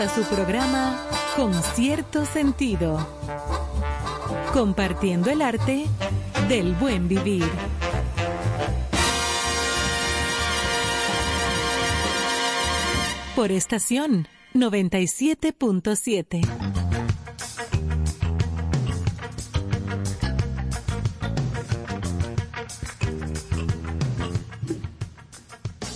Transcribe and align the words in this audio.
a 0.00 0.08
su 0.08 0.24
programa 0.24 1.06
Con 1.36 1.52
cierto 1.74 2.24
sentido. 2.24 3.06
Compartiendo 4.54 5.30
el 5.30 5.42
arte 5.42 5.84
del 6.48 6.74
buen 6.74 7.06
vivir. 7.06 7.44
Por 13.36 13.52
estación 13.52 14.26
97.7. 14.54 16.80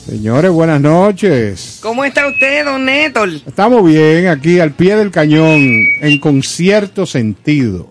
Señores, 0.05 0.53
buenas 0.53 0.81
noches. 0.81 1.81
¿Cómo 1.83 2.05
está 2.25 2.29
usted, 2.29 2.65
don 2.65 2.85
Néstor? 2.85 3.29
Estamos 3.47 3.85
bien 3.85 4.29
aquí 4.29 4.61
al 4.61 4.73
pie 4.73 4.97
del 4.97 5.11
cañón 5.11 5.61
en 6.01 6.19
concierto 6.19 7.07
sentido. 7.07 7.89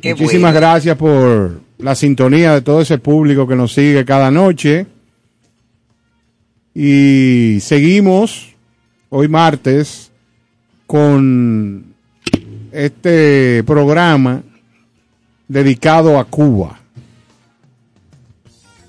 Qué 0.00 0.14
Muchísimas 0.14 0.52
bueno. 0.52 0.68
gracias 0.68 0.96
por 0.96 1.60
la 1.78 1.94
sintonía 1.94 2.54
de 2.54 2.62
todo 2.62 2.80
ese 2.80 2.98
público 2.98 3.46
que 3.46 3.56
nos 3.56 3.72
sigue 3.72 4.04
cada 4.04 4.30
noche. 4.30 4.86
Y 6.74 7.58
seguimos 7.60 8.54
hoy 9.08 9.28
martes 9.28 10.10
con 10.86 11.94
este 12.72 13.64
programa 13.64 14.42
dedicado 15.48 16.18
a 16.18 16.24
Cuba. 16.24 16.80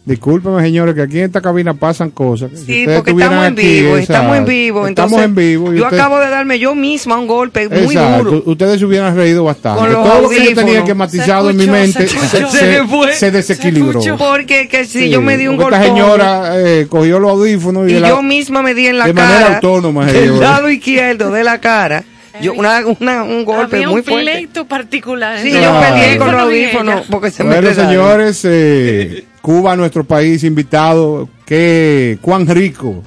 Discúlpeme, 0.07 0.61
señores, 0.61 0.95
que 0.95 1.01
aquí 1.01 1.19
en 1.19 1.25
esta 1.25 1.41
cabina 1.41 1.73
pasan 1.73 2.11
cosas. 2.11 2.49
si 2.51 2.65
Sí, 2.65 2.79
ustedes 2.81 2.95
porque 2.99 3.11
estamos 3.11 3.45
en 3.45 3.53
aquí, 3.53 3.61
vivo, 3.81 3.97
estamos 3.97 4.37
en 4.37 4.45
vivo. 4.45 4.87
Estamos 4.87 5.11
Entonces, 5.11 5.25
en 5.25 5.35
vivo. 5.35 5.73
yo 5.73 5.83
usted- 5.83 5.97
acabo 5.99 6.19
de 6.19 6.29
darme 6.29 6.59
yo 6.59 6.75
misma 6.75 7.17
un 7.19 7.27
golpe 7.27 7.67
muy 7.67 7.79
Exacto, 7.93 8.23
duro. 8.23 8.43
Ustedes 8.45 8.79
se 8.79 8.85
hubieran 8.85 9.15
reído 9.17 9.43
bastante. 9.43 9.81
Con 9.81 9.91
los 9.91 10.03
Todo 10.07 10.21
lo 10.21 10.29
que 10.29 10.45
yo 10.45 10.55
tenía 10.55 10.83
que 10.85 10.93
matizado 10.93 11.45
Se 11.47 11.51
en 11.51 11.57
mi 11.57 11.67
mente 11.67 12.07
se 12.07 12.17
se, 12.19 12.47
se- 12.47 12.47
Se 12.47 12.83
fue, 12.87 13.13
se 13.15 13.31
desequilibró. 13.31 13.99
Porque 14.17 14.69
que 14.69 14.85
si 14.85 14.99
Sí, 14.99 15.09
yo 15.09 15.21
me 15.21 15.35
di 15.37 15.47
un 15.47 15.57
golpe. 15.57 15.75
Esta 15.75 15.87
señora 15.87 16.51
eh, 16.55 16.87
cogió 16.89 17.19
los 17.19 17.31
audífonos 17.31 17.89
y, 17.89 17.95
y 17.95 17.99
la- 17.99 18.07
yo 18.07 18.21
misma 18.23 18.61
me 18.63 18.73
di 18.73 18.87
en 18.87 18.97
la 18.99 19.07
de 19.07 19.13
cara. 19.13 19.27
manera 19.29 19.55
autónoma, 19.55 20.05
Del 20.05 20.15
señor. 20.29 20.41
lado 20.41 20.69
izquierdo 20.69 21.31
de 21.31 21.43
la 21.43 21.59
cara. 21.59 22.03
Yo, 22.41 22.53
una, 22.53 22.81
una- 22.99 23.23
un 23.23 23.43
golpe 23.45 23.75
Había 23.77 23.89
muy 23.89 23.99
un 23.99 24.05
fuerte. 24.05 24.31
pleito 24.31 24.65
particular. 24.65 25.39
Sí, 25.39 25.51
yo 25.51 25.79
peleé 25.81 26.17
con 26.17 26.31
los 26.31 26.41
audífonos 26.41 27.05
porque 27.09 27.31
se 27.31 27.43
me 27.43 27.49
Bueno, 27.51 27.67
enredaron. 27.69 27.91
señores, 27.91 28.41
eh, 28.45 29.25
Cuba, 29.41 29.75
nuestro 29.75 30.03
país 30.03 30.43
invitado, 30.43 31.29
que 31.45 32.17
cuán 32.21 32.45
rico 32.47 33.03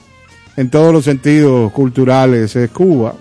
en 0.57 0.71
todos 0.71 0.93
los 0.93 1.05
sentidos 1.05 1.71
culturales 1.73 2.57
es 2.57 2.71
Cuba. 2.71 3.15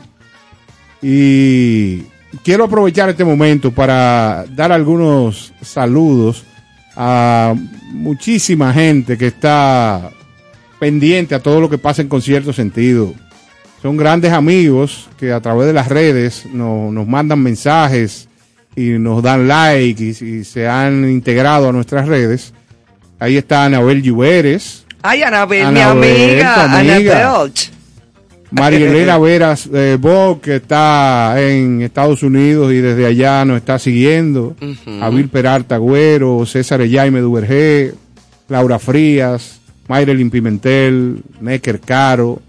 Y 1.01 2.03
quiero 2.44 2.65
aprovechar 2.65 3.09
este 3.09 3.23
momento 3.23 3.71
para 3.71 4.45
dar 4.50 4.71
algunos 4.71 5.53
saludos 5.61 6.44
a 6.95 7.53
muchísima 7.91 8.73
gente 8.73 9.17
que 9.17 9.27
está 9.27 10.11
pendiente 10.79 11.35
a 11.35 11.39
todo 11.39 11.61
lo 11.61 11.69
que 11.69 11.77
pasa 11.77 12.01
en 12.01 12.09
concierto 12.09 12.51
sentido. 12.53 13.13
Son 13.81 13.95
grandes 13.97 14.33
amigos 14.33 15.07
que 15.17 15.31
a 15.31 15.39
través 15.39 15.67
de 15.67 15.73
las 15.73 15.87
redes 15.87 16.45
no- 16.51 16.91
nos 16.91 17.07
mandan 17.07 17.39
mensajes 17.41 18.27
y 18.75 18.89
nos 18.99 19.23
dan 19.23 19.47
like 19.47 20.03
y, 20.03 20.09
y 20.25 20.43
se 20.43 20.67
han 20.67 21.09
integrado 21.09 21.69
a 21.69 21.71
nuestras 21.71 22.07
redes. 22.07 22.53
Ahí 23.19 23.37
está 23.37 23.65
Anabel 23.65 24.01
Lluveres, 24.01 24.85
Ay, 25.01 25.23
Anabel, 25.23 25.71
mi 25.73 25.79
Anabel, 25.79 26.29
amiga, 26.41 26.55
tu 26.55 26.61
amiga. 26.75 27.29
Anabel. 27.29 27.51
Marielena 28.51 29.17
Veras 29.19 29.69
eh, 29.73 29.97
Bo, 29.99 30.41
que 30.41 30.57
está 30.57 31.35
en 31.41 31.81
Estados 31.81 32.21
Unidos 32.23 32.73
y 32.73 32.77
desde 32.81 33.05
allá 33.05 33.45
nos 33.45 33.57
está 33.57 33.79
siguiendo. 33.79 34.55
Ujú. 34.61 35.01
Abil 35.03 35.29
Peralta 35.29 35.75
Agüero, 35.75 36.45
César 36.45 36.81
Jaime 36.89 37.21
Duvergé, 37.21 37.93
Laura 38.49 38.77
Frías, 38.79 39.59
Mayrelin 39.87 40.29
Pimentel, 40.29 41.21
Necker 41.39 41.79
Caro. 41.79 42.41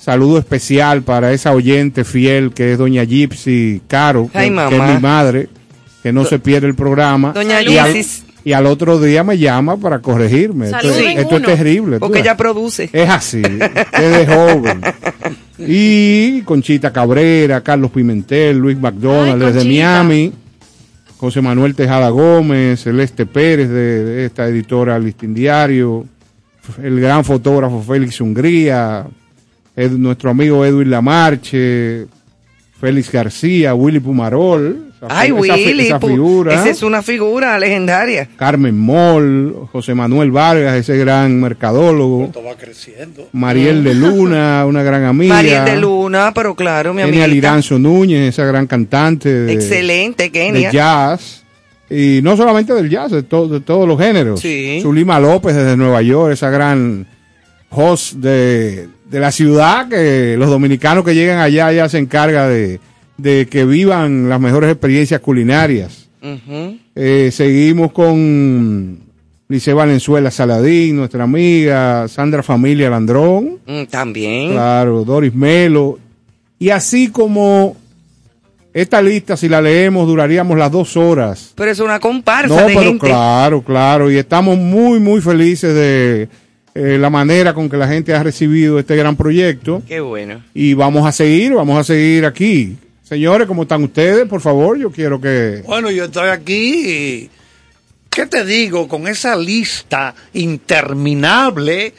Saludo 0.00 0.38
especial 0.38 1.02
para 1.02 1.32
esa 1.32 1.52
oyente 1.52 2.04
fiel 2.04 2.52
que 2.52 2.72
es 2.72 2.78
doña 2.78 3.04
Gypsy 3.04 3.82
Caro, 3.86 4.30
que, 4.32 4.38
Ay, 4.38 4.48
que 4.48 4.54
mamá. 4.54 4.88
es 4.88 4.94
mi 4.94 5.00
madre, 5.00 5.48
que 6.02 6.10
no 6.10 6.24
se 6.24 6.38
pierde 6.38 6.66
el 6.68 6.74
programa. 6.74 7.32
Doña 7.32 7.60
y 7.62 7.76
al, 7.76 7.94
y 8.42 8.52
al 8.52 8.64
otro 8.64 8.98
día 8.98 9.22
me 9.24 9.36
llama 9.36 9.76
para 9.76 9.98
corregirme. 9.98 10.70
Esto, 10.70 11.36
es 11.36 11.42
terrible. 11.42 11.98
Porque 11.98 12.20
ella 12.20 12.34
produce. 12.34 12.88
Es 12.92 13.10
así, 13.10 13.42
desde 13.42 14.26
joven. 14.26 14.80
Y 15.58 16.40
Conchita 16.44 16.90
Cabrera, 16.90 17.60
Carlos 17.60 17.90
Pimentel, 17.90 18.56
Luis 18.56 18.78
McDonald 18.78 19.42
Ay, 19.42 19.52
desde. 19.52 19.68
Miami, 19.68 20.32
José 21.18 21.42
Manuel 21.42 21.74
Tejada 21.74 22.08
Gómez, 22.08 22.82
Celeste 22.82 23.26
Pérez 23.26 23.68
de, 23.68 24.04
de 24.04 24.24
esta 24.24 24.46
editora 24.48 24.98
Listín 24.98 25.34
Diario, 25.34 26.06
el 26.82 26.98
gran 26.98 27.26
fotógrafo 27.26 27.82
Félix 27.82 28.22
Hungría, 28.22 29.06
Ed- 29.80 29.92
nuestro 29.98 30.30
amigo 30.30 30.64
Edwin 30.64 30.90
Lamarche, 30.90 32.06
Félix 32.80 33.10
García, 33.12 33.74
Willy 33.74 34.00
Pumarol, 34.00 34.86
esa, 34.96 35.06
Ay, 35.08 35.28
esa 35.30 35.54
Willy. 35.54 35.86
esa 35.86 36.00
figura. 36.00 36.54
Esa 36.54 36.70
es 36.70 36.82
una 36.82 37.02
figura 37.02 37.58
legendaria. 37.58 38.28
Carmen 38.36 38.78
Moll, 38.78 39.66
José 39.72 39.94
Manuel 39.94 40.30
Vargas, 40.30 40.76
ese 40.76 40.96
gran 40.98 41.40
mercadólogo. 41.40 42.24
Esto 42.24 42.42
va 42.42 42.54
creciendo. 42.56 43.28
Mariel 43.32 43.82
de 43.84 43.94
Luna, 43.94 44.64
una 44.66 44.82
gran 44.82 45.04
amiga. 45.04 45.34
Mariel 45.34 45.64
de 45.64 45.76
Luna, 45.76 46.32
pero 46.34 46.54
claro, 46.54 46.92
mi 46.92 47.02
Kenia 47.02 47.24
amiga. 47.24 47.26
Liranzo 47.26 47.78
Núñez, 47.78 48.28
esa 48.34 48.44
gran 48.44 48.66
cantante 48.66 49.28
de, 49.32 49.52
Excelente, 49.52 50.24
de 50.24 50.30
Kenia. 50.30 50.70
jazz. 50.70 51.44
Y 51.88 52.20
no 52.22 52.36
solamente 52.36 52.72
del 52.72 52.88
jazz, 52.88 53.10
de, 53.10 53.22
to- 53.24 53.48
de 53.48 53.60
todos 53.60 53.88
los 53.88 53.98
géneros. 53.98 54.40
Sí. 54.40 54.78
Zulima 54.82 55.18
López 55.18 55.56
desde 55.56 55.76
Nueva 55.76 56.00
York, 56.02 56.32
esa 56.34 56.48
gran 56.50 57.06
host 57.70 58.14
de, 58.14 58.88
de 59.10 59.20
la 59.20 59.32
ciudad, 59.32 59.88
que 59.88 60.36
los 60.38 60.48
dominicanos 60.48 61.04
que 61.04 61.14
llegan 61.14 61.38
allá 61.38 61.72
ya 61.72 61.88
se 61.88 61.98
encarga 61.98 62.48
de, 62.48 62.80
de 63.16 63.46
que 63.46 63.64
vivan 63.64 64.28
las 64.28 64.40
mejores 64.40 64.70
experiencias 64.70 65.20
culinarias. 65.20 66.08
Eh, 66.94 67.30
seguimos 67.32 67.92
con 67.92 69.00
Lice 69.48 69.72
Valenzuela 69.72 70.30
Saladín, 70.30 70.96
nuestra 70.96 71.24
amiga, 71.24 72.06
Sandra 72.08 72.42
Familia 72.42 72.90
Landrón. 72.90 73.58
Mm, 73.66 73.84
También. 73.90 74.52
Claro, 74.52 75.04
Doris 75.04 75.34
Melo. 75.34 75.98
Y 76.58 76.68
así 76.70 77.08
como 77.08 77.76
esta 78.72 79.00
lista, 79.02 79.36
si 79.36 79.48
la 79.48 79.60
leemos, 79.62 80.06
duraríamos 80.06 80.56
las 80.58 80.70
dos 80.70 80.96
horas. 80.96 81.52
Pero 81.56 81.70
es 81.70 81.80
una 81.80 81.98
comparsa 81.98 82.48
No, 82.48 82.56
de 82.68 82.74
pero 82.74 82.80
gente. 82.82 83.06
claro, 83.06 83.62
claro. 83.62 84.10
Y 84.10 84.16
estamos 84.18 84.56
muy, 84.58 85.00
muy 85.00 85.20
felices 85.22 85.74
de 85.74 86.28
eh, 86.74 86.98
la 86.98 87.10
manera 87.10 87.54
con 87.54 87.68
que 87.68 87.76
la 87.76 87.88
gente 87.88 88.14
ha 88.14 88.22
recibido 88.22 88.78
este 88.78 88.96
gran 88.96 89.16
proyecto. 89.16 89.82
Qué 89.86 90.00
bueno. 90.00 90.42
Y 90.54 90.74
vamos 90.74 91.06
a 91.06 91.12
seguir, 91.12 91.52
vamos 91.54 91.78
a 91.78 91.84
seguir 91.84 92.24
aquí. 92.24 92.76
Señores, 93.02 93.48
¿cómo 93.48 93.62
están 93.62 93.82
ustedes? 93.82 94.28
Por 94.28 94.40
favor, 94.40 94.78
yo 94.78 94.90
quiero 94.90 95.20
que... 95.20 95.62
Bueno, 95.66 95.90
yo 95.90 96.04
estoy 96.04 96.28
aquí 96.28 96.88
y, 96.88 97.30
¿qué 98.08 98.26
te 98.26 98.44
digo? 98.44 98.86
Con 98.86 99.08
esa 99.08 99.34
lista 99.34 100.14
interminable 100.32 101.92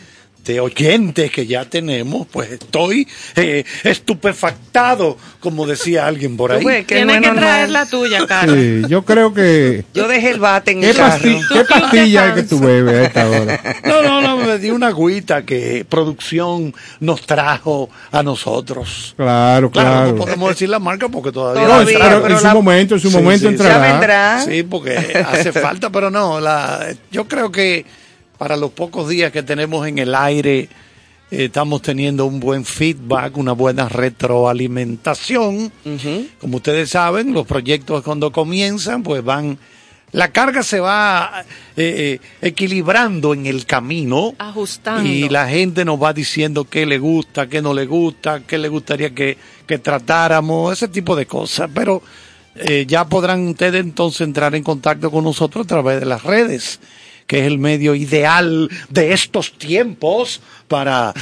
de 0.45 0.59
oyentes 0.59 1.31
que 1.31 1.45
ya 1.45 1.65
tenemos, 1.65 2.25
pues 2.31 2.51
estoy 2.51 3.07
eh, 3.35 3.63
estupefactado, 3.83 5.17
como 5.39 5.65
decía 5.67 6.07
alguien 6.07 6.37
por 6.37 6.51
ahí. 6.51 6.63
Ves 6.63 6.85
que 6.85 6.95
Tienes 6.95 7.15
es 7.17 7.21
que 7.21 7.27
normal. 7.27 7.43
traer 7.43 7.69
la 7.69 7.85
tuya, 7.85 8.25
Carlos. 8.27 8.57
Sí, 8.57 8.81
yo 8.87 9.03
creo 9.05 9.33
que... 9.33 9.85
Yo 9.93 10.07
dejé 10.07 10.31
el 10.31 10.39
bate 10.39 10.71
en 10.71 10.81
¿Qué, 10.81 10.89
el 10.91 10.95
carro. 10.97 11.23
qué 11.53 11.63
pastilla 11.65 12.27
es 12.29 12.33
que 12.33 12.43
tú 12.43 12.59
bebes 12.59 12.93
a 12.95 13.03
esta 13.05 13.29
hora? 13.29 13.61
No, 13.83 14.01
no, 14.03 14.21
no, 14.21 14.37
me 14.37 14.57
di 14.57 14.69
una 14.71 14.87
agüita 14.87 15.43
que 15.43 15.85
producción 15.87 16.73
nos 16.99 17.21
trajo 17.25 17.89
a 18.11 18.23
nosotros. 18.23 19.13
Claro, 19.17 19.69
Claro, 19.71 19.71
claro. 19.71 20.07
no 20.13 20.15
podemos 20.15 20.49
decir 20.49 20.69
la 20.69 20.79
marca 20.79 21.09
porque 21.09 21.31
todavía... 21.31 21.61
No, 21.63 21.67
Todavía, 21.67 21.97
pero 21.99 22.21
pero 22.23 22.33
en 22.35 22.39
su 22.39 22.47
la- 22.47 22.53
momento, 22.53 22.95
en 22.95 23.01
su 23.01 23.09
Sí, 23.09 23.17
momento 23.17 23.41
sí, 23.47 23.47
entrará. 23.47 23.73
Ya 23.87 23.91
vendrá. 23.91 24.41
Sí, 24.45 24.63
porque 24.63 24.97
hace 25.27 25.51
falta, 25.51 25.89
pero 25.89 26.09
no, 26.09 26.39
la, 26.39 26.87
yo 27.11 27.27
creo 27.27 27.51
que 27.51 27.85
para 28.41 28.57
los 28.57 28.71
pocos 28.71 29.07
días 29.07 29.31
que 29.31 29.43
tenemos 29.43 29.85
en 29.85 29.99
el 29.99 30.15
aire 30.15 30.61
eh, 31.29 31.45
estamos 31.45 31.83
teniendo 31.83 32.25
un 32.25 32.39
buen 32.39 32.65
feedback, 32.65 33.37
una 33.37 33.51
buena 33.51 33.87
retroalimentación. 33.87 35.71
Como 36.39 36.57
ustedes 36.57 36.89
saben, 36.89 37.33
los 37.33 37.45
proyectos 37.45 38.03
cuando 38.03 38.31
comienzan, 38.31 39.03
pues 39.03 39.23
van, 39.23 39.59
la 40.11 40.31
carga 40.31 40.63
se 40.63 40.79
va 40.79 41.45
eh, 41.77 42.19
eh, 42.19 42.19
equilibrando 42.41 43.35
en 43.35 43.45
el 43.45 43.67
camino. 43.67 44.33
Ajustando. 44.39 45.07
Y 45.07 45.29
la 45.29 45.47
gente 45.47 45.85
nos 45.85 46.01
va 46.01 46.11
diciendo 46.11 46.63
qué 46.63 46.87
le 46.87 46.97
gusta, 46.97 47.45
qué 47.47 47.61
no 47.61 47.75
le 47.75 47.85
gusta, 47.85 48.39
qué 48.39 48.57
le 48.57 48.69
gustaría 48.69 49.13
que, 49.13 49.37
que 49.67 49.77
tratáramos, 49.77 50.73
ese 50.73 50.87
tipo 50.87 51.15
de 51.15 51.27
cosas. 51.27 51.69
Pero 51.75 52.01
eh, 52.55 52.85
ya 52.87 53.05
podrán 53.05 53.47
ustedes 53.49 53.81
entonces 53.81 54.21
entrar 54.21 54.55
en 54.55 54.63
contacto 54.63 55.11
con 55.11 55.23
nosotros 55.23 55.65
a 55.65 55.67
través 55.67 55.99
de 55.99 56.05
las 56.05 56.23
redes, 56.23 56.79
que 57.31 57.39
es 57.39 57.47
el 57.47 57.59
medio 57.59 57.95
ideal 57.95 58.69
de 58.89 59.13
estos 59.13 59.53
tiempos 59.57 60.41
para 60.67 61.13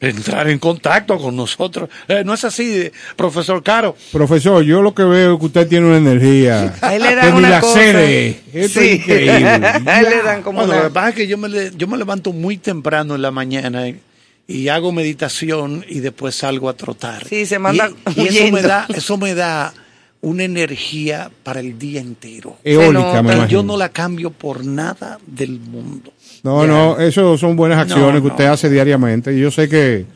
entrar 0.00 0.48
en 0.48 0.60
contacto 0.60 1.18
con 1.18 1.34
nosotros. 1.34 1.88
Eh, 2.06 2.22
¿No 2.24 2.32
es 2.34 2.44
así, 2.44 2.88
profesor 3.16 3.60
Caro? 3.64 3.96
Profesor, 4.12 4.62
yo 4.62 4.80
lo 4.82 4.94
que 4.94 5.02
veo 5.02 5.32
es 5.34 5.40
que 5.40 5.46
usted 5.46 5.66
tiene 5.66 5.86
una 5.88 5.96
energía. 5.96 6.76
A 6.80 6.94
él 6.94 7.02
le 7.02 7.08
que 7.08 7.14
dan 7.16 7.32
ni 7.32 7.38
una 7.38 7.50
la 7.50 7.60
cosa. 7.60 7.74
cede. 7.80 8.40
Esto 8.54 8.78
Sí. 8.78 8.86
es 8.88 8.94
increíble. 9.00 9.48
A 9.90 10.00
él 10.00 10.06
le 10.10 10.22
dan 10.22 10.42
como 10.44 10.58
Bueno, 10.60 10.74
una- 10.74 10.82
lo 10.84 10.88
que 10.90 10.94
pasa 10.94 11.08
es 11.08 11.14
que 11.16 11.26
yo 11.26 11.36
me, 11.36 11.48
le- 11.48 11.72
yo 11.76 11.88
me 11.88 11.96
levanto 11.98 12.32
muy 12.32 12.56
temprano 12.58 13.16
en 13.16 13.22
la 13.22 13.32
mañana 13.32 13.88
y, 13.88 13.98
y 14.46 14.68
hago 14.68 14.92
meditación 14.92 15.84
y 15.88 15.98
después 15.98 16.36
salgo 16.36 16.68
a 16.68 16.74
trotar. 16.76 17.26
Sí, 17.26 17.46
se 17.46 17.58
manda 17.58 17.90
y, 18.14 18.20
y 18.22 18.28
eso 18.28 18.52
me 18.52 18.62
da 18.62 18.86
eso 18.94 19.16
me 19.18 19.34
da 19.34 19.74
una 20.20 20.44
energía 20.44 21.30
para 21.42 21.60
el 21.60 21.78
día 21.78 22.00
entero. 22.00 22.56
Eólica, 22.64 23.22
me 23.22 23.34
imagino. 23.34 23.46
yo 23.48 23.62
no 23.62 23.76
la 23.76 23.90
cambio 23.90 24.30
por 24.30 24.64
nada 24.64 25.18
del 25.26 25.60
mundo. 25.60 26.12
No, 26.42 26.66
no, 26.66 26.98
eso 26.98 27.36
son 27.38 27.56
buenas 27.56 27.78
acciones 27.78 28.14
No, 28.14 28.20
que 28.22 28.28
usted 28.28 28.46
no. 28.46 28.52
hace 28.52 28.68
diariamente. 28.70 29.32
Y 29.34 29.40
yo 29.40 29.50
sé 29.50 29.68
que 29.68 30.06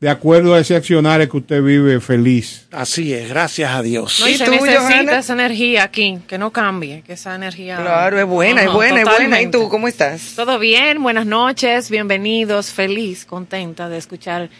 de 0.00 0.08
acuerdo 0.10 0.54
a 0.54 0.58
ese 0.58 0.74
accionar 0.74 1.20
es 1.20 1.28
que 1.28 1.36
usted 1.36 1.62
vive 1.62 2.00
feliz. 2.00 2.66
Así 2.72 3.14
es, 3.14 3.28
gracias 3.28 3.72
a 3.72 3.82
Dios. 3.82 4.18
No, 4.18 4.26
y 4.26 4.32
¿Y 4.32 4.36
se 4.36 4.50
necesita 4.50 4.80
Johanna? 4.80 5.18
esa 5.20 5.32
energía 5.34 5.84
aquí, 5.84 6.18
que 6.26 6.38
no 6.38 6.50
cambie, 6.50 7.02
que 7.06 7.12
esa 7.12 7.36
energía... 7.36 7.76
Claro, 7.76 8.18
es 8.18 8.26
buena, 8.26 8.64
es 8.64 8.72
buena, 8.72 9.02
es 9.02 9.08
buena. 9.08 9.40
¿Y 9.40 9.48
tú 9.52 9.68
cómo 9.68 9.86
estás? 9.86 10.32
Todo 10.34 10.58
bien, 10.58 11.00
buenas 11.04 11.24
noches, 11.26 11.88
bienvenidos, 11.88 12.72
feliz, 12.72 13.24
contenta 13.24 13.88
de 13.88 13.98
escuchar 13.98 14.50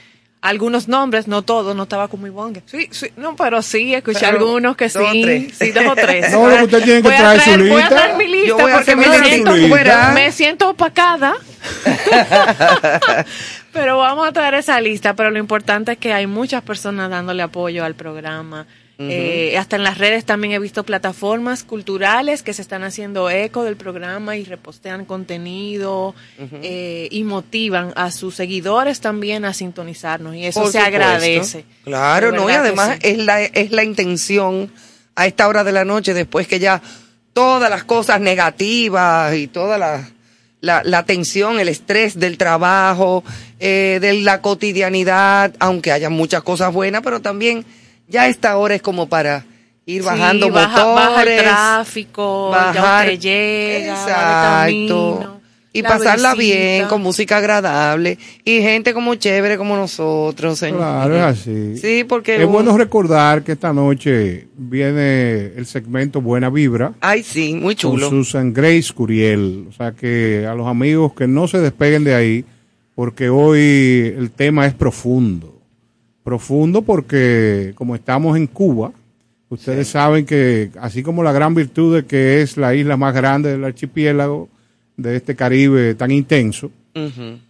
algunos 0.42 0.88
nombres, 0.88 1.28
no 1.28 1.42
todos, 1.42 1.74
no 1.74 1.84
estaba 1.84 2.08
con 2.08 2.20
muy 2.20 2.30
bonga. 2.30 2.60
Sí, 2.66 2.88
sí, 2.90 3.06
no, 3.16 3.34
pero 3.36 3.62
sí, 3.62 3.94
escuché 3.94 4.18
Pero 4.20 4.32
algunos 4.38 4.76
que 4.76 4.88
dos 4.88 5.10
sí, 5.12 5.22
tres. 5.22 5.54
sí, 5.58 5.70
dos 5.72 5.84
o 5.86 5.94
tres. 5.94 6.30
No, 6.32 6.48
lo 6.50 6.56
que 6.58 6.64
usted 6.64 6.82
tiene 6.84 7.02
que 7.02 7.08
traer 7.08 7.40
su 7.40 7.50
traer- 7.50 7.68
Voy 7.68 7.70
a 7.70 7.74
lista. 7.76 7.88
traer 7.96 8.16
mi 8.16 8.26
lista 8.28 8.48
Yo 8.48 8.58
voy 8.58 8.70
a 8.72 8.74
porque 8.74 8.96
me 8.96 9.08
mi 9.08 9.24
siento, 9.26 9.56
lista. 9.56 10.12
Me 10.12 10.32
siento 10.32 10.68
opacada. 10.70 11.34
pero 13.72 13.98
vamos 13.98 14.28
a 14.28 14.32
traer 14.32 14.54
esa 14.54 14.80
lista, 14.80 15.14
pero 15.14 15.30
lo 15.30 15.38
importante 15.38 15.92
es 15.92 15.98
que 15.98 16.12
hay 16.12 16.26
muchas 16.26 16.62
personas 16.62 17.08
dándole 17.10 17.42
apoyo 17.42 17.84
al 17.84 17.94
programa. 17.94 18.66
Eh, 19.10 19.56
hasta 19.58 19.76
en 19.76 19.84
las 19.84 19.98
redes 19.98 20.24
también 20.24 20.52
he 20.52 20.58
visto 20.58 20.84
plataformas 20.84 21.64
culturales 21.64 22.42
que 22.42 22.52
se 22.52 22.62
están 22.62 22.84
haciendo 22.84 23.30
eco 23.30 23.64
del 23.64 23.76
programa 23.76 24.36
y 24.36 24.44
repostean 24.44 25.04
contenido 25.04 26.14
eh, 26.62 27.08
y 27.10 27.24
motivan 27.24 27.92
a 27.96 28.10
sus 28.10 28.34
seguidores 28.34 29.00
también 29.00 29.44
a 29.44 29.54
sintonizarnos 29.54 30.34
y 30.36 30.46
eso 30.46 30.60
Por 30.62 30.72
se 30.72 30.78
supuesto. 30.78 30.96
agradece. 31.04 31.64
Claro, 31.84 32.32
no, 32.32 32.48
y 32.48 32.52
además 32.52 32.98
sí. 33.00 33.08
es, 33.10 33.18
la, 33.18 33.42
es 33.42 33.70
la 33.72 33.84
intención 33.84 34.70
a 35.14 35.26
esta 35.26 35.48
hora 35.48 35.64
de 35.64 35.72
la 35.72 35.84
noche, 35.84 36.14
después 36.14 36.46
que 36.46 36.58
ya 36.58 36.80
todas 37.32 37.70
las 37.70 37.84
cosas 37.84 38.20
negativas 38.20 39.34
y 39.34 39.46
toda 39.46 39.78
la, 39.78 40.08
la, 40.60 40.82
la 40.84 41.04
tensión, 41.04 41.58
el 41.60 41.68
estrés 41.68 42.18
del 42.18 42.38
trabajo, 42.38 43.24
eh, 43.58 43.98
de 44.00 44.14
la 44.20 44.40
cotidianidad, 44.42 45.54
aunque 45.58 45.92
haya 45.92 46.10
muchas 46.10 46.42
cosas 46.42 46.72
buenas, 46.72 47.02
pero 47.02 47.20
también 47.20 47.64
ya 48.08 48.28
esta 48.28 48.56
hora 48.56 48.74
es 48.74 48.82
como 48.82 49.08
para 49.08 49.44
ir 49.86 50.02
bajando 50.02 50.46
Sí, 50.46 50.52
baja, 50.52 50.84
motores. 50.84 50.94
baja 51.08 51.22
el 51.22 51.38
tráfico, 51.42 52.50
ya 52.52 52.56
bajar- 52.72 53.06
usted 53.08 53.20
llega, 53.20 53.92
va 53.94 54.04
de 54.66 54.72
Exacto. 54.72 55.16
camino, 55.18 55.40
Y 55.74 55.80
la 55.82 55.88
pasarla 55.88 56.34
bien, 56.34 56.86
con 56.86 57.00
música 57.02 57.38
agradable, 57.38 58.18
y 58.44 58.60
gente 58.60 58.92
como 58.92 59.14
chévere 59.14 59.56
como 59.56 59.74
nosotros, 59.74 60.58
señor. 60.58 60.78
Claro, 60.80 61.16
es 61.16 61.22
así. 61.22 61.78
Sí, 61.78 62.04
porque... 62.04 62.42
Es 62.42 62.46
bueno 62.46 62.76
recordar 62.76 63.42
que 63.42 63.52
esta 63.52 63.72
noche 63.72 64.48
viene 64.56 65.46
el 65.56 65.64
segmento 65.64 66.20
Buena 66.20 66.50
Vibra 66.50 66.92
Ay, 67.00 67.22
sí, 67.22 67.54
muy 67.54 67.74
chulo. 67.74 68.10
con 68.10 68.22
Susan 68.24 68.52
Grace 68.52 68.92
Curiel. 68.94 69.66
O 69.70 69.72
sea 69.72 69.92
que 69.92 70.46
a 70.46 70.54
los 70.54 70.66
amigos 70.66 71.14
que 71.14 71.26
no 71.26 71.48
se 71.48 71.58
despeguen 71.58 72.04
de 72.04 72.14
ahí 72.14 72.44
porque 72.94 73.30
hoy 73.30 74.12
el 74.14 74.30
tema 74.30 74.66
es 74.66 74.74
profundo. 74.74 75.51
Profundo 76.24 76.82
porque 76.82 77.72
como 77.74 77.94
estamos 77.96 78.36
en 78.36 78.46
Cuba, 78.46 78.92
ustedes 79.48 79.88
saben 79.88 80.24
que 80.24 80.70
así 80.80 81.02
como 81.02 81.22
la 81.22 81.32
gran 81.32 81.54
virtud 81.54 81.96
de 81.96 82.04
que 82.06 82.42
es 82.42 82.56
la 82.56 82.74
isla 82.74 82.96
más 82.96 83.12
grande 83.14 83.50
del 83.50 83.64
archipiélago 83.64 84.48
de 84.96 85.16
este 85.16 85.34
Caribe 85.34 85.94
tan 85.94 86.10
intenso, 86.12 86.70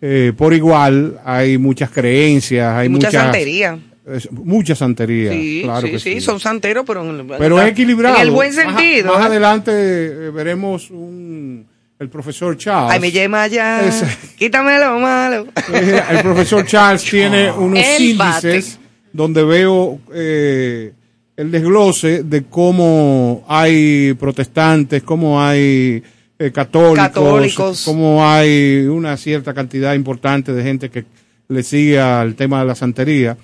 eh, 0.00 0.32
por 0.36 0.54
igual 0.54 1.20
hay 1.24 1.58
muchas 1.58 1.90
creencias, 1.90 2.74
hay 2.74 2.88
mucha 2.88 3.08
muchas, 3.08 3.22
santería. 3.24 3.78
es- 4.06 4.30
mucha 4.32 4.74
santería, 4.74 5.32
Sí, 5.32 5.60
claro 5.64 5.86
sí, 5.86 5.92
que 5.92 5.98
sí, 5.98 6.14
sí. 6.14 6.20
son 6.20 6.40
santeros, 6.40 6.84
pero, 6.86 7.02
en, 7.08 7.26
Pero 7.26 7.60
es 7.60 7.68
equilibrado. 7.72 8.16
En 8.16 8.22
el 8.22 8.30
buen 8.30 8.52
sentido. 8.52 9.12
Más, 9.12 9.24
¿eh? 9.24 9.26
adelante 9.26 9.70
eh, 9.74 10.30
veremos 10.30 10.90
un, 10.90 11.66
el 12.02 12.08
profesor 12.08 12.56
Charles. 12.56 12.92
Ay, 12.92 13.00
me 13.00 13.12
llama 13.12 13.46
ya. 13.46 13.86
Ese. 13.86 14.06
Quítame 14.36 14.78
lo 14.78 14.98
malo. 14.98 15.46
Eh, 15.72 16.02
el 16.10 16.18
profesor 16.22 16.66
Charles 16.66 17.02
tiene 17.10 17.50
unos 17.50 17.78
El 17.78 18.02
índices 18.02 18.78
donde 19.12 19.44
veo 19.44 20.00
eh, 20.12 20.92
el 21.36 21.50
desglose 21.50 22.24
de 22.24 22.42
cómo 22.44 23.44
hay 23.46 24.14
protestantes, 24.14 25.02
cómo 25.04 25.40
hay 25.40 26.02
eh, 26.38 26.50
católicos, 26.52 27.08
Católicos. 27.08 27.82
cómo 27.84 28.26
hay 28.26 28.86
una 28.86 29.16
cierta 29.16 29.54
cantidad 29.54 29.94
importante 29.94 30.52
de 30.52 30.62
gente 30.62 30.90
que 30.90 31.04
le 31.48 31.62
sigue 31.62 32.00
al 32.00 32.34
tema 32.34 32.60
de 32.60 32.66
la 32.66 32.74
santería. 32.74 33.36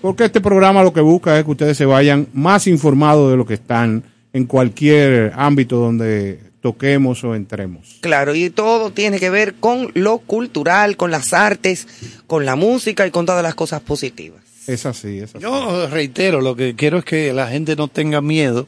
Porque 0.00 0.24
este 0.24 0.40
programa 0.40 0.82
lo 0.82 0.94
que 0.94 1.02
busca 1.02 1.38
es 1.38 1.44
que 1.44 1.50
ustedes 1.50 1.76
se 1.76 1.84
vayan 1.84 2.28
más 2.32 2.66
informados 2.66 3.30
de 3.30 3.36
lo 3.36 3.44
que 3.44 3.54
están 3.54 4.02
en 4.32 4.46
cualquier 4.46 5.32
ámbito 5.36 5.76
donde 5.76 6.38
toquemos 6.64 7.22
o 7.24 7.34
entremos. 7.34 7.98
Claro, 8.00 8.34
y 8.34 8.48
todo 8.48 8.90
tiene 8.90 9.20
que 9.20 9.28
ver 9.28 9.56
con 9.56 9.90
lo 9.92 10.16
cultural, 10.16 10.96
con 10.96 11.10
las 11.10 11.34
artes, 11.34 11.86
con 12.26 12.46
la 12.46 12.56
música 12.56 13.06
y 13.06 13.10
con 13.10 13.26
todas 13.26 13.42
las 13.42 13.54
cosas 13.54 13.82
positivas. 13.82 14.42
Es 14.66 14.86
así, 14.86 15.18
es 15.18 15.34
así. 15.34 15.42
Yo 15.42 15.86
reitero, 15.88 16.40
lo 16.40 16.56
que 16.56 16.74
quiero 16.74 17.00
es 17.00 17.04
que 17.04 17.34
la 17.34 17.48
gente 17.48 17.76
no 17.76 17.88
tenga 17.88 18.22
miedo, 18.22 18.66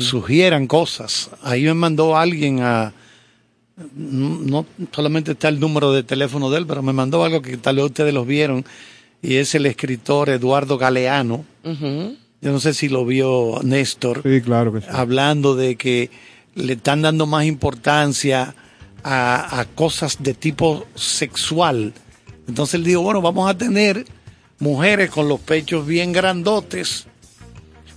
sugieran 0.00 0.66
cosas. 0.66 1.30
Ahí 1.44 1.62
me 1.62 1.74
mandó 1.74 2.16
alguien 2.16 2.58
a, 2.62 2.92
no, 3.94 4.66
solamente 4.90 5.30
está 5.30 5.46
el 5.46 5.60
número 5.60 5.92
de 5.92 6.02
teléfono 6.02 6.50
de 6.50 6.58
él, 6.58 6.66
pero 6.66 6.82
me 6.82 6.92
mandó 6.92 7.22
algo 7.22 7.40
que 7.40 7.56
tal 7.56 7.76
vez 7.76 7.84
ustedes 7.84 8.12
lo 8.12 8.24
vieron, 8.24 8.64
y 9.22 9.36
es 9.36 9.54
el 9.54 9.66
escritor 9.66 10.28
Eduardo 10.28 10.76
Galeano. 10.76 11.44
Yo 11.62 12.52
no 12.52 12.58
sé 12.58 12.74
si 12.74 12.88
lo 12.88 13.06
vio 13.06 13.60
Néstor. 13.62 14.22
Sí, 14.24 14.40
claro 14.40 14.72
que 14.72 14.80
sí. 14.80 14.88
hablando 14.90 15.54
de 15.54 15.76
que 15.76 16.10
le 16.56 16.72
están 16.72 17.02
dando 17.02 17.26
más 17.26 17.44
importancia 17.44 18.54
a, 19.04 19.60
a 19.60 19.64
cosas 19.66 20.16
de 20.20 20.34
tipo 20.34 20.86
sexual. 20.96 21.92
Entonces 22.48 22.74
él 22.74 22.84
dijo, 22.84 23.02
bueno, 23.02 23.22
vamos 23.22 23.48
a 23.48 23.56
tener 23.56 24.04
mujeres 24.58 25.10
con 25.10 25.28
los 25.28 25.38
pechos 25.40 25.86
bien 25.86 26.12
grandotes, 26.12 27.06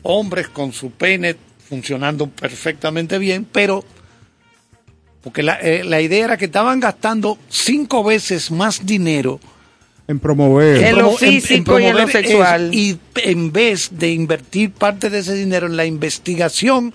hombres 0.04 0.50
con 0.50 0.74
su 0.74 0.92
pene 0.92 1.36
funcionando 1.68 2.28
perfectamente 2.28 3.18
bien, 3.18 3.46
pero 3.50 3.84
porque 5.22 5.44
la, 5.44 5.60
eh, 5.62 5.84
la 5.84 6.02
idea 6.02 6.26
era 6.26 6.38
que 6.38 6.46
estaban 6.46 6.80
gastando 6.80 7.38
cinco 7.50 8.04
veces 8.04 8.52
más 8.52 8.86
dinero 8.86 9.40
En 10.08 10.20
promover. 10.20 10.84
En 10.84 10.98
lo 10.98 11.12
físico 11.12 11.80
y 11.80 11.86
en 11.86 11.92
lo 11.92 12.06
promover 12.06 12.26
sexual. 12.26 12.74
y 12.74 12.98
en 13.16 13.52
vez 13.52 13.90
de 13.92 14.12
invertir 14.12 14.72
parte 14.72 15.10
de 15.10 15.20
ese 15.20 15.36
dinero 15.36 15.68
en 15.68 15.78
la 15.78 15.86
investigación 15.86 16.94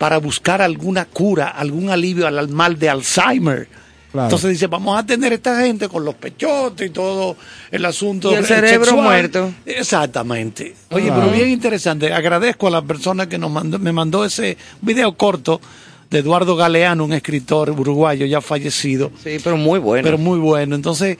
para 0.00 0.16
buscar 0.16 0.62
alguna 0.62 1.04
cura, 1.04 1.48
algún 1.48 1.90
alivio 1.90 2.26
al 2.26 2.48
mal 2.48 2.78
de 2.78 2.88
Alzheimer. 2.88 3.68
Claro. 4.10 4.28
Entonces 4.28 4.50
dice, 4.52 4.66
vamos 4.66 4.98
a 4.98 5.04
tener 5.04 5.30
esta 5.34 5.60
gente 5.60 5.90
con 5.90 6.06
los 6.06 6.14
pechotes 6.14 6.86
y 6.86 6.90
todo 6.90 7.36
el 7.70 7.84
asunto. 7.84 8.30
Y 8.32 8.34
el 8.36 8.46
cerebro 8.46 8.86
sexual. 8.86 9.04
muerto. 9.04 9.52
Exactamente. 9.66 10.74
Oye, 10.90 11.04
Claro. 11.08 11.20
pero 11.20 11.32
bien 11.36 11.50
interesante. 11.50 12.10
Agradezco 12.14 12.66
a 12.68 12.70
la 12.70 12.80
persona 12.82 13.28
que 13.28 13.36
nos 13.36 13.50
mandó, 13.50 13.78
me 13.78 13.92
mandó 13.92 14.24
ese 14.24 14.56
video 14.80 15.16
corto 15.18 15.60
de 16.08 16.20
Eduardo 16.20 16.56
Galeano, 16.56 17.04
un 17.04 17.12
escritor 17.12 17.70
uruguayo 17.70 18.24
ya 18.24 18.40
fallecido, 18.40 19.12
Sí, 19.22 19.36
pero 19.44 19.58
muy 19.58 19.78
bueno. 19.78 20.02
pero 20.02 20.16
muy 20.16 20.38
bueno. 20.38 20.74
Entonces, 20.76 21.18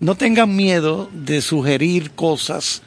no 0.00 0.16
tengan 0.16 0.54
miedo 0.56 1.08
de 1.12 1.40
sugerir 1.40 2.10
cosas, 2.10 2.82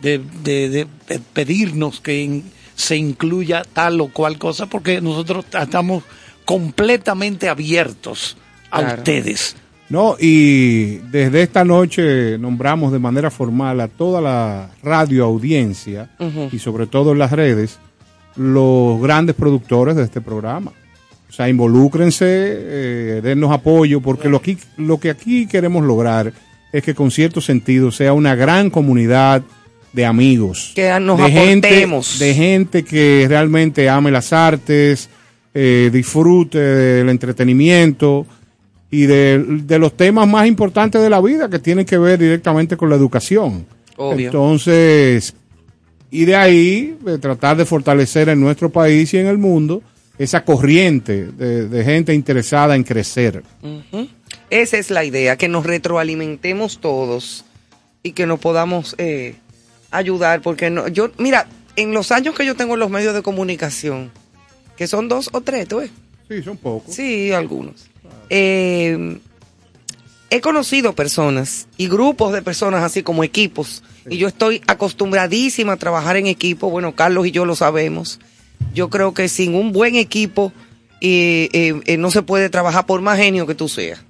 de, 0.00 0.18
de- 0.42 0.68
de- 0.68 0.86
de 1.08 1.18
pedirnos 1.32 2.00
que 2.00 2.20
in- 2.20 2.44
se 2.74 2.96
incluya 2.96 3.62
tal 3.72 4.00
o 4.00 4.08
cual 4.08 4.38
cosa, 4.38 4.66
porque 4.66 5.00
nosotros 5.00 5.44
estamos 5.60 6.02
completamente 6.44 7.48
abiertos 7.48 8.36
a 8.70 8.80
Claro. 8.80 8.98
ustedes. 8.98 9.56
No, 9.88 10.16
y 10.18 10.96
desde 11.10 11.42
esta 11.42 11.64
noche 11.64 12.38
nombramos 12.38 12.92
de 12.92 12.98
manera 12.98 13.30
formal 13.30 13.80
a 13.80 13.88
toda 13.88 14.20
la 14.22 14.70
radio 14.82 15.24
audiencia 15.26 16.08
y 16.50 16.58
sobre 16.58 16.86
todo 16.86 17.12
en 17.12 17.18
las 17.18 17.30
redes 17.32 17.78
los 18.36 19.00
grandes 19.02 19.36
productores 19.36 19.94
de 19.96 20.04
este 20.04 20.22
programa. 20.22 20.72
O 21.28 21.32
sea, 21.34 21.48
involúcrense, 21.48 22.24
eh, 22.28 23.20
dennos 23.22 23.50
apoyo, 23.52 24.00
porque 24.00 24.28
lo, 24.30 24.38
aquí, 24.38 24.56
lo 24.78 24.98
que 24.98 25.10
aquí 25.10 25.46
queremos 25.46 25.84
lograr 25.84 26.32
es 26.72 26.82
que 26.82 26.94
con 26.94 27.10
cierto 27.10 27.40
sentido 27.42 27.90
sea 27.90 28.14
una 28.14 28.34
gran 28.34 28.70
comunidad 28.70 29.42
de 29.92 30.06
amigos. 30.06 30.72
Que 30.74 30.98
nos 31.00 31.18
de 31.18 31.30
gente, 31.30 31.86
de 32.18 32.34
gente 32.34 32.84
que 32.84 33.26
realmente 33.28 33.88
ame 33.88 34.10
las 34.10 34.32
artes, 34.32 35.08
eh, 35.54 35.90
disfrute 35.92 36.58
del 36.58 37.08
entretenimiento 37.08 38.26
y 38.90 39.06
de, 39.06 39.44
de 39.46 39.78
los 39.78 39.96
temas 39.96 40.26
más 40.28 40.46
importantes 40.46 41.00
de 41.00 41.10
la 41.10 41.20
vida 41.20 41.48
que 41.48 41.58
tienen 41.58 41.84
que 41.84 41.98
ver 41.98 42.18
directamente 42.18 42.76
con 42.76 42.90
la 42.90 42.96
educación. 42.96 43.66
Obvio. 43.96 44.26
Entonces, 44.26 45.34
y 46.10 46.24
de 46.24 46.36
ahí 46.36 46.96
de 47.00 47.18
tratar 47.18 47.56
de 47.56 47.64
fortalecer 47.64 48.28
en 48.28 48.40
nuestro 48.40 48.70
país 48.70 49.12
y 49.14 49.18
en 49.18 49.26
el 49.26 49.38
mundo 49.38 49.82
esa 50.18 50.44
corriente 50.44 51.24
de, 51.24 51.68
de 51.68 51.84
gente 51.84 52.14
interesada 52.14 52.76
en 52.76 52.84
crecer. 52.84 53.42
Esa 54.50 54.78
es 54.78 54.90
la 54.90 55.04
idea, 55.04 55.36
que 55.36 55.48
nos 55.48 55.64
retroalimentemos 55.64 56.78
todos 56.78 57.44
y 58.02 58.12
que 58.12 58.26
nos 58.26 58.38
podamos 58.38 58.94
eh, 58.98 59.36
ayudar, 59.92 60.42
porque 60.42 60.70
no, 60.70 60.88
yo, 60.88 61.10
mira, 61.18 61.46
en 61.76 61.92
los 61.92 62.10
años 62.12 62.34
que 62.34 62.44
yo 62.44 62.54
tengo 62.56 62.74
en 62.74 62.80
los 62.80 62.90
medios 62.90 63.14
de 63.14 63.22
comunicación, 63.22 64.10
que 64.76 64.86
son 64.86 65.08
dos 65.08 65.30
o 65.32 65.40
tres, 65.40 65.68
¿tú 65.68 65.76
ves? 65.78 65.90
Sí, 66.28 66.42
son 66.42 66.56
pocos. 66.56 66.94
Sí, 66.94 67.30
algunos. 67.32 67.88
Eh, 68.30 69.18
he 70.30 70.40
conocido 70.40 70.94
personas 70.94 71.68
y 71.76 71.88
grupos 71.88 72.32
de 72.32 72.40
personas 72.42 72.82
así 72.82 73.02
como 73.02 73.22
equipos 73.22 73.82
y 74.08 74.16
yo 74.16 74.28
estoy 74.28 74.62
acostumbradísima 74.66 75.74
a 75.74 75.76
trabajar 75.76 76.16
en 76.16 76.26
equipo. 76.26 76.70
Bueno, 76.70 76.94
Carlos 76.94 77.26
y 77.26 77.30
yo 77.30 77.44
lo 77.44 77.54
sabemos. 77.54 78.18
Yo 78.74 78.88
creo 78.88 79.12
que 79.12 79.28
sin 79.28 79.54
un 79.54 79.72
buen 79.72 79.94
equipo 79.96 80.52
eh, 81.02 81.48
eh, 81.52 81.80
eh, 81.84 81.96
no 81.98 82.10
se 82.10 82.22
puede 82.22 82.48
trabajar 82.48 82.86
por 82.86 83.00
más 83.02 83.18
genio 83.18 83.46
que 83.46 83.54
tú 83.54 83.68
seas. 83.68 84.00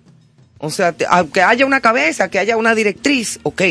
O 0.59 0.71
sea, 0.71 0.93
te- 0.93 1.07
aunque 1.09 1.43
haya 1.43 1.67
una 1.67 1.81
cabeza, 1.81 2.29
que 2.31 2.39
haya 2.39 2.57
una 2.57 2.75
directriz, 2.77 3.41
ok. 3.43 3.63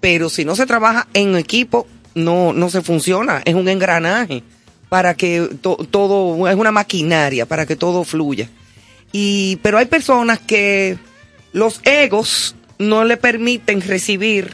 Pero 0.00 0.28
si 0.30 0.44
no 0.44 0.54
se 0.56 0.66
trabaja 0.66 1.06
en 1.14 1.36
equipo, 1.36 1.86
no, 2.14 2.52
no 2.52 2.70
se 2.70 2.82
funciona. 2.82 3.42
Es 3.44 3.54
un 3.54 3.68
engranaje 3.68 4.42
para 4.88 5.14
que 5.14 5.48
to- 5.60 5.86
todo, 5.90 6.48
es 6.48 6.54
una 6.54 6.72
maquinaria 6.72 7.46
para 7.46 7.66
que 7.66 7.76
todo 7.76 8.04
fluya. 8.04 8.48
Y, 9.12 9.56
pero 9.62 9.78
hay 9.78 9.86
personas 9.86 10.38
que 10.38 10.98
los 11.52 11.80
egos 11.84 12.54
no 12.78 13.04
le 13.04 13.16
permiten 13.16 13.80
recibir 13.80 14.52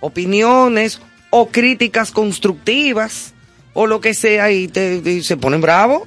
opiniones 0.00 1.00
o 1.30 1.48
críticas 1.48 2.10
constructivas 2.12 3.32
o 3.72 3.86
lo 3.86 4.00
que 4.00 4.14
sea 4.14 4.50
y, 4.52 4.68
te, 4.68 5.02
y 5.04 5.22
se 5.22 5.36
ponen 5.36 5.60
bravos. 5.60 6.02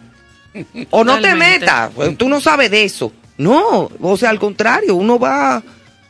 O 0.90 1.04
no 1.04 1.20
te 1.22 1.36
metas, 1.36 1.92
pues, 1.96 2.18
tú 2.18 2.30
no 2.30 2.40
sabes 2.42 2.72
de 2.72 2.84
eso. 2.84 3.12
No, 3.38 3.92
o 4.02 4.18
sea, 4.18 4.30
al 4.32 4.40
contrario, 4.40 4.96
uno 4.96 5.20
va 5.20 5.62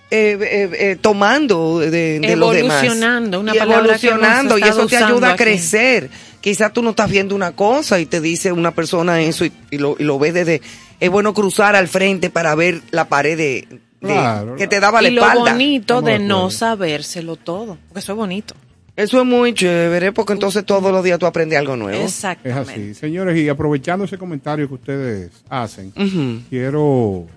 eh, 0.10 0.38
eh, 0.40 0.70
eh, 0.74 0.98
tomando 1.00 1.80
de, 1.80 2.20
de 2.20 2.36
los 2.36 2.54
demás. 2.54 2.84
Evolucionando, 2.84 3.40
una 3.40 3.56
y 3.56 3.60
palabra 3.60 3.98
que 3.98 4.08
evolucionando, 4.08 4.58
y 4.58 4.62
estado 4.62 4.80
eso 4.82 4.88
te 4.90 4.98
ayuda 4.98 5.28
a 5.30 5.34
aquí. 5.34 5.44
crecer. 5.44 6.10
Quizás 6.42 6.72
tú 6.72 6.82
no 6.82 6.92
estás 6.92 7.10
viendo 7.10 7.36
una 7.36 7.52
cosa 7.52 8.00
y 8.00 8.06
te 8.06 8.22
dice 8.22 8.52
una 8.52 8.72
persona 8.72 9.20
eso 9.22 9.44
y, 9.44 9.52
y 9.72 9.78
lo, 9.80 9.96
y 10.00 10.04
lo 10.04 10.18
ves 10.20 10.34
desde... 10.34 10.62
Es 11.00 11.10
bueno 11.10 11.34
cruzar 11.34 11.76
al 11.76 11.88
frente 11.88 12.30
para 12.30 12.56
ver 12.56 12.82
la 12.92 13.08
pared 13.10 13.38
de, 13.38 13.68
de- 13.70 13.80
Claro, 14.08 14.56
que 14.56 14.68
te 14.68 14.80
daba 14.80 15.02
la 15.02 15.10
y 15.10 15.14
lo 15.14 15.22
espalda. 15.22 15.52
bonito 15.52 15.96
Estamos 15.96 16.06
de 16.06 16.12
de 16.14 16.20
no 16.20 16.50
sabérselo 16.50 17.36
todo, 17.36 17.78
porque 17.90 18.00
eso 18.00 18.14
es 18.14 18.18
bonito. 18.18 18.56
Eso 18.96 19.20
es 19.20 19.26
muy 19.28 19.54
chévere 19.54 20.12
porque 20.12 20.34
entonces 20.34 20.66
todos 20.66 20.92
los 20.92 21.04
días 21.04 21.20
tú 21.20 21.28
aprendes 21.28 21.60
algo 21.60 21.76
nuevo. 21.76 22.00
Es 22.00 22.06
Exactamente. 22.16 22.72
así. 22.72 22.94
Señores, 22.96 23.38
y 23.38 23.48
aprovechando 23.48 24.06
ese 24.06 24.18
comentario 24.18 24.68
que 24.68 24.74
ustedes 24.74 25.32
hacen, 25.50 25.92
quiero 26.50 27.28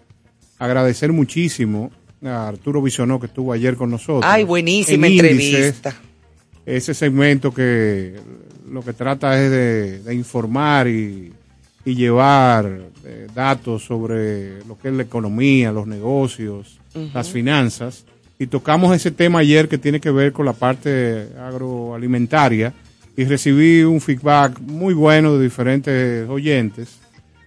agradecer 0.58 1.12
muchísimo 1.12 1.90
a 2.24 2.48
Arturo 2.48 2.82
Bisonó 2.82 3.18
que 3.18 3.26
estuvo 3.26 3.52
ayer 3.52 3.76
con 3.76 3.90
nosotros. 3.90 4.24
Ay, 4.24 4.44
buenísima 4.44 5.06
en 5.06 5.12
Índices, 5.14 5.54
entrevista. 5.54 5.94
ese 6.66 6.94
segmento 6.94 7.52
que 7.52 8.14
lo 8.70 8.82
que 8.82 8.92
trata 8.92 9.42
es 9.42 9.50
de, 9.50 9.98
de 10.00 10.14
informar 10.14 10.86
y, 10.88 11.32
y 11.84 11.94
llevar 11.94 12.80
eh, 13.04 13.26
datos 13.34 13.84
sobre 13.84 14.62
lo 14.64 14.78
que 14.78 14.88
es 14.88 14.94
la 14.94 15.02
economía, 15.02 15.72
los 15.72 15.86
negocios, 15.86 16.78
las 17.14 17.30
finanzas. 17.30 18.04
Y 18.38 18.46
tocamos 18.46 18.94
ese 18.94 19.10
tema 19.10 19.40
ayer 19.40 19.68
que 19.68 19.78
tiene 19.78 20.00
que 20.00 20.10
ver 20.10 20.32
con 20.32 20.46
la 20.46 20.52
parte 20.54 21.28
agroalimentaria 21.38 22.72
y 23.16 23.24
recibí 23.24 23.82
un 23.82 24.00
feedback 24.00 24.58
muy 24.60 24.94
bueno 24.94 25.36
de 25.36 25.44
diferentes 25.44 26.28
oyentes, 26.28 26.98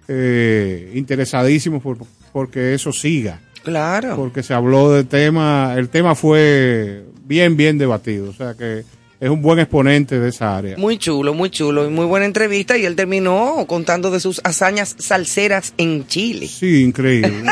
eh, 0.08 0.92
interesadísimos 0.94 1.82
por, 1.82 1.98
porque 2.32 2.74
eso 2.74 2.92
siga. 2.92 3.40
Claro. 3.64 4.16
Porque 4.16 4.44
se 4.44 4.54
habló 4.54 4.92
del 4.92 5.08
tema, 5.08 5.74
el 5.78 5.90
tema 5.90 6.16
fue 6.16 7.04
bien, 7.26 7.56
bien 7.58 7.78
debatido. 7.78 8.30
O 8.30 8.34
sea 8.34 8.54
que 8.56 8.84
es 9.20 9.30
un 9.30 9.42
buen 9.42 9.60
exponente 9.60 10.20
de 10.20 10.30
esa 10.30 10.58
área. 10.58 10.76
Muy 10.78 10.98
chulo, 10.98 11.34
muy 11.34 11.50
chulo 11.50 11.86
y 11.86 11.90
muy 11.90 12.06
buena 12.06 12.26
entrevista 12.26 12.78
y 12.78 12.86
él 12.86 12.96
terminó 12.96 13.64
contando 13.68 14.12
de 14.12 14.20
sus 14.20 14.42
hazañas 14.44 14.96
salseras 15.00 15.74
en 15.78 16.06
Chile. 16.08 16.48
Sí, 16.48 16.84
increíble. 16.84 17.44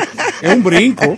es 0.42 0.54
un 0.54 0.64
brinco. 0.64 1.18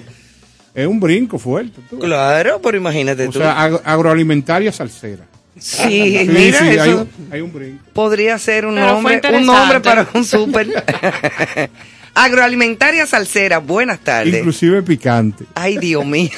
Es 0.76 0.88
un 0.88 1.00
brinco 1.00 1.38
fuerte. 1.40 1.82
tú. 1.90 2.00
Claro, 2.00 2.60
pero 2.62 2.78
imagínate 2.78 3.28
O 3.28 3.32
tú. 3.32 3.40
sea, 3.40 3.56
ag- 3.58 3.82
agroalimentaria 3.84 4.72
salsera. 4.72 5.24
sí, 5.58 6.18
Sí, 6.20 6.28
mira, 6.32 6.60
sí, 6.60 6.66
hay 6.66 6.90
eso 6.90 7.02
un, 7.02 7.34
hay 7.34 7.42
un 7.42 7.54
brinco. 7.54 7.84
podría 7.94 8.38
ser 8.40 8.66
un 8.66 8.76
Pero 8.76 8.88
nombre, 8.94 9.22
un 9.38 9.46
nombre 9.46 9.80
para 9.82 10.08
un 10.16 10.26
súper. 10.26 10.68
Agroalimentaria 12.15 13.08
salsera, 13.08 13.58
buenas 13.58 14.00
tardes. 14.00 14.36
Inclusive 14.36 14.84
picante. 14.84 15.46
Ay, 15.55 15.77
Dios 15.77 16.05
mío. 16.05 16.29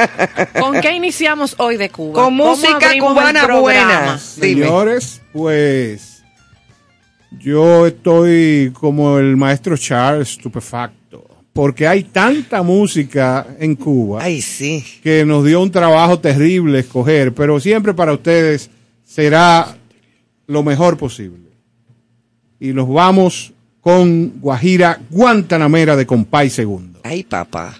¿Con 0.58 0.80
qué 0.80 0.92
iniciamos 0.92 1.54
hoy 1.58 1.76
de 1.76 1.90
Cuba? 1.90 2.14
Con 2.14 2.24
¿Cómo 2.24 2.50
música 2.50 2.90
cubana 2.98 3.46
buena. 3.58 4.18
Dime. 4.36 4.62
Señores, 4.64 5.20
pues 5.32 6.22
yo 7.38 7.86
estoy 7.86 8.72
como 8.72 9.18
el 9.18 9.36
maestro 9.36 9.76
Charles 9.76 10.30
estupefacto, 10.30 11.26
porque 11.52 11.86
hay 11.86 12.04
tanta 12.04 12.62
música 12.62 13.46
en 13.58 13.76
Cuba 13.76 14.22
Ay, 14.22 14.40
sí. 14.40 14.84
que 15.02 15.24
nos 15.24 15.44
dio 15.44 15.60
un 15.60 15.70
trabajo 15.70 16.18
terrible 16.18 16.78
escoger, 16.78 17.34
pero 17.34 17.60
siempre 17.60 17.92
para 17.92 18.14
ustedes 18.14 18.70
será 19.04 19.76
lo 20.46 20.62
mejor 20.62 20.96
posible. 20.96 21.50
Y 22.58 22.72
nos 22.72 22.88
vamos 22.88 23.52
con 23.80 24.40
Guajira 24.40 25.00
Guantanamera 25.10 25.96
de 25.96 26.06
Compay 26.06 26.50
Segundo. 26.50 27.00
Ay, 27.02 27.22
papá. 27.24 27.74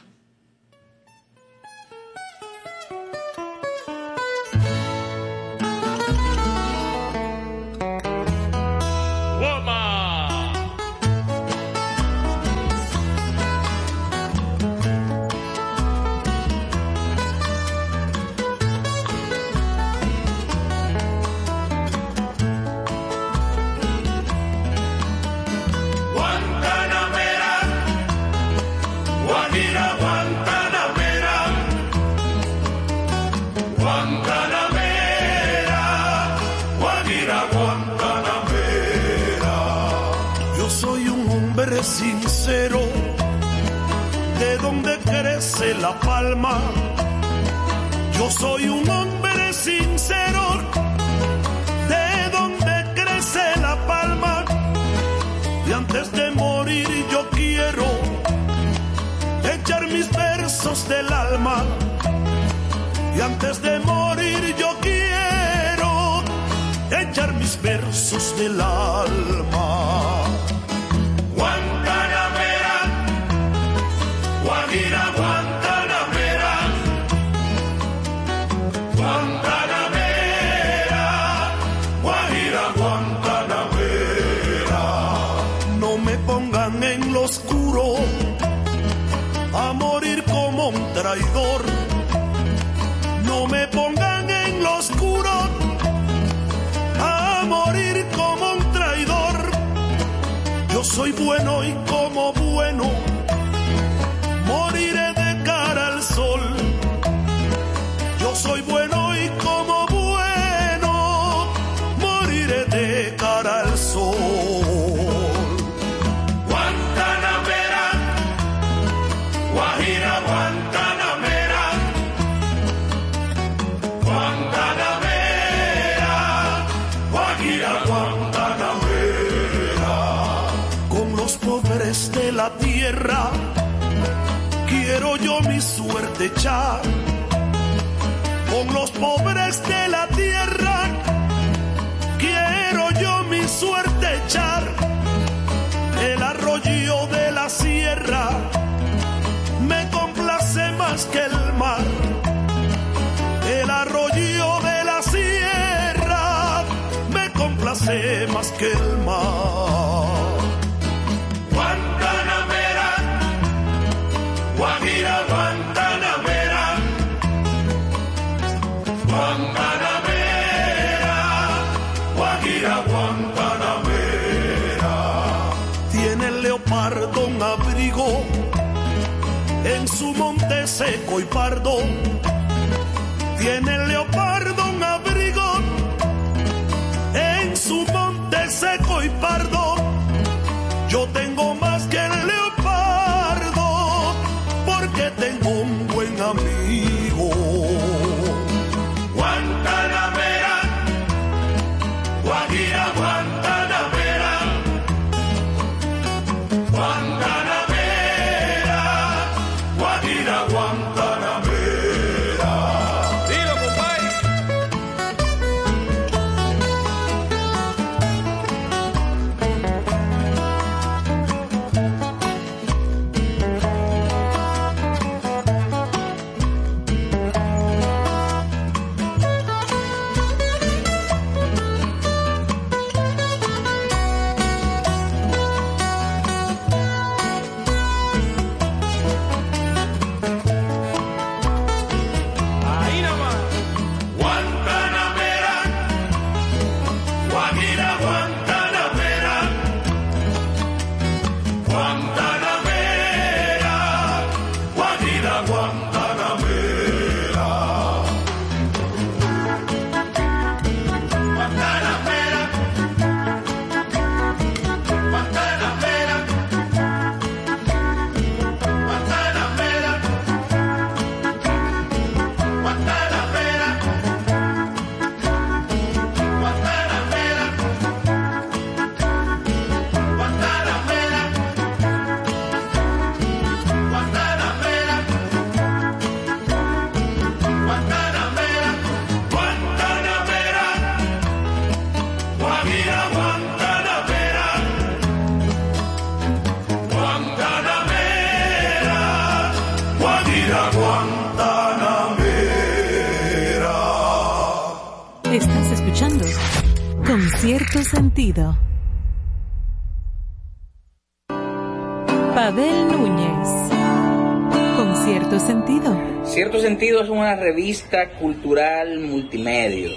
Una 317.91 318.05
revista 318.05 318.19
cultural 318.19 319.01
multimedia 319.01 319.91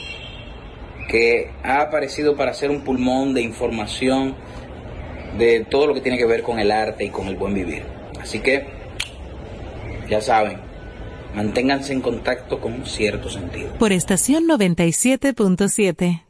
que 1.09 1.51
ha 1.63 1.81
aparecido 1.81 2.35
para 2.35 2.53
ser 2.53 2.71
un 2.71 2.83
pulmón 2.83 3.33
de 3.33 3.41
información 3.41 4.35
de 5.37 5.65
todo 5.69 5.87
lo 5.87 5.93
que 5.93 6.01
tiene 6.01 6.17
que 6.17 6.25
ver 6.25 6.43
con 6.43 6.59
el 6.59 6.71
arte 6.71 7.05
y 7.05 7.09
con 7.09 7.27
el 7.27 7.35
buen 7.35 7.53
vivir. 7.53 7.83
Así 8.19 8.39
que, 8.39 8.65
ya 10.09 10.21
saben, 10.21 10.57
manténganse 11.35 11.93
en 11.93 12.01
contacto 12.01 12.59
con 12.59 12.85
cierto 12.85 13.29
sentido. 13.29 13.73
Por 13.79 13.91
estación 13.91 14.45
97.7. 14.47 16.23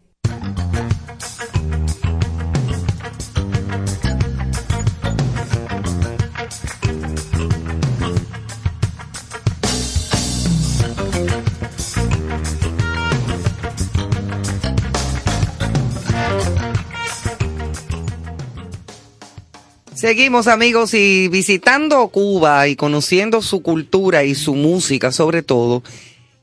Seguimos 20.04 20.50
amigos 20.50 20.94
y 20.94 21.30
visitando 21.30 22.06
Cuba 22.10 22.68
y 22.68 22.76
conociendo 22.76 23.42
su 23.42 23.62
cultura 23.62 24.26
y 24.26 24.36
su 24.36 24.54
música 24.54 25.14
sobre 25.14 25.44
todo. 25.44 25.82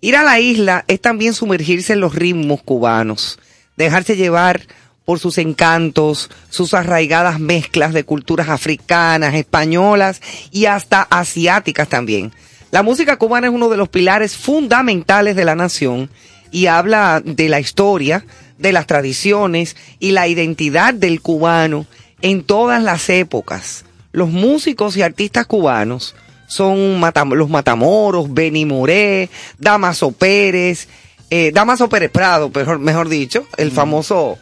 Ir 0.01 0.17
a 0.17 0.23
la 0.23 0.41
isla 0.41 0.87
es 0.89 0.99
también 0.99 1.35
sumergirse 1.35 1.93
en 1.93 2.01
los 2.01 2.15
ritmos 2.15 2.63
cubanos, 2.63 3.39
dejarse 3.77 4.17
llevar 4.17 4.63
por 5.05 5.19
sus 5.19 5.37
encantos, 5.37 6.31
sus 6.49 6.73
arraigadas 6.73 7.39
mezclas 7.39 7.93
de 7.93 8.05
culturas 8.05 8.49
africanas, 8.49 9.35
españolas 9.35 10.23
y 10.51 10.65
hasta 10.65 11.03
asiáticas 11.03 11.87
también. 11.87 12.33
La 12.71 12.83
música 12.83 13.19
cubana 13.19 13.49
es 13.49 13.53
uno 13.53 13.69
de 13.69 13.77
los 13.77 13.91
pilares 13.91 14.39
fundamentales 14.39 15.37
de 15.37 15.45
la 15.45 15.55
nación 15.55 16.09
y 16.51 16.65
habla 16.65 17.21
de 17.23 17.51
la 17.51 17.61
historia, 17.61 18.25
de 18.57 18.73
las 18.73 18.87
tradiciones 18.87 19.77
y 19.99 20.13
la 20.13 20.29
identidad 20.29 20.95
del 20.95 21.21
cubano 21.21 21.85
en 22.23 22.43
todas 22.43 22.83
las 22.83 23.09
épocas. 23.09 23.85
Los 24.13 24.29
músicos 24.29 24.97
y 24.97 25.03
artistas 25.03 25.47
cubanos 25.47 26.15
son 26.49 27.01
los 27.35 27.49
Matamoros, 27.49 28.33
Benny 28.33 28.65
Moré, 28.65 29.31
Damaso 29.59 30.11
Pérez, 30.11 30.89
eh, 31.31 31.53
Damaso 31.55 31.89
Pérez 31.89 32.11
Prado, 32.11 32.51
mejor, 32.53 32.81
mejor 32.81 33.09
dicho, 33.09 33.47
el 33.57 33.71
famoso 33.71 34.37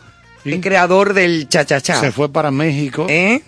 creador 0.63 1.13
del 1.13 1.49
cha-cha-cha. 1.49 2.01
Se 2.01 2.13
fue 2.13 2.33
para 2.33 2.51
México. 2.51 3.07
¿Eh? 3.11 3.43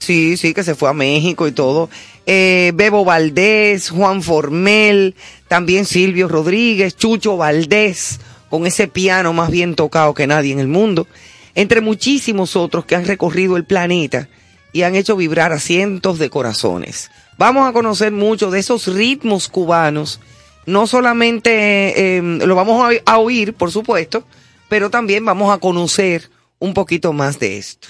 Sí, 0.00 0.36
sí, 0.36 0.52
que 0.52 0.64
se 0.64 0.74
fue 0.74 0.90
a 0.90 0.92
México 0.92 1.46
y 1.46 1.52
todo. 1.52 1.88
Eh, 2.26 2.72
Bebo 2.74 3.04
Valdés, 3.04 3.90
Juan 3.90 4.22
Formel, 4.22 5.14
también 5.46 5.84
Silvio 5.86 6.26
Rodríguez, 6.26 6.96
Chucho 6.96 7.36
Valdés, 7.36 8.18
con 8.50 8.66
ese 8.66 8.88
piano 8.88 9.32
más 9.32 9.50
bien 9.50 9.76
tocado 9.76 10.14
que 10.14 10.26
nadie 10.26 10.52
en 10.52 10.58
el 10.58 10.68
mundo 10.68 11.06
entre 11.54 11.80
muchísimos 11.80 12.56
otros 12.56 12.84
que 12.84 12.96
han 12.96 13.06
recorrido 13.06 13.56
el 13.56 13.64
planeta 13.64 14.28
y 14.72 14.82
han 14.82 14.96
hecho 14.96 15.16
vibrar 15.16 15.52
a 15.52 15.60
cientos 15.60 16.18
de 16.18 16.30
corazones. 16.30 17.10
Vamos 17.38 17.68
a 17.68 17.72
conocer 17.72 18.12
mucho 18.12 18.50
de 18.50 18.60
esos 18.60 18.86
ritmos 18.88 19.48
cubanos. 19.48 20.20
No 20.66 20.86
solamente 20.86 22.16
em, 22.16 22.38
lo 22.38 22.54
vamos 22.54 22.92
a, 23.04 23.18
oír, 23.18 23.54
por 23.54 23.70
supuesto, 23.70 24.24
pero 24.68 24.90
también 24.90 25.24
vamos 25.24 25.52
a 25.52 25.58
conocer 25.58 26.30
un 26.58 26.74
poquito 26.74 27.12
más 27.12 27.38
de 27.38 27.58
esto. 27.58 27.88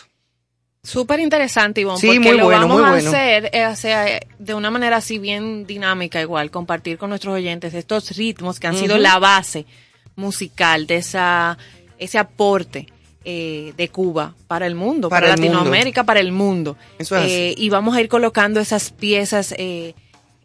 Súper 0.83 1.21
interesante, 1.21 1.81
Ivonne, 1.81 1.99
sí, 1.99 2.09
porque 2.09 2.35
lo 2.35 2.49
vamos 2.49 2.83
a 2.83 2.95
hacer 2.97 3.49
eh, 3.55 4.21
de 4.39 4.55
una 4.55 4.71
manera 4.71 4.99
así 4.99 5.19
bien 5.19 5.67
dinámica 5.67 6.21
igual, 6.21 6.51
compartir 6.51 6.99
con 6.99 7.09
nuestros 7.09 7.35
oyentes 7.35 7.73
estos 7.73 8.15
ritmos 8.15 8.61
que 8.61 8.67
han 8.67 8.77
sido 8.77 8.99
la 8.99 9.19
base 9.19 9.65
musical 10.17 10.87
de 10.87 10.97
esa, 10.97 11.57
ese 11.99 12.19
aporte 12.19 12.89
eh, 13.27 13.73
de 13.77 13.89
Cuba 13.89 14.35
para 14.47 14.67
el 14.67 14.75
mundo, 14.75 15.09
para, 15.09 15.29
Latinoamérica, 15.29 16.05
para 16.05 16.21
el 16.21 16.31
mundo. 16.31 16.77
Eh, 16.99 17.55
y 17.57 17.71
vamos 17.71 17.97
a 17.97 18.03
ir 18.03 18.09
colocando 18.09 18.61
esas 18.61 18.91
piezas 18.91 19.55
eh, 19.57 19.95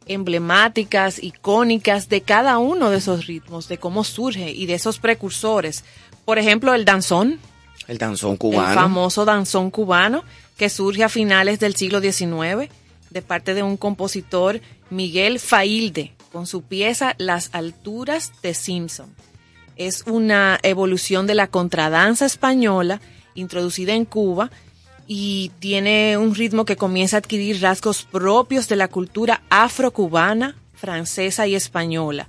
emblemáticas, 0.06 1.22
icónicas 1.22 2.08
de 2.08 2.22
cada 2.22 2.58
uno 2.58 2.90
de 2.90 3.00
esos 3.00 3.28
ritmos, 3.28 3.68
de 3.68 3.78
cómo 3.78 4.04
surge 4.04 4.52
y 4.52 4.66
de 4.66 4.76
esos 4.76 5.00
precursores. 5.00 5.84
Por 6.24 6.40
ejemplo, 6.40 6.74
el 6.74 6.86
danzón. 6.86 7.40
El 7.88 7.98
danzón 7.98 8.38
cubano. 8.38 8.70
El 8.70 8.76
famoso 8.76 9.26
danzón 9.26 9.72
cubano 9.72 10.24
que 10.58 10.70
surge 10.70 11.04
a 11.04 11.10
finales 11.10 11.60
del 11.60 11.76
siglo 11.76 12.00
XIX 12.00 12.72
de 13.10 13.22
parte 13.22 13.54
de 13.54 13.64
un 13.64 13.76
compositor, 13.76 14.62
Miguel 14.90 15.40
Failde, 15.40 16.14
con 16.32 16.48
su 16.48 16.62
pieza 16.62 17.16
Las 17.18 17.50
alturas 17.54 18.32
de 18.42 18.54
Simpson 18.54 19.14
es 19.80 20.04
una 20.06 20.60
evolución 20.62 21.26
de 21.26 21.34
la 21.34 21.48
contradanza 21.48 22.26
española 22.26 23.00
introducida 23.34 23.94
en 23.94 24.04
Cuba 24.06 24.52
y 25.08 25.52
tiene 25.60 26.18
un 26.18 26.36
ritmo 26.36 26.66
que 26.66 26.76
comienza 26.76 27.16
a 27.16 27.20
adquirir 27.20 27.62
rasgos 27.62 28.04
propios 28.04 28.68
de 28.68 28.76
la 28.76 28.90
cultura 28.90 29.42
afrocubana, 29.50 30.56
francesa 30.76 31.48
y 31.48 31.56
española. 31.56 32.28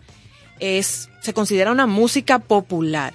Es, 0.60 1.10
se 1.20 1.34
considera 1.34 1.72
una 1.72 1.86
música 1.86 2.38
popular. 2.38 3.12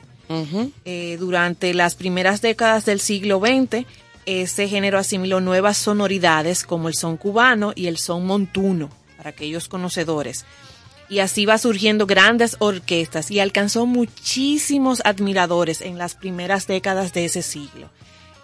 Eh, 0.86 1.18
durante 1.20 1.74
las 1.76 1.94
primeras 1.94 2.42
décadas 2.42 2.84
del 2.84 3.00
siglo 3.00 3.40
XX, 3.40 3.86
ese 4.26 4.68
género 4.68 4.98
asimiló 4.98 5.40
nuevas 5.40 5.78
sonoridades 5.78 6.64
como 6.64 6.88
el 6.88 6.96
son 6.96 7.16
cubano 7.16 7.74
y 7.76 7.86
el 7.86 7.98
son 7.98 8.26
montuno, 8.26 8.90
para 9.18 9.30
aquellos 9.30 9.68
conocedores 9.68 10.46
y 11.10 11.20
así 11.20 11.46
va 11.46 11.58
surgiendo 11.58 12.06
grandes 12.06 12.56
orquestas 12.60 13.32
y 13.32 13.40
alcanzó 13.40 13.86
muchísimos 13.86 15.02
admiradores 15.06 15.82
en 15.82 15.98
las 15.98 16.16
primeras 16.16 16.68
décadas 16.68 17.14
de 17.14 17.26
ese 17.26 17.42
siglo. 17.42 17.90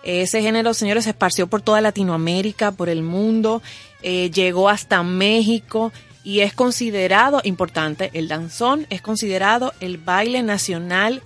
Ese 0.03 0.41
género, 0.41 0.73
señores, 0.73 1.03
se 1.03 1.11
esparció 1.11 1.47
por 1.47 1.61
toda 1.61 1.81
Latinoamérica, 1.81 2.71
por 2.71 2.89
el 2.89 3.03
mundo, 3.03 3.61
eh, 4.01 4.31
llegó 4.31 4.69
hasta 4.69 5.03
México 5.03 5.91
y 6.23 6.39
es 6.41 6.53
considerado, 6.53 7.41
importante, 7.43 8.09
el 8.13 8.27
danzón 8.27 8.87
es 8.89 9.01
considerado 9.01 9.73
el 9.79 9.97
baile 9.97 10.43
nacional 10.43 11.21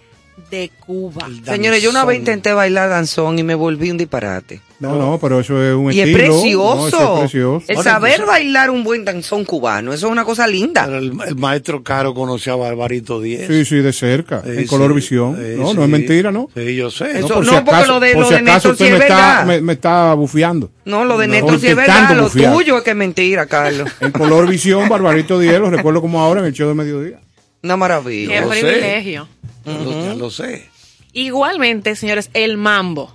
de 0.50 0.72
Cuba. 0.86 1.28
Señores, 1.46 1.82
yo 1.82 1.90
una 1.90 2.06
vez 2.06 2.20
intenté 2.20 2.54
bailar 2.54 2.90
danzón 2.90 3.40
y 3.40 3.44
me 3.44 3.56
volví 3.56 3.92
un 3.92 3.98
disparate. 3.98 4.62
No, 4.80 4.98
no, 4.98 5.18
pero 5.20 5.40
eso 5.40 5.64
es 5.64 5.74
un 5.74 5.92
y 5.94 6.02
estilo. 6.02 6.18
Es 6.18 6.30
precioso. 6.30 7.14
es 7.14 7.20
precioso. 7.20 7.66
El 7.68 7.78
saber 7.78 8.26
bailar 8.26 8.70
un 8.70 8.84
buen 8.84 9.06
danzón 9.06 9.46
cubano, 9.46 9.94
eso 9.94 10.08
es 10.08 10.12
una 10.12 10.26
cosa 10.26 10.48
linda. 10.48 10.86
el, 10.86 11.14
maestro 11.36 11.82
Caro 11.82 12.14
conocía 12.14 12.54
a 12.54 12.58
Barbarito 12.58 13.22
Díez. 13.22 13.48
Sí, 13.48 13.64
sí, 13.64 13.76
de 13.78 13.94
cerca, 13.94 14.44
en 14.46 14.68
color 14.68 14.94
visión. 14.94 15.38
no, 15.58 15.74
no 15.74 15.84
es 15.84 15.90
mentira, 15.90 16.32
¿no? 16.32 16.50
Sí, 16.54 16.76
yo 16.76 16.92
sé. 16.92 17.22
no, 17.22 17.28
por 17.28 17.46
si 17.46 17.56
acaso, 17.56 17.66
porque 17.66 17.88
lo 17.88 18.00
de, 18.00 18.14
lo 18.16 18.30
de 18.30 18.42
Néstor 18.42 18.78
sí 18.78 18.84
es 18.86 19.00
verdad. 19.00 19.46
Me, 19.62 19.74
está 19.74 20.14
bufiando. 20.14 20.70
No, 20.84 21.06
lo 21.06 21.18
de 21.18 21.28
Néstor 21.28 21.60
sí 21.60 21.68
es 21.68 21.76
verdad, 21.76 22.16
lo 22.16 22.30
tuyo 22.30 22.78
es 22.78 22.84
que 22.84 22.92
es 22.92 22.96
mentira, 22.96 23.46
Carlos. 23.46 23.90
en 24.02 24.12
color 24.12 24.48
visión, 24.48 24.90
Barbarito 24.90 25.40
Díez, 25.40 25.60
lo 25.60 25.70
recuerdo 25.70 26.02
como 26.02 26.20
ahora 26.20 26.42
en 26.42 26.48
el 26.48 26.54
show 26.54 26.68
de 26.68 26.76
mediodía. 26.76 27.20
Una 27.64 27.78
maravilla. 27.78 28.42
Qué 28.42 28.48
privilegio. 28.48 29.28
Ya 29.66 30.16
lo 30.16 30.30
sé. 30.30 30.70
Igualmente, 31.14 31.96
señores, 31.96 32.30
el 32.34 32.58
mambo. 32.58 33.12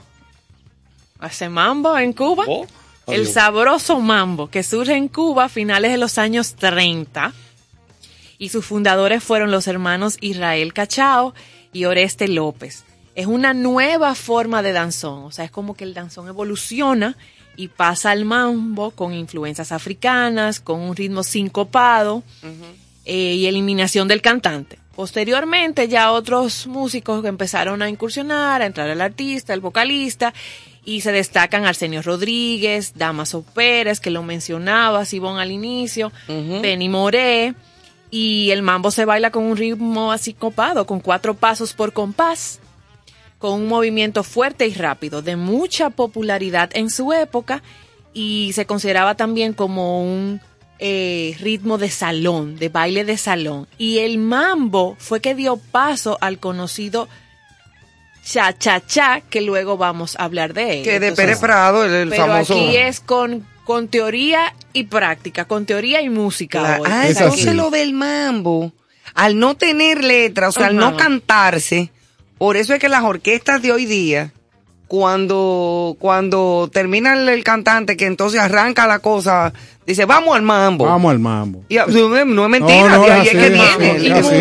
Hace 1.18 1.48
mambo 1.48 1.96
en 1.98 2.12
Cuba. 2.12 2.44
Oh, 2.48 2.66
el 3.06 3.26
sabroso 3.26 4.00
mambo 4.00 4.48
que 4.48 4.62
surge 4.62 4.94
en 4.94 5.08
Cuba 5.08 5.44
a 5.44 5.48
finales 5.48 5.90
de 5.90 5.98
los 5.98 6.18
años 6.18 6.54
30. 6.54 7.32
Y 8.38 8.48
sus 8.48 8.64
fundadores 8.64 9.22
fueron 9.22 9.50
los 9.50 9.66
hermanos 9.66 10.16
Israel 10.20 10.72
Cachao 10.72 11.34
y 11.72 11.84
Oreste 11.84 12.26
López. 12.28 12.84
Es 13.14 13.26
una 13.26 13.52
nueva 13.52 14.14
forma 14.14 14.62
de 14.62 14.72
danzón. 14.72 15.24
O 15.24 15.30
sea, 15.30 15.44
es 15.44 15.50
como 15.50 15.74
que 15.74 15.84
el 15.84 15.92
danzón 15.92 16.28
evoluciona 16.28 17.16
y 17.56 17.68
pasa 17.68 18.12
al 18.12 18.24
mambo 18.24 18.92
con 18.92 19.12
influencias 19.12 19.72
africanas, 19.72 20.60
con 20.60 20.80
un 20.80 20.96
ritmo 20.96 21.22
sincopado 21.22 22.22
eh, 23.04 23.34
y 23.34 23.46
eliminación 23.46 24.08
del 24.08 24.22
cantante. 24.22 24.79
Posteriormente 25.00 25.88
ya 25.88 26.12
otros 26.12 26.66
músicos 26.66 27.24
empezaron 27.24 27.80
a 27.80 27.88
incursionar, 27.88 28.60
a 28.60 28.66
entrar 28.66 28.90
al 28.90 29.00
artista, 29.00 29.54
el 29.54 29.62
vocalista, 29.62 30.34
y 30.84 31.00
se 31.00 31.10
destacan 31.10 31.64
Arsenio 31.64 32.02
Rodríguez, 32.02 32.92
Damaso 32.96 33.42
Pérez, 33.42 33.98
que 33.98 34.10
lo 34.10 34.22
mencionaba, 34.22 35.06
Sibón 35.06 35.38
al 35.38 35.52
inicio, 35.52 36.12
Benny 36.28 36.90
Moré, 36.90 37.54
y 38.10 38.50
el 38.50 38.60
mambo 38.60 38.90
se 38.90 39.06
baila 39.06 39.30
con 39.30 39.44
un 39.44 39.56
ritmo 39.56 40.12
así 40.12 40.34
copado, 40.34 40.84
con 40.84 41.00
cuatro 41.00 41.32
pasos 41.32 41.72
por 41.72 41.94
compás, 41.94 42.60
con 43.38 43.54
un 43.54 43.68
movimiento 43.68 44.22
fuerte 44.22 44.66
y 44.66 44.74
rápido, 44.74 45.22
de 45.22 45.36
mucha 45.36 45.88
popularidad 45.88 46.68
en 46.74 46.90
su 46.90 47.14
época, 47.14 47.62
y 48.12 48.50
se 48.52 48.66
consideraba 48.66 49.14
también 49.14 49.54
como 49.54 50.02
un 50.02 50.42
eh, 50.80 51.36
ritmo 51.40 51.76
de 51.78 51.90
salón, 51.90 52.56
de 52.56 52.68
baile 52.70 53.04
de 53.04 53.16
salón. 53.18 53.68
Y 53.78 53.98
el 53.98 54.18
mambo 54.18 54.96
fue 54.98 55.20
que 55.20 55.34
dio 55.34 55.56
paso 55.56 56.16
al 56.20 56.38
conocido 56.38 57.08
Cha 58.24 58.56
Cha 58.56 58.84
Cha, 58.86 59.20
que 59.28 59.40
luego 59.40 59.76
vamos 59.76 60.16
a 60.18 60.24
hablar 60.24 60.54
de 60.54 60.78
él. 60.78 60.84
Que 60.84 61.00
de 61.00 61.12
Pérez 61.12 61.38
Prado, 61.38 61.84
el, 61.84 61.92
el 61.92 62.08
pero 62.10 62.26
famoso. 62.26 62.54
aquí 62.54 62.76
es 62.76 63.00
con, 63.00 63.46
con 63.64 63.88
teoría 63.88 64.54
y 64.72 64.84
práctica, 64.84 65.46
con 65.46 65.66
teoría 65.66 66.00
y 66.02 66.10
música. 66.10 66.62
La- 66.62 66.80
hoy. 66.80 66.88
ah, 66.90 67.08
Es 67.08 67.20
entonces 67.20 67.54
lo 67.54 67.70
del 67.70 67.92
mambo, 67.92 68.72
al 69.14 69.38
no 69.38 69.56
tener 69.56 70.04
letras, 70.04 70.50
o 70.56 70.60
sea, 70.60 70.68
al 70.68 70.76
no 70.76 70.96
cantarse, 70.96 71.90
por 72.38 72.56
eso 72.56 72.72
es 72.74 72.80
que 72.80 72.88
las 72.88 73.02
orquestas 73.02 73.62
de 73.62 73.72
hoy 73.72 73.84
día, 73.86 74.32
cuando, 74.90 75.96
cuando 76.00 76.68
termina 76.72 77.14
el, 77.14 77.28
el 77.28 77.44
cantante, 77.44 77.96
que 77.96 78.06
entonces 78.06 78.40
arranca 78.40 78.88
la 78.88 78.98
cosa, 78.98 79.52
dice, 79.86 80.04
vamos 80.04 80.34
al 80.34 80.42
mambo. 80.42 80.84
Vamos 80.84 81.12
al 81.12 81.20
mambo. 81.20 81.62
Y, 81.68 81.76
ah, 81.78 81.86
no, 81.86 82.16
es- 82.18 82.26
mentira, 82.26 82.88
No, 82.88 82.98
no, 82.98 83.04
de 83.04 83.12
ahí 83.12 83.26
es 83.28 83.34
es 83.34 83.38
que 83.40 83.48
viene. 83.50 84.12
así. 84.18 84.34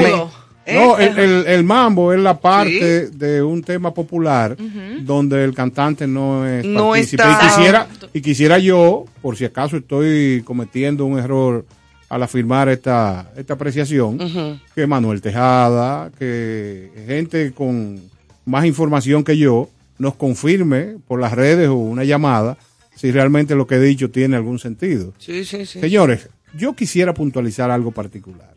¿Eh? 0.65 0.73
No, 0.75 0.97
el, 0.97 1.19
el- 1.19 1.45
el 1.45 1.63
mambo 1.63 2.13
es 2.13 2.19
la 2.19 2.39
parte 2.39 3.09
de 3.11 3.43
un 3.43 3.61
tema 3.61 3.93
popular 3.93 4.57
donde 5.01 5.43
el 5.43 5.53
cantante 5.53 6.07
no 6.07 6.47
es 6.47 6.65
No 6.65 6.89
partícipe. 6.89 7.21
está- 7.21 7.39
Y 7.43 7.47
quisiera, 7.47 7.87
y 8.13 8.21
quisiera 8.21 8.57
yo, 8.57 9.05
por 9.21 9.37
si 9.37 9.45
acaso 9.45 9.77
estoy 9.77 10.41
cometiendo 10.43 11.05
un 11.05 11.19
error 11.19 11.63
al 12.09 12.23
afirmar 12.23 12.69
esta, 12.69 13.31
esta 13.37 13.53
apreciación, 13.53 14.59
que 14.73 14.87
Manuel 14.87 15.21
Tejada, 15.21 16.09
que 16.17 16.89
gente 17.05 17.51
con 17.53 18.01
más 18.45 18.65
información 18.65 19.23
que 19.23 19.37
yo, 19.37 19.69
nos 19.99 20.15
confirme 20.15 20.97
por 21.07 21.19
las 21.19 21.33
redes 21.33 21.69
o 21.69 21.75
una 21.75 22.03
llamada 22.03 22.57
si 22.95 23.11
realmente 23.11 23.55
lo 23.55 23.67
que 23.67 23.75
he 23.75 23.79
dicho 23.79 24.09
tiene 24.09 24.35
algún 24.35 24.59
sentido. 24.59 25.13
Sí, 25.19 25.45
sí, 25.45 25.65
sí. 25.65 25.79
Señores, 25.79 26.29
yo 26.55 26.73
quisiera 26.73 27.13
puntualizar 27.13 27.69
algo 27.69 27.91
particular. 27.91 28.53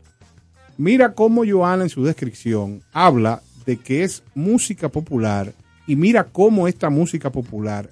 Mira 0.78 1.12
cómo 1.12 1.44
Joana 1.46 1.84
en 1.84 1.90
su 1.90 2.02
descripción 2.02 2.82
habla 2.92 3.42
de 3.66 3.76
que 3.76 4.02
es 4.02 4.22
música 4.34 4.88
popular 4.88 5.52
y 5.86 5.96
mira 5.96 6.24
cómo 6.24 6.66
esta 6.66 6.90
música 6.90 7.30
popular 7.30 7.88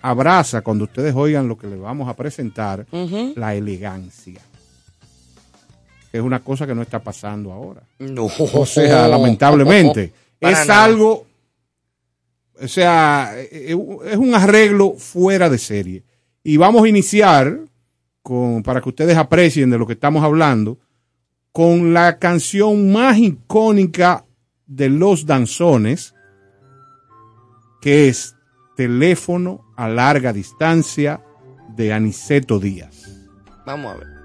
abraza, 0.00 0.60
cuando 0.60 0.84
ustedes 0.84 1.14
oigan 1.14 1.48
lo 1.48 1.58
que 1.58 1.66
le 1.66 1.76
vamos 1.76 2.08
a 2.08 2.14
presentar, 2.14 2.86
la 3.34 3.54
elegancia. 3.54 4.40
Es 6.12 6.20
una 6.20 6.40
cosa 6.40 6.66
que 6.66 6.74
no 6.74 6.82
está 6.82 7.00
pasando 7.00 7.52
ahora. 7.52 7.82
No. 7.98 8.26
O 8.26 8.66
sea, 8.66 9.08
lamentablemente. 9.08 10.12
Es 10.40 10.68
nada. 10.68 10.84
algo, 10.84 11.26
o 12.60 12.68
sea, 12.68 13.32
eh, 13.36 13.76
es 14.06 14.16
un 14.16 14.34
arreglo 14.34 14.94
fuera 14.94 15.48
de 15.48 15.58
serie. 15.58 16.04
Y 16.42 16.56
vamos 16.56 16.84
a 16.84 16.88
iniciar 16.88 17.60
con, 18.22 18.62
para 18.62 18.80
que 18.80 18.88
ustedes 18.88 19.16
aprecien 19.16 19.70
de 19.70 19.78
lo 19.78 19.86
que 19.86 19.94
estamos 19.94 20.22
hablando, 20.22 20.78
con 21.52 21.92
la 21.92 22.18
canción 22.18 22.92
más 22.92 23.18
icónica 23.18 24.24
de 24.66 24.88
los 24.88 25.26
danzones, 25.26 26.14
que 27.80 28.08
es 28.08 28.34
Teléfono 28.76 29.64
a 29.76 29.88
larga 29.88 30.32
distancia 30.32 31.20
de 31.74 31.92
Aniceto 31.92 32.60
Díaz. 32.60 33.26
Vamos 33.66 33.94
a 33.94 33.98
ver. 33.98 34.17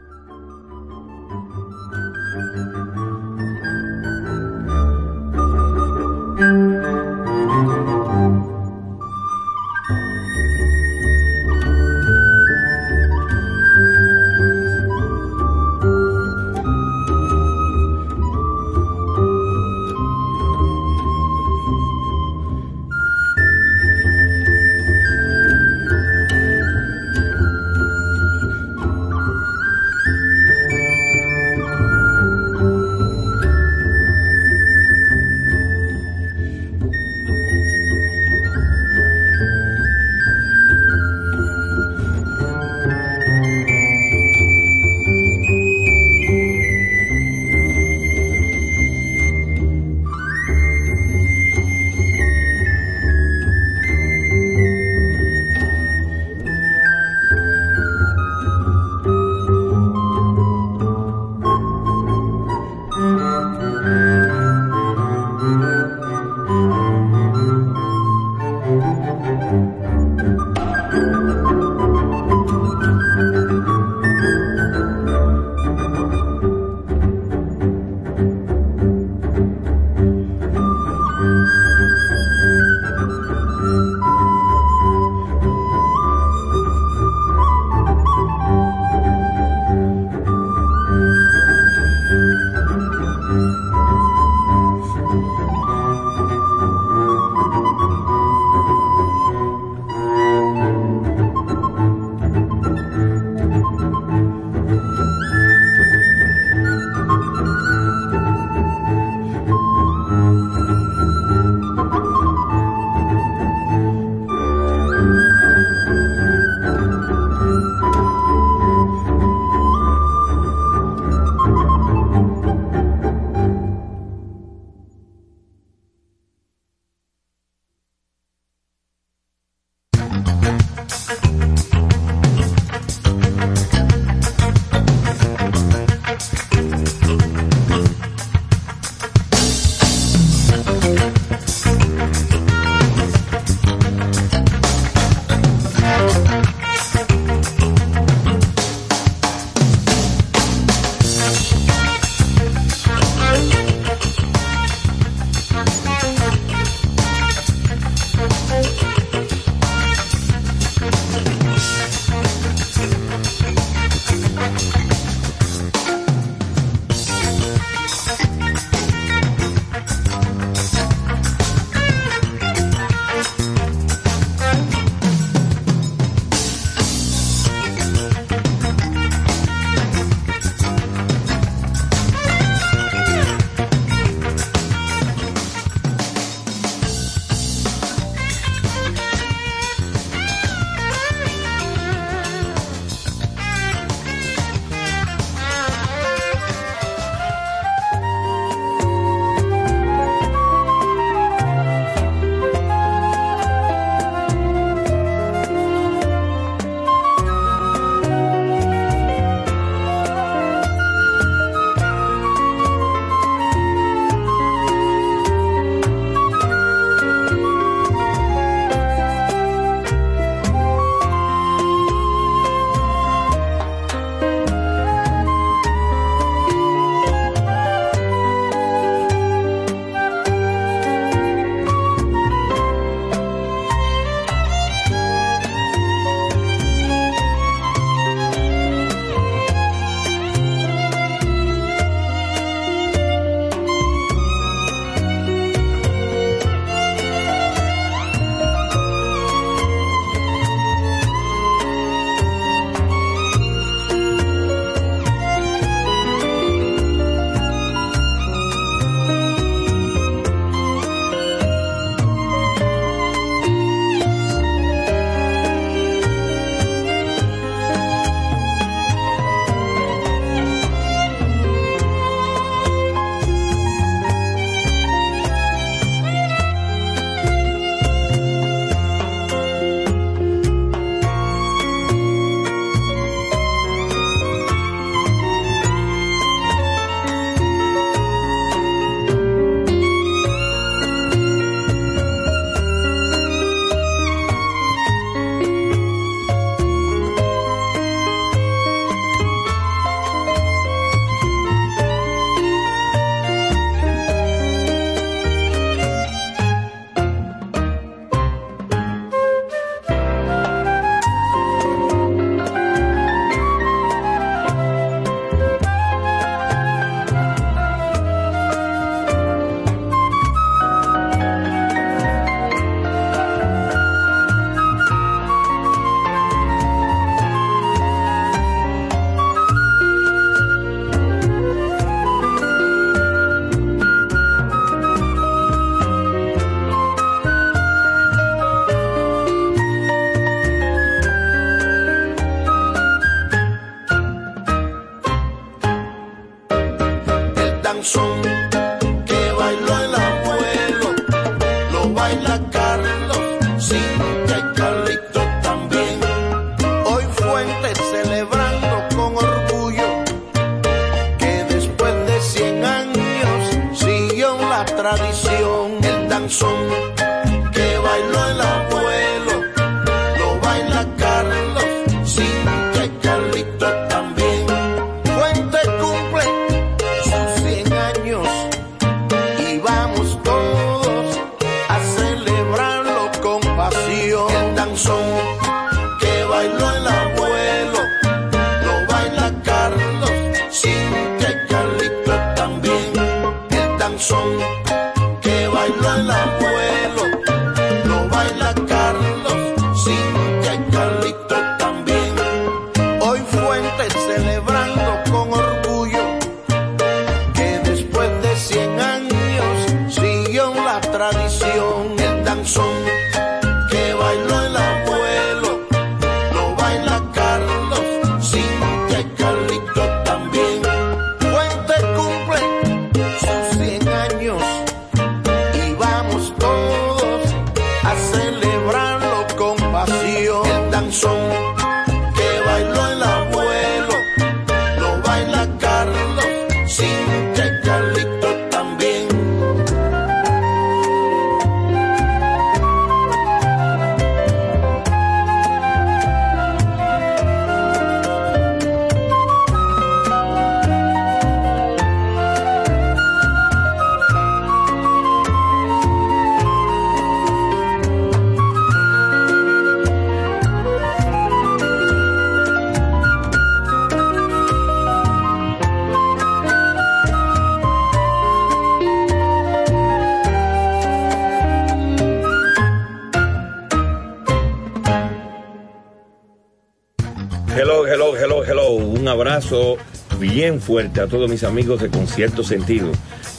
Fuerte 480.63 481.01
a 481.01 481.07
todos 481.07 481.29
mis 481.29 481.43
amigos 481.43 481.81
de 481.81 481.89
Concierto 481.89 482.43
Sentido. 482.43 482.89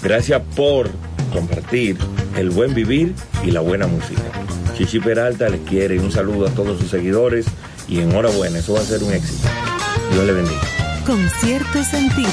Gracias 0.03 0.43
por 0.55 0.91
compartir 1.33 1.97
el 2.37 2.51
buen 2.51 2.75
vivir 2.75 3.15
y 3.43 3.51
la 3.51 3.61
buena 3.61 3.87
música. 3.87 4.23
Chichi 4.77 5.01
Peralta 5.01 5.49
les 5.49 5.61
quiere 5.63 5.99
un 5.99 6.13
saludo 6.13 6.47
a 6.47 6.51
todos 6.51 6.79
sus 6.79 6.91
seguidores 6.91 7.47
y 7.89 8.01
enhorabuena, 8.01 8.59
eso 8.59 8.75
va 8.75 8.81
a 8.81 8.85
ser 8.85 9.03
un 9.03 9.13
éxito. 9.13 9.49
Dios 10.13 10.27
le 10.27 10.33
bendiga. 10.33 10.61
Con 11.07 11.19
cierto 11.41 11.83
sentido. 11.85 12.29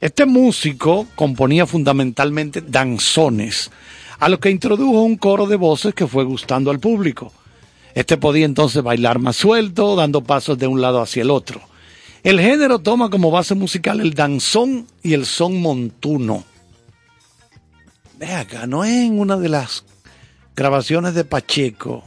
Este 0.00 0.26
músico 0.26 1.06
componía 1.14 1.66
fundamentalmente 1.66 2.60
danzones, 2.60 3.70
a 4.18 4.28
lo 4.28 4.40
que 4.40 4.50
introdujo 4.50 5.02
un 5.02 5.16
coro 5.16 5.46
de 5.46 5.56
voces 5.56 5.94
que 5.94 6.06
fue 6.06 6.24
gustando 6.24 6.70
al 6.70 6.80
público. 6.80 7.32
Este 7.94 8.16
podía 8.16 8.44
entonces 8.44 8.82
bailar 8.82 9.20
más 9.20 9.36
suelto, 9.36 9.94
dando 9.94 10.22
pasos 10.22 10.58
de 10.58 10.66
un 10.66 10.80
lado 10.80 11.00
hacia 11.00 11.22
el 11.22 11.30
otro. 11.30 11.60
El 12.24 12.40
género 12.40 12.78
toma 12.78 13.10
como 13.10 13.30
base 13.30 13.54
musical 13.54 14.00
el 14.00 14.14
danzón 14.14 14.86
y 15.02 15.12
el 15.12 15.26
son 15.26 15.60
montuno. 15.60 16.42
Ve 18.18 18.32
acá, 18.32 18.66
no 18.66 18.82
es 18.84 18.92
en 18.92 19.18
una 19.20 19.36
de 19.36 19.50
las 19.50 19.84
grabaciones 20.56 21.14
de 21.14 21.24
Pacheco. 21.24 22.02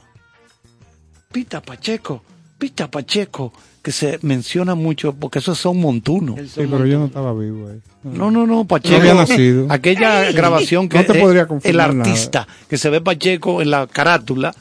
Pita 1.31 1.61
Pacheco, 1.61 2.23
Pita 2.57 2.89
Pacheco, 2.89 3.53
que 3.83 3.91
se 3.91 4.17
menciona 4.23 4.73
mucho 4.73 5.13
porque 5.13 5.37
esos 5.37 5.59
son 5.59 5.79
montunos. 5.79 6.39
Sí, 6.49 6.61
pero 6.69 6.85
yo 6.87 6.97
no 6.97 7.05
estaba 7.05 7.33
vivo 7.33 7.69
ahí. 7.69 7.79
No, 8.03 8.31
no, 8.31 8.47
no, 8.47 8.65
Pacheco. 8.65 8.95
No 8.95 9.01
había 9.01 9.13
nacido. 9.13 9.67
Aquella 9.69 10.31
grabación 10.31 10.89
que 10.89 10.97
No 10.97 11.05
te 11.05 11.19
podría 11.19 11.47
el 11.63 11.77
nada. 11.77 11.89
artista 11.89 12.47
que 12.67 12.77
se 12.77 12.89
ve 12.89 13.01
Pacheco 13.01 13.61
en 13.61 13.69
la 13.69 13.85
carátula, 13.85 14.55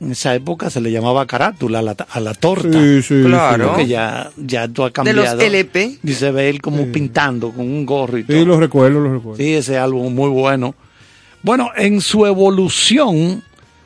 en 0.00 0.12
esa 0.12 0.34
época 0.34 0.68
se 0.70 0.80
le 0.80 0.90
llamaba 0.92 1.26
carátula 1.26 1.78
a 1.78 1.82
la, 1.82 1.96
a 2.10 2.20
la 2.20 2.34
torta. 2.34 2.70
Sí, 2.80 3.02
sí, 3.02 3.22
Claro. 3.24 3.68
Porque 3.68 3.86
ya, 3.86 4.30
ya 4.36 4.68
tú 4.68 4.84
has 4.84 4.92
De 4.92 5.12
los 5.12 5.24
cambiado. 5.24 5.40
LP. 5.40 5.98
Y 6.02 6.12
se 6.12 6.30
ve 6.30 6.48
él 6.50 6.60
como 6.60 6.86
pintando 6.92 7.50
con 7.50 7.66
un 7.66 7.86
gorro 7.86 8.18
y 8.18 8.24
todo. 8.24 8.36
Sí, 8.36 8.44
los 8.44 8.58
recuerdo, 8.58 9.00
los 9.00 9.12
recuerdo. 9.12 9.36
Sí, 9.38 9.54
ese 9.54 9.78
álbum 9.78 10.14
muy 10.14 10.28
bueno. 10.30 10.74
Bueno, 11.42 11.70
en 11.76 12.00
su 12.00 12.26
evolución 12.26 13.42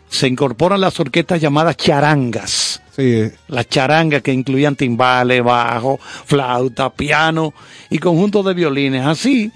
se 0.09 0.27
incorporan 0.27 0.81
las 0.81 0.99
orquestas 0.99 1.41
llamadas 1.41 1.77
charangas. 1.77 2.83
Sí, 2.97 3.03
eh, 3.03 3.33
Las 3.47 3.69
charangas 3.69 4.23
que 4.23 4.33
incluían 4.33 4.75
timbales, 4.75 5.45
bajo, 5.45 6.01
flauta, 6.27 6.91
piano 6.91 7.55
y 7.89 7.99
conjuntos 7.99 8.45
de 8.47 8.55
violines. 8.55 9.07
Así, 9.07 9.53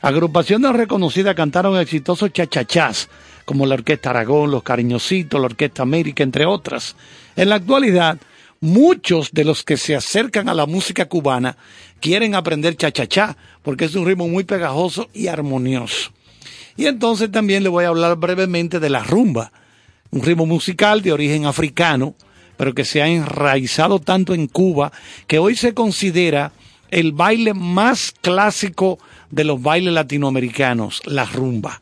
agrupaciones 0.00 0.72
reconocidas 0.72 1.34
cantaron 1.34 1.78
exitosos 1.78 2.32
chachachás, 2.32 3.08
como 3.48 3.64
la 3.64 3.76
Orquesta 3.76 4.10
Aragón, 4.10 4.50
Los 4.50 4.62
Cariñositos, 4.62 5.40
la 5.40 5.46
Orquesta 5.46 5.82
América, 5.82 6.22
entre 6.22 6.44
otras. 6.44 6.96
En 7.34 7.48
la 7.48 7.54
actualidad, 7.54 8.18
muchos 8.60 9.32
de 9.32 9.42
los 9.42 9.64
que 9.64 9.78
se 9.78 9.96
acercan 9.96 10.50
a 10.50 10.54
la 10.54 10.66
música 10.66 11.06
cubana 11.06 11.56
quieren 11.98 12.34
aprender 12.34 12.76
chachachá, 12.76 13.38
porque 13.62 13.86
es 13.86 13.94
un 13.94 14.04
ritmo 14.04 14.28
muy 14.28 14.44
pegajoso 14.44 15.08
y 15.14 15.28
armonioso. 15.28 16.10
Y 16.76 16.88
entonces 16.88 17.32
también 17.32 17.62
le 17.62 17.70
voy 17.70 17.86
a 17.86 17.88
hablar 17.88 18.18
brevemente 18.18 18.80
de 18.80 18.90
la 18.90 19.02
rumba, 19.02 19.50
un 20.10 20.20
ritmo 20.20 20.44
musical 20.44 21.00
de 21.00 21.12
origen 21.12 21.46
africano, 21.46 22.14
pero 22.58 22.74
que 22.74 22.84
se 22.84 23.00
ha 23.00 23.08
enraizado 23.08 23.98
tanto 23.98 24.34
en 24.34 24.48
Cuba 24.48 24.92
que 25.26 25.38
hoy 25.38 25.56
se 25.56 25.72
considera 25.72 26.52
el 26.90 27.12
baile 27.12 27.54
más 27.54 28.12
clásico 28.20 28.98
de 29.30 29.44
los 29.44 29.62
bailes 29.62 29.94
latinoamericanos, 29.94 31.00
la 31.06 31.24
rumba. 31.24 31.80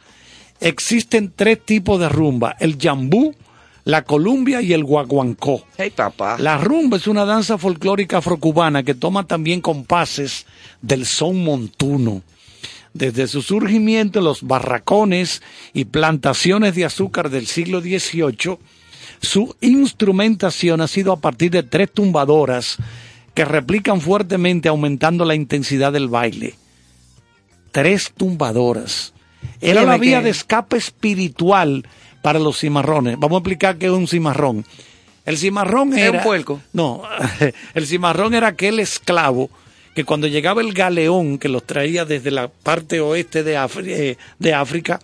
Existen 0.61 1.32
tres 1.34 1.64
tipos 1.64 2.00
de 2.00 2.09
rumba, 2.09 2.57
el 2.61 2.78
jambú, 2.80 3.34
la 3.84 4.02
columbia 4.02 4.61
y 4.62 4.72
el 4.72 4.84
guaguancó. 4.84 5.64
Hey, 5.76 5.92
papá. 5.94 6.36
La 6.38 6.59
rumba 6.59 6.96
es 6.96 7.07
una 7.07 7.24
danza 7.24 7.57
folclórica 7.57 8.18
afrocubana 8.18 8.82
que 8.82 8.94
toma 8.94 9.26
también 9.26 9.61
compases 9.61 10.46
del 10.82 11.07
son 11.07 11.44
montuno. 11.44 12.22
Desde 12.92 13.28
su 13.28 13.42
surgimiento 13.42 14.18
en 14.18 14.24
los 14.24 14.42
barracones 14.42 15.42
y 15.72 15.84
plantaciones 15.84 16.74
de 16.74 16.84
azúcar 16.86 17.30
del 17.30 17.46
siglo 17.46 17.80
XVIII, 17.80 18.59
su 19.20 19.54
instrumentación 19.61 20.80
ha 20.80 20.88
sido 20.88 21.12
a 21.12 21.20
partir 21.20 21.50
de 21.50 21.62
tres 21.62 21.92
tumbadoras 21.92 22.78
que 23.34 23.44
replican 23.44 24.00
fuertemente 24.00 24.68
aumentando 24.68 25.24
la 25.24 25.34
intensidad 25.34 25.92
del 25.92 26.09
baile. 26.09 26.54
Tres 27.70 28.11
tumbadoras. 28.16 29.12
Era 29.61 29.82
la 29.82 29.97
vía 29.99 30.18
que- 30.18 30.24
de 30.24 30.30
escape 30.30 30.76
espiritual 30.76 31.86
para 32.22 32.38
los 32.38 32.59
cimarrones. 32.59 33.18
Vamos 33.18 33.36
a 33.36 33.38
explicar 33.40 33.76
qué 33.76 33.86
es 33.86 33.92
un 33.92 34.09
cimarrón. 34.09 34.64
El 35.24 35.36
cimarrón 35.38 35.92
¿Es 35.92 35.99
era... 36.05 36.18
un 36.18 36.24
puerco? 36.24 36.61
No, 36.72 37.03
el 37.74 37.86
cimarrón 37.86 38.34
era 38.34 38.49
aquel 38.49 38.78
esclavo 38.80 39.51
que 39.94 40.05
cuando 40.05 40.26
llegaba 40.26 40.61
el 40.61 40.72
galeón 40.72 41.38
que 41.38 41.49
los 41.49 41.64
traía 41.66 42.05
desde 42.05 42.30
la 42.30 42.49
parte 42.49 43.01
oeste 43.01 43.42
de, 43.42 43.57
Afri- 43.57 43.88
eh, 43.88 44.18
de 44.38 44.55
África, 44.55 45.01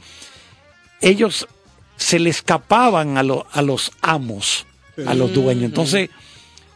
ellos 1.00 1.48
se 1.96 2.18
le 2.18 2.30
escapaban 2.30 3.16
a, 3.18 3.22
lo- 3.22 3.46
a 3.52 3.62
los 3.62 3.90
amos, 4.00 4.66
a 5.06 5.14
los 5.14 5.32
dueños. 5.32 5.64
Entonces, 5.64 6.10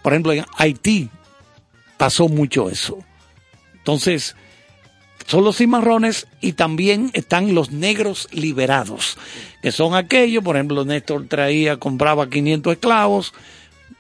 por 0.02 0.12
ejemplo, 0.12 0.32
en 0.32 0.44
Haití 0.56 1.10
pasó 1.96 2.28
mucho 2.28 2.70
eso. 2.70 2.98
Entonces, 3.74 4.34
son 5.26 5.44
los 5.44 5.56
cimarrones 5.56 6.26
y 6.40 6.52
también 6.52 7.10
están 7.14 7.54
los 7.54 7.72
negros 7.72 8.28
liberados, 8.32 9.18
que 9.62 9.72
son 9.72 9.94
aquellos, 9.94 10.44
por 10.44 10.56
ejemplo, 10.56 10.84
Néstor 10.84 11.26
traía, 11.26 11.78
compraba 11.78 12.28
500 12.30 12.72
esclavos, 12.74 13.34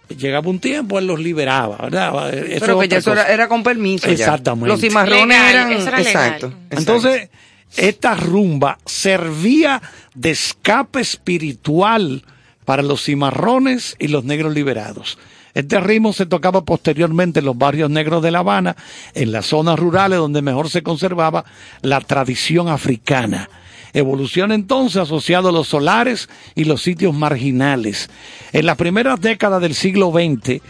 llegaba 0.08 0.48
un 0.48 0.60
tiempo, 0.60 0.98
él 0.98 1.06
los 1.06 1.18
liberaba, 1.18 1.76
¿verdad? 1.78 2.32
Eso 2.32 2.64
Pero 2.64 2.78
que 2.78 2.88
ya 2.88 2.98
eso 2.98 3.12
era, 3.12 3.32
era 3.32 3.48
con 3.48 3.62
permiso. 3.62 4.06
ya. 4.06 4.12
Exactamente. 4.12 4.68
Los 4.68 4.80
cimarrones 4.80 5.38
Legal, 5.38 5.54
eran. 5.54 5.72
eso 5.72 5.88
era 5.88 6.00
exacto. 6.00 6.52
Entonces, 6.70 7.28
esta 7.76 8.14
rumba 8.14 8.78
servía 8.84 9.82
de 10.14 10.30
escape 10.30 11.00
espiritual 11.00 12.24
para 12.64 12.82
los 12.82 13.04
cimarrones 13.04 13.96
y 13.98 14.08
los 14.08 14.24
negros 14.24 14.54
liberados. 14.54 15.18
Este 15.56 15.80
ritmo 15.80 16.12
se 16.12 16.26
tocaba 16.26 16.66
posteriormente 16.66 17.38
en 17.38 17.46
los 17.46 17.56
barrios 17.56 17.88
negros 17.88 18.22
de 18.22 18.30
La 18.30 18.40
Habana, 18.40 18.76
en 19.14 19.32
las 19.32 19.46
zonas 19.46 19.78
rurales 19.78 20.18
donde 20.18 20.42
mejor 20.42 20.68
se 20.68 20.82
conservaba 20.82 21.46
la 21.80 22.02
tradición 22.02 22.68
africana. 22.68 23.48
Evoluciona 23.94 24.54
entonces 24.54 25.00
asociado 25.00 25.48
a 25.48 25.52
los 25.52 25.68
solares 25.68 26.28
y 26.54 26.64
los 26.64 26.82
sitios 26.82 27.14
marginales. 27.14 28.10
En 28.52 28.66
las 28.66 28.76
primeras 28.76 29.18
décadas 29.18 29.62
del 29.62 29.74
siglo 29.74 30.12
XX 30.12 30.60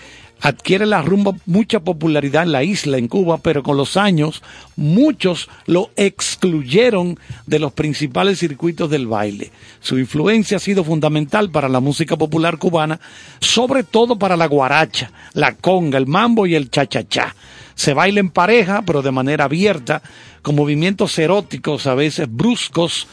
adquiere 0.40 0.86
la 0.86 1.02
rumba 1.02 1.32
mucha 1.46 1.80
popularidad 1.80 2.44
en 2.44 2.52
la 2.52 2.62
isla, 2.62 2.98
en 2.98 3.08
Cuba, 3.08 3.38
pero 3.38 3.62
con 3.62 3.76
los 3.76 3.96
años 3.96 4.42
muchos 4.76 5.48
lo 5.66 5.90
excluyeron 5.96 7.18
de 7.46 7.58
los 7.58 7.72
principales 7.72 8.38
circuitos 8.38 8.90
del 8.90 9.06
baile. 9.06 9.50
Su 9.80 9.98
influencia 9.98 10.58
ha 10.58 10.60
sido 10.60 10.84
fundamental 10.84 11.50
para 11.50 11.68
la 11.68 11.80
música 11.80 12.16
popular 12.16 12.58
cubana, 12.58 13.00
sobre 13.40 13.82
todo 13.82 14.18
para 14.18 14.36
la 14.36 14.46
guaracha, 14.46 15.10
la 15.32 15.54
conga, 15.54 15.98
el 15.98 16.06
mambo 16.06 16.46
y 16.46 16.54
el 16.54 16.70
cha-cha-cha. 16.70 17.34
Se 17.74 17.92
baila 17.92 18.20
en 18.20 18.30
pareja, 18.30 18.82
pero 18.82 19.02
de 19.02 19.10
manera 19.10 19.44
abierta, 19.44 20.02
con 20.42 20.54
movimientos 20.54 21.18
eróticos, 21.18 21.86
a 21.86 21.94
veces 21.94 22.26
bruscos, 22.30 23.06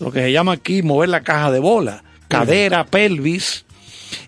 lo 0.00 0.10
que 0.12 0.20
se 0.20 0.32
llama 0.32 0.52
aquí 0.52 0.82
mover 0.82 1.08
la 1.08 1.22
caja 1.22 1.50
de 1.50 1.58
bola, 1.58 2.02
cadera, 2.28 2.84
pelvis. 2.84 3.65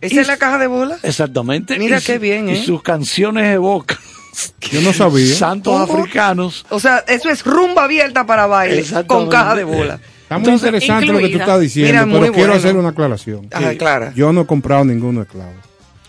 ¿Esa 0.01 0.14
Y- 0.14 0.18
es 0.18 0.26
la 0.26 0.36
caja 0.36 0.59
de 0.59 0.66
bola? 0.66 0.99
Exactamente. 1.03 1.78
Mira 1.78 1.99
Y 1.99 2.03
qué 2.03 2.18
bien, 2.18 2.49
Y 2.49 2.53
¿eh? 2.53 2.62
sus 2.64 2.82
canciones 2.82 3.55
evocan 3.55 3.99
Yo 4.70 4.80
no 4.82 4.93
sabía. 4.93 5.34
santos 5.34 5.80
africanos. 5.91 6.64
O 6.70 6.78
sea, 6.80 6.99
eso 7.09 7.28
es 7.30 7.45
rumba 7.45 7.84
abierta 7.84 8.24
para 8.26 8.47
baile 8.47 8.84
con 9.07 9.28
caja 9.28 9.55
de 9.57 9.64
bola. 9.64 9.95
Está 10.22 10.39
muy 10.39 10.45
Entonces, 10.49 10.66
interesante 10.68 11.07
lo 11.07 11.18
que 11.18 11.28
tú 11.30 11.39
estás 11.39 11.61
diciendo, 11.61 12.07
Mira, 12.07 12.20
pero 12.20 12.32
quiero 12.34 12.53
hacer 12.55 12.76
una 12.76 12.91
aclaración. 12.91 13.49
Ajá, 13.51 13.74
clara. 13.76 14.12
Yo 14.14 14.32
no 14.32 14.43
he 14.43 14.47
comprado 14.47 14.84
ninguno 14.84 15.22
esclavo. 15.22 15.53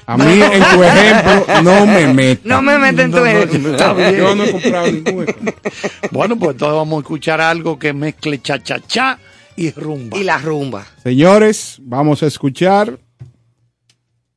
A 0.06 0.18
mí, 0.18 0.42
en 0.42 0.64
tu 0.64 0.84
ejemplo, 0.84 1.46
no 1.64 1.86
me 1.86 2.14
metas. 2.14 2.46
No 2.46 2.62
me 2.62 2.78
meten 2.80 3.06
en 3.06 3.12
tu 3.12 3.18
No, 3.18 3.24
no, 3.24 3.30
ejemplo. 3.30 4.12
Yo 4.12 4.36
no 4.36 4.44
he 4.44 4.52
comprado 4.52 4.92
ningún 4.92 5.24
esclavo. 5.28 5.58
Bueno, 6.12 6.38
pues 6.38 6.52
entonces 6.52 6.76
vamos 6.76 6.98
a 6.98 7.02
escuchar 7.02 7.42
algo 7.42 7.78
que 7.80 7.94
mezcle 7.94 8.42
cha-cha-cha 8.42 9.20
y 9.56 9.72
rumba. 9.72 10.18
Y 10.18 10.24
la 10.24 10.38
rumba. 10.40 10.86
Señores, 11.04 11.78
vamos 11.84 12.22
a 12.24 12.26
escuchar 12.28 12.98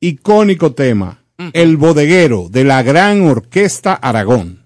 icónico 0.03 0.73
tema, 0.73 1.23
El 1.53 1.77
bodeguero 1.77 2.49
de 2.51 2.65
la 2.65 2.83
Gran 2.83 3.23
Orquesta 3.23 3.95
Aragón. 3.95 4.62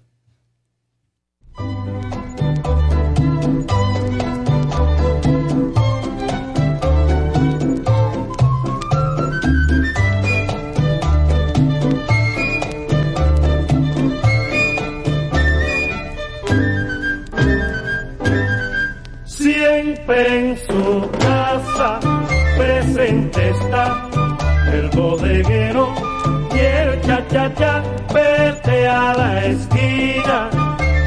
El 27.27 27.53
cha-cha-cha. 27.53 27.83
Vete 28.13 28.87
a 28.87 29.13
la 29.13 29.45
esquina 29.45 30.49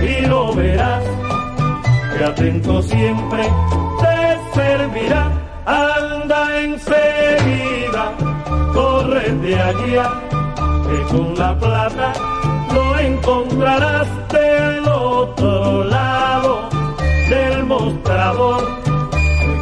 y 0.00 0.26
lo 0.26 0.52
verás 0.54 1.04
que 2.16 2.24
atento 2.24 2.82
siempre 2.82 3.42
te 4.00 4.38
servirá. 4.54 5.30
Anda 5.66 6.60
enseguida, 6.60 8.12
corre 8.72 9.30
de 9.30 9.60
allá, 9.60 10.10
que 10.88 11.16
con 11.16 11.34
la 11.38 11.58
plata 11.58 12.12
lo 12.74 12.98
encontrarás 12.98 14.08
del 14.28 14.88
otro 14.88 15.84
lado 15.84 16.68
del 17.28 17.64
mostrador, 17.64 18.62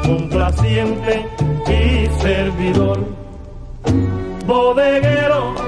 complaciente 0.02 1.26
y 1.66 2.22
servidor. 2.22 3.04
Bodeguero, 4.46 5.68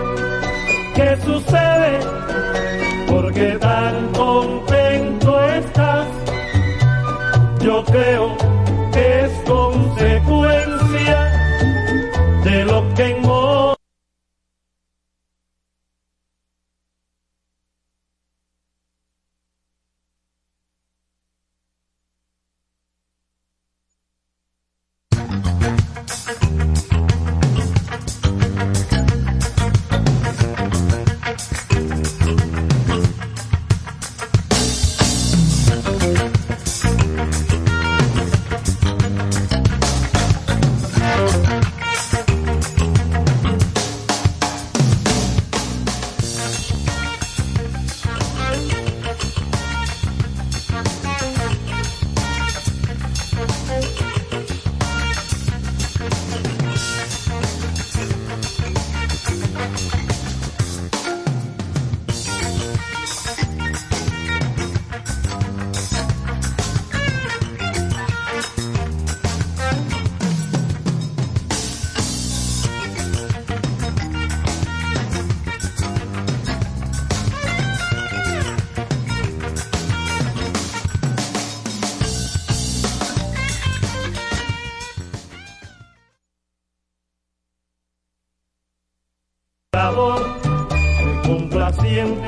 ¿qué 1.00 1.16
sucede? 1.24 1.98
Porque 3.08 3.56
tan 3.58 3.94
contento 4.12 5.40
estás. 5.44 6.06
Yo 7.60 7.84
creo 7.84 8.36
que 8.92 9.24
es 9.24 9.32
consecuencia 9.46 11.18
de 12.44 12.64
lo 12.64 12.94
que 12.94 13.04
en 13.12 13.22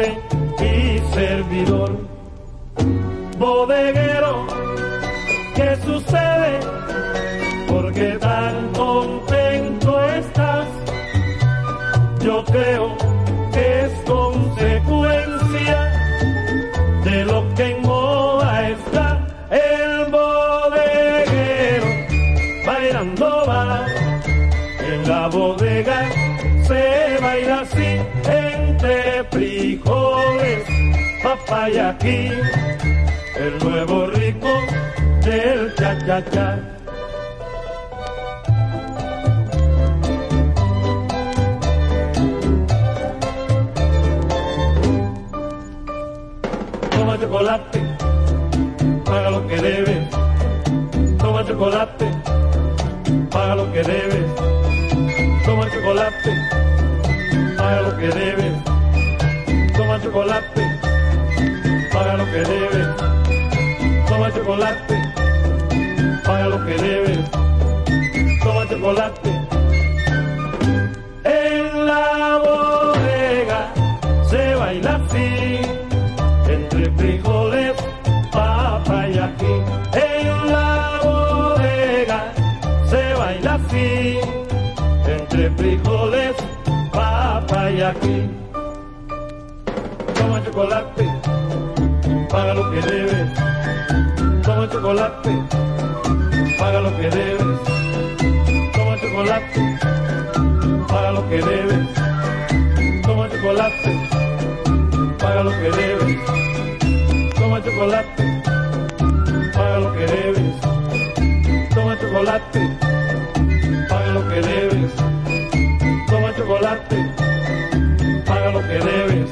complaciente 0.02 0.41
hay 31.62 31.78
aquí 31.78 32.28
el 33.36 33.58
nuevo 33.62 34.06
ritmo 34.06 34.50
del 35.24 35.72
cha-cha-cha. 35.76 36.58
Toma 46.90 47.16
chocolate, 47.20 47.80
paga 49.04 49.30
lo 49.30 49.46
que 49.46 49.56
debes. 49.56 50.10
Toma 51.18 51.46
chocolate, 51.46 52.08
paga 53.30 53.54
lo 53.54 53.72
que 53.72 53.82
debes. 53.84 54.34
Toma 55.44 55.70
chocolate, 55.70 56.32
paga 57.56 57.82
lo 57.82 57.96
que 57.98 58.08
debes. 58.08 58.54
Toma 59.76 60.02
chocolate 60.02 60.71
en 71.24 71.86
la 71.86 72.40
bodega 72.44 73.72
se 74.28 74.54
baila 74.54 74.96
así, 74.96 75.60
entre 76.48 76.90
frijoles, 76.96 77.74
papa 78.32 79.08
y 79.08 79.18
aquí. 79.18 79.54
En 79.94 80.52
la 80.52 81.00
bodega 81.02 82.32
se 82.90 83.14
baila 83.14 83.54
así, 83.54 84.18
entre 85.06 85.50
frijoles, 85.50 86.34
papa 86.92 87.70
y 87.70 87.82
aquí. 87.82 88.41
Chocolate, 94.82 95.30
paga 96.58 96.80
lo 96.80 96.96
que 96.96 97.08
debes. 97.08 97.58
Toma 98.74 98.96
chocolate, 99.00 99.78
paga 100.88 101.12
lo 101.12 101.28
que 101.28 101.36
debes. 101.36 101.88
Toma 103.06 103.28
chocolate, 103.30 103.92
paga 105.20 105.44
lo 105.44 105.50
que 105.50 105.70
debes. 105.70 106.18
Toma 107.36 107.62
chocolate, 107.62 108.24
paga 109.54 109.78
lo 109.78 109.92
que 109.92 110.06
debes. 110.14 110.54
Toma 111.74 111.96
chocolate, 112.00 112.60
paga 113.88 114.12
lo 114.14 114.28
que 114.28 114.40
debes. 114.40 114.92
Toma 116.10 116.34
chocolate, 116.36 116.98
paga 118.26 118.50
lo 118.50 118.60
que 118.60 118.78
debes. 118.90 119.30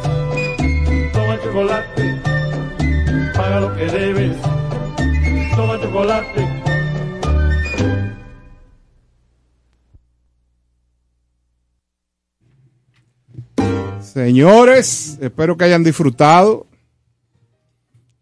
Toma 1.12 1.36
chocolate, 1.42 2.20
paga 3.34 3.60
lo 3.60 3.74
que 3.74 3.86
debes. 3.86 4.59
Toma 5.56 5.78
chocolate. 5.80 6.46
Señores, 14.00 15.18
espero 15.20 15.56
que 15.56 15.64
hayan 15.64 15.84
disfrutado 15.84 16.66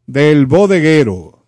del 0.06 0.46
bodeguero. 0.46 1.44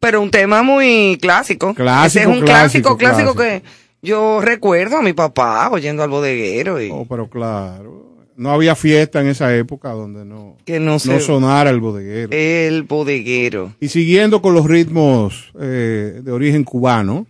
Pero 0.00 0.20
un 0.22 0.30
tema 0.30 0.62
muy 0.62 1.18
clásico. 1.20 1.74
Clásico, 1.74 2.06
Ese 2.06 2.20
es 2.20 2.26
un 2.26 2.44
clásico, 2.44 2.96
clásico, 2.96 2.96
clásico, 2.96 3.34
clásico. 3.34 3.62
que 3.62 3.62
yo 4.02 4.40
recuerdo 4.40 4.96
a 4.98 5.02
mi 5.02 5.12
papá 5.12 5.68
oyendo 5.70 6.02
al 6.02 6.10
bodeguero 6.10 6.80
y 6.80 6.90
Oh, 6.92 7.06
pero 7.08 7.28
claro. 7.28 8.09
No 8.40 8.50
había 8.52 8.74
fiesta 8.74 9.20
en 9.20 9.26
esa 9.26 9.54
época 9.54 9.90
donde 9.90 10.24
no, 10.24 10.56
que 10.64 10.80
no 10.80 10.98
sonara 10.98 11.68
el 11.68 11.78
bodeguero. 11.78 12.30
el 12.32 12.84
bodeguero. 12.84 13.74
Y 13.80 13.88
siguiendo 13.88 14.40
con 14.40 14.54
los 14.54 14.64
ritmos 14.66 15.52
eh, 15.60 16.22
de 16.24 16.32
origen 16.32 16.64
cubano, 16.64 17.26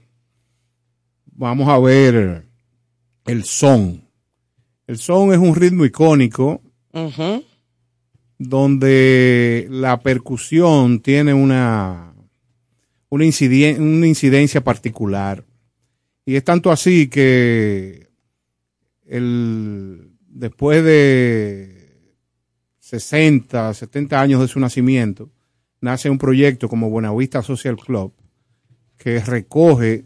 vamos 1.33 1.69
a 1.69 1.81
ver 1.81 2.45
el 3.27 3.43
son. 3.45 4.05
El 4.87 4.99
son 4.99 5.33
es 5.33 5.39
un 5.39 5.57
ritmo 5.57 5.85
icónico 5.85 6.63
donde 8.39 9.67
la 9.69 10.01
percusión 10.01 11.01
tiene 11.01 11.35
una, 11.35 12.15
una, 13.09 13.25
inciden- 13.25 13.81
una 13.81 14.07
incidencia 14.07 14.63
particular. 14.63 15.45
Y 16.25 16.37
es 16.37 16.45
tanto 16.45 16.71
así 16.71 17.09
que 17.09 18.07
el, 19.07 20.10
después 20.31 20.83
de 20.85 21.91
60, 22.79 23.75
70 23.75 24.21
años 24.21 24.41
de 24.41 24.49
su 24.49 24.59
nacimiento, 24.61 25.31
nace 25.81 26.11
un 26.11 26.19
proyecto 26.19 26.69
como 26.69 26.91
Buenavista 26.91 27.43
Social 27.43 27.77
Club 27.77 28.13
que 28.97 29.21
recoge 29.21 30.05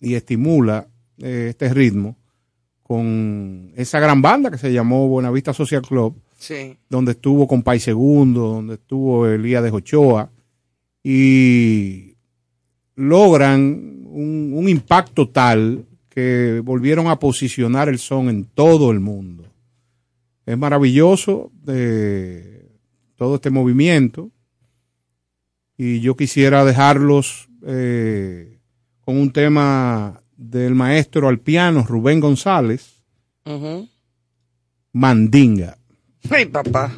y 0.00 0.14
estimula 0.14 0.88
eh, 1.18 1.48
este 1.50 1.72
ritmo 1.72 2.16
con 2.82 3.72
esa 3.76 3.98
gran 3.98 4.22
banda 4.22 4.50
que 4.50 4.58
se 4.58 4.72
llamó 4.72 5.08
Buenavista 5.08 5.52
Social 5.52 5.82
Club, 5.82 6.20
Sí. 6.38 6.76
donde 6.88 7.12
estuvo 7.12 7.48
con 7.48 7.62
Pai 7.62 7.80
Segundo, 7.80 8.40
donde 8.48 8.74
estuvo 8.74 9.26
Elías 9.26 9.62
de 9.64 9.70
Ochoa, 9.70 10.30
y 11.02 12.14
logran 12.94 14.04
un, 14.06 14.52
un 14.54 14.68
impacto 14.68 15.28
tal 15.30 15.86
que 16.08 16.60
volvieron 16.64 17.08
a 17.08 17.18
posicionar 17.18 17.88
el 17.88 17.98
son 17.98 18.28
en 18.28 18.44
todo 18.44 18.90
el 18.90 19.00
mundo. 19.00 19.44
Es 20.46 20.56
maravilloso 20.56 21.50
de 21.52 22.70
todo 23.16 23.34
este 23.34 23.50
movimiento 23.50 24.30
y 25.76 26.00
yo 26.00 26.16
quisiera 26.16 26.64
dejarlos 26.64 27.48
eh, 27.66 28.60
con 29.00 29.18
un 29.18 29.32
tema 29.32 30.22
del 30.36 30.74
maestro 30.74 31.28
al 31.28 31.40
piano 31.40 31.84
Rubén 31.86 32.20
González. 32.20 33.02
Mandinga. 34.92 35.78
Ay, 36.30 36.46
papá. 36.46 36.92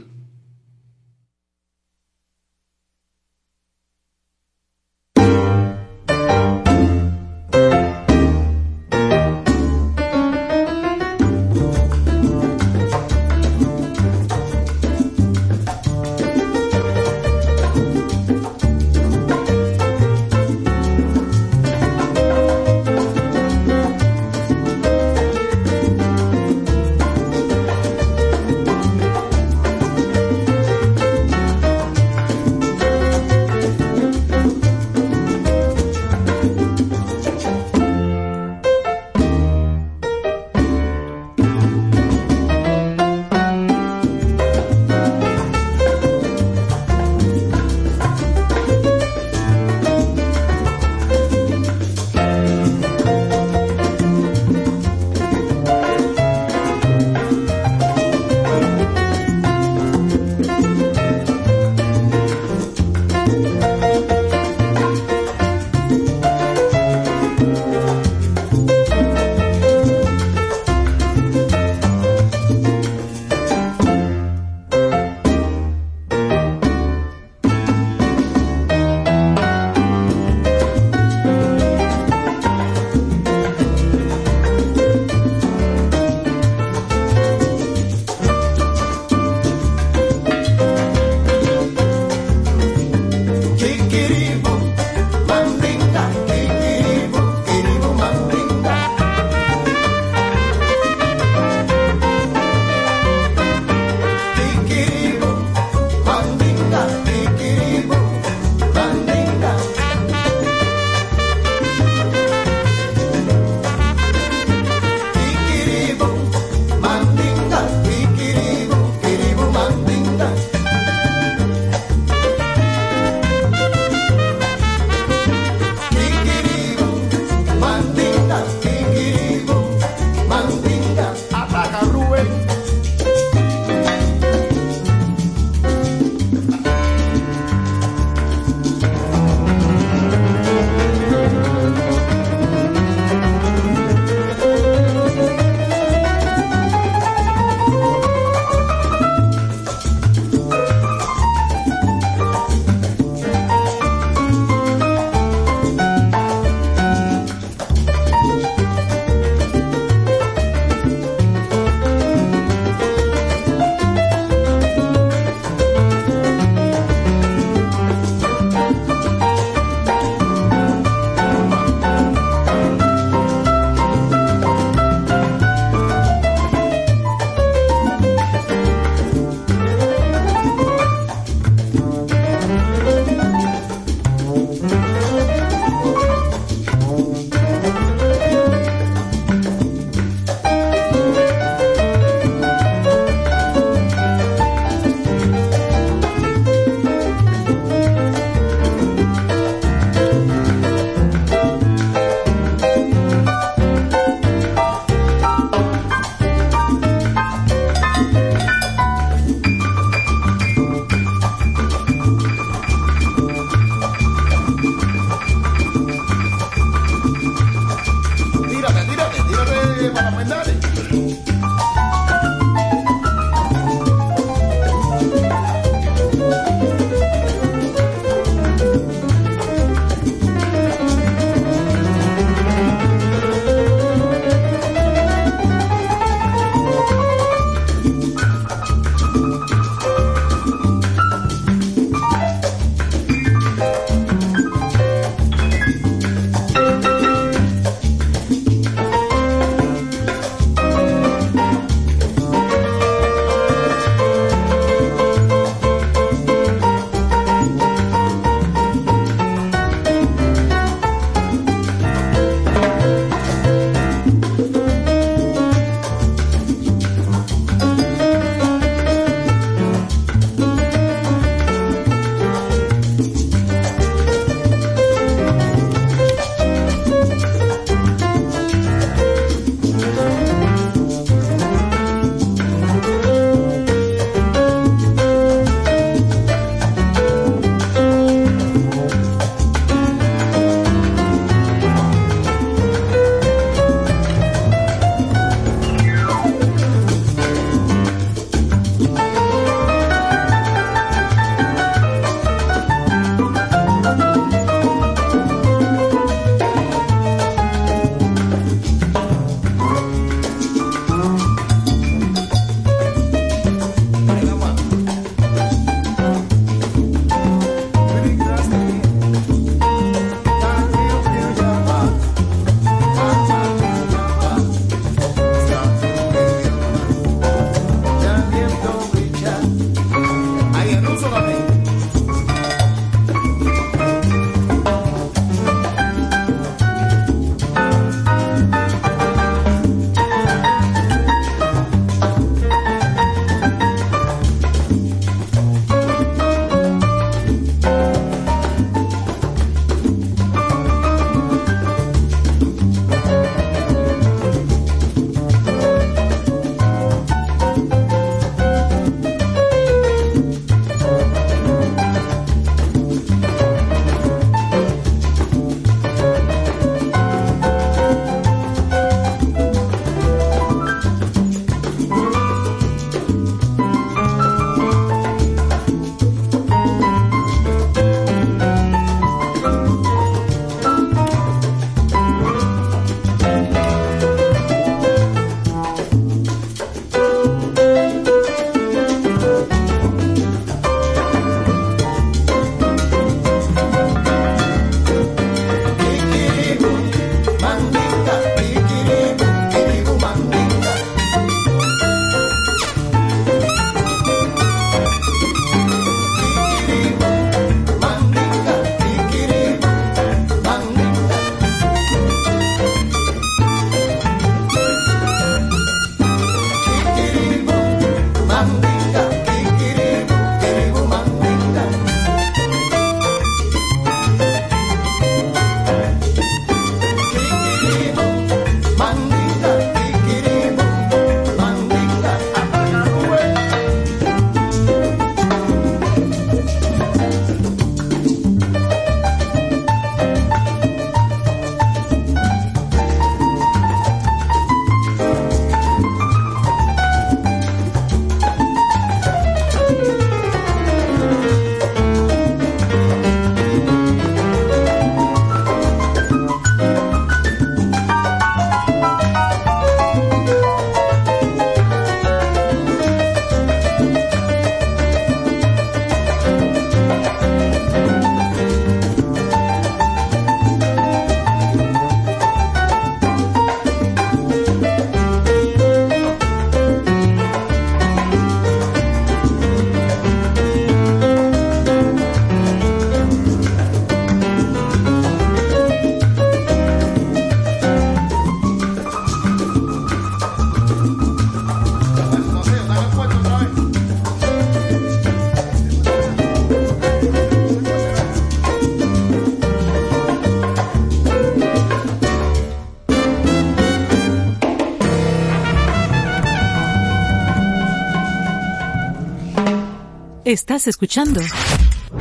Estás 510.29 510.67
escuchando 510.67 511.23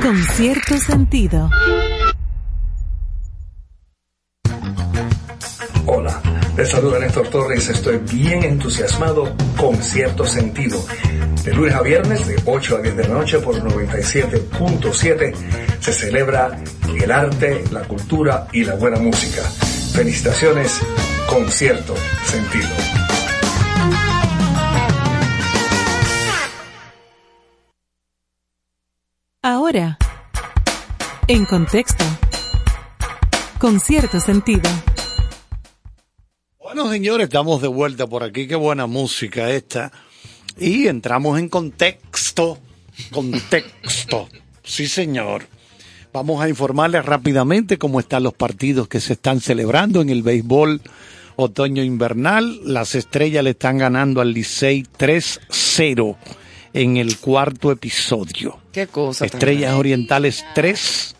con 0.02 0.22
cierto 0.22 0.78
sentido. 0.78 1.48
Hola, 5.86 6.20
Les 6.54 6.68
saluda 6.68 6.98
Néstor 6.98 7.28
Torres, 7.28 7.70
estoy 7.70 7.96
bien 7.96 8.44
entusiasmado 8.44 9.34
con 9.56 9.82
cierto 9.82 10.26
sentido. 10.26 10.78
De 11.42 11.54
lunes 11.54 11.74
a 11.74 11.80
viernes, 11.80 12.26
de 12.26 12.36
8 12.44 12.76
a 12.76 12.82
10 12.82 12.96
de 12.98 13.08
la 13.08 13.14
noche 13.14 13.38
por 13.38 13.54
97.7, 13.62 15.34
se 15.80 15.92
celebra 15.94 16.62
el 17.00 17.10
arte, 17.10 17.64
la 17.70 17.84
cultura 17.84 18.46
y 18.52 18.62
la 18.62 18.74
buena 18.74 18.98
música. 18.98 19.40
Felicitaciones 19.94 20.78
con 21.30 21.50
cierto 21.50 21.94
sentido. 22.26 22.68
En 31.28 31.44
contexto, 31.44 32.04
con 33.58 33.80
cierto 33.80 34.18
sentido. 34.18 34.68
Bueno, 36.58 36.90
señores, 36.90 37.24
estamos 37.24 37.60
de 37.60 37.68
vuelta 37.68 38.06
por 38.06 38.22
aquí. 38.22 38.48
Qué 38.48 38.56
buena 38.56 38.86
música 38.86 39.50
esta. 39.50 39.92
Y 40.58 40.86
entramos 40.86 41.38
en 41.38 41.50
contexto. 41.50 42.58
Contexto. 43.10 44.28
Sí, 44.64 44.88
señor. 44.88 45.46
Vamos 46.14 46.42
a 46.42 46.48
informarles 46.48 47.04
rápidamente 47.04 47.76
cómo 47.76 48.00
están 48.00 48.22
los 48.22 48.32
partidos 48.32 48.88
que 48.88 49.00
se 49.00 49.12
están 49.12 49.40
celebrando 49.40 50.00
en 50.00 50.08
el 50.08 50.22
béisbol 50.22 50.80
otoño-invernal. 51.36 52.60
Las 52.64 52.94
estrellas 52.94 53.44
le 53.44 53.50
están 53.50 53.76
ganando 53.76 54.22
al 54.22 54.32
Licey 54.32 54.84
3-0 54.98 56.16
en 56.72 56.96
el 56.96 57.18
cuarto 57.18 57.70
episodio. 57.70 58.58
Qué 58.72 58.86
cosa. 58.86 59.26
tan 59.26 59.34
Estrellas 59.34 59.74
Orientales 59.74 60.44
3, 60.54 61.16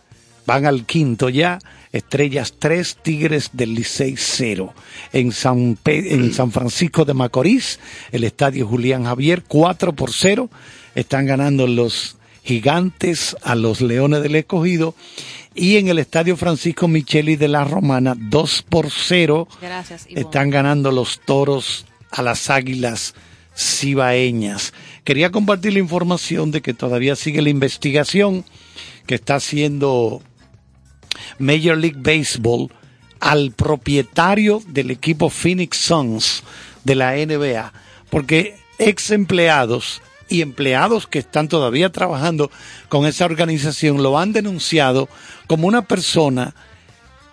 van 0.48 0.64
al 0.66 0.86
quinto 0.86 1.28
ya. 1.28 1.58
Estrellas 1.92 2.54
3, 2.58 2.98
Tigres 3.02 3.50
del 3.52 3.74
Licey 3.74 4.14
0. 4.16 4.74
En 5.12 5.30
San, 5.32 5.76
Pe- 5.82 6.14
en 6.14 6.32
San 6.32 6.50
Francisco 6.50 7.04
de 7.04 7.14
Macorís, 7.14 7.78
el 8.12 8.24
estadio 8.24 8.66
Julián 8.66 9.04
Javier 9.04 9.44
4 9.46 9.92
por 9.94 10.10
0. 10.12 10.50
Están 10.94 11.26
ganando 11.26 11.66
los 11.66 12.16
gigantes 12.42 13.36
a 13.42 13.54
los 13.54 13.80
Leones 13.82 14.22
del 14.22 14.34
Escogido. 14.36 14.94
Y 15.54 15.76
en 15.76 15.88
el 15.88 15.98
estadio 15.98 16.36
Francisco 16.36 16.88
Micheli 16.88 17.36
de 17.36 17.48
la 17.48 17.64
Romana 17.64 18.14
2 18.16 18.64
por 18.68 18.90
0. 18.90 19.48
Gracias, 19.60 20.06
Ivonne. 20.08 20.20
Están 20.22 20.50
ganando 20.50 20.92
los 20.92 21.20
toros 21.24 21.84
a 22.10 22.22
las 22.22 22.48
águilas 22.48 23.14
cibaeñas. 23.56 24.72
Quería 25.04 25.30
compartir 25.30 25.72
la 25.72 25.78
información 25.80 26.50
de 26.50 26.60
que 26.62 26.74
todavía 26.74 27.16
sigue 27.16 27.42
la 27.42 27.48
investigación 27.50 28.44
que 29.06 29.14
está 29.16 29.36
haciendo 29.36 30.22
Major 31.38 31.76
League 31.76 31.98
Baseball 31.98 32.70
al 33.20 33.52
propietario 33.52 34.62
del 34.68 34.90
equipo 34.90 35.30
Phoenix 35.30 35.78
Suns 35.78 36.42
de 36.84 36.94
la 36.94 37.12
NBA, 37.12 37.72
porque 38.10 38.56
ex 38.78 39.10
empleados 39.10 40.00
y 40.28 40.42
empleados 40.42 41.06
que 41.06 41.18
están 41.18 41.48
todavía 41.48 41.90
trabajando 41.90 42.50
con 42.88 43.06
esa 43.06 43.24
organización 43.24 44.02
lo 44.02 44.18
han 44.18 44.32
denunciado 44.32 45.08
como 45.46 45.66
una 45.66 45.82
persona 45.82 46.54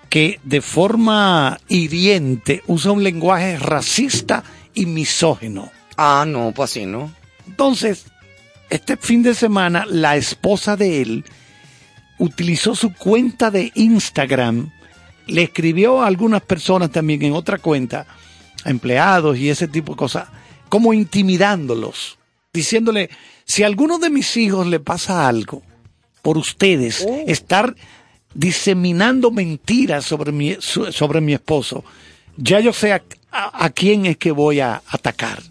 que 0.10 0.40
de 0.44 0.62
forma 0.62 1.60
hiriente 1.68 2.64
usa 2.68 2.92
un 2.92 3.04
lenguaje 3.04 3.58
racista 3.58 4.44
y 4.74 4.86
misógino. 4.86 5.72
Ah, 5.98 6.26
no, 6.28 6.52
pues 6.54 6.72
así, 6.72 6.86
¿no? 6.86 7.14
Entonces, 7.48 8.06
este 8.70 8.98
fin 8.98 9.24
de 9.24 9.34
semana, 9.34 9.86
la 9.88 10.16
esposa 10.16 10.76
de 10.76 11.02
él 11.02 11.26
utilizó 12.18 12.76
su 12.76 12.94
cuenta 12.94 13.52
de 13.52 13.72
Instagram, 13.76 14.72
le 15.28 15.44
escribió 15.44 16.02
a 16.02 16.08
algunas 16.08 16.42
personas 16.42 16.92
también 16.92 17.22
en 17.24 17.34
otra 17.34 17.58
cuenta, 17.58 18.06
a 18.64 18.70
empleados 18.70 19.38
y 19.38 19.50
ese 19.50 19.68
tipo 19.68 19.94
de 19.94 19.98
cosas, 19.98 20.28
como 20.70 20.94
intimidándolos, 20.94 22.18
diciéndole, 22.54 23.10
si 23.46 23.64
a 23.64 23.68
alguno 23.68 23.98
de 24.00 24.10
mis 24.10 24.36
hijos 24.38 24.66
le 24.68 24.80
pasa 24.80 25.28
algo, 25.28 25.62
por 26.22 26.38
ustedes, 26.38 27.06
estar 27.28 27.76
diseminando 28.34 29.32
mentiras 29.32 30.06
sobre 30.06 30.32
mi, 30.32 30.58
sobre 30.60 31.22
mi 31.22 31.34
esposo, 31.34 31.84
ya 32.38 32.60
yo 32.60 32.74
sé 32.74 32.94
a, 32.94 33.04
a- 33.32 33.66
a 33.66 33.70
quién 33.70 34.06
es 34.06 34.18
que 34.18 34.32
voy 34.32 34.60
a 34.60 34.82
atacar. 34.90 35.42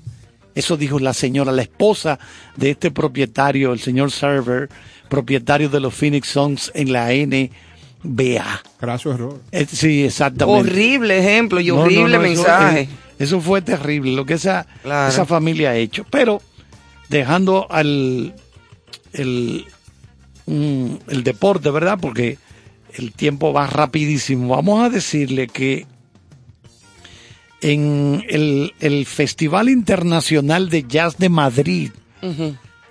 Eso 0.55 0.77
dijo 0.77 0.99
la 1.01 1.15
señora, 1.15 1.51
la 1.51 1.63
esposa 1.63 2.19
de 2.57 2.71
este 2.71 2.91
propietario, 2.91 3.73
el 3.73 3.81
señor 3.81 4.11
Server, 4.13 4.69
propietario 5.09 5.69
de 5.69 5.81
los 5.81 5.95
Phoenix 5.95 6.29
Suns 6.29 6.71
en 6.75 6.93
la 6.93 7.09
NBA. 7.13 8.63
Craso 8.79 9.13
error. 9.13 9.41
Eh, 9.53 9.67
sí, 9.71 10.05
exactamente. 10.05 10.61
Horrible 10.71 11.19
ejemplo 11.19 11.61
y 11.61 11.69
No, 11.69 11.77
no, 11.77 11.81
horrible 11.83 12.15
eso- 12.17 12.21
mensaje. 12.23 12.81
eh, 12.83 12.89
Eso, 13.19 13.41
fue 13.41 13.63
terrible, 13.63 14.13
lo 14.13 14.27
que 14.27 14.35
esa, 14.35 14.67
Claro. 14.83 15.09
esa 15.09 15.25
familia 15.25 15.71
ha 15.71 15.77
hecho. 15.77 16.05
Pero 16.11 16.43
dejando 17.09 17.67
al 17.71 18.35
el, 19.13 19.65
mm, 20.47 20.87
el 21.09 21.23
deporte, 21.23 21.71
¿verdad? 21.71 21.97
Porque 22.01 22.39
el 22.95 23.13
tiempo 23.13 23.53
va 23.53 23.69
rapidísimo. 23.69 24.49
Vamos 24.57 24.83
a 24.85 24.91
decirle 24.91 25.47
que 25.47 25.87
en 27.61 28.25
el, 28.29 28.75
el 28.81 29.07
Festival 29.07 29.69
Internacional 29.69 30.69
de 30.69 30.83
Jazz 30.83 31.17
de 31.17 31.29
Madrid 31.29 31.91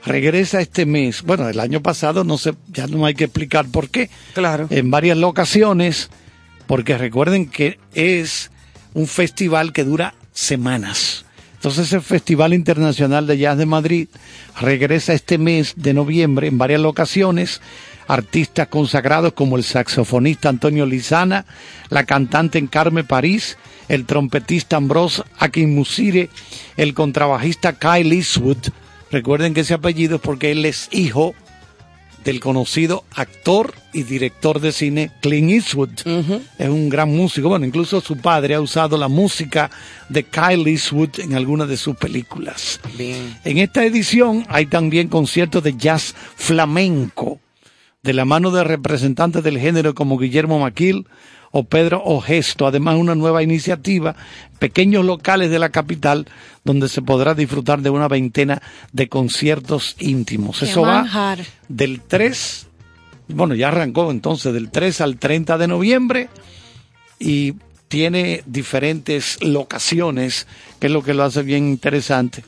regresa 0.05 0.61
este 0.61 0.85
mes. 0.85 1.21
Bueno, 1.23 1.47
el 1.49 1.59
año 1.59 1.81
pasado 1.81 2.23
no 2.23 2.37
sé, 2.37 2.53
ya 2.71 2.87
no 2.87 3.05
hay 3.05 3.13
que 3.15 3.25
explicar 3.25 3.65
por 3.67 3.89
qué 3.89 4.09
Claro. 4.33 4.67
en 4.69 4.91
varias 4.91 5.17
locaciones, 5.17 6.09
porque 6.67 6.97
recuerden 6.97 7.47
que 7.47 7.79
es 7.93 8.51
un 8.93 9.07
festival 9.07 9.73
que 9.73 9.83
dura 9.83 10.13
semanas. 10.33 11.25
Entonces 11.55 11.93
el 11.93 12.01
Festival 12.01 12.53
Internacional 12.53 13.25
de 13.25 13.37
Jazz 13.37 13.57
de 13.57 13.65
Madrid 13.65 14.07
regresa 14.59 15.13
este 15.13 15.37
mes 15.37 15.73
de 15.77 15.93
noviembre 15.93 16.47
en 16.47 16.57
varias 16.57 16.81
locaciones. 16.81 17.61
Artistas 18.05 18.67
consagrados 18.67 19.31
como 19.31 19.55
el 19.55 19.63
saxofonista 19.63 20.49
Antonio 20.49 20.85
Lizana, 20.85 21.45
la 21.89 22.03
cantante 22.03 22.59
Encarme 22.59 23.05
París, 23.05 23.57
el 23.87 24.05
trompetista 24.05 24.75
Ambrose 24.75 25.23
Akinmusire, 25.39 26.29
el 26.75 26.93
contrabajista 26.93 27.79
Kyle 27.79 28.11
Eastwood. 28.11 28.57
Recuerden 29.13 29.53
que 29.53 29.61
ese 29.61 29.75
apellido 29.75 30.15
es 30.15 30.21
porque 30.23 30.49
él 30.49 30.65
es 30.65 30.89
hijo 30.91 31.35
del 32.23 32.39
conocido 32.39 33.03
actor 33.13 33.75
y 33.93 34.01
director 34.01 34.59
de 34.59 34.71
cine 34.71 35.11
Clint 35.21 35.51
Eastwood. 35.51 35.91
Es 36.57 36.67
un 36.67 36.89
gran 36.89 37.15
músico. 37.15 37.47
Bueno, 37.47 37.67
incluso 37.67 38.01
su 38.01 38.17
padre 38.17 38.55
ha 38.55 38.59
usado 38.59 38.97
la 38.97 39.09
música 39.09 39.69
de 40.09 40.23
Kyle 40.23 40.67
Eastwood 40.67 41.19
en 41.19 41.35
algunas 41.35 41.67
de 41.67 41.77
sus 41.77 41.95
películas. 41.95 42.79
Bien. 42.97 43.37
En 43.45 43.59
esta 43.59 43.85
edición 43.85 44.47
hay 44.49 44.65
también 44.65 45.09
conciertos 45.09 45.61
de 45.61 45.77
jazz 45.77 46.15
flamenco, 46.35 47.39
de 48.01 48.13
la 48.13 48.25
mano 48.25 48.49
de 48.49 48.63
representantes 48.63 49.43
del 49.43 49.59
género 49.59 49.93
como 49.93 50.17
Guillermo 50.17 50.57
Maquil 50.57 51.05
o 51.53 51.63
Pedro 51.63 52.03
Ogesto. 52.03 52.65
Además, 52.65 52.97
una 52.97 53.15
nueva 53.15 53.43
iniciativa, 53.43 54.15
pequeños 54.59 55.05
locales 55.05 55.51
de 55.51 55.59
la 55.59 55.69
capital, 55.69 56.27
donde 56.65 56.89
se 56.89 57.01
podrá 57.01 57.35
disfrutar 57.35 57.81
de 57.81 57.91
una 57.91 58.07
veintena 58.07 58.61
de 58.91 59.07
conciertos 59.07 59.95
íntimos. 59.99 60.59
Qué 60.59 60.65
Eso 60.65 60.81
va 60.81 61.03
manjar. 61.03 61.39
del 61.69 62.01
3, 62.01 62.67
bueno, 63.29 63.53
ya 63.53 63.67
arrancó 63.67 64.09
entonces 64.09 64.51
del 64.51 64.71
3 64.71 64.99
al 65.01 65.17
30 65.17 65.59
de 65.59 65.67
noviembre 65.67 66.29
y 67.19 67.53
tiene 67.87 68.41
diferentes 68.47 69.37
locaciones, 69.43 70.47
que 70.79 70.87
es 70.87 70.93
lo 70.93 71.03
que 71.03 71.13
lo 71.13 71.23
hace 71.23 71.43
bien 71.43 71.69
interesante. 71.69 72.43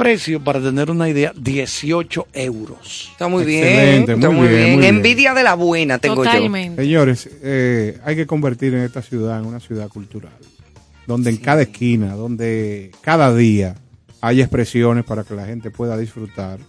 Precio, 0.00 0.40
para 0.42 0.62
tener 0.62 0.90
una 0.90 1.10
idea, 1.10 1.30
18 1.36 2.28
euros. 2.32 3.10
Está 3.12 3.28
muy 3.28 3.42
Excelente, 3.42 4.14
bien. 4.14 4.18
Está 4.18 4.30
muy 4.30 4.48
bien, 4.48 4.58
bien. 4.58 4.72
muy 4.72 4.80
bien. 4.80 4.96
Envidia 4.96 5.34
de 5.34 5.42
la 5.42 5.54
buena 5.54 5.98
tengo 5.98 6.24
yo. 6.24 6.30
Totalmente. 6.30 6.82
Señores, 6.82 7.28
eh, 7.42 7.98
hay 8.02 8.16
que 8.16 8.26
convertir 8.26 8.72
en 8.72 8.80
esta 8.80 9.02
ciudad 9.02 9.38
en 9.38 9.44
una 9.44 9.60
ciudad 9.60 9.88
cultural, 9.88 10.32
donde 11.06 11.28
en 11.28 11.36
cada 11.36 11.60
esquina, 11.60 12.14
donde 12.14 12.92
cada 13.02 13.34
día 13.36 13.74
hay 14.22 14.40
expresiones 14.40 15.04
para 15.04 15.22
que 15.22 15.34
la 15.34 15.44
gente 15.44 15.70
pueda 15.70 15.98
disfrutar 15.98 16.60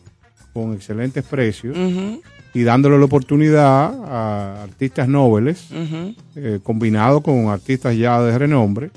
con 0.54 0.74
excelentes 0.74 1.24
precios 1.24 1.78
Ujú, 1.78 2.22
y 2.54 2.64
dándole 2.64 2.98
la 2.98 3.06
oportunidad 3.06 3.94
a 4.06 4.64
artistas 4.64 5.08
nobles, 5.08 5.68
ujú, 5.72 6.16
eh, 6.36 6.60
combinado 6.62 7.22
con 7.22 7.48
artistas 7.48 7.96
ya 7.96 8.22
de 8.22 8.38
renombre, 8.38 8.92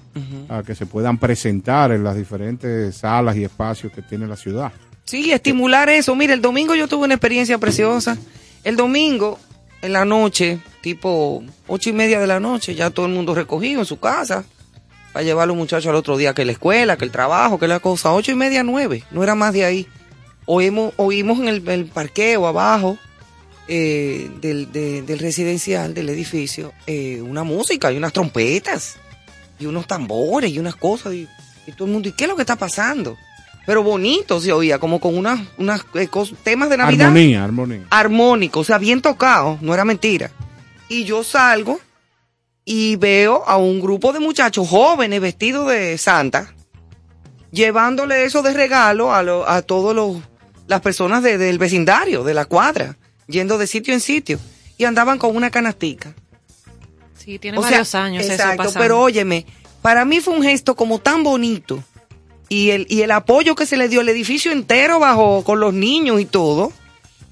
a 0.48 0.62
que 0.62 0.74
se 0.74 0.86
puedan 0.86 1.18
presentar 1.18 1.92
en 1.92 2.02
las 2.02 2.16
diferentes 2.16 2.96
salas 2.96 3.36
y 3.36 3.44
espacios 3.44 3.92
que 3.92 4.02
tiene 4.02 4.26
la 4.26 4.36
ciudad. 4.36 4.72
Sí, 5.04 5.30
estimular 5.30 5.88
eso. 5.88 6.16
Mira, 6.16 6.34
el 6.34 6.40
domingo 6.40 6.74
yo 6.74 6.88
tuve 6.88 7.04
una 7.04 7.14
experiencia 7.14 7.58
preciosa. 7.58 8.16
El 8.64 8.76
domingo, 8.76 9.38
en 9.82 9.92
la 9.92 10.04
noche, 10.04 10.58
tipo 10.80 11.42
ocho 11.68 11.90
y 11.90 11.92
media 11.92 12.18
de 12.18 12.26
la 12.26 12.40
noche, 12.40 12.74
ya 12.74 12.90
todo 12.90 13.06
el 13.06 13.12
mundo 13.12 13.34
recogido 13.34 13.80
en 13.80 13.86
su 13.86 14.00
casa 14.00 14.44
para 15.12 15.24
llevar 15.24 15.44
a 15.44 15.46
los 15.46 15.56
muchachos 15.56 15.86
al 15.86 15.94
otro 15.94 16.16
día 16.16 16.34
que 16.34 16.44
la 16.44 16.52
escuela, 16.52 16.96
que 16.96 17.04
el 17.04 17.12
trabajo, 17.12 17.58
que 17.58 17.68
la 17.68 17.80
cosa. 17.80 18.12
Ocho 18.12 18.32
y 18.32 18.34
media, 18.34 18.64
nueve, 18.64 19.04
no 19.12 19.22
era 19.22 19.34
más 19.34 19.52
de 19.52 19.64
ahí. 19.64 19.86
Oímos, 20.46 20.92
oímos 20.96 21.38
en 21.38 21.48
el, 21.48 21.68
el 21.68 21.84
parqueo 21.86 22.46
abajo 22.46 22.98
eh, 23.68 24.30
del, 24.40 24.70
de- 24.72 25.02
del 25.02 25.18
residencial, 25.18 25.94
del 25.94 26.08
edificio, 26.10 26.72
eh, 26.86 27.20
una 27.22 27.44
música 27.44 27.90
y 27.92 27.96
unas 27.96 28.12
trompetas. 28.12 28.96
y 29.58 29.66
unos 29.66 29.86
tambores 29.86 30.50
y 30.50 30.58
unas 30.58 30.74
cosas 30.76 31.14
y, 31.14 31.28
y 31.66 31.72
todo 31.72 31.86
el 31.86 31.92
mundo, 31.94 32.08
¿y 32.08 32.12
qué 32.12 32.24
es 32.24 32.28
lo 32.30 32.36
que 32.36 32.42
está 32.42 32.56
pasando? 32.56 33.16
Pero 33.66 33.82
bonito 33.82 34.40
se 34.40 34.52
oía, 34.52 34.78
como 34.78 34.98
con 35.00 35.16
unas, 35.16 35.40
unas 35.58 35.80
eh, 35.94 36.08
temas 36.42 36.68
de 36.68 36.76
Navidad 36.76 37.06
Armonía, 37.06 37.44
armonía. 37.44 37.82
armónico, 37.88 38.60
o 38.60 38.64
sea, 38.64 38.78
bien 38.78 39.00
tocado, 39.00 39.58
no 39.62 39.72
era 39.72 39.84
mentira. 39.84 40.30
Y 40.88 41.04
yo 41.04 41.22
salgo 41.24 41.80
y 42.66 42.96
veo 42.96 43.42
a 43.46 43.56
un 43.56 43.80
grupo 43.80 44.12
de 44.12 44.20
muchachos 44.20 44.68
jóvenes 44.68 45.20
vestidos 45.20 45.68
de 45.70 45.96
santa, 45.98 46.52
llevándole 47.50 48.24
eso 48.24 48.42
de 48.42 48.52
regalo 48.52 49.14
a, 49.14 49.22
lo- 49.22 49.48
a 49.48 49.62
todas 49.62 49.96
las 50.66 50.80
personas 50.80 51.22
de- 51.22 51.38
del 51.38 51.58
vecindario, 51.58 52.24
de 52.24 52.34
la 52.34 52.44
cuadra, 52.44 52.96
yendo 53.26 53.58
de 53.58 53.66
sitio 53.66 53.94
en 53.94 54.00
sitio. 54.00 54.38
Y 54.76 54.84
andaban 54.84 55.18
con 55.18 55.36
una 55.36 55.50
canastica. 55.50 56.14
Sí, 57.16 57.38
tiene 57.38 57.58
O 57.58 57.62
sea, 57.62 57.70
varios 57.70 57.94
años 57.94 58.24
Exacto, 58.26 58.70
pero 58.74 59.00
óyeme, 59.00 59.46
para 59.82 60.04
mí 60.04 60.20
fue 60.20 60.34
un 60.34 60.42
gesto 60.42 60.74
como 60.74 60.98
tan 60.98 61.22
bonito. 61.22 61.82
Y 62.48 62.70
el, 62.70 62.86
y 62.88 63.02
el 63.02 63.10
apoyo 63.10 63.54
que 63.54 63.66
se 63.66 63.76
le 63.76 63.88
dio 63.88 64.00
el 64.00 64.08
edificio 64.08 64.52
entero 64.52 64.98
bajo 64.98 65.42
con 65.44 65.60
los 65.60 65.72
niños 65.72 66.20
y 66.20 66.26
todo. 66.26 66.72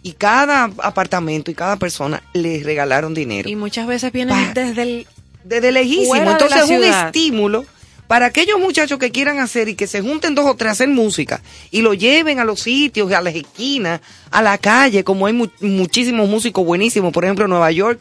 Y 0.02 0.12
cada 0.12 0.64
apartamento 0.78 1.50
y 1.50 1.54
cada 1.54 1.76
persona 1.76 2.22
les 2.32 2.64
regalaron 2.64 3.14
dinero. 3.14 3.48
Y 3.48 3.56
muchas 3.56 3.86
veces 3.86 4.12
vienen 4.12 4.52
desde 4.54 4.82
el... 4.82 5.06
Desde 5.44 5.72
lejísimo. 5.72 6.14
de 6.14 6.20
Entonces 6.20 6.62
es 6.62 6.70
un 6.70 6.84
estímulo 6.84 7.64
para 8.12 8.26
aquellos 8.26 8.60
muchachos 8.60 8.98
que 8.98 9.10
quieran 9.10 9.38
hacer 9.38 9.70
y 9.70 9.74
que 9.74 9.86
se 9.86 10.02
junten 10.02 10.34
dos 10.34 10.44
o 10.44 10.54
tres 10.54 10.68
a 10.68 10.72
hacer 10.72 10.88
música 10.88 11.40
y 11.70 11.80
lo 11.80 11.94
lleven 11.94 12.40
a 12.40 12.44
los 12.44 12.60
sitios, 12.60 13.10
a 13.10 13.22
las 13.22 13.34
esquinas, 13.34 14.02
a 14.30 14.42
la 14.42 14.58
calle, 14.58 15.02
como 15.02 15.26
hay 15.26 15.32
mu- 15.32 15.48
muchísimos 15.62 16.28
músicos 16.28 16.62
buenísimos, 16.62 17.10
por 17.10 17.24
ejemplo 17.24 17.46
en 17.46 17.50
Nueva 17.52 17.72
York, 17.72 18.00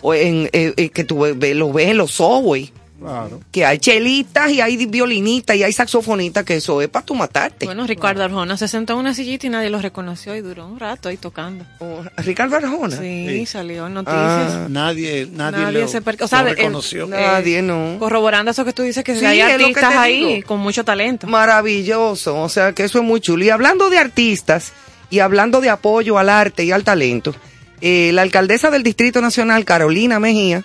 o 0.00 0.14
en, 0.14 0.50
eh, 0.52 0.72
eh, 0.76 0.88
que 0.88 1.04
tú 1.04 1.24
los 1.24 1.72
ves 1.72 1.88
en 1.90 1.96
los 1.96 2.10
subways, 2.10 2.72
Claro. 3.02 3.40
que 3.50 3.64
hay 3.66 3.78
chelistas 3.78 4.50
y 4.50 4.60
hay 4.60 4.86
violinistas 4.86 5.56
y 5.56 5.62
hay 5.62 5.72
saxofonistas, 5.72 6.44
que 6.44 6.56
eso 6.56 6.80
es 6.82 6.88
para 6.88 7.04
tu 7.04 7.14
matarte. 7.14 7.66
Bueno, 7.66 7.86
Ricardo 7.86 8.22
Arjona 8.22 8.56
se 8.56 8.68
sentó 8.68 8.94
en 8.94 9.00
una 9.00 9.14
sillita 9.14 9.46
y 9.46 9.50
nadie 9.50 9.70
lo 9.70 9.80
reconoció 9.80 10.34
y 10.36 10.40
duró 10.40 10.66
un 10.66 10.78
rato 10.80 11.08
ahí 11.08 11.16
tocando. 11.16 11.64
O- 11.80 12.02
Ricardo 12.18 12.56
Arjona. 12.56 12.96
Sí, 12.96 13.44
salió 13.46 13.86
en 13.86 13.94
noticias. 13.94 14.18
Ah, 14.20 14.66
Nadie, 14.68 15.28
nadie, 15.30 15.64
Nadie 15.64 15.80
lo, 15.82 15.88
se 15.88 16.00
perca- 16.02 16.24
o 16.24 16.28
sea, 16.28 16.42
lo 16.42 16.48
el- 16.50 16.56
reconoció. 16.56 17.06
nadie, 17.06 17.62
no. 17.62 17.96
Corroborando 17.98 18.50
eso 18.50 18.64
que 18.64 18.72
tú 18.72 18.82
dices, 18.82 19.02
que 19.04 19.14
Sí, 19.16 19.24
hay 19.26 19.38
que 19.38 19.42
artistas 19.44 19.94
ahí 19.96 20.34
digo. 20.36 20.46
con 20.48 20.60
mucho 20.60 20.84
talento. 20.84 21.26
Maravilloso, 21.26 22.40
o 22.40 22.48
sea 22.48 22.72
que 22.72 22.84
eso 22.84 22.98
es 22.98 23.04
muy 23.04 23.20
chulo. 23.20 23.44
Y 23.44 23.50
hablando 23.50 23.90
de 23.90 23.98
artistas 23.98 24.72
y 25.10 25.18
hablando 25.20 25.60
de 25.60 25.70
apoyo 25.70 26.18
al 26.18 26.28
arte 26.28 26.64
y 26.64 26.72
al 26.72 26.84
talento, 26.84 27.34
eh, 27.80 28.10
la 28.14 28.22
alcaldesa 28.22 28.70
del 28.70 28.82
Distrito 28.82 29.20
Nacional, 29.20 29.64
Carolina 29.64 30.18
Mejía, 30.20 30.64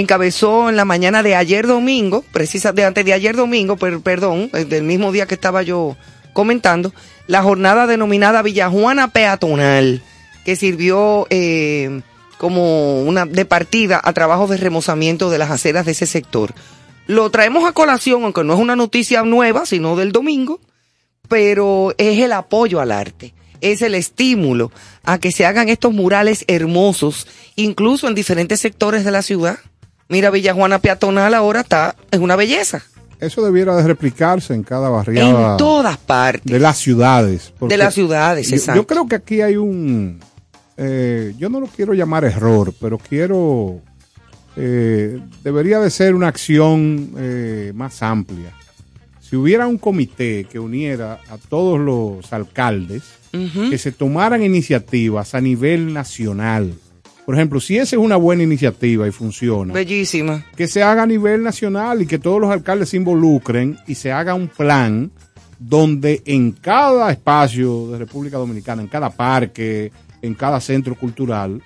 encabezó 0.00 0.68
en 0.68 0.76
la 0.76 0.84
mañana 0.84 1.22
de 1.22 1.34
ayer 1.34 1.66
domingo, 1.66 2.22
precisa 2.32 2.72
de 2.72 2.84
antes 2.84 3.04
de 3.04 3.12
ayer 3.12 3.34
domingo, 3.34 3.76
per- 3.76 4.00
perdón, 4.00 4.50
eh, 4.52 4.64
del 4.64 4.84
mismo 4.84 5.10
día 5.10 5.26
que 5.26 5.34
estaba 5.34 5.62
yo 5.62 5.96
comentando, 6.32 6.92
la 7.26 7.42
jornada 7.42 7.86
denominada 7.86 8.42
Villajuana 8.42 9.08
Peatonal, 9.08 10.02
que 10.44 10.54
sirvió 10.54 11.26
eh, 11.30 12.02
como 12.38 13.02
una 13.02 13.24
de 13.24 13.44
partida 13.46 14.00
a 14.04 14.12
trabajos 14.12 14.50
de 14.50 14.58
remozamiento 14.58 15.30
de 15.30 15.38
las 15.38 15.50
aceras 15.50 15.86
de 15.86 15.92
ese 15.92 16.06
sector. 16.06 16.52
Lo 17.06 17.30
traemos 17.30 17.66
a 17.68 17.72
colación, 17.72 18.24
aunque 18.24 18.44
no 18.44 18.52
es 18.54 18.60
una 18.60 18.76
noticia 18.76 19.22
nueva, 19.22 19.64
sino 19.64 19.96
del 19.96 20.12
domingo, 20.12 20.60
pero 21.28 21.94
es 21.98 22.18
el 22.20 22.32
apoyo 22.32 22.80
al 22.80 22.92
arte, 22.92 23.32
es 23.60 23.80
el 23.80 23.94
estímulo 23.94 24.70
a 25.04 25.18
que 25.18 25.32
se 25.32 25.46
hagan 25.46 25.68
estos 25.68 25.92
murales 25.94 26.44
hermosos, 26.48 27.26
incluso 27.56 28.08
en 28.08 28.14
diferentes 28.14 28.60
sectores 28.60 29.04
de 29.04 29.10
la 29.10 29.22
ciudad. 29.22 29.58
Mira, 30.08 30.30
Villajuana 30.30 30.78
Peatonal 30.78 31.34
ahora 31.34 31.60
está, 31.60 31.96
es 32.10 32.20
una 32.20 32.36
belleza. 32.36 32.82
Eso 33.18 33.44
debiera 33.44 33.74
de 33.76 33.82
replicarse 33.82 34.54
en 34.54 34.62
cada 34.62 34.88
barriada 34.88 35.52
En 35.52 35.56
todas 35.56 35.96
partes. 35.96 36.50
de 36.52 36.60
las 36.60 36.76
ciudades. 36.78 37.52
De 37.60 37.76
las 37.76 37.94
ciudades, 37.94 38.48
yo, 38.50 38.56
exacto. 38.56 38.82
yo 38.82 38.86
creo 38.86 39.08
que 39.08 39.16
aquí 39.16 39.40
hay 39.40 39.56
un, 39.56 40.20
eh, 40.76 41.34
yo 41.38 41.48
no 41.48 41.60
lo 41.60 41.66
quiero 41.66 41.94
llamar 41.94 42.24
error, 42.24 42.74
pero 42.78 42.98
quiero, 42.98 43.80
eh, 44.56 45.18
debería 45.42 45.80
de 45.80 45.90
ser 45.90 46.14
una 46.14 46.28
acción 46.28 47.12
eh, 47.16 47.72
más 47.74 48.02
amplia. 48.02 48.52
Si 49.20 49.34
hubiera 49.34 49.66
un 49.66 49.78
comité 49.78 50.46
que 50.50 50.60
uniera 50.60 51.20
a 51.28 51.38
todos 51.38 51.80
los 51.80 52.32
alcaldes, 52.32 53.02
que 53.68 53.76
se 53.76 53.92
tomaran 53.92 54.42
iniciativas 54.42 55.34
a 55.34 55.42
nivel 55.42 55.92
nacional. 55.92 56.72
Por 57.26 57.34
ejemplo, 57.34 57.60
si 57.60 57.76
esa 57.76 57.96
es 57.96 58.00
una 58.00 58.16
buena 58.16 58.44
iniciativa 58.44 59.06
y 59.06 59.10
funciona, 59.10 59.74
Bellísima. 59.74 60.46
que 60.56 60.68
se 60.68 60.82
haga 60.82 61.02
a 61.02 61.06
nivel 61.06 61.42
nacional 61.42 62.00
y 62.00 62.06
que 62.06 62.20
todos 62.20 62.40
los 62.40 62.50
alcaldes 62.52 62.90
se 62.90 62.96
involucren 62.98 63.76
y 63.88 63.96
se 63.96 64.12
haga 64.12 64.34
un 64.34 64.46
plan 64.46 65.10
donde 65.58 66.22
en 66.24 66.52
cada 66.52 67.10
espacio 67.10 67.90
de 67.90 67.98
República 67.98 68.36
Dominicana, 68.38 68.80
en 68.82 68.88
cada 68.88 69.10
parque, 69.10 69.90
en 70.22 70.34
cada 70.34 70.60
centro 70.60 70.94
cultural, 70.94 71.62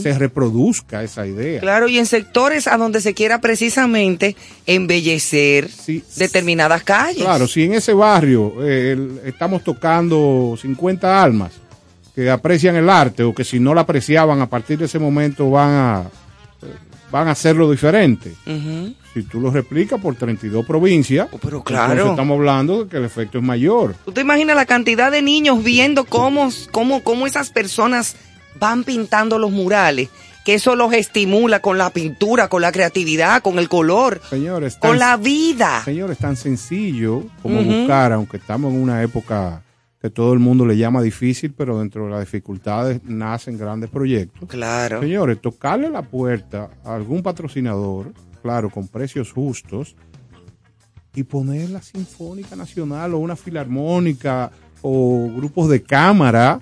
se 0.00 0.16
reproduzca 0.18 1.02
esa 1.02 1.26
idea. 1.26 1.60
Claro, 1.60 1.88
y 1.88 1.98
en 1.98 2.06
sectores 2.06 2.66
a 2.68 2.76
donde 2.76 3.00
se 3.00 3.12
quiera 3.14 3.40
precisamente 3.40 4.36
embellecer 4.66 5.68
Sí, 5.68 6.02
determinadas 6.16 6.82
calles. 6.82 7.22
Claro, 7.22 7.46
si 7.48 7.64
en 7.64 7.74
ese 7.74 7.92
barrio 7.94 8.54
eh, 8.62 8.96
estamos 9.24 9.64
tocando 9.64 10.56
50 10.60 11.22
almas 11.22 11.52
que 12.14 12.30
aprecian 12.30 12.76
el 12.76 12.88
arte 12.90 13.22
o 13.22 13.34
que 13.34 13.44
si 13.44 13.60
no 13.60 13.74
la 13.74 13.82
apreciaban 13.82 14.40
a 14.40 14.46
partir 14.48 14.78
de 14.78 14.86
ese 14.86 14.98
momento 14.98 15.50
van 15.50 15.70
a 15.70 16.04
van 17.10 17.26
a 17.26 17.32
hacerlo 17.32 17.68
diferente. 17.70 18.34
Si 19.14 19.24
tú 19.24 19.40
lo 19.40 19.50
replicas 19.50 20.00
por 20.00 20.14
32 20.14 20.64
provincias, 20.64 21.28
Oh, 21.32 21.38
pero 21.38 21.64
claro. 21.64 22.10
estamos 22.10 22.36
hablando 22.36 22.84
de 22.84 22.90
que 22.90 22.96
el 22.98 23.04
efecto 23.04 23.38
es 23.38 23.44
mayor. 23.44 23.96
¿Tú 24.04 24.12
te 24.12 24.20
imaginas 24.20 24.54
la 24.54 24.64
cantidad 24.66 25.10
de 25.10 25.20
niños 25.20 25.64
viendo 25.64 26.04
cómo, 26.04 26.48
cómo, 26.70 27.02
cómo 27.02 27.26
esas 27.26 27.50
personas 27.50 28.14
van 28.60 28.84
pintando 28.84 29.38
los 29.40 29.50
murales? 29.50 30.08
Que 30.44 30.54
eso 30.54 30.76
los 30.76 30.92
estimula 30.92 31.58
con 31.60 31.76
la 31.78 31.90
pintura, 31.90 32.46
con 32.48 32.62
la 32.62 32.70
creatividad, 32.70 33.42
con 33.42 33.58
el 33.58 33.68
color, 33.68 34.20
Señores, 34.30 34.76
con 34.76 34.90
tan- 34.90 34.98
la 35.00 35.16
vida. 35.16 35.82
Señores, 35.84 36.16
tan 36.18 36.36
sencillo 36.36 37.24
como 37.42 37.62
buscar, 37.64 38.12
aunque 38.12 38.36
estamos 38.36 38.72
en 38.72 38.80
una 38.80 39.02
época 39.02 39.62
que 40.00 40.08
todo 40.10 40.32
el 40.32 40.38
mundo 40.38 40.64
le 40.64 40.76
llama 40.76 41.02
difícil, 41.02 41.52
pero 41.52 41.78
dentro 41.78 42.04
de 42.06 42.10
las 42.10 42.20
dificultades 42.20 43.00
nacen 43.04 43.58
grandes 43.58 43.90
proyectos. 43.90 44.48
Claro. 44.48 45.00
Señores, 45.00 45.40
tocarle 45.40 45.90
la 45.90 46.02
puerta 46.02 46.70
a 46.84 46.94
algún 46.94 47.22
patrocinador, 47.22 48.12
claro, 48.42 48.70
con 48.70 48.88
precios 48.88 49.30
justos, 49.32 49.94
y 51.14 51.24
poner 51.24 51.70
la 51.70 51.82
Sinfónica 51.82 52.54
Nacional 52.56 53.14
o 53.14 53.18
una 53.18 53.34
filarmónica 53.36 54.50
o 54.82 55.28
grupos 55.36 55.68
de 55.68 55.82
cámara 55.82 56.60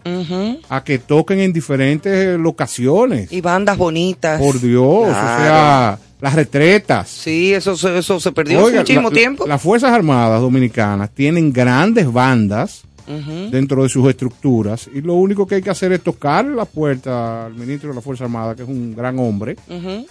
a 0.68 0.82
que 0.82 0.98
toquen 0.98 1.38
en 1.38 1.52
diferentes 1.52 2.38
locaciones. 2.40 3.30
Y 3.30 3.40
bandas 3.40 3.76
bonitas. 3.76 4.40
Por 4.40 4.60
Dios, 4.60 5.08
o 5.08 5.12
sea, 5.12 5.98
las 6.20 6.34
retretas. 6.34 7.08
Sí, 7.08 7.52
eso, 7.54 7.74
eso 7.96 8.18
se 8.18 8.32
perdió 8.32 8.66
hace 8.66 8.78
muchísimo 8.78 9.10
la- 9.10 9.14
tiempo. 9.14 9.46
Las 9.46 9.62
Fuerzas 9.62 9.92
Armadas 9.92 10.40
Dominicanas 10.40 11.10
tienen 11.14 11.52
grandes 11.52 12.10
bandas 12.12 12.82
Dentro 13.50 13.82
de 13.82 13.88
sus 13.88 14.06
estructuras 14.08 14.90
y 14.92 15.00
lo 15.00 15.14
único 15.14 15.46
que 15.46 15.56
hay 15.56 15.62
que 15.62 15.70
hacer 15.70 15.92
es 15.92 16.02
tocarle 16.02 16.54
la 16.54 16.66
puerta 16.66 17.46
al 17.46 17.54
ministro 17.54 17.88
de 17.88 17.94
la 17.94 18.02
Fuerza 18.02 18.24
Armada, 18.24 18.54
que 18.54 18.62
es 18.62 18.68
un 18.68 18.94
gran 18.94 19.18
hombre, 19.18 19.56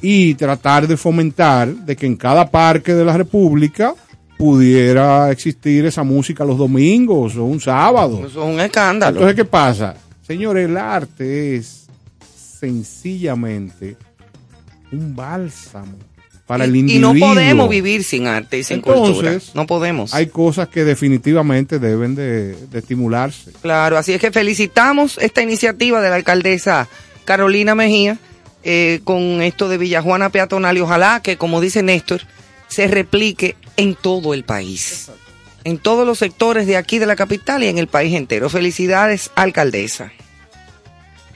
y 0.02 0.34
tratar 0.34 0.88
de 0.88 0.98
fomentar 0.98 1.68
de 1.68 1.95
que 1.95 2.08
en 2.08 2.16
cada 2.16 2.50
parque 2.50 2.93
de 2.93 3.06
la 3.06 3.16
República 3.16 3.93
pudiera 4.38 5.32
existir 5.32 5.86
esa 5.86 6.04
música 6.04 6.45
los 6.45 6.58
domingos 6.58 7.36
o 7.36 7.45
un 7.45 7.60
sábado. 7.60 8.20
Eso 8.26 8.28
es 8.28 8.54
un 8.54 8.60
escándalo. 8.60 9.18
Entonces, 9.18 9.36
¿qué 9.36 9.45
pasa? 9.45 9.95
Señores, 10.22 10.68
el 10.68 10.78
arte 10.78 11.56
es 11.56 11.88
sencillamente 12.36 13.98
un 14.91 15.16
bálsamo 15.16 15.98
para 16.48 16.64
el 16.64 16.76
y, 16.76 16.80
y 16.80 16.80
individuo. 16.80 17.14
no 17.14 17.20
podemos 17.20 17.70
vivir 17.70 18.04
sin 18.04 18.26
arte 18.26 18.58
y 18.58 18.64
sin 18.64 18.82
cultura. 18.82 19.38
No 19.54 19.68
podemos. 19.68 20.14
Hay 20.14 20.28
cosas 20.28 20.70
que 20.70 20.84
definitivamente 20.86 21.78
deben 21.78 22.16
de, 22.16 22.56
de 22.56 22.80
estimularse. 22.80 23.52
Claro, 23.62 23.98
así 23.98 24.14
es 24.14 24.22
que 24.22 24.32
felicitamos 24.32 25.18
esta 25.20 25.43
iniciativa 25.43 26.02
de 26.02 26.10
la 26.10 26.16
alcaldesa 26.16 26.88
Carolina 27.26 27.76
Mejía 27.76 28.18
eh, 28.64 29.02
con 29.04 29.41
esto 29.41 29.70
de 29.70 29.78
Villajuana 29.78 30.30
Peatonal 30.30 30.78
y 30.78 30.82
ojalá 30.82 31.22
que, 31.22 31.38
como 31.38 31.62
dice 31.62 31.84
Néstor, 31.84 32.22
se 32.68 32.88
replique 32.88 33.56
en 33.76 33.95
todo 33.95 34.34
el 34.34 34.43
país. 34.43 35.12
En 35.64 35.78
todos 35.78 36.08
los 36.08 36.20
sectores 36.20 36.66
de 36.66 36.78
aquí 36.78 36.98
de 36.98 37.06
la 37.06 37.16
capital 37.16 37.64
y 37.64 37.68
en 37.68 37.78
el 37.78 37.88
país 37.88 38.16
entero. 38.16 38.50
Felicidades, 38.50 39.32
alcaldesa. 39.36 40.12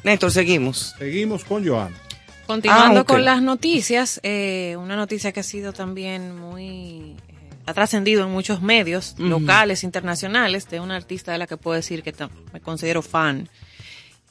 Néstor, 0.03 0.31
seguimos. 0.31 0.95
Seguimos 0.97 1.43
con 1.43 1.67
Joana. 1.67 1.95
Continuando 2.55 2.99
Ah, 3.01 3.05
con 3.05 3.23
las 3.23 3.41
noticias, 3.41 4.19
eh, 4.23 4.75
una 4.77 4.97
noticia 4.97 5.31
que 5.31 5.39
ha 5.39 5.43
sido 5.43 5.71
también 5.71 6.35
muy... 6.37 7.15
eh, 7.29 7.33
ha 7.65 7.73
trascendido 7.73 8.25
en 8.25 8.31
muchos 8.31 8.61
medios 8.61 9.13
Ujú. 9.17 9.27
locales, 9.29 9.85
internacionales, 9.85 10.67
de 10.69 10.81
una 10.81 10.97
artista 10.97 11.31
de 11.31 11.37
la 11.37 11.47
que 11.47 11.55
puedo 11.55 11.75
decir 11.77 12.03
que 12.03 12.13
me 12.51 12.59
considero 12.59 13.01
fan. 13.01 13.47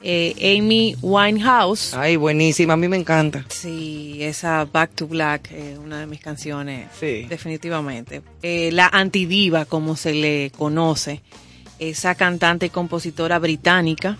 eh, 0.03 0.57
Amy 0.59 0.95
Winehouse. 1.01 1.93
Ay, 1.95 2.15
buenísima, 2.15 2.73
a 2.73 2.77
mí 2.77 2.87
me 2.87 2.97
encanta. 2.97 3.43
Sí, 3.49 4.17
esa 4.21 4.65
Back 4.65 4.91
to 4.95 5.07
Black, 5.07 5.49
eh, 5.51 5.77
una 5.83 5.99
de 5.99 6.05
mis 6.07 6.19
canciones, 6.19 6.89
Sí. 6.99 7.25
definitivamente. 7.29 8.21
Eh, 8.43 8.69
la 8.71 8.87
antidiva, 8.87 9.65
como 9.65 9.95
se 9.95 10.13
le 10.13 10.51
conoce, 10.57 11.21
esa 11.79 12.13
cantante 12.15 12.67
y 12.67 12.69
compositora 12.69 13.37
británica, 13.39 14.17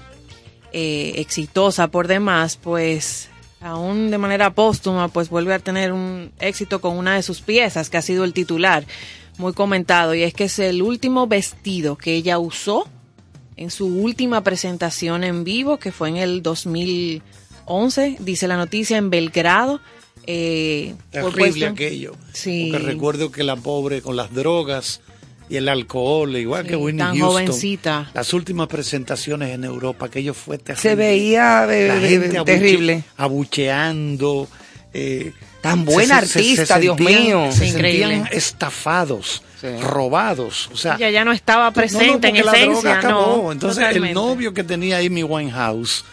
exitosa 0.72 1.88
por 1.90 2.08
demás, 2.08 2.58
pues 2.58 3.28
aún 3.62 4.10
de 4.10 4.18
manera 4.18 4.54
póstuma, 4.54 5.08
pues 5.08 5.30
vuelve 5.30 5.54
a 5.54 5.60
tener 5.60 5.94
un 5.94 6.32
éxito 6.40 6.82
con 6.82 6.98
una 6.98 7.16
de 7.16 7.24
sus 7.24 7.42
piezas, 7.42 7.90
que 7.90 7.98
ha 7.98 8.02
sido 8.02 8.24
el 8.24 8.34
titular, 8.34 8.86
muy 9.38 9.54
comentado, 9.54 10.14
y 10.14 10.24
es 10.24 10.34
que 10.34 10.46
es 10.46 10.60
el 10.60 10.82
último 10.82 11.28
vestido 11.28 11.96
que 11.98 12.16
ella 12.16 12.40
usó 12.40 12.88
en 13.56 13.70
su 13.70 13.86
última 13.86 14.44
presentación 14.44 15.24
en 15.24 15.44
vivo, 15.44 15.78
que 15.78 15.92
fue 15.92 16.10
en 16.10 16.18
el 16.18 16.42
2011, 16.42 18.18
dice 18.20 18.48
la 18.48 18.58
noticia, 18.58 18.98
en 18.98 19.10
Belgrado. 19.10 19.80
Eh, 20.28 20.96
Terrible 21.12 21.68
aquello. 21.68 22.16
Sí. 22.34 22.70
Porque 22.72 22.86
recuerdo 22.86 23.32
que 23.32 23.44
la 23.44 23.56
pobre 23.56 24.02
con 24.02 24.16
las 24.16 24.34
drogas 24.34 25.02
y 25.50 25.58
el 25.58 25.68
alcohol, 25.68 26.36
igual 26.38 26.64
Sí, 26.64 26.70
que 26.70 26.76
Winnie 26.78 27.00
tan 27.00 27.18
Houston. 27.18 27.30
jovencita. 27.30 28.12
Las 28.14 28.34
últimas 28.34 28.68
presentaciones 28.68 29.50
en 29.54 29.64
Europa, 29.66 30.06
aquello 30.06 30.34
fue 30.34 30.58
terrible. 30.58 30.82
Se 30.82 30.96
veía 30.96 31.66
La 31.66 32.00
gente 32.00 32.40
abuche- 32.40 32.46
terrible. 32.46 33.04
abucheando. 33.18 34.48
eh, 34.94 35.32
Tan 35.62 35.86
se- 35.88 36.06
se- 36.06 36.14
artista, 36.14 36.76
se 36.76 36.82
Dios 36.82 36.98
sentían- 36.98 37.22
mío. 37.24 37.50
Se 37.54 37.68
Increíble. 37.68 38.16
sentían 38.16 38.34
estafados, 38.38 39.42
Sí. 39.62 39.68
robados. 39.82 40.70
O 40.74 40.76
sea, 40.78 40.96
Ella 40.96 41.10
ya 41.12 41.24
no 41.24 41.32
estaba 41.32 41.64
no, 41.66 41.70
no, 41.70 41.74
presente 41.74 42.28
en 42.28 42.36
la 42.38 42.42
droga 42.42 42.58
esencia, 42.60 42.98
acabó. 42.98 43.44
no. 43.44 43.52
Entonces, 43.54 43.86
el 43.96 44.14
novio 44.14 44.54
que 44.54 44.64
tenía 44.66 44.98
Amy 44.98 45.24
Winehouse 45.24 46.04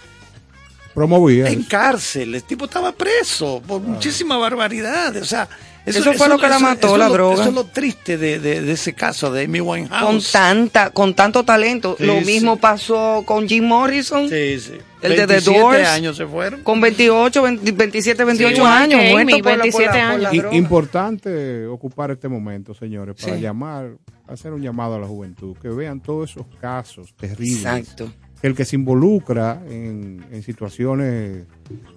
Promovía. 0.94 1.48
en 1.48 1.62
cárcel, 1.64 2.34
el 2.34 2.42
tipo 2.44 2.66
estaba 2.66 2.92
preso 2.92 3.62
por 3.66 3.80
muchísimas 3.80 4.38
barbaridades. 4.38 5.22
O 5.22 5.26
sea, 5.26 5.48
Eso 5.88 6.12
fue 6.14 6.28
lo 6.28 6.38
que 6.38 6.48
la 6.48 6.58
mató, 6.58 6.96
la 6.96 7.08
lo- 7.08 7.14
droga. 7.14 7.34
Eso 7.34 7.48
es 7.48 7.54
lo 7.54 7.64
triste 7.64 8.16
de, 8.18 8.38
de- 8.38 8.62
de 8.62 8.72
ese 8.72 8.94
caso 8.94 9.30
de 9.32 9.44
Amy 9.44 9.58
Con 9.60 9.68
Winehouse. 9.68 10.32
tanta, 10.32 10.90
con 10.90 11.14
tanto 11.14 11.44
talento. 11.44 11.96
Sí, 11.98 12.04
Lo 12.06 12.18
sí. 12.20 12.24
mismo 12.24 12.56
pasó 12.56 13.22
con 13.26 13.48
Jim 13.48 13.64
Morrison. 13.64 14.28
Sí, 14.28 14.58
sí. 14.60 14.72
El 15.00 15.10
de 15.12 15.16
The 15.18 15.26
27 15.26 15.58
Doors. 15.60 15.88
años 15.88 16.16
se 16.16 16.26
fueron. 16.26 16.62
Con 16.64 16.80
28, 16.80 17.40
20 17.42 17.70
27, 17.72 18.24
28 18.24 18.56
igual 18.56 18.72
años, 18.72 19.00
muerto 19.00 19.18
Amy, 19.18 19.32
por 19.32 19.36
la, 19.36 19.42
por 19.42 19.56
la- 19.58 19.62
27 19.62 19.88
por 20.10 20.20
la 20.20 20.34
I- 20.34 20.38
droga. 20.38 20.56
Importante 20.56 21.66
ocupar 21.66 22.10
este 22.10 22.28
momento, 22.28 22.74
señores, 22.74 23.14
para 23.20 23.36
Sí. 23.36 23.40
llamar, 23.42 23.90
hacer 24.26 24.52
un 24.52 24.60
llamado 24.62 24.96
a 24.96 24.98
la 24.98 25.06
juventud, 25.06 25.56
que 25.62 25.68
vean 25.68 26.00
todos 26.00 26.30
esos 26.32 26.46
casos 26.60 27.14
terribles. 27.16 27.58
Exacto. 27.64 28.12
El 28.42 28.54
que 28.54 28.64
se 28.64 28.76
involucra 28.76 29.60
en, 29.68 30.24
en 30.30 30.42
situaciones 30.42 31.42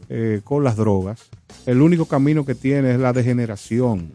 eh, 0.10 0.42
con 0.44 0.64
las 0.64 0.76
drogas, 0.76 1.30
el 1.66 1.82
único 1.82 2.06
camino 2.06 2.46
que 2.46 2.56
tiene 2.56 2.92
es 2.94 3.00
la 3.00 3.14
degeneración. 3.14 4.12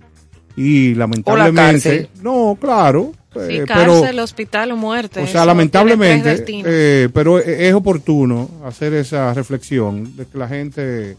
Y 0.56 0.94
lamentablemente, 0.94 1.82
cárcel. 1.82 2.08
no, 2.22 2.56
claro, 2.60 3.12
Sí, 3.34 3.56
eh, 3.58 3.64
cárcel, 3.66 4.00
pero 4.10 4.22
hospital 4.24 4.72
o 4.72 4.76
muerte. 4.76 5.20
o 5.20 5.26
sea, 5.26 5.44
lamentablemente, 5.44 6.44
eh, 6.48 7.08
pero 7.12 7.38
e- 7.38 7.68
es 7.68 7.74
oportuno 7.74 8.48
hacer 8.64 8.94
esa 8.94 9.34
reflexión 9.34 10.16
de 10.16 10.24
que 10.24 10.38
la 10.38 10.48
gente 10.48 11.18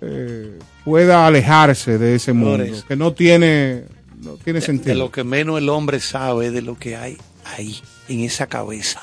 eh, 0.00 0.58
pueda 0.84 1.26
alejarse 1.26 1.98
de 1.98 2.14
ese 2.14 2.32
mundo, 2.32 2.64
que 2.88 2.96
no 2.96 3.12
tiene, 3.12 3.82
no 4.24 4.36
tiene 4.42 4.60
De, 4.60 4.66
sentido. 4.66 4.94
de 4.94 4.98
lo 4.98 5.10
que 5.12 5.22
menos 5.22 5.58
el 5.58 5.68
hombre 5.68 6.00
sabe 6.00 6.50
de 6.50 6.62
lo 6.62 6.78
que 6.78 6.96
hay 6.96 7.18
ahí, 7.44 7.76
en 8.08 8.20
esa 8.20 8.46
cabeza. 8.46 9.00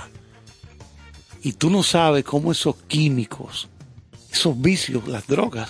Y 1.48 1.54
tú 1.54 1.70
no 1.70 1.82
sabes 1.82 2.26
cómo 2.26 2.52
esos 2.52 2.76
químicos, 2.89 3.70
esos 4.30 4.60
vicios, 4.62 5.08
las 5.08 5.26
drogas, 5.28 5.70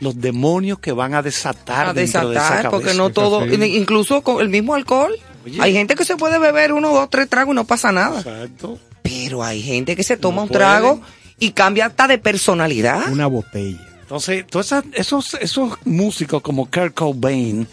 los 0.00 0.18
demonios 0.18 0.78
que 0.78 0.92
van 0.92 1.12
a 1.14 1.20
desatar 1.20 1.88
A 1.88 1.92
dentro 1.92 2.00
de 2.00 2.04
esa 2.04 2.24
desatar, 2.40 2.62
cabeza. 2.62 2.70
porque 2.70 2.94
no 2.94 3.10
todo, 3.10 3.44
incluso 3.46 4.22
con 4.22 4.40
el 4.40 4.48
mismo 4.48 4.74
alcohol. 4.74 5.12
Oye. 5.44 5.58
Hay 5.60 5.74
gente 5.74 5.94
que 5.94 6.06
se 6.06 6.16
puede 6.16 6.38
beber 6.38 6.72
uno, 6.72 6.90
dos, 6.94 7.10
tres 7.10 7.28
tragos 7.28 7.52
y 7.52 7.56
no 7.56 7.66
pasa 7.66 7.92
nada. 7.92 8.18
Exacto. 8.20 8.78
Pero 9.02 9.42
hay 9.44 9.60
gente 9.62 9.94
que 9.94 10.02
se 10.04 10.16
toma 10.16 10.36
No 10.36 10.42
un 10.44 10.48
puede. 10.48 10.60
trago 10.60 11.02
y 11.38 11.50
cambia 11.50 11.84
hasta 11.84 12.08
de 12.08 12.16
personalidad. 12.16 13.12
Una 13.12 13.26
botella. 13.26 13.86
Entonces, 14.00 14.46
todos 14.46 14.64
esas- 14.66 14.84
esos, 14.94 15.34
esos 15.34 15.76
músicos 15.84 16.40
como 16.40 16.64
Kurt 16.70 16.94
Cobain, 16.94 17.68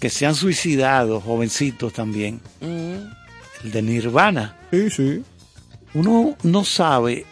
que 0.00 0.10
se 0.10 0.26
han 0.26 0.34
suicidado, 0.34 1.20
jovencitos 1.20 1.92
también, 1.92 2.40
Mm. 2.60 3.64
el 3.64 3.70
de 3.70 3.80
Nirvana, 3.82 4.56
Sí, 4.72 4.90
sí. 4.90 5.22
Uno 5.94 6.36
no 6.42 6.64
sabe 6.64 7.24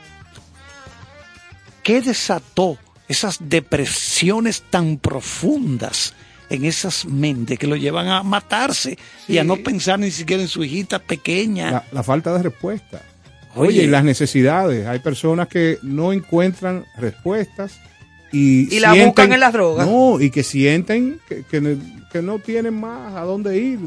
qué 1.82 2.00
desató 2.00 2.78
esas 3.08 3.38
depresiones 3.40 4.62
tan 4.70 4.98
profundas 4.98 6.14
en 6.48 6.64
esas 6.64 7.04
mentes 7.06 7.58
que 7.58 7.66
lo 7.66 7.76
llevan 7.76 8.08
a 8.08 8.22
matarse 8.22 8.98
y 9.26 9.38
a 9.38 9.44
no 9.44 9.56
pensar 9.56 9.98
ni 9.98 10.10
siquiera 10.10 10.42
en 10.42 10.48
su 10.48 10.62
hijita 10.64 10.98
pequeña. 10.98 11.70
La, 11.70 11.84
la 11.92 12.02
falta 12.02 12.32
de 12.36 12.42
respuesta. 12.42 13.02
Oye. 13.54 13.68
Oye, 13.68 13.82
y 13.84 13.86
las 13.86 14.04
necesidades. 14.04 14.86
Hay 14.86 14.98
personas 15.00 15.48
que 15.48 15.78
no 15.82 16.12
encuentran 16.12 16.84
respuestas 16.96 17.78
y, 18.32 18.74
Y 18.74 18.80
la 18.80 18.94
buscan 18.94 19.32
en 19.32 19.40
las 19.40 19.52
drogas. 19.52 19.86
No, 19.86 20.20
y 20.20 20.30
que 20.30 20.42
sienten 20.42 21.20
que, 21.28 21.44
que 21.44 21.60
no- 21.60 22.02
que 22.12 22.20
no 22.20 22.38
tienen 22.38 22.74
más 22.78 23.14
a 23.14 23.22
dónde 23.22 23.56
ir, 23.58 23.78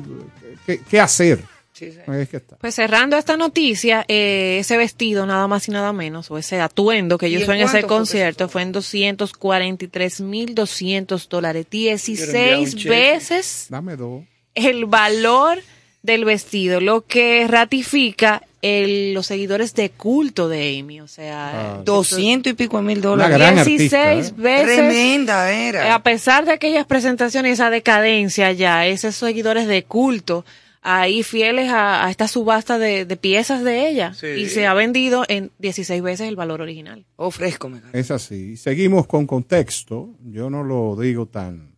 qué, 0.65 0.81
qué 0.89 0.99
hacer. 0.99 1.43
Sí, 1.77 1.91
sí. 1.91 1.97
Ahí 2.07 2.21
es 2.21 2.29
que 2.29 2.37
está. 2.37 2.55
Pues 2.55 2.73
cerrando 2.73 3.17
esta 3.17 3.35
noticia, 3.35 4.05
eh, 4.07 4.59
ese 4.61 4.77
vestido 4.77 5.25
nada 5.25 5.45
más 5.47 5.67
y 5.67 5.71
nada 5.71 5.91
menos, 5.91 6.31
o 6.31 6.37
ese 6.37 6.61
atuendo 6.61 7.17
que 7.17 7.27
¿Y 7.27 7.31
yo 7.33 7.39
en 7.39 7.43
usó 7.43 7.51
en 7.51 7.59
ese 7.61 7.83
concierto 7.83 8.47
fue 8.47 8.61
en 8.61 8.71
243.200 8.71 11.27
dólares, 11.29 11.65
enviar 11.65 11.93
un 11.93 11.97
16 12.05 12.75
cheque. 12.75 12.89
veces 12.89 13.67
Dame 13.69 13.95
dos. 13.95 14.23
el 14.53 14.85
valor 14.85 15.59
del 16.01 16.25
vestido, 16.25 16.79
lo 16.81 17.05
que 17.05 17.47
ratifica 17.47 18.43
el- 18.61 19.13
los 19.13 19.27
seguidores 19.27 19.73
de 19.75 19.89
culto 19.91 20.49
de 20.49 20.79
Amy, 20.79 21.01
o 21.01 21.07
sea, 21.07 21.75
Ah. 21.75 21.81
Doscientos 21.83 22.51
y 22.51 22.55
pico 22.55 22.77
de 22.77 22.83
mil 22.83 22.97
Una 22.99 23.07
dólares. 23.09 23.37
gran 23.37 23.55
16 23.55 23.93
artista, 23.93 24.13
¿eh? 24.13 24.33
veces. 24.37 24.75
Tremenda 24.77 25.51
era. 25.51 25.93
A 25.93 26.01
pesar 26.03 26.45
de 26.45 26.53
aquellas 26.53 26.85
presentaciones, 26.87 27.53
esa 27.53 27.69
decadencia 27.69 28.51
ya, 28.53 28.87
esos 28.87 29.15
seguidores 29.15 29.67
de 29.67 29.83
culto, 29.83 30.45
ahí 30.85 31.23
fieles 31.23 31.69
a, 31.69 32.05
a 32.05 32.11
esta 32.11 32.27
subasta 32.27 32.77
de, 32.77 33.05
de 33.05 33.17
piezas 33.17 33.63
de 33.63 33.89
ella. 33.89 34.13
Sí. 34.13 34.27
Y 34.27 34.49
se 34.49 34.67
ha 34.67 34.73
vendido 34.73 35.25
en 35.27 35.51
16 35.59 36.01
veces 36.01 36.27
el 36.27 36.35
valor 36.35 36.61
original. 36.61 37.05
Oh, 37.15 37.31
fresco, 37.31 37.69
me. 37.69 37.81
Es 37.91 38.11
así. 38.11 38.55
Seguimos 38.55 39.07
con 39.07 39.25
contexto. 39.25 40.15
Yo 40.23 40.49
no 40.49 40.63
lo 40.63 40.95
digo 40.95 41.25
tan 41.25 41.75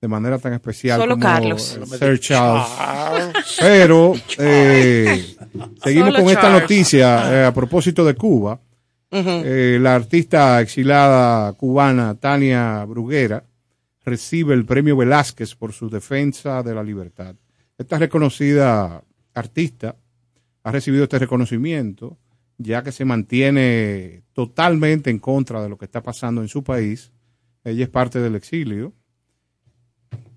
de 0.00 0.08
manera 0.08 0.38
tan 0.38 0.52
especial 0.52 1.00
Solo 1.00 1.14
como 1.14 1.22
Carlos. 1.22 1.78
Sir 1.98 2.20
Charles. 2.20 2.68
Pero 3.58 4.14
eh, 4.38 5.36
seguimos 5.82 6.10
Solo 6.10 6.22
con 6.22 6.32
esta 6.32 6.50
noticia 6.50 7.32
eh, 7.32 7.44
a 7.46 7.54
propósito 7.54 8.04
de 8.04 8.14
Cuba. 8.14 8.60
Eh, 9.10 9.78
la 9.80 9.94
artista 9.94 10.60
exilada 10.60 11.52
cubana 11.54 12.16
Tania 12.16 12.84
Bruguera 12.84 13.42
recibe 14.04 14.52
el 14.52 14.66
premio 14.66 14.96
Velázquez 14.96 15.54
por 15.54 15.72
su 15.72 15.88
defensa 15.88 16.62
de 16.62 16.74
la 16.74 16.82
libertad. 16.82 17.34
Esta 17.78 17.98
reconocida 17.98 19.04
artista 19.34 19.96
ha 20.62 20.72
recibido 20.72 21.04
este 21.04 21.18
reconocimiento 21.18 22.18
ya 22.58 22.82
que 22.82 22.92
se 22.92 23.04
mantiene 23.04 24.22
totalmente 24.32 25.10
en 25.10 25.18
contra 25.18 25.62
de 25.62 25.68
lo 25.68 25.76
que 25.76 25.84
está 25.84 26.02
pasando 26.02 26.40
en 26.40 26.48
su 26.48 26.64
país. 26.64 27.12
Ella 27.64 27.84
es 27.84 27.90
parte 27.90 28.18
del 28.20 28.34
exilio 28.34 28.94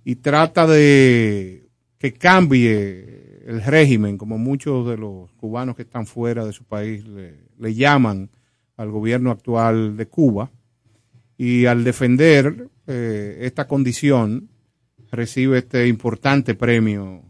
y 0.03 0.15
trata 0.15 0.67
de 0.67 1.69
que 1.97 2.13
cambie 2.13 3.41
el 3.45 3.63
régimen, 3.63 4.17
como 4.17 4.37
muchos 4.37 4.87
de 4.87 4.97
los 4.97 5.31
cubanos 5.33 5.75
que 5.75 5.83
están 5.83 6.05
fuera 6.05 6.45
de 6.45 6.53
su 6.53 6.65
país 6.65 7.05
le, 7.07 7.73
llaman 7.73 8.29
al 8.77 8.91
gobierno 8.91 9.31
actual 9.31 9.97
de 9.97 10.07
Cuba. 10.07 10.51
Y 11.37 11.67
al 11.67 11.85
defender 11.85 12.67
eh, 12.85 13.39
esta 13.41 13.67
condición, 13.67 14.49
recibe 15.11 15.59
este 15.59 15.87
importante 15.87 16.53
premio 16.53 17.23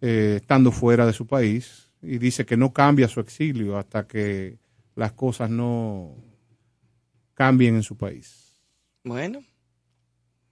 eh, 0.00 0.34
estando 0.40 0.70
fuera 0.72 1.06
de 1.06 1.12
su 1.12 1.26
país 1.26 1.90
y 2.02 2.18
dice 2.18 2.44
que 2.46 2.56
no 2.56 2.72
cambia 2.72 3.08
su 3.08 3.20
exilio 3.20 3.76
hasta 3.78 4.06
que 4.06 4.58
las 4.94 5.12
cosas 5.12 5.50
no 5.50 6.14
cambien 7.34 7.74
en 7.76 7.82
su 7.82 7.96
país. 7.96 8.54
Bueno, 9.04 9.40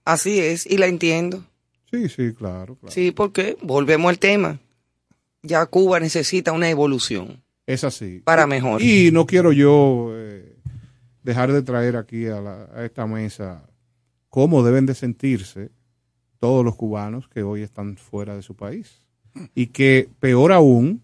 así 0.03 0.39
es, 0.39 0.65
y 0.65 0.77
la 0.77 0.87
entiendo. 0.87 1.43
Sí, 1.91 2.09
sí, 2.09 2.33
claro, 2.33 2.75
claro. 2.75 2.93
Sí, 2.93 3.11
porque 3.11 3.57
volvemos 3.61 4.09
al 4.09 4.19
tema. 4.19 4.59
Ya 5.43 5.65
Cuba 5.67 5.99
necesita 5.99 6.51
una 6.51 6.69
evolución 6.69 7.43
Es 7.67 7.83
así. 7.83 8.21
para 8.23 8.47
mejor. 8.47 8.81
Y 8.81 9.11
no 9.11 9.25
quiero 9.25 9.51
yo 9.51 10.09
eh, 10.13 10.55
dejar 11.23 11.51
de 11.51 11.61
traer 11.61 11.95
aquí 11.97 12.25
a, 12.27 12.41
la- 12.41 12.69
a 12.73 12.83
esta 12.85 13.05
mesa 13.05 13.63
cómo 14.29 14.63
deben 14.63 14.85
de 14.85 14.95
sentirse 14.95 15.71
todos 16.39 16.65
los 16.65 16.75
cubanos 16.75 17.27
que 17.27 17.43
hoy 17.43 17.61
están 17.61 17.95
fuera 17.97 18.35
de 18.35 18.41
su 18.41 18.55
país. 18.55 19.04
Y 19.53 19.67
que, 19.67 20.09
peor 20.19 20.51
aún, 20.51 21.03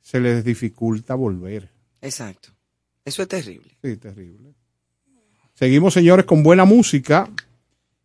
se 0.00 0.20
les 0.20 0.44
dificulta 0.44 1.14
volver. 1.14 1.70
Exacto. 2.00 2.50
Eso 3.04 3.22
es 3.22 3.28
terrible. 3.28 3.76
Sí, 3.82 3.96
terrible. 3.96 4.54
Seguimos, 5.54 5.94
señores, 5.94 6.24
con 6.26 6.42
buena 6.42 6.64
música. 6.64 7.28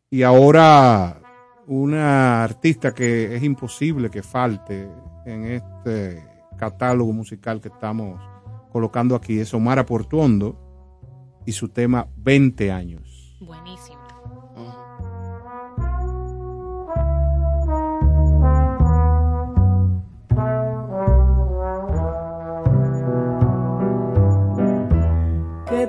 Y 0.10 0.24
ahora 0.24 1.22
una 1.68 2.44
artista 2.44 2.94
que 2.94 3.36
es 3.36 3.44
imposible 3.44 4.10
que 4.10 4.22
falte 4.22 4.88
en 5.26 5.46
este 5.46 6.24
catálogo 6.58 7.12
musical 7.12 7.60
que 7.60 7.70
estamos 7.70 8.22
colocando 8.72 9.16
aquí 9.16 9.40
es 9.40 9.54
Omar 9.54 9.86
Portuondo 9.86 10.62
y 11.46 11.52
su 11.52 11.70
tema 11.70 12.08
20 12.18 12.72
años. 12.72 13.36
Buenísimo. 13.40 13.95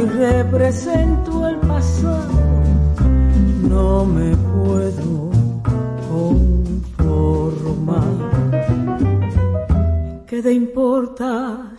Hoy 0.00 0.08
represento 0.08 1.46
el 1.46 1.56
pasado, 1.56 2.32
no 3.68 4.06
me 4.06 4.34
puedo 4.34 5.30
conformar. 6.08 8.00
¿Qué 10.26 10.40
te 10.40 10.52
importa 10.54 11.70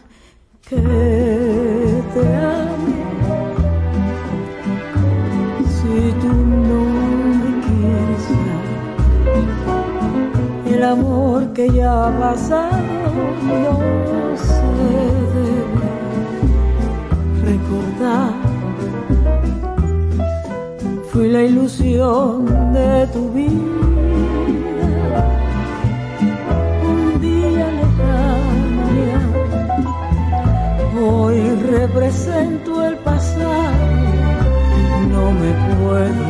que 0.69 0.75
te 2.13 2.35
ame? 2.35 3.01
Si 5.65 6.13
tú 6.21 6.31
no 6.69 6.81
me 7.41 7.51
quieres 7.65 8.23
el 10.75 10.83
amor 10.83 11.53
que 11.53 11.71
ya 11.71 12.07
ha 12.07 12.19
pasado 12.19 12.77
no 13.47 14.37
se 14.37 14.61
debe 14.77 15.60
recordar. 17.41 18.33
Fui 21.11 21.27
la 21.27 21.41
ilusión 21.43 22.45
de 22.73 23.07
tu 23.07 23.29
vida, 23.31 23.49
un 26.93 27.19
día 27.19 27.67
lejano. 27.79 29.31
Hoy 31.03 31.37
represento 31.69 32.85
el 32.85 32.95
pasado, 32.97 33.71
no 35.11 35.31
me 35.41 35.51
puedo 35.71 36.27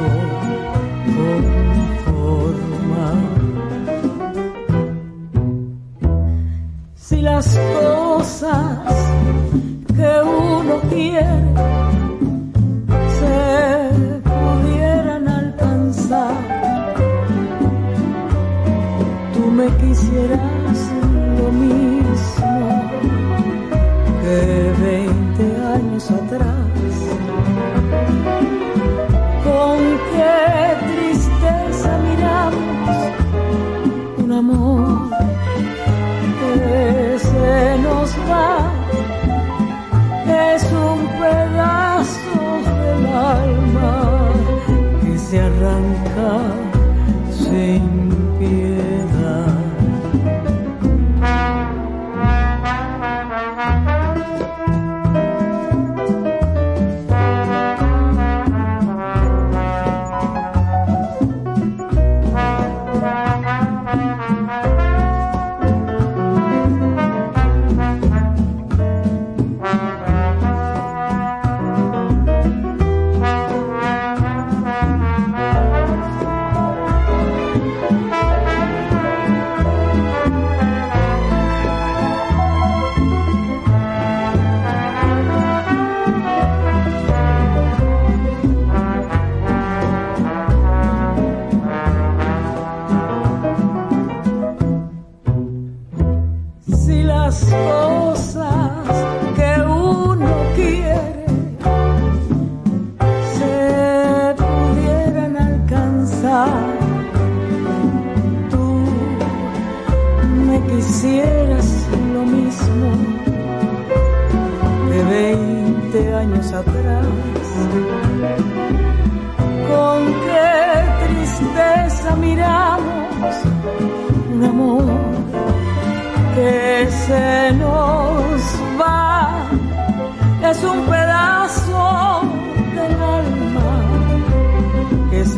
conformar. 2.06 3.20
Si 6.96 7.22
las 7.22 7.48
cosas 7.80 8.80
que 10.02 10.22
uno 10.24 10.80
quiere 10.90 11.38
se 13.20 13.40
pudieran 14.30 15.28
alcanzar, 15.28 16.36
tú 19.34 19.52
me 19.52 19.68
quisieras 19.82 20.80
lo 21.38 21.52
mismo 21.66 22.68
que 24.22 24.74
20 24.82 25.58
años 25.76 26.12
atrás. 26.12 26.71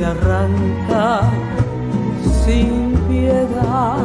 Se 0.04 0.10
arranca 0.10 1.22
sin 2.44 2.94
piedad 3.08 4.00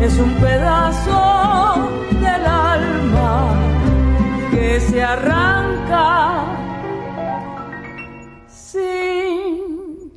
es 0.00 0.18
un 0.18 0.32
pedazo 0.36 1.90
del 2.12 2.46
alma 2.46 3.52
que 4.50 4.80
se 4.80 5.02
arranca 5.02 6.42
sin 8.48 10.10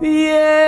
piedad. 0.00 0.63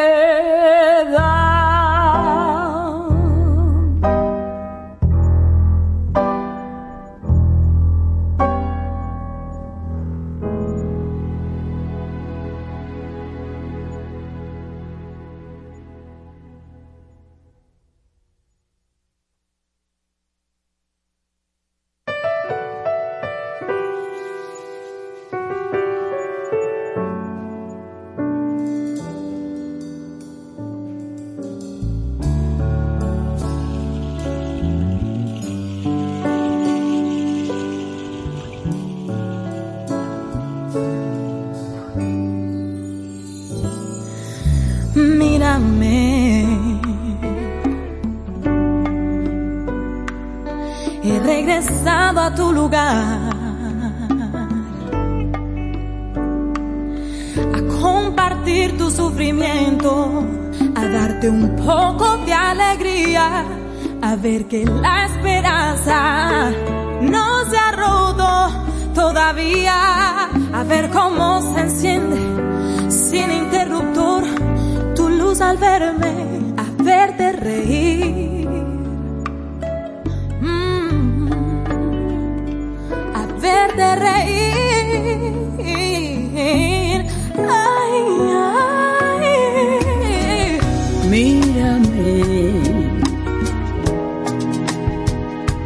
A 52.26 52.34
tu 52.34 52.52
lugar. 52.52 53.30
A 57.56 57.60
compartir 57.80 58.76
tu 58.76 58.90
sufrimiento. 58.90 60.24
A 60.74 60.84
darte 60.96 61.30
un 61.30 61.54
poco 61.56 62.16
de 62.26 62.32
alegría. 62.32 63.44
A 64.02 64.16
ver 64.16 64.46
que 64.46 64.64
la 64.64 65.06
esperanza 65.06 66.50
no 67.00 67.26
se 67.50 67.56
ha 67.56 67.72
todavía. 68.94 69.76
A 70.52 70.62
ver 70.64 70.90
cómo 70.90 71.40
se 71.52 71.60
enciende 71.60 72.20
sin 72.88 73.30
interruptor 73.30 74.24
tu 74.94 75.08
luz 75.08 75.40
al 75.40 75.58
verme, 75.58 76.54
a 76.56 76.82
verte 76.82 77.32
reír. 77.32 78.35
Verte 83.76 83.96
reír. 83.96 85.36
Ay, 87.36 87.96
ay. 89.14 89.28
Mírame, 91.10 92.22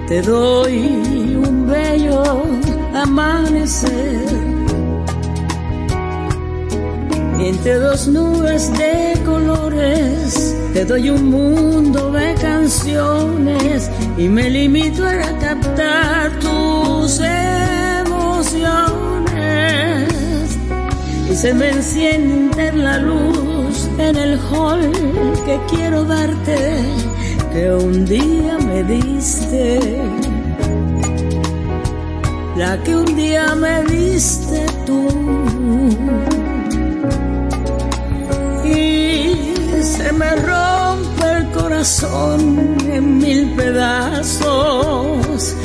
te 0.08 0.22
doy 0.22 1.36
un 1.46 1.66
bello 1.66 2.22
amanecer. 2.94 4.20
Entre 7.38 7.74
dos 7.74 8.06
nubes 8.06 8.70
de 8.76 9.18
colores, 9.24 10.54
te 10.74 10.84
doy 10.84 11.08
un 11.10 11.30
mundo 11.30 12.12
de 12.12 12.34
canciones 12.34 13.90
y 14.18 14.28
me 14.28 14.50
limito 14.50 15.06
a 15.06 15.38
captar 15.38 16.38
tus 16.38 17.18
emociones. 17.18 17.39
Se 21.40 21.54
me 21.54 21.70
enciende 21.70 22.70
la 22.72 22.98
luz 22.98 23.88
en 23.96 24.16
el 24.16 24.38
hall 24.50 24.92
que 25.46 25.58
quiero 25.70 26.04
darte, 26.04 26.58
que 27.50 27.72
un 27.72 28.04
día 28.04 28.58
me 28.58 28.82
diste 28.82 29.80
la 32.56 32.76
que 32.82 32.94
un 32.94 33.16
día 33.16 33.54
me 33.54 33.82
diste 33.84 34.66
tú. 34.84 35.08
Y 38.66 39.82
se 39.82 40.12
me 40.12 40.36
rompe 40.36 41.24
el 41.38 41.50
corazón 41.52 42.76
en 42.86 43.16
mil 43.16 43.48
pedazos. 43.52 45.56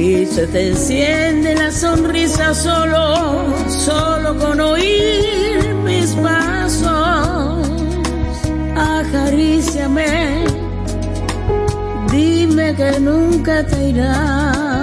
Y 0.00 0.24
se 0.24 0.46
te 0.46 0.68
enciende 0.68 1.54
la 1.54 1.70
sonrisa 1.70 2.54
solo, 2.54 3.54
solo 3.68 4.38
con 4.38 4.58
oír 4.58 5.74
mis 5.84 6.12
pasos. 6.12 7.68
Acaríciame, 8.74 10.44
dime 12.10 12.74
que 12.76 12.98
nunca 12.98 13.66
te 13.66 13.90
irás. 13.90 14.80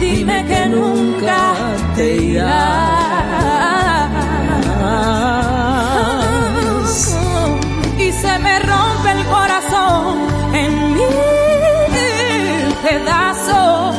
Dime 0.00 0.44
que 0.46 0.66
nunca 0.66 1.54
te 1.96 2.16
irás. 2.16 2.48
Y 7.98 8.12
se 8.12 8.38
me 8.38 8.58
rompe 8.60 9.10
el 9.12 9.24
corazón 9.26 10.18
en 10.54 10.94
mil 10.94 11.08
pedazos. 12.82 13.96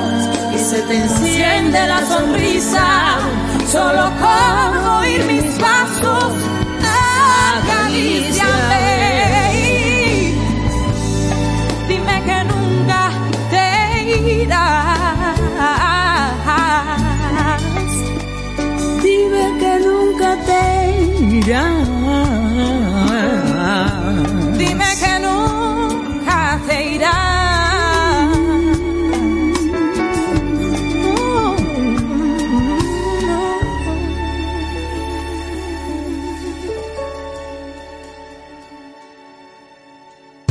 Y 0.56 0.58
se 0.58 0.82
te 0.84 0.96
enciende 1.04 1.88
la 1.88 2.06
sonrisa 2.06 3.18
solo 3.72 4.12
con 4.24 4.88
oír 5.00 5.24
mis 5.26 5.39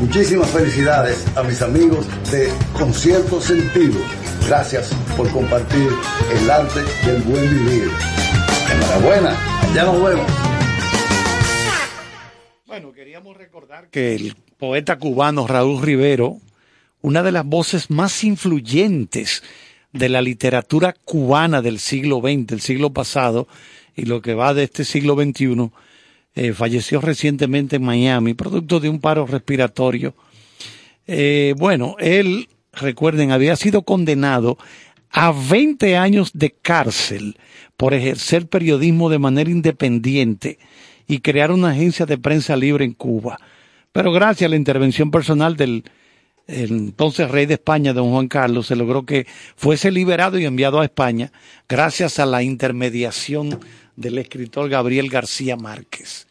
Muchísimas 0.00 0.50
felicidades 0.50 1.24
a 1.36 1.42
mis 1.42 1.60
amigos 1.60 2.06
de 2.30 2.48
Concierto 2.72 3.40
Sentido. 3.40 3.98
Gracias 4.46 4.94
por 5.16 5.30
compartir 5.30 5.88
el 6.32 6.50
arte 6.50 6.80
del 7.04 7.22
buen 7.22 7.50
vivir. 7.50 7.90
Enhorabuena, 8.72 9.36
ya 9.74 9.84
nos 9.84 10.02
vemos. 10.02 10.26
Bueno, 12.66 12.92
queríamos 12.92 13.36
recordar 13.36 13.88
que 13.90 14.14
el 14.14 14.36
poeta 14.58 14.98
cubano 14.98 15.46
Raúl 15.46 15.82
Rivero, 15.82 16.38
una 17.02 17.22
de 17.22 17.32
las 17.32 17.44
voces 17.44 17.90
más 17.90 18.22
influyentes 18.22 19.42
de 19.92 20.08
la 20.08 20.22
literatura 20.22 20.94
cubana 21.04 21.62
del 21.62 21.78
siglo 21.78 22.20
XX, 22.20 22.52
el 22.52 22.60
siglo 22.60 22.92
pasado, 22.92 23.48
y 23.96 24.06
lo 24.06 24.22
que 24.22 24.34
va 24.34 24.54
de 24.54 24.64
este 24.64 24.84
siglo 24.84 25.14
XXI, 25.14 25.70
eh, 26.34 26.52
falleció 26.52 27.00
recientemente 27.00 27.76
en 27.76 27.84
Miami, 27.84 28.34
producto 28.34 28.80
de 28.80 28.88
un 28.88 29.00
paro 29.00 29.26
respiratorio. 29.26 30.14
Eh, 31.06 31.54
bueno, 31.58 31.96
él, 31.98 32.48
recuerden, 32.72 33.30
había 33.30 33.56
sido 33.56 33.82
condenado 33.82 34.58
a 35.10 35.32
20 35.32 35.96
años 35.96 36.30
de 36.34 36.50
cárcel 36.50 37.36
por 37.76 37.94
ejercer 37.94 38.48
periodismo 38.48 39.10
de 39.10 39.18
manera 39.18 39.50
independiente 39.50 40.58
y 41.06 41.20
crear 41.20 41.52
una 41.52 41.70
agencia 41.70 42.06
de 42.06 42.18
prensa 42.18 42.56
libre 42.56 42.84
en 42.84 42.94
Cuba. 42.94 43.38
Pero 43.92 44.10
gracias 44.10 44.48
a 44.48 44.50
la 44.50 44.56
intervención 44.56 45.10
personal 45.10 45.56
del 45.56 45.84
el 46.46 46.70
entonces 46.72 47.30
rey 47.30 47.46
de 47.46 47.54
España, 47.54 47.94
don 47.94 48.10
Juan 48.10 48.28
Carlos, 48.28 48.66
se 48.66 48.76
logró 48.76 49.06
que 49.06 49.26
fuese 49.56 49.90
liberado 49.90 50.38
y 50.38 50.44
enviado 50.44 50.80
a 50.80 50.84
España 50.84 51.32
gracias 51.68 52.18
a 52.18 52.26
la 52.26 52.42
intermediación 52.42 53.60
del 53.96 54.18
escritor 54.18 54.68
Gabriel 54.68 55.08
García 55.08 55.56
Márquez. 55.56 56.26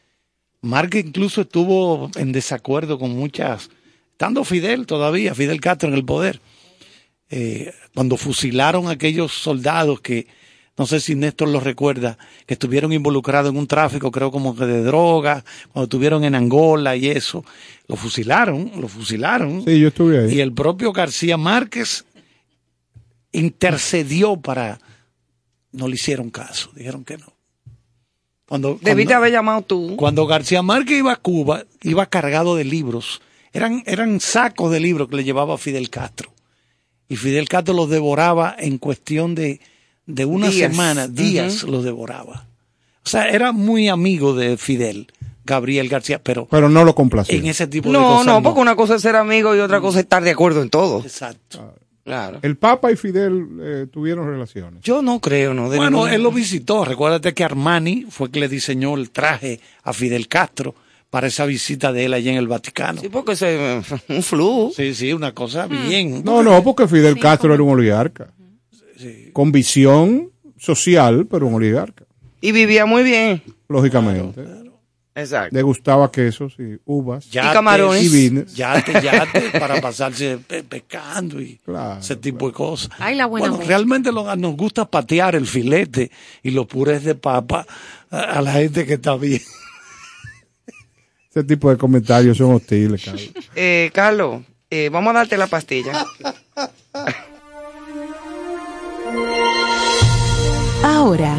Márquez 0.61 1.05
incluso 1.05 1.41
estuvo 1.41 2.09
en 2.15 2.31
desacuerdo 2.31 2.97
con 2.97 3.11
muchas, 3.11 3.69
estando 4.11 4.43
Fidel 4.43 4.85
todavía, 4.85 5.35
Fidel 5.35 5.59
Castro 5.59 5.89
en 5.89 5.95
el 5.95 6.05
poder, 6.05 6.39
eh, 7.29 7.73
cuando 7.93 8.15
fusilaron 8.15 8.87
a 8.87 8.91
aquellos 8.91 9.33
soldados 9.33 9.99
que, 10.01 10.27
no 10.77 10.85
sé 10.85 10.99
si 10.99 11.15
Néstor 11.15 11.49
lo 11.49 11.59
recuerda, 11.59 12.17
que 12.45 12.53
estuvieron 12.53 12.93
involucrados 12.93 13.51
en 13.51 13.57
un 13.57 13.67
tráfico, 13.67 14.11
creo 14.11 14.31
como 14.31 14.55
que 14.55 14.65
de 14.65 14.83
drogas, 14.83 15.43
cuando 15.71 15.83
estuvieron 15.83 16.23
en 16.23 16.35
Angola 16.35 16.95
y 16.95 17.09
eso, 17.09 17.43
lo 17.87 17.95
fusilaron, 17.95 18.71
lo 18.79 18.87
fusilaron. 18.87 19.65
Sí, 19.65 19.79
yo 19.79 19.89
estuve 19.89 20.19
ahí. 20.19 20.35
Y 20.35 20.39
el 20.39 20.53
propio 20.53 20.93
García 20.93 21.37
Márquez 21.37 22.05
intercedió 23.31 24.37
para... 24.37 24.79
No 25.71 25.87
le 25.87 25.95
hicieron 25.95 26.29
caso, 26.29 26.69
dijeron 26.75 27.03
que 27.03 27.17
no. 27.17 27.32
Cuando, 28.53 28.77
Debiste 28.79 29.13
cuando- 29.13 29.15
haber 29.15 29.31
llamado 29.31 29.61
tú. 29.63 29.95
cuando 29.97 30.27
García 30.27 30.61
Márquez 30.61 30.99
iba 30.99 31.11
a 31.11 31.15
Cuba, 31.15 31.63
iba 31.81 32.05
cargado 32.05 32.55
de 32.55 32.63
libros. 32.63 33.19
Eran, 33.51 33.81
eran 33.87 34.19
sacos 34.19 34.71
de 34.71 34.79
libros 34.79 35.09
que 35.09 35.15
le 35.15 35.23
llevaba 35.23 35.57
Fidel 35.57 35.89
Castro. 35.89 36.29
Y 37.09 37.15
Fidel 37.15 37.49
Castro 37.49 37.73
los 37.73 37.89
devoraba 37.89 38.55
en 38.59 38.77
cuestión 38.77 39.33
de, 39.33 39.59
de 40.05 40.25
una 40.25 40.49
Días. 40.49 40.69
semana, 40.71 41.07
días 41.07 41.63
los 41.63 41.83
devoraba. 41.83 42.45
O 43.03 43.09
sea, 43.09 43.27
era 43.27 43.53
muy 43.53 43.89
amigo 43.89 44.35
de 44.35 44.55
Fidel, 44.57 45.11
Gabriel 45.45 45.89
García, 45.89 46.21
pero 46.21 46.45
Pero 46.45 46.69
no 46.69 46.83
lo 46.83 46.93
complació. 46.93 47.35
en 47.35 47.47
ese 47.47 47.65
tipo 47.65 47.87
de 47.89 47.93
No, 47.93 48.03
cosas. 48.17 48.27
no, 48.27 48.43
porque 48.43 48.59
una 48.61 48.75
cosa 48.75 48.93
es 48.97 49.01
ser 49.01 49.15
amigo 49.15 49.55
y 49.55 49.61
otra 49.61 49.81
cosa 49.81 49.97
es 49.97 50.03
estar 50.03 50.23
de 50.23 50.29
acuerdo 50.29 50.61
en 50.61 50.69
todo. 50.69 50.99
Exacto. 51.01 51.73
Claro. 52.03 52.39
El 52.41 52.57
Papa 52.57 52.91
y 52.91 52.97
Fidel 52.97 53.47
eh, 53.61 53.87
tuvieron 53.89 54.27
relaciones. 54.27 54.81
Yo 54.83 55.01
no 55.01 55.19
creo, 55.21 55.53
¿no? 55.53 55.69
De 55.69 55.77
Bueno, 55.77 56.07
él 56.07 56.21
lo 56.21 56.31
visitó. 56.31 56.83
Recuérdate 56.83 57.33
que 57.33 57.43
Armani 57.43 58.05
fue 58.09 58.29
que 58.29 58.41
le 58.41 58.49
diseñó 58.49 58.95
el 58.95 59.09
traje 59.09 59.61
a 59.83 59.93
Fidel 59.93 60.27
Castro 60.27 60.75
para 61.09 61.27
esa 61.27 61.45
visita 61.45 61.93
de 61.93 62.05
él 62.05 62.13
allá 62.13 62.31
en 62.31 62.37
el 62.37 62.47
Vaticano. 62.47 62.99
Sí, 62.99 63.07
porque 63.07 63.35
se, 63.35 63.81
un 64.09 64.23
flu. 64.23 64.73
Sí, 64.75 64.93
sí, 64.93 65.13
una 65.13 65.33
cosa 65.33 65.67
bien. 65.67 66.23
No, 66.25 66.43
no, 66.43 66.61
porque 66.63 66.87
Fidel 66.87 67.19
Castro 67.19 67.53
era 67.53 67.63
un 67.63 67.69
oligarca. 67.69 68.33
Con 69.31 69.51
visión 69.51 70.29
social, 70.57 71.27
pero 71.29 71.47
un 71.47 71.55
oligarca. 71.55 72.05
Y 72.41 72.51
vivía 72.51 72.85
muy 72.85 73.03
bien. 73.03 73.41
Lógicamente. 73.69 74.43
Exacto. 75.15 75.55
Le 75.55 75.61
gustaba 75.61 76.11
quesos 76.11 76.55
y 76.57 76.79
uvas. 76.85 77.29
Yates, 77.29 78.03
Y 78.03 78.09
vines. 78.09 78.55
Yate, 78.55 78.93
yate, 79.01 79.49
para 79.59 79.79
pasarse 79.79 80.39
pe- 80.39 80.63
pescando 80.63 81.39
y 81.39 81.59
ese 81.99 82.15
tipo 82.15 82.47
de 82.47 82.53
cosas. 82.53 82.89
Ay, 82.97 83.15
la 83.15 83.27
buena 83.27 83.49
Bueno, 83.49 83.63
realmente 83.65 84.11
lo- 84.11 84.35
nos 84.35 84.55
gusta 84.57 84.85
patear 84.85 85.35
el 85.35 85.45
filete 85.45 86.09
y 86.41 86.49
los 86.51 86.65
purés 86.65 87.03
de 87.03 87.13
papa 87.15 87.65
a, 88.09 88.19
a 88.19 88.41
la 88.41 88.53
gente 88.53 88.85
que 88.87 88.93
está 88.93 89.15
bien. 89.15 89.41
Ese 91.29 91.43
tipo 91.43 91.69
de 91.71 91.77
comentarios 91.77 92.37
son 92.37 92.53
hostiles, 92.53 93.03
Carlos. 93.03 93.31
Eh, 93.55 93.89
Carlos, 93.93 94.41
eh, 94.69 94.89
vamos 94.91 95.11
a 95.11 95.17
darte 95.19 95.35
la 95.37 95.47
pastilla. 95.47 96.05
Ahora 100.83 101.35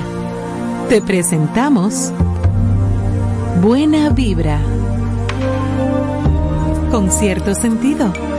te 0.89 1.01
presentamos 1.03 2.13
Buena 3.61 4.11
Vibra. 4.11 4.61
Con 6.91 7.11
cierto 7.11 7.55
sentido. 7.55 8.34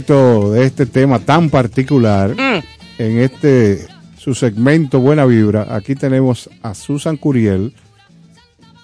Propósito 0.00 0.50
de 0.50 0.64
este 0.64 0.86
tema 0.86 1.20
tan 1.20 1.50
particular, 1.50 2.34
en 2.98 3.18
este 3.20 3.86
su 4.18 4.34
segmento 4.34 4.98
Buena 4.98 5.24
Vibra, 5.24 5.68
aquí 5.70 5.94
tenemos 5.94 6.50
a 6.62 6.74
Susan 6.74 7.16
Curiel, 7.16 7.74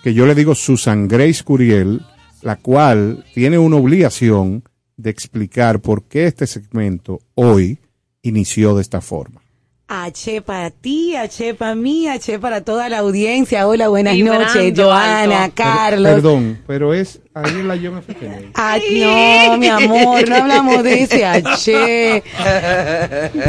que 0.05 0.15
yo 0.15 0.25
le 0.27 0.37
digo 0.37 0.55
Susan 0.55 1.09
Grace 1.09 1.43
Curiel, 1.43 2.03
la 2.43 2.57
cual 2.57 3.25
tiene 3.35 3.59
una 3.59 3.77
obligación 3.77 4.63
de 4.97 5.11
explicar 5.11 5.81
por 5.81 6.05
qué 6.05 6.27
este 6.27 6.47
segmento 6.47 7.21
hoy 7.35 7.79
inició 8.23 8.77
de 8.77 8.83
esta 8.83 9.01
forma. 9.01 9.41
H 9.93 10.41
para 10.43 10.71
ti, 10.71 11.17
H 11.17 11.55
para 11.55 11.75
mí, 11.75 12.07
H 12.07 12.39
para 12.39 12.61
toda 12.61 12.89
la 12.89 12.99
audiencia. 12.99 13.67
Hola, 13.67 13.89
buenas 13.89 14.15
Vibrando 14.15 14.45
noches, 14.45 14.73
Joana, 14.77 15.43
alto. 15.43 15.55
Carlos. 15.57 16.13
Perdón, 16.13 16.63
pero 16.69 16.95
es 16.95 17.19
ahí 17.35 17.51
en 17.51 17.67
la 17.67 17.75
John 17.75 17.99
F. 17.99 18.15
Kennedy. 18.15 18.51
Ay, 18.55 19.01
no, 19.51 19.59
mi 19.59 19.67
amor, 19.67 20.29
no 20.29 20.37
hablamos 20.37 20.85
de 20.85 21.03
ese 21.03 21.25
H. 21.27 22.23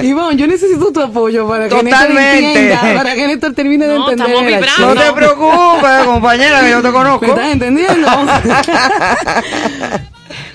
Ivonne, 0.01 0.35
yo 0.38 0.47
necesito 0.47 0.91
tu 0.91 1.01
apoyo 1.01 1.47
para 1.47 1.69
que 1.69 1.84
Néstor 1.84 2.09
entienda, 2.09 2.81
para 2.95 3.13
que 3.13 3.27
Néstor 3.27 3.53
termine 3.53 3.85
de 3.85 3.99
No, 3.99 4.09
entender 4.09 4.35
estamos 4.35 4.47
vibrando. 4.47 4.95
No 4.95 5.01
te 5.01 5.13
preocupes, 5.13 6.05
compañera, 6.05 6.61
que 6.61 6.69
yo 6.72 6.81
te 6.81 6.91
conozco. 6.91 7.22
¿Me 7.22 7.27
estás 7.34 7.51
entendiendo? 7.51 8.07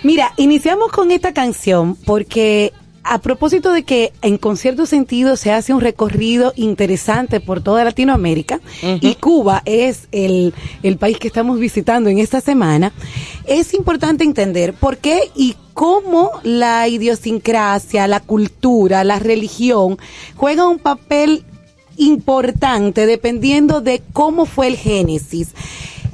Mira, 0.03 0.33
iniciamos 0.37 0.91
con 0.91 1.13
esta 1.13 1.33
canción 1.33 1.95
porque 1.95 2.73
a 3.09 3.21
propósito 3.21 3.73
de 3.73 3.85
que 3.85 4.13
en 4.21 4.37
concierto 4.37 4.85
sentido 4.85 5.37
se 5.37 5.53
hace 5.53 5.73
un 5.73 5.81
recorrido 5.81 6.53
interesante 6.57 7.41
por 7.41 7.63
toda 7.63 7.85
Latinoamérica 7.85 8.61
y 8.83 9.15
Cuba 9.15 9.63
es 9.65 10.09
el, 10.13 10.53
el 10.83 10.97
país 10.97 11.19
que 11.19 11.29
estamos 11.29 11.59
visitando 11.61 12.11
en 12.11 12.19
esta 12.19 12.41
semana, 12.41 12.93
es 13.47 13.75
importante 13.75 14.25
entender 14.25 14.75
por 14.75 14.99
qué 14.99 15.31
y 15.37 15.55
cómo 15.73 16.33
la 16.43 16.89
idiosincrasia, 16.89 18.09
la 18.09 18.21
cultura, 18.21 19.05
la 19.05 19.19
religión 19.19 19.99
juega 20.35 20.69
un 20.69 20.79
papel 20.79 21.45
importante 21.97 23.07
dependiendo 23.07 23.81
de 23.81 24.03
cómo 24.13 24.47
fue 24.47 24.67
el 24.67 24.77
génesis. 24.77 25.55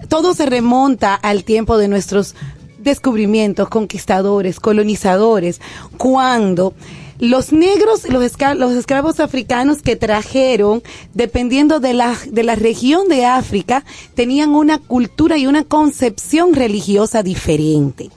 Todo 0.08 0.34
se 0.34 0.44
remonta 0.44 1.14
al 1.14 1.44
tiempo 1.44 1.78
de 1.78 1.88
nuestros 1.88 2.34
descubrimientos, 2.82 3.68
conquistadores, 3.68 4.60
colonizadores, 4.60 5.60
cuando 5.96 6.74
Los 7.18 7.52
negros, 7.52 8.08
los, 8.08 8.22
esca- 8.22 8.54
los 8.54 8.72
esclavos 8.72 9.20
africanos 9.20 9.82
que 9.82 9.96
trajeron, 9.96 10.82
dependiendo 11.14 11.78
de 11.80 11.92
la, 11.94 12.16
de 12.30 12.42
la 12.42 12.54
región 12.56 13.08
de 13.08 13.24
África, 13.26 13.84
tenían 14.14 14.50
una 14.50 14.78
cultura 14.78 15.38
y 15.38 15.46
una 15.46 15.64
concepción 15.64 16.54
religiosa 16.54 17.22
diferente. 17.22 18.10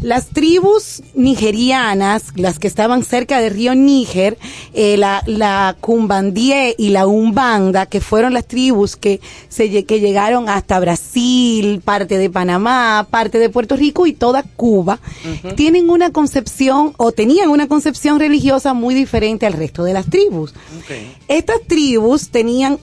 Las 0.00 0.28
tribus 0.28 1.02
nigerianas, 1.14 2.24
las 2.36 2.58
que 2.58 2.66
estaban 2.66 3.04
cerca 3.04 3.40
del 3.40 3.52
río 3.54 3.74
Níger, 3.74 4.38
eh, 4.72 4.96
la, 4.96 5.22
la 5.26 5.76
Cumbandie 5.80 6.74
y 6.78 6.90
la 6.90 7.06
Umbanda, 7.06 7.86
que 7.86 8.00
fueron 8.00 8.32
las 8.34 8.46
tribus 8.46 8.96
que, 8.96 9.20
se, 9.48 9.84
que 9.84 10.00
llegaron 10.00 10.48
hasta 10.48 10.80
Brasil, 10.80 11.80
parte 11.84 12.18
de 12.18 12.30
Panamá, 12.30 13.06
parte 13.10 13.38
de 13.38 13.50
Puerto 13.50 13.76
Rico 13.76 14.06
y 14.06 14.12
toda 14.12 14.42
Cuba, 14.42 14.98
tienen 15.56 15.90
una 15.90 16.10
concepción 16.10 16.92
o 16.96 17.12
tenían 17.12 17.50
una 17.50 17.68
concepción 17.68 18.13
religiosa 18.18 18.74
muy 18.74 18.94
diferente 18.94 19.46
al 19.46 19.52
resto 19.52 19.84
de 19.84 19.92
las 19.92 20.06
tribus. 20.06 20.54
Estas 21.28 21.60
tribus 21.66 22.30
tenían, 22.30 22.78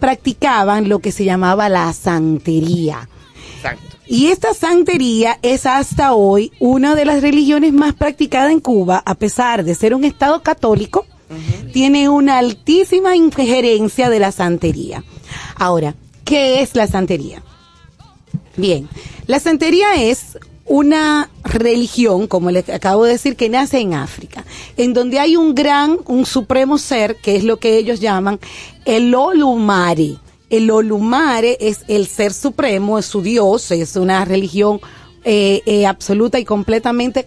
practicaban 0.00 0.88
lo 0.88 0.98
que 0.98 1.12
se 1.12 1.24
llamaba 1.24 1.68
la 1.68 1.92
santería. 1.92 3.08
Y 4.06 4.26
esta 4.26 4.52
santería 4.52 5.38
es 5.42 5.64
hasta 5.64 6.12
hoy 6.12 6.52
una 6.60 6.94
de 6.94 7.06
las 7.06 7.22
religiones 7.22 7.72
más 7.72 7.94
practicadas 7.94 8.52
en 8.52 8.60
Cuba, 8.60 9.02
a 9.04 9.14
pesar 9.14 9.64
de 9.64 9.74
ser 9.74 9.94
un 9.94 10.04
estado 10.04 10.42
católico, 10.42 11.06
tiene 11.72 12.08
una 12.08 12.38
altísima 12.38 13.16
injerencia 13.16 14.10
de 14.10 14.18
la 14.18 14.30
santería. 14.30 15.02
Ahora, 15.56 15.94
¿qué 16.24 16.60
es 16.60 16.74
la 16.74 16.86
santería? 16.86 17.42
Bien, 18.56 18.88
la 19.26 19.40
santería 19.40 19.94
es 19.96 20.38
una 20.66 21.30
religión, 21.42 22.26
como 22.26 22.50
les 22.50 22.68
acabo 22.68 23.04
de 23.04 23.12
decir, 23.12 23.36
que 23.36 23.48
nace 23.48 23.80
en 23.80 23.94
África, 23.94 24.44
en 24.76 24.94
donde 24.94 25.18
hay 25.18 25.36
un 25.36 25.54
gran, 25.54 25.98
un 26.06 26.24
supremo 26.24 26.78
ser, 26.78 27.16
que 27.16 27.36
es 27.36 27.44
lo 27.44 27.58
que 27.58 27.76
ellos 27.76 28.00
llaman 28.00 28.40
el 28.84 29.14
Olumare. 29.14 30.16
El 30.50 30.70
Olumare 30.70 31.58
es 31.60 31.80
el 31.88 32.06
ser 32.06 32.32
supremo, 32.32 32.98
es 32.98 33.06
su 33.06 33.22
dios, 33.22 33.70
es 33.70 33.96
una 33.96 34.24
religión 34.24 34.80
eh, 35.24 35.62
eh, 35.66 35.86
absoluta 35.86 36.38
y 36.38 36.44
completamente 36.44 37.26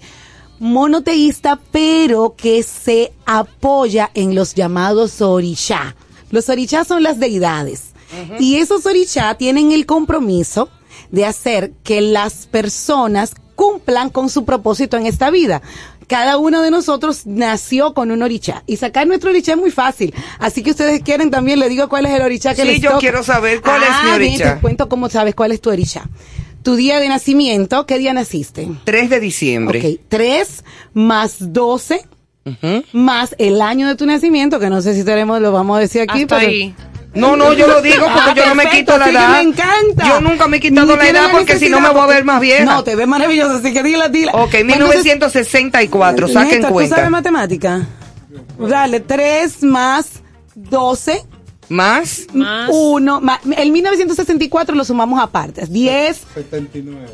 monoteísta, 0.60 1.60
pero 1.72 2.36
que 2.36 2.64
se 2.64 3.14
apoya 3.26 4.10
en 4.14 4.34
los 4.34 4.56
llamados 4.56 5.22
orishá. 5.22 5.96
Los 6.32 6.50
orishá 6.50 6.84
son 6.84 7.04
las 7.04 7.20
deidades. 7.20 7.92
Y 8.40 8.56
esos 8.56 8.86
orishá 8.86 9.36
tienen 9.36 9.74
el 9.74 9.86
compromiso 9.86 10.70
de 11.12 11.26
hacer 11.26 11.72
que 11.84 12.02
las 12.02 12.46
personas 12.48 13.34
cumplan 13.56 14.10
con 14.10 14.30
su 14.30 14.46
propósito 14.46 14.98
en 14.98 15.06
esta 15.06 15.30
vida. 15.32 15.62
Cada 16.08 16.38
uno 16.38 16.62
de 16.62 16.72
nosotros 16.72 17.26
nació 17.26 17.94
con 17.94 18.12
un 18.12 18.24
orichá 18.24 18.64
y 18.66 18.78
sacar 18.78 19.08
nuestro 19.08 19.30
orichá 19.32 19.54
es 19.54 19.58
muy 19.58 19.72
fácil. 19.72 20.14
Así 20.40 20.64
que 20.64 20.72
ustedes 20.72 21.02
quieren 21.02 21.32
también 21.32 21.60
le 21.60 21.68
digo 21.68 21.90
cuál 21.90 22.06
es 22.06 22.14
el 22.14 22.22
orichá 22.22 22.56
que 22.56 22.62
Sí, 22.62 22.68
les 22.68 22.82
yo 22.82 22.90
toca. 22.92 23.00
quiero 23.02 23.24
saber 23.24 23.62
cuál 23.62 23.84
es 23.84 23.90
mi 23.90 23.96
Ah, 24.12 24.18
bien, 24.18 24.32
orichá. 24.34 24.56
Te 24.56 24.62
cuento 24.62 24.88
cómo 24.88 25.10
sabes 25.10 25.36
cuál 25.36 25.52
es 25.52 25.60
tu 25.60 25.70
orichá. 25.70 26.08
Tu 26.64 26.76
día 26.76 27.00
de 27.00 27.10
nacimiento, 27.10 27.86
¿qué 27.86 27.98
día 27.98 28.14
naciste? 28.14 28.70
3 28.86 29.10
de 29.10 29.20
diciembre. 29.20 29.80
Ok, 29.96 30.02
3 30.08 30.64
más 30.94 31.36
12 31.54 32.06
más 32.94 33.36
el 33.40 33.62
año 33.62 33.88
de 33.88 33.96
tu 33.96 34.06
nacimiento, 34.06 34.60
que 34.60 34.70
no 34.70 34.82
sé 34.82 34.94
si 34.96 35.04
tenemos, 35.04 35.42
lo 35.42 35.52
vamos 35.52 35.78
a 35.78 35.80
decir 35.82 36.02
aquí. 36.04 36.22
Hasta 36.24 36.38
pero- 36.40 36.50
ahí. 36.50 36.74
No, 37.14 37.36
no, 37.36 37.54
yo 37.54 37.68
lo 37.68 37.82
digo 37.82 38.06
porque 38.06 38.20
Ah, 38.32 38.34
yo 38.36 38.46
no 38.48 38.56
me 38.56 38.64
perfecto, 38.64 38.94
quito 38.94 38.98
la 39.00 39.10
edad. 39.10 39.32
me 39.32 39.42
encanta. 39.42 40.08
Yo 40.08 40.22
nunca 40.22 40.48
me 40.48 40.58
he 40.58 40.60
quitado 40.60 40.96
la 40.96 41.08
edad 41.10 41.32
porque 41.32 41.58
si 41.58 41.70
no 41.70 41.80
me 41.80 41.90
voy 41.90 42.02
a 42.02 42.06
ver 42.06 42.24
más 42.26 42.40
vieja. 42.40 42.64
No, 42.66 42.84
te 42.84 42.96
ves 42.96 43.08
maravilloso, 43.08 43.56
así 43.56 43.74
que 43.74 43.82
dila, 43.82 44.08
dila. 44.10 44.34
Ok, 44.34 44.52
Pues 44.52 44.66
1964, 44.66 46.28
saquen 46.28 46.50
Néstor, 46.50 46.68
¿Tú 46.68 46.74
cuenta. 46.74 46.96
sabes 46.96 47.10
matemática? 47.12 47.88
Dale, 48.60 49.00
3 49.00 49.64
más 49.64 50.22
12 50.56 51.24
más 51.70 52.28
Más. 52.34 52.70
1. 52.72 53.22
el 53.58 53.72
1964 53.72 54.76
lo 54.76 54.86
sumamos 54.86 55.20
aparte. 55.22 55.66
10, 55.66 56.22
79. 56.36 57.08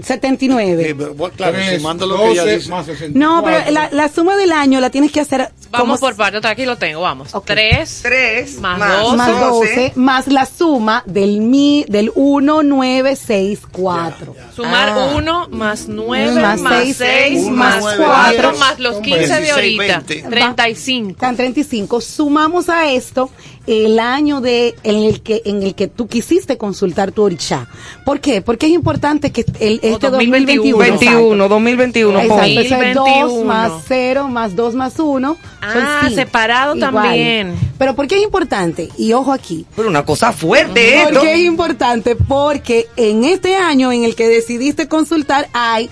79. 0.00 0.88
Eh, 0.88 0.92
bueno, 0.94 1.34
claro, 1.36 1.56
Tres, 1.58 1.76
sumando 1.80 2.06
lo 2.06 2.16
que 2.18 2.30
ella 2.30 2.42
12 2.42 2.56
dice. 2.56 2.70
más 2.70 2.86
64. 2.86 3.18
No, 3.18 3.42
pero 3.44 3.70
la, 3.70 3.88
la 3.92 4.08
suma 4.08 4.36
del 4.36 4.52
año 4.52 4.80
la 4.80 4.90
tienes 4.90 5.12
que 5.12 5.20
hacer 5.20 5.50
Vamos 5.70 6.00
por 6.00 6.14
partes, 6.16 6.44
aquí 6.44 6.64
lo 6.66 6.76
tengo, 6.76 7.00
vamos. 7.00 7.30
Tres, 7.46 8.00
3 8.02 8.60
Más 8.60 8.78
más, 8.78 9.00
dos. 9.02 9.16
más 9.16 9.40
12. 9.40 9.48
12 9.48 9.92
más 9.96 10.26
la 10.28 10.44
suma 10.46 11.02
del 11.06 11.40
mi 11.40 11.84
del 11.88 12.12
1964. 12.14 14.34
Sumar 14.54 14.88
Ah. 14.90 15.12
1 15.16 15.48
más 15.50 15.86
9 15.88 16.40
Más 16.40 16.60
más 16.60 16.82
seis, 16.84 16.96
6 16.98 17.44
uno, 17.46 17.56
más 17.56 17.80
nueve, 17.80 18.04
4 18.04 18.48
diez, 18.50 18.60
más 18.60 18.78
los 18.78 18.96
15 19.00 19.18
de 19.20 19.26
16, 19.26 19.52
ahorita. 19.52 20.02
20. 20.06 20.28
35. 20.30 21.10
Están 21.10 21.36
35. 21.36 22.00
Sumamos 22.00 22.68
a 22.68 22.90
esto 22.90 23.30
el 23.66 23.98
año 23.98 24.40
de 24.40 24.74
en 24.82 24.96
el 24.96 25.22
que 25.22 25.42
en 25.44 25.62
el 25.62 25.74
que 25.74 25.88
tú 25.88 26.08
quisiste 26.08 26.58
consultar 26.58 27.12
tu 27.12 27.22
orichá. 27.22 27.68
¿Por 28.04 28.20
qué? 28.20 28.42
Porque 28.42 28.66
es 28.66 28.72
importante 28.72 29.30
que 29.30 29.44
el, 29.60 29.80
este 29.82 30.10
2021 30.10 30.76
21, 30.76 31.48
2021. 31.48 32.20
Exacto, 32.20 32.36
pon. 32.36 32.48
eso 32.48 32.74
es 32.82 32.94
2 32.94 33.04
2021. 33.04 33.44
más 33.44 33.72
0 33.86 34.28
más 34.28 34.56
2 34.56 34.74
más 34.74 34.98
1. 34.98 35.36
Ah, 35.60 36.08
separado 36.14 36.76
también. 36.76 37.54
Pero 37.78 37.94
¿por 37.94 38.06
qué 38.06 38.16
es 38.16 38.22
importante? 38.22 38.88
Y 38.98 39.12
ojo 39.12 39.32
aquí. 39.32 39.66
Pero 39.76 39.88
una 39.88 40.04
cosa 40.04 40.32
fuerte 40.32 41.02
esto. 41.02 41.14
¿Por 41.14 41.22
qué 41.22 41.34
es 41.34 41.40
importante? 41.40 42.16
Porque 42.16 42.88
en 42.96 43.24
este 43.24 43.56
año 43.56 43.92
en 43.92 44.04
el 44.04 44.14
que 44.14 44.28
decidiste 44.28 44.88
consultar 44.88 45.48
hay 45.52 45.88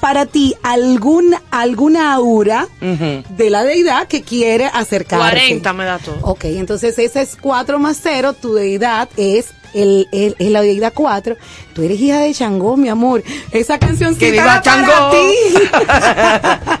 para 0.00 0.26
ti 0.26 0.54
algún, 0.62 1.34
alguna 1.50 2.14
aura 2.14 2.66
de 2.80 3.50
la 3.50 3.62
deidad 3.64 4.08
que 4.08 4.22
quiere 4.22 4.66
acercarse. 4.66 5.28
40 5.30 5.72
me 5.74 5.84
da 5.84 5.98
todo. 5.98 6.18
Ok, 6.22 6.44
entonces 6.44 6.98
ese 6.98 7.22
es 7.22 7.36
4 7.40 7.78
más 7.78 7.98
0, 8.02 8.32
tu 8.34 8.54
deidad 8.54 9.08
es 9.16 9.48
el, 9.72 10.08
el- 10.10 10.34
es 10.38 10.50
la 10.50 10.62
deidad 10.62 10.92
4. 10.94 11.36
Tú 11.74 11.82
eres 11.82 12.00
hija 12.00 12.18
de 12.20 12.34
Changó, 12.34 12.76
mi 12.76 12.88
amor. 12.88 13.22
Esa 13.52 13.78
canción 13.78 14.16
Que 14.16 14.32
viva 14.32 14.44
para 14.44 14.62
Changó. 14.62 15.10
ti. 15.10 15.28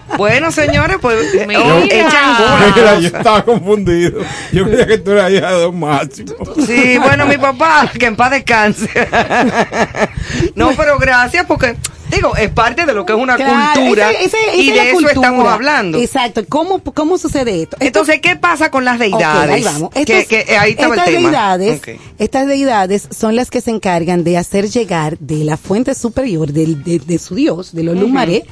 Bueno, 0.16 0.50
señores, 0.52 0.98
pues 1.00 1.32
eh, 1.34 1.44
Mira. 1.46 1.60
oh, 1.60 1.78
echan 1.78 2.10
Mira, 2.74 2.74
bola. 2.74 2.98
yo 3.00 3.06
estaba 3.06 3.42
confundido. 3.42 4.20
Yo 4.52 4.64
creía 4.64 4.86
que 4.86 4.98
tú 4.98 5.12
eras 5.12 5.30
hija 5.30 5.50
de 5.52 5.60
Don 5.62 5.78
Máximo. 5.80 6.34
Sí, 6.66 6.98
bueno, 6.98 7.24
mi 7.24 7.38
papá, 7.38 7.90
que 7.98 8.04
en 8.06 8.16
paz 8.16 8.32
descanse. 8.32 8.90
no, 10.54 10.72
pero 10.76 10.98
gracias 10.98 11.46
porque, 11.46 11.76
digo, 12.10 12.34
es 12.36 12.50
parte 12.50 12.86
de 12.86 12.92
lo 12.94 13.04
que 13.06 13.12
es 13.12 13.18
una 13.18 13.36
Claro, 13.36 13.80
cultura 13.80 14.12
y 14.12 14.24
esa 14.26 14.36
de 14.38 14.90
eso 14.90 15.08
estamos 15.08 15.46
hablando. 15.48 15.98
Exacto. 15.98 16.42
¿Cómo, 16.48 16.80
cómo 16.82 17.18
sucede 17.18 17.62
esto? 17.62 17.76
Esto- 17.76 17.86
Entonces, 17.86 18.20
¿qué 18.20 18.36
pasa 18.36 18.70
con 18.70 18.84
las 18.84 18.98
deidades? 18.98 19.50
ahí 19.54 19.62
vamos. 19.62 19.90
Que, 19.90 20.00
Estos- 20.02 20.26
que 20.26 20.56
ahí 20.56 20.70
estaba 20.72 20.94
el 20.94 21.00
estas 21.00 21.14
tema. 21.14 21.28
Deidades. 21.30 21.82
Estas 22.18 22.46
deidades 22.46 23.08
son 23.10 23.36
las 23.36 23.50
que 23.50 23.60
se 23.60 23.70
encargan 23.70 24.24
de 24.24 24.38
hacer 24.38 24.68
llegar 24.70 25.18
de 25.18 25.44
la 25.44 25.56
fuente 25.56 25.94
superior 25.94 26.52
de, 26.52 26.66
de 26.66 27.18
su 27.18 27.34
dios, 27.34 27.74
Olumare, 27.74 28.44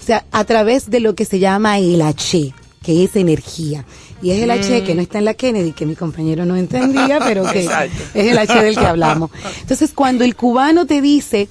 o 0.00 0.04
sea, 0.04 0.24
a 0.32 0.44
través 0.44 0.90
de 0.90 1.00
lo 1.00 1.14
que 1.14 1.24
se 1.24 1.38
llama 1.38 1.78
el 1.78 2.02
H, 2.02 2.52
que 2.82 3.04
es 3.04 3.16
energía. 3.16 3.84
Y 4.20 4.30
es 4.30 4.40
el 4.42 4.50
H 4.52 4.84
que 4.84 4.94
no 4.94 5.02
está 5.02 5.18
en 5.18 5.24
la 5.24 5.34
Kennedy, 5.34 5.72
que 5.72 5.84
mi 5.86 5.96
compañero 5.96 6.44
no 6.44 6.54
entendía, 6.56 7.18
pero 7.20 7.42
que 7.50 7.60
Exacto. 7.64 8.02
es 8.14 8.26
el 8.28 8.38
H 8.38 8.54
del 8.62 8.76
que 8.76 8.86
hablamos. 8.86 9.30
Entonces, 9.60 9.90
cuando 9.94 10.22
el 10.24 10.36
cubano 10.36 10.86
te 10.86 11.00
dice, 11.00 11.48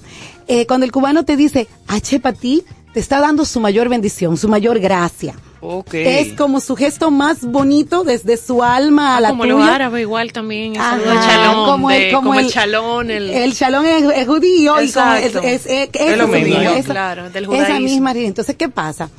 eh, 0.52 0.68
cuando 0.68 0.86
el 0.86 0.91
cubano 0.91 1.23
te 1.26 1.36
dice 1.38 1.68
H 1.88 2.19
para 2.19 2.38
ti, 2.38 2.64
te 2.94 2.99
está 2.99 3.19
dando 3.22 3.45
su 3.45 3.60
mayor 3.61 3.88
bendición, 3.90 4.36
su 4.38 4.48
mayor 4.49 4.80
gracia. 4.80 5.34
Ok. 5.64 5.94
Es 5.94 6.34
como 6.34 6.60
su 6.60 6.76
gesto 6.76 7.11
más 7.11 7.44
bonito 7.45 8.03
desde 8.03 8.36
su 8.36 8.64
alma 8.64 9.15
a 9.15 9.22
la 9.22 9.28
Ah, 9.30 9.32
como 9.32 9.44
tuya. 9.44 9.56
los 9.56 9.64
árabes 9.69 10.02
igual 10.02 10.34
también. 10.34 10.73
El 10.76 10.82
Ajá, 10.82 10.95
al 10.95 11.19
chalón. 11.22 11.65
como 11.69 11.91
el- 11.91 12.11
como 12.11 12.28
como 12.30 12.40
el, 12.40 12.45
el- 12.48 12.52
chalón. 12.52 13.11
El, 13.11 13.30
El 13.30 13.53
shalom 13.53 13.86
es, 13.86 14.03
es 14.15 14.28
judío 14.28 14.82
y 14.82 14.91
como 14.91 15.14
es, 15.14 15.26
Exacto. 15.26 15.48
es, 15.48 15.65
es- 15.68 15.90
Es 15.94 16.18
lo 16.18 16.23
esa 16.26 16.28
mismo. 16.28 16.45
misma- 16.48 16.56
Judío, 16.57 16.73
esa- 16.73 16.91
claro, 16.91 17.30
del 17.30 17.44
esa 17.44 17.53
judaísmo. 17.53 17.80
misma 17.80 18.14
línea. 18.14 18.28
Entonces, 18.30 18.56
¿qué 18.57 18.69
pasa? 18.69 19.10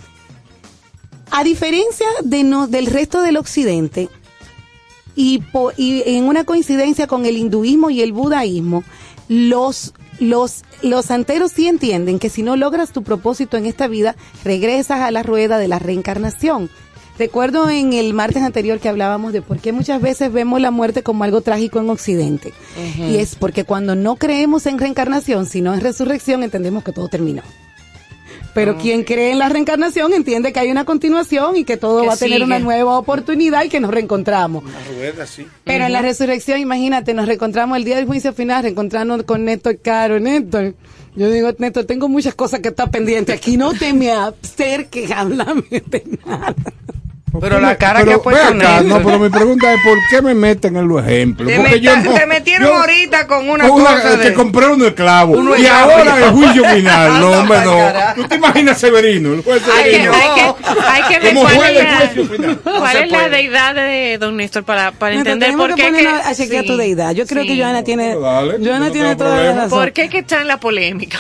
A 1.31 1.45
diferencia 1.45 2.07
de 2.25 2.45
no, 2.45 2.67
del 2.67 2.87
resto 2.87 3.23
del 3.23 3.39
occidente 3.39 4.09
y, 5.15 5.39
po- 5.39 5.73
y 5.77 6.03
en 6.05 6.25
una 6.25 6.45
coincidencia 6.45 7.07
con 7.07 7.25
el 7.25 7.37
hinduismo 7.39 7.89
y 7.89 8.03
el 8.03 8.13
budaísmo, 8.13 8.83
los 9.29 9.95
los 10.23 10.63
los 10.83 11.07
santeros 11.07 11.53
sí 11.53 11.69
entienden 11.69 12.19
que 12.19 12.29
si 12.29 12.43
no 12.43 12.57
logras 12.57 12.93
tu 12.93 13.03
propósito 13.03 13.57
en 13.57 13.67
esta 13.67 13.87
vida, 13.87 14.17
regresas 14.45 15.01
a 15.01 15.11
la 15.11 15.23
rueda 15.23 15.59
de 15.59 15.69
la 15.69 15.79
reencarnación. 15.79 16.71
Recuerdo 17.19 17.69
en 17.71 17.93
el 17.93 18.15
martes 18.15 18.43
anterior 18.43 18.81
que 18.81 18.89
hablábamos 18.89 19.33
de 19.33 19.43
por 19.43 19.59
qué 19.59 19.73
muchas 19.73 20.01
veces 20.01 20.33
vemos 20.33 20.61
la 20.61 20.71
muerte 20.71 21.03
como 21.03 21.25
algo 21.25 21.41
trágico 21.41 21.79
en 21.79 21.91
Occidente. 21.91 22.53
Y 22.99 23.17
es 23.17 23.37
porque 23.37 23.65
cuando 23.65 23.95
no 23.95 24.17
creemos 24.17 24.67
en 24.67 24.79
reencarnación, 24.79 25.47
sino 25.47 25.75
en 25.75 25.81
resurrección, 25.81 26.43
entendemos 26.43 26.83
que 26.83 26.93
todo 26.93 27.09
terminó. 27.09 27.43
Pero 28.55 28.77
quien 28.77 29.03
cree 29.05 29.31
en 29.33 29.39
la 29.39 29.49
reencarnación 29.49 30.13
entiende 30.13 30.53
que 30.53 30.61
hay 30.61 30.71
una 30.71 30.85
continuación 30.85 31.57
y 31.57 31.65
que 31.65 31.77
todo 31.77 32.03
Que 32.03 32.07
va 32.09 32.13
a 32.15 32.17
tener 32.17 32.35
sigue. 32.35 32.45
una 32.45 32.59
nueva 32.59 32.99
oportunidad 32.99 33.65
y 33.65 33.69
que 33.71 33.81
nos 33.81 33.91
reencontramos. 33.91 34.63
Una 34.65 34.85
rueda, 34.95 35.27
sí. 35.27 35.47
Pero 35.65 35.87
en 35.87 35.93
la 35.93 36.03
resurrección, 36.03 36.59
imagínate, 36.61 37.15
nos 37.15 37.27
reencontramos 37.27 37.77
el 37.79 37.85
día 37.85 37.97
del 37.97 38.07
juicio 38.07 38.33
final, 38.35 38.63
reencontrarnos 38.63 39.23
con 39.23 39.45
Néstor 39.45 39.79
Caro. 39.81 40.21
Néstor, 40.21 40.75
Yo 41.17 41.31
digo, 41.31 41.51
Néstor, 41.59 41.85
tengo 41.85 42.09
muchas 42.09 42.35
cosas 42.35 42.61
que 42.61 42.69
están 42.69 42.91
pendientes 42.91 43.35
aquí. 43.35 43.57
No 43.57 43.73
te 43.73 43.93
me 43.95 44.11
acerques 44.13 45.11
a 45.13 45.21
hablarme 45.21 45.65
de 45.71 46.19
nada. 46.27 46.55
Pero 47.41 47.61
la 47.61 47.77
cara 47.77 48.01
que 48.01 48.05
Pero, 48.07 48.19
ha 48.19 48.23
puesto 48.23 48.43
acá. 48.49 48.81
No, 48.83 49.03
pero 49.03 49.19
mi 49.19 49.29
pregunta 49.31 49.73
es, 49.73 49.81
¿por 49.83 49.99
qué 50.11 50.21
me 50.21 50.35
meten 50.35 50.77
en 50.77 50.87
los 50.87 51.03
ejemplos? 51.07 51.49
Te, 51.49 51.57
Porque 51.57 51.71
meta- 51.77 51.83
yo 51.83 51.97
no- 51.97 52.15
te 52.19 52.27
metieron 52.27 52.69
yo- 52.69 52.75
ahorita 52.77 53.27
con 53.27 53.49
una, 53.49 53.71
Una- 53.71 53.85
cosa 54.03 54.19
que 54.19 54.29
de... 54.29 54.35
compré 54.35 54.67
uno 54.67 54.87
esclavo. 54.87 55.33
Uno 55.35 55.57
y 55.57 55.63
esclavo. 55.63 55.91
ahora 55.93 56.19
el 56.19 56.31
juicio 56.33 56.65
final. 56.65 57.13
No, 57.21 57.31
hombre, 57.33 57.59
no. 57.65 57.79
¿Tú 58.17 58.25
te 58.29 58.35
imaginas 58.35 58.79
Severino? 58.79 59.33
El 59.35 59.43
juez 59.43 59.63
Hay 59.69 59.85
que, 59.85 59.91
Severino. 60.03 60.13
hay 60.13 60.35
que, 60.35 60.87
hay 60.89 61.03
que 61.05 61.19
ver 61.21 61.35
cuál 61.35 61.77
es 61.77 61.85
la, 61.85 61.97
juicio 61.99 62.27
final. 62.27 62.59
cuál 62.63 62.93
se 62.93 63.03
es 63.05 63.11
la 63.11 63.19
puede. 63.19 63.31
deidad 63.31 63.75
de 63.75 64.19
don 64.19 64.37
Néstor 64.37 64.65
para, 64.65 64.93
para 64.93 65.15
entender 65.15 65.55
por 65.57 65.75
que 65.75 65.83
qué. 65.83 65.93
que- 65.93 66.09
a 66.09 66.35
chequear 66.35 66.63
sí. 66.65 66.69
tu 66.69 66.77
deidad. 66.77 67.13
Yo 67.13 67.27
creo 67.27 67.43
Sí. 67.45 67.49
que 67.49 67.57
Joana 67.63 67.83
tiene, 67.83 68.15
dale, 68.17 68.59
yo 68.61 68.71
Joana 68.71 68.87
no 68.87 68.93
tiene 68.93 69.17
toda 69.17 69.37
la 69.43 69.53
razón. 69.55 69.71
¿Por 69.79 69.93
qué 69.93 70.09
que 70.09 70.19
está 70.19 70.41
en 70.43 70.49
la 70.49 70.61
polémica? 70.61 71.19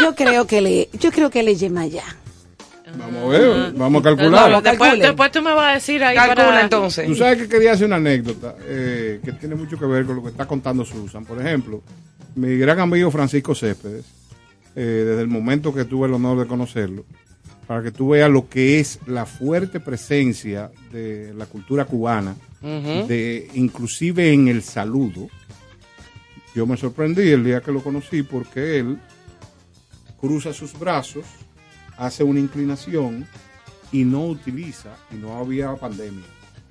Yo 0.00 0.14
creo 0.14 0.46
que 0.46 0.60
le, 0.60 0.88
yo 0.98 1.10
creo 1.10 1.30
que 1.30 1.42
le 1.42 1.56
llama 1.56 1.86
ya. 1.86 2.04
Vamos 2.98 3.24
a 3.24 3.28
ver, 3.28 3.72
vamos 3.74 4.04
a 4.04 4.10
No, 4.10 4.16
calcular. 4.16 4.62
después, 4.62 4.98
después 4.98 5.32
tú 5.32 5.42
me 5.42 5.52
vas 5.54 5.70
a 5.72 5.74
decir 5.74 6.04
ahí 6.04 6.14
Calcula 6.14 6.44
para... 6.46 6.60
entonces. 6.62 7.06
Tú 7.06 7.14
sabes 7.14 7.38
que 7.38 7.48
quería 7.48 7.72
hacer 7.72 7.86
una 7.86 7.96
anécdota 7.96 8.54
eh, 8.66 9.20
que 9.24 9.32
tiene 9.32 9.54
mucho 9.54 9.78
que 9.78 9.86
ver 9.86 10.04
con 10.04 10.16
lo 10.16 10.22
que 10.22 10.28
está 10.28 10.46
contando 10.46 10.84
Susan. 10.84 11.24
Por 11.24 11.40
ejemplo, 11.40 11.82
mi 12.34 12.56
gran 12.56 12.80
amigo 12.80 13.10
Francisco 13.10 13.54
Céspedes, 13.54 14.04
eh, 14.76 14.80
desde 15.06 15.20
el 15.22 15.28
momento 15.28 15.74
que 15.74 15.84
tuve 15.84 16.06
el 16.08 16.14
honor 16.14 16.38
de 16.40 16.46
conocerlo, 16.46 17.04
para 17.66 17.82
que 17.82 17.90
tú 17.92 18.10
veas 18.10 18.30
lo 18.30 18.48
que 18.48 18.80
es 18.80 18.98
la 19.06 19.24
fuerte 19.24 19.80
presencia 19.80 20.70
de 20.90 21.32
la 21.34 21.46
cultura 21.46 21.84
cubana, 21.86 22.34
de 22.62 23.48
inclusive 23.54 24.32
en 24.32 24.48
el 24.48 24.62
saludo. 24.62 25.28
Yo 26.54 26.66
me 26.66 26.76
sorprendí 26.76 27.30
el 27.30 27.42
día 27.44 27.60
que 27.62 27.72
lo 27.72 27.82
conocí 27.82 28.22
porque 28.22 28.78
él 28.78 28.98
cruza 30.20 30.52
sus 30.52 30.78
brazos, 30.78 31.24
hace 31.96 32.24
una 32.24 32.40
inclinación 32.40 33.26
y 33.92 34.04
no 34.04 34.24
utiliza, 34.26 34.90
y 35.12 35.16
no 35.16 35.36
había 35.36 35.74
pandemia, 35.76 36.24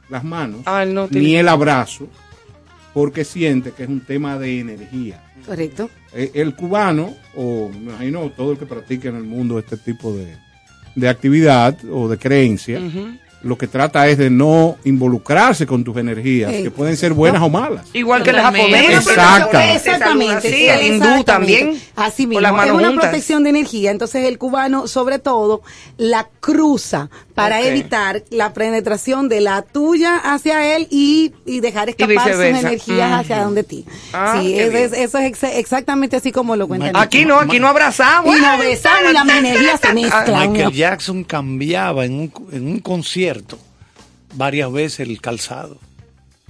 las 0.09 0.23
manos 0.23 0.61
Ah, 0.65 0.83
no 0.85 1.07
ni 1.11 1.35
el 1.35 1.47
abrazo, 1.47 2.07
porque 2.93 3.23
siente 3.23 3.71
que 3.71 3.83
es 3.83 3.89
un 3.89 4.01
tema 4.01 4.37
de 4.37 4.59
energía. 4.59 5.23
Correcto. 5.45 5.89
Eh, 6.13 6.31
El 6.33 6.55
cubano, 6.55 7.15
o 7.35 7.69
me 7.69 7.77
imagino 7.91 8.29
todo 8.31 8.51
el 8.53 8.57
que 8.57 8.65
practica 8.65 9.09
en 9.09 9.15
el 9.15 9.23
mundo 9.23 9.57
este 9.59 9.77
tipo 9.77 10.13
de, 10.13 10.35
de 10.95 11.07
actividad 11.09 11.77
o 11.89 12.09
de 12.09 12.17
creencia, 12.17 12.79
lo 13.43 13.57
que 13.57 13.67
trata 13.67 14.07
es 14.07 14.17
de 14.17 14.29
no 14.29 14.77
involucrarse 14.83 15.65
con 15.65 15.83
tus 15.83 15.97
energías, 15.97 16.51
que 16.51 16.71
pueden 16.71 16.95
ser 16.95 17.13
buenas 17.13 17.41
o 17.41 17.49
malas. 17.49 17.87
Igual 17.93 18.23
que 18.23 18.29
el 18.29 18.35
Totalmente. 18.35 18.77
japonés. 18.77 19.07
Exacto. 19.07 19.59
Exactamente. 19.59 20.51
Sí, 20.51 20.67
el 20.67 20.81
hindú 20.81 21.07
exactamente. 21.07 21.23
también. 21.23 21.81
Así 21.95 22.27
mismo. 22.27 22.45
Es 22.45 22.51
una 22.51 22.87
juntas. 22.89 23.05
protección 23.05 23.43
de 23.43 23.49
energía. 23.49 23.91
Entonces 23.91 24.25
el 24.25 24.37
cubano, 24.37 24.87
sobre 24.87 25.19
todo, 25.19 25.61
la 25.97 26.27
cruza 26.39 27.09
para 27.33 27.61
evitar 27.61 28.23
la 28.29 28.53
penetración 28.53 29.29
de 29.29 29.41
la 29.41 29.61
tuya 29.61 30.17
hacia 30.17 30.75
él 30.75 30.87
y, 30.89 31.33
y 31.45 31.59
dejar 31.59 31.89
escapar 31.89 32.15
sus 32.33 32.41
energías 32.59 33.11
hacia 33.19 33.43
donde 33.43 33.63
ti. 33.63 33.85
Ah, 34.13 34.37
sí, 34.39 34.57
es- 34.59 34.73
es- 34.73 34.93
eso 34.93 35.17
es 35.17 35.31
exa- 35.31 35.53
exactamente 35.55 36.15
así 36.15 36.31
como 36.31 36.55
lo 36.55 36.67
cuentan. 36.67 36.95
Aquí 36.95 37.25
no, 37.25 37.39
aquí 37.39 37.59
no 37.59 37.67
abrazamos. 37.67 38.35
Y 38.37 38.41
nos 38.41 38.57
besamos 38.59 39.09
y 39.09 39.13
las 39.13 39.27
energías 39.29 39.79
se 39.81 39.93
mezclan. 39.93 40.51
Michael 40.51 40.71
Jackson 40.73 41.23
cambiaba 41.23 42.05
en 42.05 42.13
un, 42.13 42.33
en 42.51 42.67
un 42.67 42.79
concierto 42.79 43.57
varias 44.33 44.71
veces 44.71 45.01
el 45.07 45.19
calzado. 45.21 45.77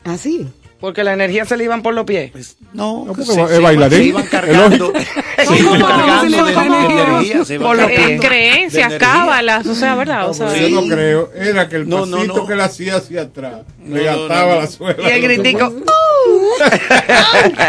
Así. 0.03 0.47
Porque 0.81 1.03
la 1.03 1.13
energía 1.13 1.45
se 1.45 1.55
le 1.57 1.63
iban 1.65 1.81
por 1.83 1.93
los 1.93 2.05
pies. 2.05 2.31
Pues, 2.31 2.57
no, 2.73 3.05
No, 3.05 3.13
porque 3.13 3.23
se, 3.23 3.31
es 3.39 3.49
se 3.49 3.53
iban, 3.57 3.63
bailarín. 3.63 3.99
se 3.99 4.05
iban 4.05 4.25
cargando, 4.27 4.91
lógico. 4.91 5.11
se 5.47 5.57
iban 5.59 5.81
cargando 5.81 6.45
de, 6.45 6.53
de 6.53 7.01
energía. 7.01 7.45
Se 7.45 7.53
iban 7.53 7.67
Por 7.67 7.77
lo 7.77 7.83
cargando 7.83 8.05
que- 8.07 8.13
En 8.13 8.19
de 8.19 8.27
creencias, 8.27 8.93
cábalas, 8.95 9.65
o 9.67 9.75
sea, 9.75 9.95
¿verdad? 9.95 10.27
O 10.29 10.33
sea, 10.33 10.57
Yo 10.57 10.81
no 10.81 10.87
creo, 10.87 11.31
era 11.35 11.69
que 11.69 11.75
el 11.77 11.87
No, 11.87 12.01
pasito 12.01 12.33
no. 12.37 12.47
que 12.47 12.55
le 12.55 12.63
hacía 12.63 12.95
hacia 12.95 13.21
atrás, 13.21 13.61
No, 13.79 13.95
le 13.95 14.05
no. 14.11 14.27
la 14.27 14.67
suela. 14.67 15.07
Y 15.07 15.11
el 15.13 15.21
gritico. 15.21 15.71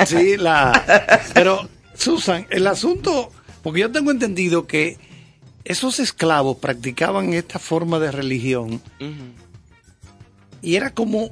Sí, 0.06 0.36
la. 0.36 1.12
Pero, 1.34 1.68
Susan, 1.94 2.46
el 2.50 2.66
asunto, 2.66 3.30
porque 3.62 3.80
yo 3.80 3.90
tengo 3.92 4.10
entendido 4.10 4.66
que 4.66 4.98
esos 5.64 6.00
esclavos 6.00 6.56
practicaban 6.58 7.32
esta 7.34 7.58
forma 7.58 7.98
de 7.98 8.10
religión 8.10 8.80
y 10.60 10.76
era 10.76 10.90
como 10.90 11.30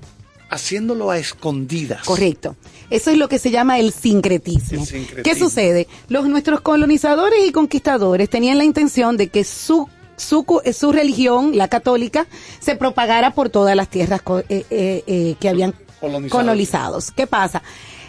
haciéndolo 0.51 1.10
a 1.10 1.18
escondidas. 1.18 2.05
Correcto. 2.05 2.56
Eso 2.90 3.10
es 3.10 3.18
lo 3.18 3.28
que 3.28 3.39
se 3.39 3.51
llama 3.51 3.78
el 3.78 3.93
sincretismo. 3.93 4.81
El 4.81 4.86
sincretismo. 4.86 5.22
¿Qué 5.22 5.35
sucede? 5.39 5.86
Los 6.09 6.28
nuestros 6.28 6.60
colonizadores 6.60 7.47
y 7.47 7.52
conquistadores 7.52 8.28
tenían 8.28 8.59
la 8.59 8.64
intención 8.64 9.16
de 9.16 9.28
que 9.28 9.44
su 9.44 9.89
su, 10.16 10.44
eh, 10.64 10.72
su 10.72 10.93
religión, 10.93 11.56
la 11.56 11.68
católica, 11.68 12.27
se 12.60 12.77
propagara 12.77 13.32
por 13.32 13.48
todas 13.48 13.74
las 13.74 13.89
tierras 13.89 14.20
eh, 14.51 14.66
eh, 14.70 15.02
eh, 15.06 15.36
que 15.40 15.48
habían 15.48 15.74
Colonizados. 16.01 16.31
colonizados. 16.31 17.10
¿Qué 17.10 17.27
pasa? 17.27 17.62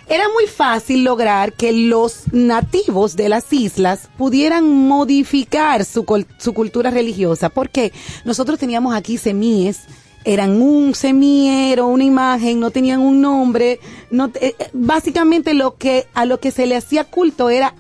Era 0.08 0.26
muy 0.28 0.46
fácil 0.48 1.06
lograr 1.06 1.54
que 1.54 1.72
los 1.72 2.24
nativos 2.34 3.16
de 3.16 3.30
las 3.30 3.52
islas 3.54 4.10
pudieran 4.18 4.68
modificar 4.68 5.86
su, 5.86 6.06
su 6.38 6.54
cultura 6.54 6.92
religiosa, 6.92 7.48
porque 7.50 7.94
nosotros 8.26 8.60
teníamos 8.60 8.94
aquí 8.94 9.18
semíes, 9.18 9.82
eran 10.24 10.62
un 10.62 10.94
semiero, 10.96 11.88
una 11.88 12.04
imagen, 12.04 12.60
no 12.60 12.72
tenían 12.72 13.02
un 13.02 13.22
nombre, 13.22 13.80
no 14.10 14.32
eh, 14.36 14.56
básicamente 14.74 15.54
lo 15.54 15.76
que 15.76 16.08
a 16.14 16.26
lo 16.26 16.40
que 16.40 16.52
se 16.52 16.66
le 16.66 16.76
hacía 16.76 17.04
culto 17.06 17.50
era 17.50 17.74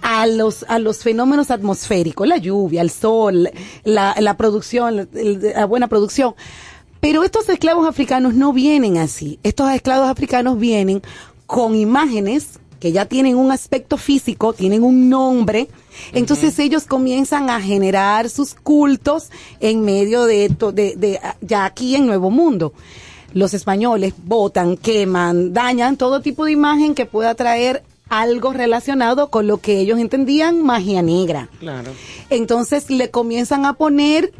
a 0.00 0.26
los 0.26 0.64
a 0.68 0.78
los 0.78 0.98
fenómenos 0.98 1.50
atmosféricos, 1.50 2.26
la 2.26 2.38
lluvia, 2.38 2.82
el 2.82 2.90
sol, 2.90 3.50
la, 3.84 4.14
la 4.18 4.36
producción, 4.36 5.08
la 5.12 5.66
buena 5.66 5.88
producción. 5.88 6.34
Pero 7.00 7.24
estos 7.24 7.48
esclavos 7.48 7.88
africanos 7.88 8.34
no 8.34 8.52
vienen 8.52 8.96
así. 8.96 9.40
Estos 9.42 9.70
esclavos 9.72 10.08
africanos 10.08 10.58
vienen 10.58 11.02
con 11.46 11.74
imágenes 11.74 12.60
que 12.78 12.92
ya 12.92 13.06
tienen 13.06 13.36
un 13.36 13.52
aspecto 13.52 13.96
físico, 13.96 14.52
tienen 14.52 14.82
un 14.82 15.08
nombre. 15.08 15.68
Entonces 16.12 16.58
ellos 16.58 16.84
comienzan 16.86 17.50
a 17.50 17.60
generar 17.60 18.28
sus 18.30 18.54
cultos 18.54 19.30
en 19.60 19.82
medio 19.82 20.24
de, 20.24 20.46
esto- 20.46 20.72
de, 20.72 20.94
de 20.96 21.20
ya 21.40 21.64
aquí 21.64 21.94
en 21.96 22.06
Nuevo 22.06 22.30
Mundo. 22.30 22.72
Los 23.34 23.54
españoles 23.54 24.12
botan, 24.24 24.76
queman, 24.76 25.52
dañan 25.54 25.96
todo 25.96 26.20
tipo 26.20 26.44
de 26.44 26.52
imagen 26.52 26.94
que 26.94 27.06
pueda 27.06 27.34
traer 27.34 27.82
algo 28.10 28.52
relacionado 28.52 29.30
con 29.30 29.46
lo 29.46 29.56
que 29.58 29.78
ellos 29.80 29.98
entendían 29.98 30.62
magia 30.62 31.00
negra. 31.00 31.48
Claro. 31.60 31.92
Entonces 32.28 32.90
le 32.90 33.10
comienzan 33.10 33.64
a 33.64 33.72
poner 33.72 34.32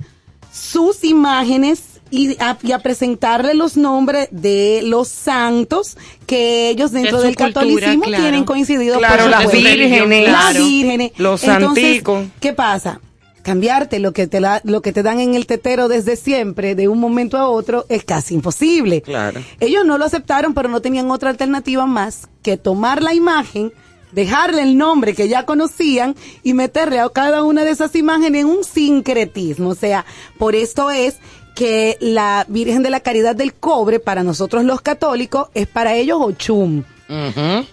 sus 0.52 1.04
imágenes 1.04 1.91
y 2.12 2.36
a, 2.40 2.56
y 2.62 2.70
a 2.72 2.78
presentarle 2.78 3.54
los 3.54 3.76
nombres 3.76 4.28
de 4.30 4.82
los 4.84 5.08
santos 5.08 5.96
que 6.26 6.68
ellos 6.68 6.92
dentro 6.92 7.20
del 7.22 7.34
cultura, 7.34 7.52
catolicismo 7.54 8.04
claro. 8.04 8.22
tienen 8.22 8.44
coincidido 8.44 8.98
Claro, 8.98 9.22
por 9.24 9.30
las 9.30 9.50
vírgenes. 9.50 10.30
las 10.30 10.56
vírgenes 10.56 11.12
Los 11.16 11.40
santicos. 11.40 12.26
qué 12.38 12.52
pasa 12.52 13.00
cambiarte 13.42 13.98
lo 13.98 14.12
que 14.12 14.28
te 14.28 14.38
la- 14.40 14.60
lo 14.62 14.82
que 14.82 14.92
te 14.92 15.02
dan 15.02 15.18
en 15.18 15.34
el 15.34 15.46
tetero 15.46 15.88
desde 15.88 16.14
siempre 16.14 16.76
de 16.76 16.86
un 16.86 17.00
momento 17.00 17.38
a 17.38 17.48
otro 17.48 17.86
es 17.88 18.04
casi 18.04 18.34
imposible 18.34 19.02
Claro. 19.02 19.40
ellos 19.58 19.84
no 19.84 19.98
lo 19.98 20.04
aceptaron 20.04 20.54
pero 20.54 20.68
no 20.68 20.80
tenían 20.80 21.10
otra 21.10 21.30
alternativa 21.30 21.84
más 21.86 22.28
que 22.42 22.56
tomar 22.56 23.02
la 23.02 23.14
imagen 23.14 23.72
dejarle 24.12 24.62
el 24.62 24.76
nombre 24.76 25.14
que 25.14 25.26
ya 25.28 25.46
conocían 25.46 26.14
y 26.44 26.52
meterle 26.52 27.00
a 27.00 27.08
cada 27.08 27.42
una 27.42 27.64
de 27.64 27.70
esas 27.70 27.96
imágenes 27.96 28.42
en 28.42 28.46
un 28.48 28.62
sincretismo. 28.62 29.70
O 29.70 29.74
sea, 29.74 30.04
por 30.38 30.54
esto 30.54 30.90
es 30.90 31.16
que 31.54 31.96
la 32.00 32.44
Virgen 32.48 32.82
de 32.82 32.90
la 32.90 33.00
Caridad 33.00 33.36
del 33.36 33.54
Cobre, 33.54 34.00
para 34.00 34.22
nosotros 34.22 34.64
los 34.64 34.80
católicos, 34.80 35.48
es 35.54 35.66
para 35.66 35.94
ellos 35.94 36.18
Ochum. 36.20 36.82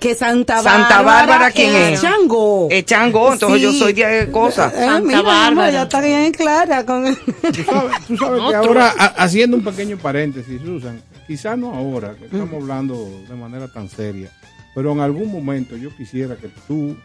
Que 0.02 0.16
Santa 0.16 0.56
Bárbara, 0.62 0.80
Santa 0.80 1.02
Bárbara, 1.02 1.52
¿quién 1.52 1.74
es? 1.74 2.02
Chango. 2.02 2.68
Es 2.70 2.84
Chango, 2.84 3.32
entonces 3.32 3.62
yo 3.62 3.72
soy 3.72 3.94
de 3.94 4.30
cosas. 4.32 4.74
Eh, 4.74 4.80
Santa 4.80 5.00
mira, 5.08 5.22
Bárbara. 5.22 5.72
ya 5.72 5.84
está 5.84 6.02
bien 6.02 6.34
clara 6.34 6.86
con 6.86 7.16
Tú 7.16 7.64
sabes, 7.64 8.06
tú 8.06 8.18
sabes 8.18 8.42
que 8.50 8.56
ahora, 8.56 8.94
ha- 8.98 9.06
haciendo 9.24 9.56
un 9.56 9.64
pequeño 9.64 9.98
paréntesis, 9.98 10.60
Susan, 10.62 11.02
quizás 11.26 11.58
no 11.58 11.74
ahora, 11.74 12.16
que 12.16 12.26
estamos 12.26 12.54
hablando 12.54 13.10
de 13.30 13.36
manera 13.36 13.70
tan 13.72 13.88
seria, 13.88 14.30
pero 14.76 14.92
en 14.92 15.00
algún 15.00 15.32
momento 15.32 15.78
yo 15.78 15.96
quisiera 15.96 16.36
que 16.36 16.50
tú 16.68 16.98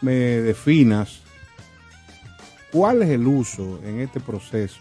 me 0.00 0.12
definas 0.14 1.20
cuál 2.72 3.02
es 3.02 3.10
el 3.10 3.24
uso 3.24 3.78
en 3.84 4.00
este 4.00 4.18
proceso 4.18 4.80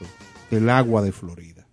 del 0.51 0.69
agua 0.69 1.01
de 1.01 1.11
Florida. 1.11 1.65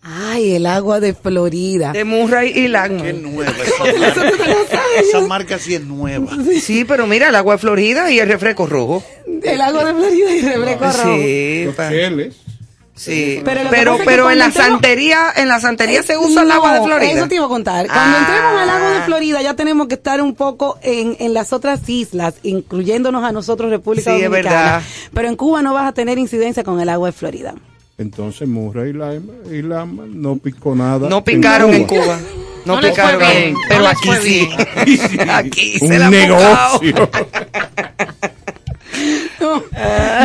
Ay, 0.00 0.54
el 0.54 0.66
agua 0.66 1.00
de 1.00 1.12
Florida. 1.12 1.92
De 1.92 2.04
Murray 2.04 2.50
y 2.50 2.52
Qué 2.54 2.68
Langman. 2.68 3.22
nueva 3.22 3.52
esa 3.62 3.84
marca. 3.84 4.80
esa 5.00 5.20
marca 5.22 5.58
sí 5.58 5.74
es 5.74 5.82
nueva. 5.82 6.30
Sí, 6.62 6.84
pero 6.84 7.06
mira, 7.06 7.28
el 7.28 7.34
agua 7.34 7.54
de 7.54 7.58
Florida 7.58 8.10
y 8.10 8.18
el 8.18 8.28
refresco 8.28 8.66
rojo. 8.66 9.02
El 9.42 9.60
agua 9.60 9.84
de 9.84 9.92
Florida 9.94 10.34
y 10.34 10.40
refresco 10.40 10.84
rojo. 10.84 11.16
Sí, 11.18 11.64
Los 11.66 11.76
cheles, 11.76 12.36
Sí, 12.98 13.40
Pero 13.44 13.60
pero, 13.70 13.96
que 13.96 14.02
es 14.02 14.08
en 14.18 14.38
la 14.38 14.46
entremos- 14.46 14.54
santería, 14.54 15.32
en 15.36 15.48
la 15.48 15.60
santería 15.60 16.02
se 16.02 16.14
Eh, 16.14 16.18
usa 16.18 16.42
el 16.42 16.50
agua 16.50 16.72
de 16.74 16.78
no, 16.80 16.86
Florida. 16.86 17.12
Eso 17.12 17.28
te 17.28 17.36
iba 17.36 17.44
a 17.44 17.48
contar. 17.48 17.86
Cuando 17.86 18.16
Ah. 18.16 18.20
entremos 18.20 18.60
al 18.60 18.66
lago 18.66 18.90
de 18.90 19.00
Florida 19.02 19.40
ya 19.42 19.54
tenemos 19.54 19.86
que 19.86 19.94
estar 19.94 20.20
un 20.20 20.34
poco 20.34 20.78
en, 20.82 21.16
en 21.20 21.32
las 21.32 21.52
otras 21.52 21.88
islas, 21.88 22.34
incluyéndonos 22.42 23.22
a 23.22 23.30
nosotros, 23.30 23.70
República 23.70 24.10
Sí, 24.10 24.16
es 24.20 24.24
Dominicana. 24.24 24.62
verdad. 24.62 24.82
Pero 25.14 25.28
en 25.28 25.36
Cuba 25.36 25.62
no 25.62 25.72
vas 25.74 25.88
a 25.88 25.92
tener 25.92 26.18
incidencia 26.18 26.64
con 26.64 26.80
el 26.80 26.88
agua 26.88 27.08
de 27.08 27.12
Florida. 27.12 27.54
Entonces 27.98 28.46
Murray 28.48 28.90
y 28.90 28.92
la, 28.94 29.14
y 29.14 29.62
la 29.62 29.84
no 29.86 30.36
picó 30.36 30.74
nada. 30.74 31.08
No 31.08 31.22
picaron 31.24 31.72
en 31.74 31.84
Cuba. 31.84 32.18
No, 32.64 32.74
No 32.74 32.80
les 32.82 32.90
fue 32.94 33.02
picaron 33.04 33.20
bien, 33.20 33.42
en- 33.44 33.52
no 33.54 33.60
Pero 33.68 33.80
les 33.80 33.90
aquí 33.92 34.08
fue 34.08 34.20
sí. 34.20 34.48
bien. 35.14 35.30
Aquí 35.30 35.78
se 35.78 35.84
Un 35.86 35.98
la 35.98 36.10
negocio. 36.10 37.10
No, 39.40 39.62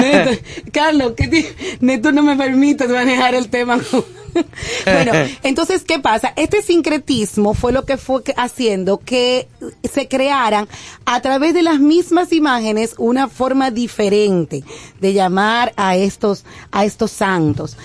Néstor, 0.02 0.40
Carlos, 0.72 1.14
que 1.15 1.77
Néstor 1.80 2.14
no 2.14 2.23
me 2.23 2.35
permite 2.35 2.88
manejar 2.88 3.35
el 3.35 3.49
tema. 3.49 3.80
bueno, 4.85 5.11
entonces, 5.44 5.84
¿qué 5.84 5.99
pasa? 5.99 6.34
Este 6.35 6.61
sincretismo 6.61 7.53
fue 7.53 7.72
lo 7.72 7.85
que 7.85 7.98
fue 7.98 8.23
haciendo 8.38 8.99
que 8.99 9.48
se 9.91 10.07
crearan 10.07 10.68
a 11.06 11.22
través 11.22 11.53
de 11.53 11.64
las 11.64 11.80
mismas 11.80 12.31
imágenes 12.34 12.95
una 12.98 13.27
forma 13.27 13.72
diferente 13.72 14.64
de 14.99 15.14
llamar 15.14 15.73
a 15.76 15.95
estos, 15.95 16.45
a 16.72 16.85
estos 16.85 17.11
santos. 17.11 17.77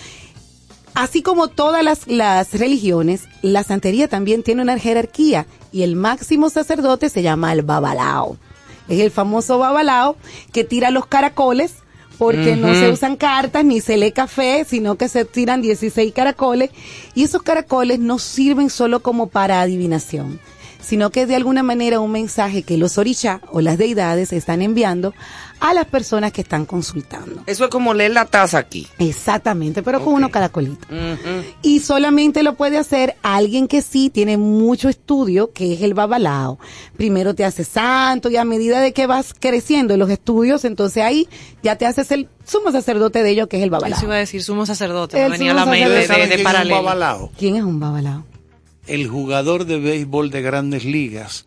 Así 0.95 1.23
como 1.23 1.49
todas 1.49 1.85
las, 1.85 2.09
las 2.09 2.55
religiones, 2.55 3.29
la 3.43 3.63
santería 3.63 4.09
también 4.09 4.43
tiene 4.43 4.63
una 4.63 4.79
jerarquía 4.79 5.47
y 5.71 5.83
el 5.83 5.95
máximo 5.95 6.51
sacerdote 6.51 7.09
se 7.09 7.23
llama 7.23 7.53
el 7.53 7.63
babalao. 7.63 8.37
Es 8.89 9.01
el 9.01 9.11
famoso 9.11 9.59
babalao 9.59 10.17
que 10.53 10.65
tira 10.65 10.91
los 10.91 11.07
caracoles 11.07 11.77
porque 12.19 12.57
no 12.57 12.75
se 12.75 12.91
usan 12.91 13.17
cartas 13.17 13.65
ni 13.65 13.81
se 13.81 13.97
lee 13.97 14.11
café, 14.11 14.67
sino 14.69 14.97
que 14.97 15.09
se 15.09 15.25
tiran 15.25 15.63
16 15.63 16.13
caracoles. 16.13 16.71
Y 17.15 17.23
esos 17.23 17.43
caracoles 17.43 18.01
no 18.01 18.19
sirven 18.19 18.71
solo 18.71 19.01
como 19.01 19.29
para 19.29 19.61
adivinación, 19.61 20.41
sino 20.89 21.11
que 21.11 21.23
es 21.23 21.29
de 21.29 21.37
alguna 21.37 21.63
manera 21.63 22.01
un 22.01 22.11
mensaje 22.11 22.63
que 22.63 22.79
los 22.79 22.97
orishas 22.97 23.43
o 23.53 23.61
las 23.61 23.77
deidades 23.77 24.33
están 24.33 24.63
enviando 24.63 25.13
a 25.61 25.75
las 25.75 25.85
personas 25.85 26.33
que 26.33 26.41
están 26.41 26.65
consultando. 26.65 27.43
Eso 27.45 27.65
es 27.65 27.71
como 27.71 27.93
leer 27.93 28.13
la 28.13 28.25
taza 28.25 28.57
aquí. 28.57 28.87
Exactamente, 28.99 29.83
pero 29.83 30.03
con 30.03 30.27
caracolitos. 30.31 30.89
Ujú. 30.91 31.45
Y 31.61 31.81
solamente 31.81 32.43
lo 32.43 32.55
puede 32.55 32.79
hacer 32.79 33.17
alguien 33.23 33.69
que 33.69 33.83
sí 33.83 34.09
tiene 34.09 34.39
mucho 34.39 34.89
estudio, 34.89 35.53
que 35.53 35.75
es 35.75 35.83
el 35.83 35.93
babalao. 35.93 36.59
Primero 36.97 37.35
te 37.35 37.45
hace 37.45 37.65
santo 37.65 38.31
y 38.31 38.39
a 38.39 38.47
medida 38.47 38.81
de 38.81 38.95
que 38.95 39.07
vas 39.07 39.35
creciendo 39.39 39.93
en 39.93 40.01
los 40.01 40.09
estudios, 40.09 40.65
entonces 40.65 41.03
ahí 41.03 41.29
ya 41.63 41.77
te 41.77 41.85
haces 41.85 42.11
el 42.13 42.31
sumo 42.47 42.73
sacerdote 42.73 43.23
de 43.23 43.29
ellos, 43.29 43.49
que 43.49 43.59
es 43.59 43.63
el 43.63 43.69
babalao. 43.69 43.99
Eso 43.99 44.07
iba 44.07 44.15
a 44.15 44.19
decir 44.19 44.43
sumo 44.43 44.65
sacerdote, 44.65 45.23
El 45.23 45.33
venía 45.33 45.51
a 45.51 45.55
la 45.55 45.67
mente 45.67 45.81
sacerdote. 45.85 46.01
de, 46.01 46.07
¿Saben 46.07 46.29
de 46.31 46.37
quién 46.37 46.49
es 46.49 46.63
un 46.63 46.71
babalao? 46.71 47.31
¿Quién 47.39 47.57
es 47.57 47.63
un 47.63 47.79
babalao? 47.79 48.38
El 48.89 49.07
jugador 49.07 49.65
de 49.67 49.79
béisbol 49.79 50.31
de 50.31 50.43
grandes 50.43 50.85
ligas, 50.85 51.45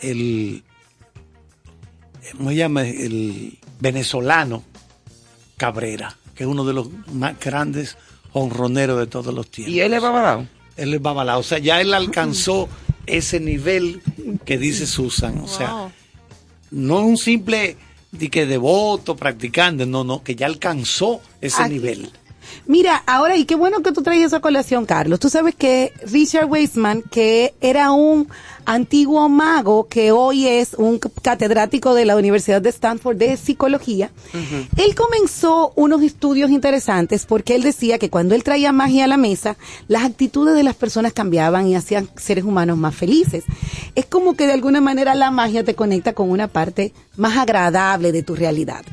el, 0.00 0.64
¿cómo 2.36 2.50
se 2.50 2.56
llama? 2.56 2.82
El 2.82 3.58
venezolano 3.80 4.62
Cabrera, 5.56 6.16
que 6.34 6.44
es 6.44 6.48
uno 6.48 6.64
de 6.64 6.74
los 6.74 6.88
más 7.12 7.38
grandes 7.38 7.96
honroneros 8.32 8.98
de 8.98 9.06
todos 9.06 9.32
los 9.32 9.50
tiempos. 9.50 9.72
¿Y 9.74 9.80
él 9.80 9.94
es 9.94 10.02
babalao? 10.02 10.46
Él 10.76 10.94
es 10.94 11.00
babalao. 11.02 11.40
O 11.40 11.42
sea, 11.44 11.58
ya 11.58 11.80
él 11.80 11.94
alcanzó 11.94 12.68
ese 13.06 13.38
nivel 13.40 14.02
que 14.44 14.58
dice 14.58 14.86
Susan. 14.86 15.38
O 15.38 15.48
sea, 15.48 15.72
Wow. 15.72 15.92
no 16.72 17.00
un 17.00 17.18
simple 17.18 17.76
de 18.10 18.28
que 18.30 18.46
devoto, 18.46 19.14
practicante, 19.16 19.86
no, 19.86 20.02
no, 20.04 20.22
que 20.22 20.34
ya 20.34 20.46
alcanzó 20.46 21.20
ese 21.40 21.62
Aquí. 21.62 21.74
nivel. 21.74 22.10
Mira, 22.66 23.02
ahora, 23.06 23.36
y 23.36 23.44
qué 23.44 23.54
bueno 23.54 23.82
que 23.82 23.92
tú 23.92 24.02
traes 24.02 24.22
esa 24.22 24.40
colación, 24.40 24.86
Carlos. 24.86 25.20
Tú 25.20 25.28
sabes 25.28 25.54
que 25.54 25.92
Richard 26.10 26.46
Weissman, 26.46 27.02
que 27.02 27.54
era 27.60 27.92
un 27.92 28.28
antiguo 28.64 29.28
mago 29.28 29.88
que 29.88 30.12
hoy 30.12 30.46
es 30.46 30.74
un 30.74 30.98
catedrático 30.98 31.94
de 31.94 32.04
la 32.04 32.16
Universidad 32.16 32.62
de 32.62 32.68
Stanford 32.68 33.16
de 33.16 33.36
psicología, 33.36 34.10
él 34.76 34.94
comenzó 34.94 35.72
unos 35.74 36.02
estudios 36.02 36.50
interesantes 36.50 37.26
porque 37.26 37.54
él 37.56 37.62
decía 37.62 37.98
que 37.98 38.10
cuando 38.10 38.34
él 38.34 38.44
traía 38.44 38.72
magia 38.72 39.04
a 39.04 39.08
la 39.08 39.16
mesa, 39.16 39.56
las 39.88 40.04
actitudes 40.04 40.54
de 40.54 40.62
las 40.62 40.76
personas 40.76 41.12
cambiaban 41.12 41.66
y 41.66 41.74
hacían 41.74 42.08
seres 42.16 42.44
humanos 42.44 42.78
más 42.78 42.94
felices. 42.94 43.44
Es 43.94 44.06
como 44.06 44.34
que 44.34 44.46
de 44.46 44.52
alguna 44.52 44.80
manera 44.80 45.14
la 45.14 45.30
magia 45.30 45.64
te 45.64 45.74
conecta 45.74 46.12
con 46.12 46.30
una 46.30 46.48
parte 46.48 46.92
más 47.16 47.36
agradable 47.36 48.12
de 48.12 48.22
tu 48.22 48.34
realidad. 48.34 48.84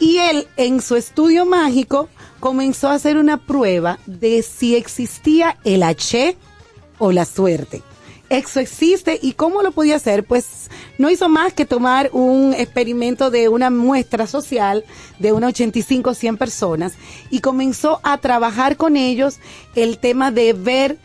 Y 0.00 0.18
él, 0.18 0.46
en 0.56 0.80
su 0.80 0.96
estudio 0.96 1.44
mágico, 1.44 2.08
comenzó 2.40 2.88
a 2.88 2.94
hacer 2.94 3.16
una 3.16 3.36
prueba 3.36 3.98
de 4.06 4.42
si 4.42 4.76
existía 4.76 5.58
el 5.64 5.82
H 5.82 6.36
o 6.98 7.12
la 7.12 7.24
suerte. 7.24 7.82
Eso 8.30 8.60
existe 8.60 9.18
y 9.22 9.32
cómo 9.32 9.62
lo 9.62 9.70
podía 9.72 9.96
hacer, 9.96 10.22
pues 10.22 10.68
no 10.98 11.08
hizo 11.08 11.30
más 11.30 11.54
que 11.54 11.64
tomar 11.64 12.10
un 12.12 12.52
experimento 12.52 13.30
de 13.30 13.48
una 13.48 13.70
muestra 13.70 14.26
social 14.26 14.84
de 15.18 15.32
unas 15.32 15.50
85 15.54 16.12
100 16.12 16.36
personas 16.36 16.92
y 17.30 17.40
comenzó 17.40 18.00
a 18.02 18.18
trabajar 18.18 18.76
con 18.76 18.98
ellos 18.98 19.38
el 19.74 19.98
tema 19.98 20.30
de 20.30 20.52
ver 20.52 20.98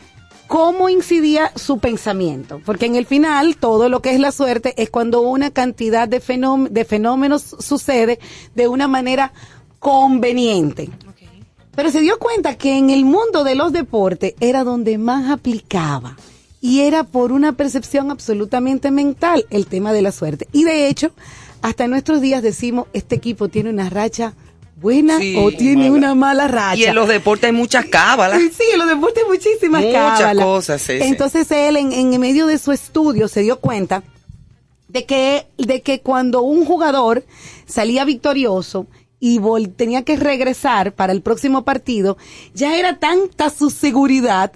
cómo 0.48 0.90
incidía 0.90 1.50
su 1.56 1.78
pensamiento, 1.78 2.60
porque 2.66 2.84
en 2.84 2.94
el 2.96 3.06
final 3.06 3.56
todo 3.56 3.88
lo 3.88 4.02
que 4.02 4.10
es 4.12 4.20
la 4.20 4.30
suerte 4.30 4.74
es 4.76 4.90
cuando 4.90 5.22
una 5.22 5.50
cantidad 5.50 6.06
de, 6.06 6.20
fenóm- 6.20 6.68
de 6.68 6.84
fenómenos 6.84 7.56
sucede 7.58 8.18
de 8.54 8.68
una 8.68 8.86
manera 8.86 9.32
conveniente. 9.78 10.90
Pero 11.76 11.90
se 11.90 12.00
dio 12.00 12.18
cuenta 12.18 12.56
que 12.56 12.76
en 12.78 12.90
el 12.90 13.04
mundo 13.04 13.44
de 13.44 13.54
los 13.54 13.72
deportes 13.72 14.34
era 14.40 14.64
donde 14.64 14.96
más 14.98 15.30
aplicaba 15.30 16.16
y 16.60 16.80
era 16.80 17.04
por 17.04 17.32
una 17.32 17.52
percepción 17.52 18.10
absolutamente 18.10 18.90
mental 18.90 19.44
el 19.50 19.66
tema 19.66 19.92
de 19.92 20.02
la 20.02 20.12
suerte. 20.12 20.48
Y 20.52 20.64
de 20.64 20.88
hecho, 20.88 21.10
hasta 21.62 21.88
nuestros 21.88 22.20
días 22.20 22.42
decimos, 22.42 22.86
este 22.92 23.16
equipo 23.16 23.48
tiene 23.48 23.70
una 23.70 23.90
racha 23.90 24.34
buena 24.76 25.18
Sí. 25.18 25.34
o 25.38 25.50
tiene 25.50 25.90
una 25.90 26.14
mala 26.14 26.46
racha. 26.48 26.76
Y 26.76 26.84
en 26.84 26.94
los 26.94 27.08
deportes 27.08 27.46
hay 27.48 27.52
muchas 27.56 27.86
cábalas. 27.86 28.40
Sí, 28.56 28.64
en 28.72 28.78
los 28.78 28.88
deportes 28.88 29.22
hay 29.24 29.28
muchísimas 29.30 29.82
Muchas 29.82 30.18
cábalas. 30.20 30.44
cosas, 30.44 30.82
sí, 30.82 30.98
sí. 30.98 31.04
Entonces 31.06 31.50
él, 31.50 31.76
en, 31.76 31.92
en 31.92 32.20
medio 32.20 32.46
de 32.46 32.58
su 32.58 32.70
estudio, 32.72 33.28
se 33.28 33.40
dio 33.42 33.58
cuenta 33.60 34.02
de 34.88 35.04
que, 35.06 35.46
de 35.58 35.82
que 35.82 36.00
cuando 36.00 36.42
un 36.42 36.64
jugador 36.64 37.24
salía 37.66 38.04
victorioso 38.04 38.86
y 39.24 39.38
vol- 39.38 39.72
tenía 39.74 40.02
que 40.02 40.16
regresar 40.16 40.92
para 40.94 41.12
el 41.14 41.22
próximo 41.22 41.64
partido, 41.64 42.18
ya 42.52 42.76
era 42.78 42.98
tanta 42.98 43.48
su 43.48 43.70
seguridad 43.70 44.52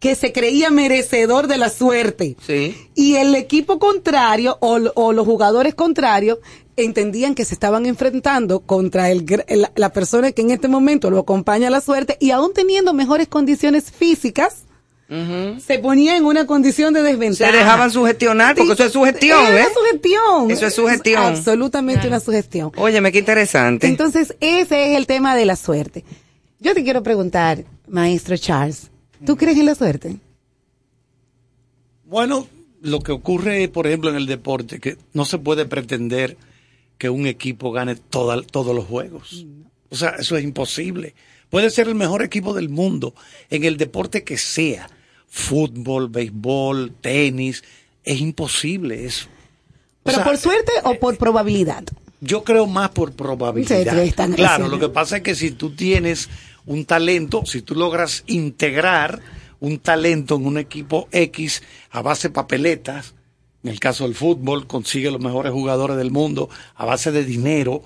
que 0.00 0.16
se 0.16 0.32
creía 0.32 0.70
merecedor 0.70 1.46
de 1.46 1.56
la 1.56 1.68
suerte. 1.70 2.36
Sí. 2.44 2.74
Y 2.96 3.14
el 3.14 3.34
equipo 3.36 3.78
contrario 3.78 4.56
o, 4.60 4.78
o 4.94 5.12
los 5.12 5.24
jugadores 5.24 5.74
contrarios 5.76 6.38
entendían 6.76 7.34
que 7.36 7.44
se 7.44 7.54
estaban 7.54 7.86
enfrentando 7.86 8.60
contra 8.60 9.10
el, 9.10 9.24
el- 9.46 9.68
la 9.76 9.92
persona 9.92 10.32
que 10.32 10.42
en 10.42 10.50
este 10.50 10.66
momento 10.68 11.10
lo 11.10 11.18
acompaña 11.20 11.68
a 11.68 11.70
la 11.70 11.80
suerte 11.80 12.16
y 12.20 12.30
aún 12.32 12.52
teniendo 12.52 12.92
mejores 12.94 13.28
condiciones 13.28 13.90
físicas, 13.92 14.64
se 15.08 15.78
ponía 15.78 16.16
en 16.16 16.24
una 16.26 16.46
condición 16.46 16.92
de 16.92 17.02
desventaja. 17.02 17.50
Se 17.50 17.56
dejaban 17.56 17.90
sugestionar, 17.90 18.54
porque 18.54 18.72
eso 18.74 18.84
es 18.84 18.92
sugestión, 18.92 19.46
Era 19.46 19.62
¿eh? 19.62 19.68
sugestión. 19.74 20.50
Eso 20.50 20.66
es 20.66 20.74
sugestión. 20.74 21.22
absolutamente 21.22 22.06
una 22.06 22.20
sugestión. 22.20 22.70
Óyeme, 22.76 23.10
qué 23.10 23.20
interesante. 23.20 23.86
Entonces, 23.86 24.36
ese 24.40 24.90
es 24.92 24.96
el 24.98 25.06
tema 25.06 25.34
de 25.34 25.46
la 25.46 25.56
suerte. 25.56 26.04
Yo 26.60 26.74
te 26.74 26.84
quiero 26.84 27.02
preguntar, 27.02 27.64
maestro 27.86 28.36
Charles, 28.36 28.90
¿tú 29.24 29.36
crees 29.36 29.56
en 29.58 29.66
la 29.66 29.74
suerte? 29.74 30.16
Bueno, 32.04 32.46
lo 32.82 33.00
que 33.00 33.12
ocurre, 33.12 33.68
por 33.68 33.86
ejemplo, 33.86 34.10
en 34.10 34.16
el 34.16 34.26
deporte, 34.26 34.80
que 34.80 34.96
no 35.12 35.24
se 35.24 35.38
puede 35.38 35.66
pretender 35.66 36.36
que 36.96 37.10
un 37.10 37.26
equipo 37.26 37.70
gane 37.72 37.96
toda- 37.96 38.42
todos 38.42 38.74
los 38.74 38.84
juegos. 38.86 39.46
O 39.90 39.96
sea, 39.96 40.10
eso 40.18 40.36
es 40.36 40.44
imposible. 40.44 41.14
Puede 41.50 41.70
ser 41.70 41.88
el 41.88 41.94
mejor 41.94 42.22
equipo 42.22 42.52
del 42.54 42.68
mundo 42.68 43.14
en 43.50 43.64
el 43.64 43.76
deporte 43.76 44.22
que 44.24 44.36
sea. 44.36 44.90
Fútbol, 45.28 46.08
béisbol, 46.08 46.92
tenis. 47.00 47.62
Es 48.04 48.20
imposible 48.20 49.04
eso. 49.04 49.26
O 49.26 50.04
¿Pero 50.04 50.16
sea, 50.16 50.24
por 50.24 50.38
suerte 50.38 50.72
o 50.84 50.94
por 50.94 51.16
probabilidad? 51.18 51.84
yo 52.20 52.44
creo 52.44 52.66
más 52.66 52.90
por 52.90 53.12
probabilidad. 53.12 54.04
Sí, 54.04 54.12
Claro, 54.34 54.68
lo 54.68 54.78
que 54.78 54.88
pasa 54.88 55.18
es 55.18 55.22
que 55.22 55.34
si 55.34 55.52
tú 55.52 55.74
tienes 55.74 56.28
un 56.66 56.84
talento, 56.84 57.44
si 57.46 57.62
tú 57.62 57.74
logras 57.74 58.24
integrar 58.26 59.20
un 59.60 59.78
talento 59.78 60.36
en 60.36 60.46
un 60.46 60.58
equipo 60.58 61.08
X 61.12 61.62
a 61.90 62.02
base 62.02 62.28
de 62.28 62.34
papeletas, 62.34 63.14
en 63.62 63.70
el 63.70 63.80
caso 63.80 64.04
del 64.04 64.14
fútbol, 64.14 64.66
consigue 64.66 65.10
los 65.10 65.20
mejores 65.20 65.52
jugadores 65.52 65.96
del 65.96 66.10
mundo 66.10 66.48
a 66.74 66.84
base 66.84 67.12
de 67.12 67.24
dinero, 67.24 67.82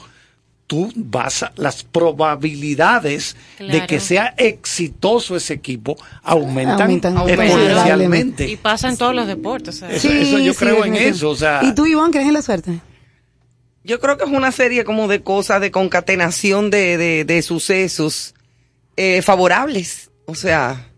tú 0.72 0.90
vas 0.96 1.42
a, 1.42 1.52
las 1.56 1.82
probabilidades 1.84 3.36
de 3.58 3.86
que 3.86 4.00
sea 4.00 4.32
exitoso 4.38 5.36
ese 5.36 5.52
equipo 5.52 5.98
aumentan, 6.22 6.80
Aumentan 6.80 7.28
exponencialmente. 7.28 8.48
Y 8.48 8.56
pasa 8.56 8.88
en 8.88 8.96
todos 8.96 9.14
los 9.14 9.26
deportes. 9.26 9.76
o 9.76 9.78
sea. 9.80 9.90
Eso- 9.90 10.08
eso 10.08 10.38
yo 10.38 10.54
creo 10.54 10.82
en 10.86 10.94
eso, 10.96 11.28
o 11.28 11.36
sea- 11.36 11.60
¿Y 11.62 11.74
tú, 11.74 11.84
Iván, 11.84 12.10
crees 12.10 12.26
en 12.26 12.32
la 12.32 12.40
suerte? 12.40 12.80
Yo 13.84 14.00
creo 14.00 14.16
que 14.16 14.24
es 14.24 14.30
una 14.30 14.50
serie 14.50 14.84
como 14.84 15.08
de 15.08 15.20
cosas 15.22 15.60
de 15.60 15.70
concatenación 15.70 16.70
de, 16.70 16.96
de, 16.96 17.24
de 17.26 17.42
sucesos 17.42 18.34
eh, 18.96 19.20
favorables. 19.20 20.10
O 20.24 20.34
sea, 20.34 20.88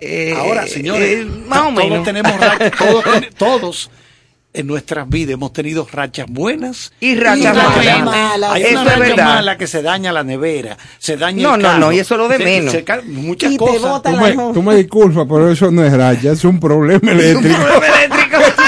eh, 0.00 0.34
Ahora, 0.36 0.66
señores, 0.66 1.20
eh, 1.20 1.24
más 1.24 1.60
o 1.60 1.62
todos 1.66 1.74
menos. 1.74 2.04
tenemos 2.04 2.36
rachas, 2.40 2.72
todos, 2.76 3.04
todos 3.38 3.90
en 4.54 4.66
nuestras 4.66 5.08
vidas 5.08 5.32
hemos 5.34 5.52
tenido 5.52 5.86
rachas 5.90 6.26
buenas 6.28 6.92
Y 7.00 7.14
rachas 7.14 7.56
malas. 8.04 8.52
Hay 8.52 8.62
Eso 8.64 8.72
una 8.82 8.92
es 8.92 8.98
racha 8.98 9.10
verdad. 9.10 9.24
mala 9.24 9.56
que 9.56 9.66
se 9.66 9.80
daña 9.82 10.12
la 10.12 10.24
nevera, 10.24 10.76
se 10.98 11.16
daña 11.16 11.42
No, 11.42 11.54
el 11.54 11.62
no, 11.62 11.68
carro. 11.68 11.80
no, 11.80 11.92
y 11.92 11.98
eso 12.00 12.14
es 12.14 12.18
lo 12.18 12.28
de 12.28 12.36
se- 12.36 12.44
menos. 12.44 12.72
se 12.72 12.84
muchas 13.06 13.50
Y 13.50 13.54
te 13.54 13.58
cosas. 13.64 13.80
bota 13.82 14.10
Tú 14.10 14.16
la 14.16 14.22
me, 14.22 14.52
tú 14.52 14.62
me 14.62 14.74
disculpas, 14.76 15.26
pero 15.28 15.50
eso 15.50 15.70
no 15.70 15.82
es 15.84 15.92
raya, 15.92 16.32
es 16.32 16.44
un 16.44 16.60
problema 16.60 17.00
eléctrico. 17.12 17.56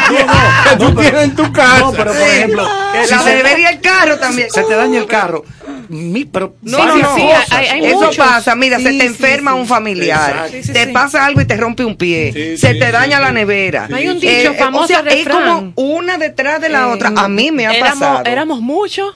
que 0.70 0.76
tú 0.76 0.94
tienes 0.94 1.22
en 1.24 1.34
tu 1.34 1.52
casa. 1.52 1.78
No, 1.80 1.92
pero 1.92 2.12
por 2.12 2.20
ejemplo, 2.22 2.66
Eh, 2.94 3.04
si 3.06 3.10
la 3.14 3.22
se- 3.22 3.34
debería 3.36 3.70
el 3.70 3.80
carro 3.80 4.18
también. 4.18 4.50
se 4.50 4.62
te 4.62 4.74
daña 4.74 4.98
el 4.98 5.06
carro. 5.06 5.44
Mi, 5.88 6.24
pero 6.24 6.56
No, 6.62 6.78
no, 6.86 6.96
no. 6.96 7.14
hay- 7.50 7.66
hay 7.66 7.84
Eso 7.84 7.96
muchos. 7.96 8.16
pasa, 8.16 8.54
mira, 8.54 8.78
se 8.78 8.88
Sí, 8.90 8.98
te 8.98 9.04
sí, 9.04 9.06
enferma 9.10 9.52
sí. 9.52 9.58
un 9.58 9.66
familiar. 9.66 10.48
Sí, 10.50 10.62
sí, 10.62 10.72
te 10.72 10.86
sí. 10.86 10.92
pasa 10.92 11.26
algo 11.26 11.40
y 11.42 11.44
te 11.44 11.56
rompe 11.56 11.84
un 11.84 11.96
pie, 11.96 12.32
Sí, 12.32 12.56
se 12.56 12.72
sí, 12.72 12.78
te 12.78 12.86
sí, 12.86 12.92
daña 12.92 13.18
sí. 13.18 13.22
la 13.22 13.32
nevera. 13.32 13.88
Hay 13.92 14.08
un 14.08 14.16
Eh, 14.16 14.20
dicho 14.20 14.52
eh, 14.52 14.56
famoso 14.58 14.84
o 14.84 14.86
sea, 14.88 15.00
es 15.00 15.28
como 15.28 15.72
una 15.76 16.16
detrás 16.16 16.60
de 16.60 16.70
la 16.70 16.80
Eh, 16.88 16.92
otra. 16.92 17.12
A 17.14 17.28
mí 17.28 17.50
me 17.52 17.66
ha 17.66 17.72
éramos, 17.74 17.98
pasado. 17.98 18.22
éramos 18.24 18.60
muchos. 18.60 19.14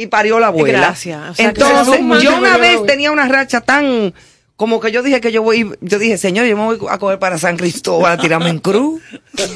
y 0.00 0.06
parió 0.06 0.38
la 0.38 0.46
abuela. 0.46 0.78
Gracias. 0.78 1.18
O 1.30 1.34
sea, 1.34 1.52
que 1.52 1.60
Entonces, 1.60 2.22
yo 2.22 2.36
una 2.38 2.56
vez 2.56 2.86
tenía 2.86 3.10
una 3.10 3.26
racha 3.26 3.60
tan 3.60 4.14
como 4.58 4.80
que 4.80 4.90
yo 4.90 5.02
dije 5.04 5.20
que 5.20 5.30
yo 5.30 5.40
voy, 5.42 5.70
yo 5.80 5.98
dije, 6.00 6.18
señor, 6.18 6.44
yo 6.46 6.56
me 6.56 6.64
voy 6.64 6.78
a 6.90 6.98
coger 6.98 7.20
para 7.20 7.38
San 7.38 7.56
Cristóbal 7.56 8.12
a 8.18 8.20
tirarme 8.20 8.50
en 8.50 8.58
cruz 8.58 9.00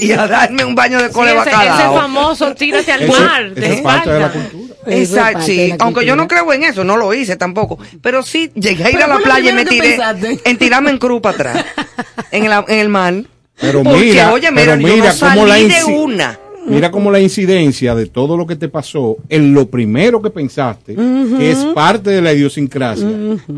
y 0.01 0.13
a 0.13 0.29
darme 0.29 0.65
un 0.65 0.77
baño 0.77 1.03
de 1.03 1.09
Sí, 1.09 1.13
cole 1.13 1.33
ese, 1.33 1.41
ese 1.41 1.51
bacalao. 1.51 1.95
famoso 1.97 2.55
tírate 2.55 2.93
al 2.93 3.03
Eso- 3.03 3.21
mar, 3.21 3.43
eso 3.47 3.55
de 3.61 3.75
es 3.75 3.81
parte 3.83 4.11
de 4.13 4.21
la 4.21 4.27
espalda. 4.27 4.49
cultura. 4.51 4.75
Eso 4.87 4.91
es 5.03 5.11
Exacto, 5.11 5.43
sí. 5.43 5.69
la 5.69 5.77
Aunque 5.81 6.07
yo 6.07 6.15
no 6.17 6.29
creo 6.29 6.53
en 6.53 6.63
eso, 6.63 6.85
no 6.85 6.97
lo 6.97 7.13
hice 7.13 7.35
tampoco. 7.37 7.79
Pero 8.01 8.23
sí, 8.23 8.51
llegué 8.55 8.85
a 8.85 8.91
ir 8.91 8.97
Pero 8.97 9.13
a 9.13 9.17
la 9.19 9.23
playa 9.25 9.51
y 9.51 9.55
me 9.55 9.65
tiré 9.65 9.89
pensaste. 9.97 10.41
en 10.45 10.57
tirarme 10.59 10.91
en 10.91 10.99
cruz 10.99 11.21
para 11.21 11.35
atrás. 11.35 11.65
En 12.31 12.45
el, 12.47 12.53
en 12.69 12.79
el 12.79 12.89
mar. 12.89 13.15
Pero 13.61 13.83
Porque, 13.83 13.99
mira, 14.01 14.33
oye, 14.33 14.49
pero 14.55 14.77
mira, 14.77 14.89
yo 14.91 14.97
mira 14.97 15.13
no 15.13 15.19
cómo 15.21 15.47
la 15.47 15.55
salí 15.55 15.69
de 15.69 15.85
una. 15.85 16.39
Mira 16.67 16.91
cómo 16.91 17.11
la 17.11 17.21
incidencia 17.21 17.95
de 17.95 18.07
todo 18.07 18.37
lo 18.37 18.47
que 18.47 18.57
te 18.57 18.69
pasó 18.69 19.17
en 19.29 19.53
lo 19.53 19.69
primero 19.69 20.23
que 20.23 20.31
pensaste, 20.31 20.95
que 20.95 21.51
es 21.51 21.65
parte 21.75 22.11
de 22.11 22.23
la 22.23 22.33
idiosincrasia, 22.33 23.09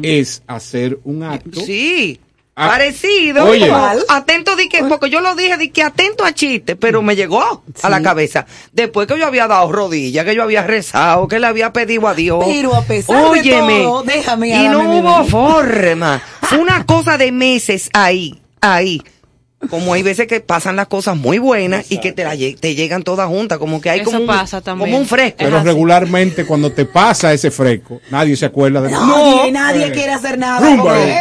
es 0.02 0.42
hacer 0.46 0.98
un 1.04 1.22
acto. 1.22 1.60
Sí. 1.60 2.20
Parecido. 2.54 3.46
oye. 3.46 3.68
como 3.68 3.88
atento 4.08 4.54
di 4.54 4.68
que, 4.68 4.84
porque 4.84 5.10
yo 5.10 5.20
lo 5.20 5.34
dije 5.34 5.56
di 5.56 5.70
que 5.70 5.82
atento 5.82 6.24
a 6.24 6.32
chiste, 6.32 6.76
pero 6.76 7.02
me 7.02 7.16
llegó 7.16 7.62
a 7.82 7.90
la 7.90 8.00
cabeza. 8.00 8.46
Después 8.72 9.08
que 9.08 9.18
yo 9.18 9.26
había 9.26 9.48
dado 9.48 9.72
rodillas, 9.72 10.24
que 10.24 10.36
yo 10.36 10.44
había 10.44 10.62
rezado, 10.62 11.26
que 11.26 11.40
le 11.40 11.48
había 11.48 11.72
pedido 11.72 12.06
a 12.06 12.14
Dios. 12.14 12.44
Pero 12.46 12.76
a 12.76 12.82
pesar 12.82 13.32
de 13.32 13.50
todo, 13.50 14.04
déjame 14.04 14.50
Y 14.50 14.68
no 14.68 14.98
hubo 14.98 15.24
forma. 15.24 16.22
Fue 16.42 16.58
una 16.58 16.86
cosa 16.86 17.18
de 17.18 17.32
meses 17.32 17.90
ahí, 17.92 18.40
ahí. 18.60 19.02
Como 19.68 19.94
hay 19.94 20.02
veces 20.02 20.26
que 20.26 20.40
pasan 20.40 20.76
las 20.76 20.88
cosas 20.88 21.16
muy 21.16 21.38
buenas 21.38 21.90
y 21.90 21.98
que 21.98 22.12
te, 22.12 22.24
la 22.24 22.36
te 22.36 22.74
llegan 22.74 23.02
todas 23.02 23.28
juntas, 23.28 23.58
como 23.58 23.80
que 23.80 23.90
hay 23.90 24.00
Eso 24.00 24.10
como 24.10 24.20
un, 24.20 24.26
pasa 24.26 24.60
también. 24.60 24.90
como 24.90 25.00
un 25.00 25.06
fresco. 25.06 25.38
Pero 25.38 25.62
regularmente 25.62 26.44
cuando 26.44 26.72
te 26.72 26.84
pasa 26.84 27.32
ese 27.32 27.50
fresco, 27.50 28.00
nadie 28.10 28.36
se 28.36 28.46
acuerda 28.46 28.80
de 28.80 28.90
Nadie, 28.90 29.52
nadie 29.52 29.92
quiere 29.92 30.12
hacer 30.12 30.38
nada. 30.38 30.66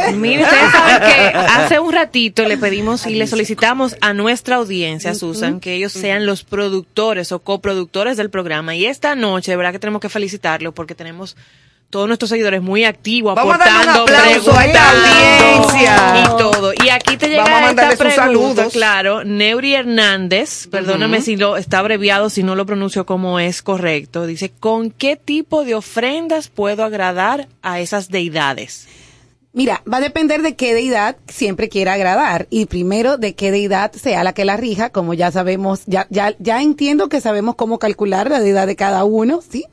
¿eh? 0.09 0.13
Mire, 0.15 0.43
ustedes 0.43 0.71
saben 0.71 1.09
que 1.09 1.37
hace 1.37 1.79
un 1.79 1.93
ratito 1.93 2.45
le 2.45 2.57
pedimos 2.57 3.05
y 3.05 3.15
le 3.15 3.27
solicitamos 3.27 3.95
a 4.01 4.13
nuestra 4.13 4.57
audiencia, 4.57 5.13
Susan, 5.15 5.59
que 5.59 5.73
ellos 5.73 5.91
sean 5.91 6.25
los 6.25 6.43
productores 6.43 7.31
o 7.31 7.39
coproductores 7.39 8.17
del 8.17 8.29
programa. 8.29 8.75
Y 8.75 8.85
esta 8.85 9.15
noche, 9.15 9.51
de 9.51 9.57
verdad 9.57 9.71
que 9.71 9.79
tenemos 9.79 10.01
que 10.01 10.09
felicitarlos 10.09 10.73
porque 10.73 10.95
tenemos 10.95 11.35
todos 11.93 12.07
nuestros 12.07 12.29
seguidores 12.29 12.59
muy 12.63 12.85
activos, 12.85 13.35
Vamos 13.35 13.53
a 13.53 13.57
darle 13.59 13.83
un 13.83 13.89
aportando, 13.89 14.15
a 14.15 14.31
esta 14.31 14.51
preguntando 14.51 15.59
audiencia. 15.59 16.23
y 16.23 16.37
todo. 16.39 16.73
Y 16.83 16.89
aquí 16.89 17.17
te 17.17 17.29
llega 17.29 17.43
Vamos 17.43 17.59
a 17.59 17.69
esta 17.69 17.89
sus 17.91 17.99
pregunta, 17.99 18.23
saludos. 18.25 18.73
claro, 18.73 19.23
Neuri 19.23 19.75
Hernández, 19.75 20.67
perdóname 20.71 21.21
si 21.21 21.35
lo 21.35 21.55
está 21.55 21.77
abreviado, 21.79 22.31
si 22.31 22.41
no 22.41 22.55
lo 22.55 22.65
pronuncio 22.65 23.05
como 23.05 23.39
es 23.39 23.61
correcto, 23.61 24.25
dice, 24.25 24.51
¿con 24.59 24.89
qué 24.89 25.15
tipo 25.17 25.63
de 25.65 25.75
ofrendas 25.75 26.47
puedo 26.49 26.83
agradar 26.83 27.47
a 27.61 27.79
esas 27.79 28.09
deidades? 28.09 28.87
Mira, 29.55 29.83
va 29.91 29.97
a 29.97 30.01
depender 30.01 30.41
de 30.41 30.55
qué 30.55 30.73
deidad 30.73 31.15
siempre 31.27 31.69
quiera 31.69 31.93
agradar 31.93 32.47
y 32.49 32.65
primero 32.65 33.17
de 33.17 33.35
qué 33.35 33.51
deidad 33.51 33.91
sea 33.91 34.23
la 34.23 34.33
que 34.33 34.45
la 34.45 34.57
rija, 34.57 34.89
como 34.89 35.13
ya 35.13 35.29
sabemos, 35.31 35.81
ya 35.85 36.07
ya 36.09 36.33
ya 36.39 36.59
entiendo 36.63 37.07
que 37.07 37.21
sabemos 37.21 37.53
cómo 37.53 37.77
calcular 37.77 38.31
la 38.31 38.39
deidad 38.39 38.65
de 38.65 38.75
cada 38.75 39.03
uno, 39.03 39.41
¿sí? 39.47 39.65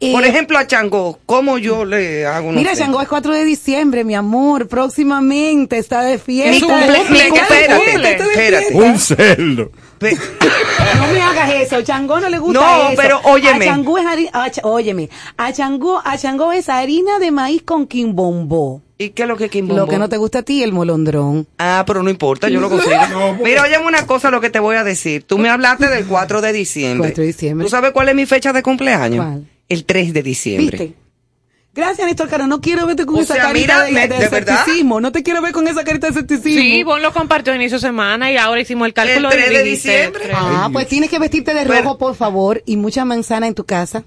Eh, 0.00 0.12
Por 0.12 0.24
ejemplo, 0.24 0.58
a 0.58 0.66
Chango, 0.66 1.18
¿cómo 1.24 1.56
yo 1.58 1.84
le 1.86 2.26
hago 2.26 2.48
una 2.48 2.58
Mira, 2.58 2.72
ofrenda? 2.72 2.84
Chango 2.86 3.02
es 3.02 3.08
4 3.08 3.32
de 3.32 3.44
diciembre, 3.46 4.04
mi 4.04 4.14
amor, 4.14 4.68
próximamente 4.68 5.78
está 5.78 6.02
de 6.02 6.18
fiesta. 6.18 6.50
Mi 6.50 6.60
cumple- 6.60 6.96
cumple- 6.98 7.26
espérate, 7.26 7.94
está 7.94 8.24
de 8.24 8.30
espérate. 8.30 8.66
fiesta. 8.66 8.76
Un 8.84 8.98
cerdo. 8.98 9.70
No 9.98 11.06
me 11.12 11.22
hagas 11.22 11.50
eso, 11.54 11.80
Changó 11.82 12.20
no 12.20 12.28
le 12.28 12.38
gusta 12.38 12.60
No, 12.60 12.88
eso. 12.90 13.00
pero 13.00 13.20
óyeme. 13.24 13.64
A 13.64 13.68
Changó 13.72 13.96
es 13.98 14.06
harina, 14.06 14.30
a 14.34 14.50
óyeme, 14.64 15.08
a 15.38 15.52
Changó, 15.54 16.02
a 16.04 16.18
Changó 16.18 16.52
es 16.52 16.68
harina 16.68 17.18
de 17.18 17.30
maíz 17.30 17.62
con 17.62 17.86
quimbombó. 17.86 18.82
¿Y 18.98 19.10
qué 19.10 19.22
es 19.22 19.28
lo 19.28 19.36
que 19.38 19.46
es 19.46 19.50
quimbombo? 19.50 19.82
Lo 19.82 19.88
que 19.88 19.98
no 19.98 20.08
te 20.10 20.16
gusta 20.18 20.40
a 20.40 20.42
ti, 20.42 20.62
el 20.62 20.72
molondrón. 20.72 21.46
Ah, 21.58 21.84
pero 21.86 22.02
no 22.02 22.10
importa, 22.10 22.48
yo 22.50 22.60
lo 22.60 22.68
consigo. 22.68 22.94
Mira, 23.44 23.62
óyeme 23.62 23.86
una 23.86 24.06
cosa 24.06 24.30
lo 24.30 24.40
que 24.42 24.50
te 24.50 24.58
voy 24.58 24.76
a 24.76 24.84
decir. 24.84 25.22
Tú 25.22 25.38
me 25.38 25.48
hablaste 25.48 25.88
del 25.88 26.04
4 26.06 26.40
de 26.42 26.52
diciembre. 26.52 27.08
4 27.08 27.22
de 27.22 27.26
diciembre. 27.28 27.64
¿Tú 27.64 27.70
sabes 27.70 27.92
cuál 27.92 28.10
es 28.10 28.14
mi 28.14 28.26
fecha 28.26 28.52
de 28.52 28.62
cumpleaños? 28.62 29.24
¿Cuál? 29.24 29.46
El 29.68 29.84
3 29.84 30.12
de 30.12 30.22
diciembre. 30.22 30.78
¿Viste? 30.78 30.96
Gracias, 31.74 32.06
Néstor 32.06 32.28
Caro. 32.30 32.46
No 32.46 32.60
quiero 32.62 32.86
verte 32.86 33.04
con 33.04 33.16
O 33.16 33.20
esa 33.20 33.34
sea, 33.34 33.42
carita 33.42 33.84
mira, 33.90 34.02
de, 34.02 34.08
de 34.08 34.18
¿de 34.24 34.28
verdad? 34.30 34.54
escepticismo. 34.60 34.98
No 35.00 35.12
te 35.12 35.22
quiero 35.22 35.42
ver 35.42 35.52
con 35.52 35.68
esa 35.68 35.84
carita 35.84 36.06
de 36.06 36.12
escepticismo. 36.12 36.60
Sí, 36.62 36.82
vos 36.84 37.02
lo 37.02 37.12
compartió 37.12 37.52
a 37.52 37.56
inicio 37.56 37.76
de 37.76 37.82
semana 37.82 38.32
y 38.32 38.38
ahora 38.38 38.62
hicimos 38.62 38.86
el 38.86 38.94
cálculo 38.94 39.28
El 39.30 39.34
3 39.36 39.50
de 39.50 39.62
diciembre. 39.62 40.30
Ah, 40.34 40.70
pues 40.72 40.88
tienes 40.88 41.10
que 41.10 41.18
vestirte 41.18 41.52
de 41.52 41.66
Pero- 41.66 41.82
rojo, 41.82 41.98
por 41.98 42.14
favor, 42.14 42.62
y 42.64 42.76
mucha 42.78 43.04
manzana 43.04 43.46
en 43.46 43.54
tu 43.54 43.64
casa. 43.66 44.04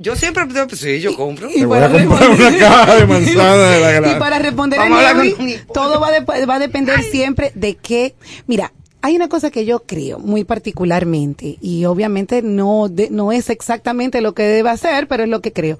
Yo 0.00 0.14
siempre, 0.16 0.44
sí, 0.74 1.00
yo 1.00 1.14
compro. 1.16 1.48
Te 1.48 1.66
voy 1.66 1.78
a 1.78 1.88
comprar 1.90 2.30
una 2.30 2.56
caja 2.58 2.94
de 2.96 3.06
manzana 3.06 3.54
de 3.70 4.00
la 4.00 4.12
Y 4.16 4.18
para 4.18 4.38
responder 4.38 4.78
Vamos 4.78 5.04
a 5.04 5.12
con- 5.14 5.34
todo 5.74 6.00
va, 6.00 6.10
de- 6.12 6.46
va 6.46 6.54
a 6.54 6.58
depender 6.60 7.02
siempre 7.02 7.50
de 7.54 7.76
qué. 7.76 8.14
Mira, 8.46 8.72
hay 9.02 9.16
una 9.16 9.28
cosa 9.28 9.50
que 9.50 9.64
yo 9.64 9.84
creo 9.84 10.18
muy 10.18 10.44
particularmente 10.44 11.56
y 11.60 11.84
obviamente 11.84 12.42
no 12.42 12.88
de- 12.88 13.10
no 13.10 13.32
es 13.32 13.48
exactamente 13.50 14.20
lo 14.20 14.34
que 14.34 14.42
debe 14.42 14.70
hacer, 14.70 15.06
pero 15.08 15.22
es 15.24 15.28
lo 15.28 15.40
que 15.40 15.52
creo. 15.52 15.78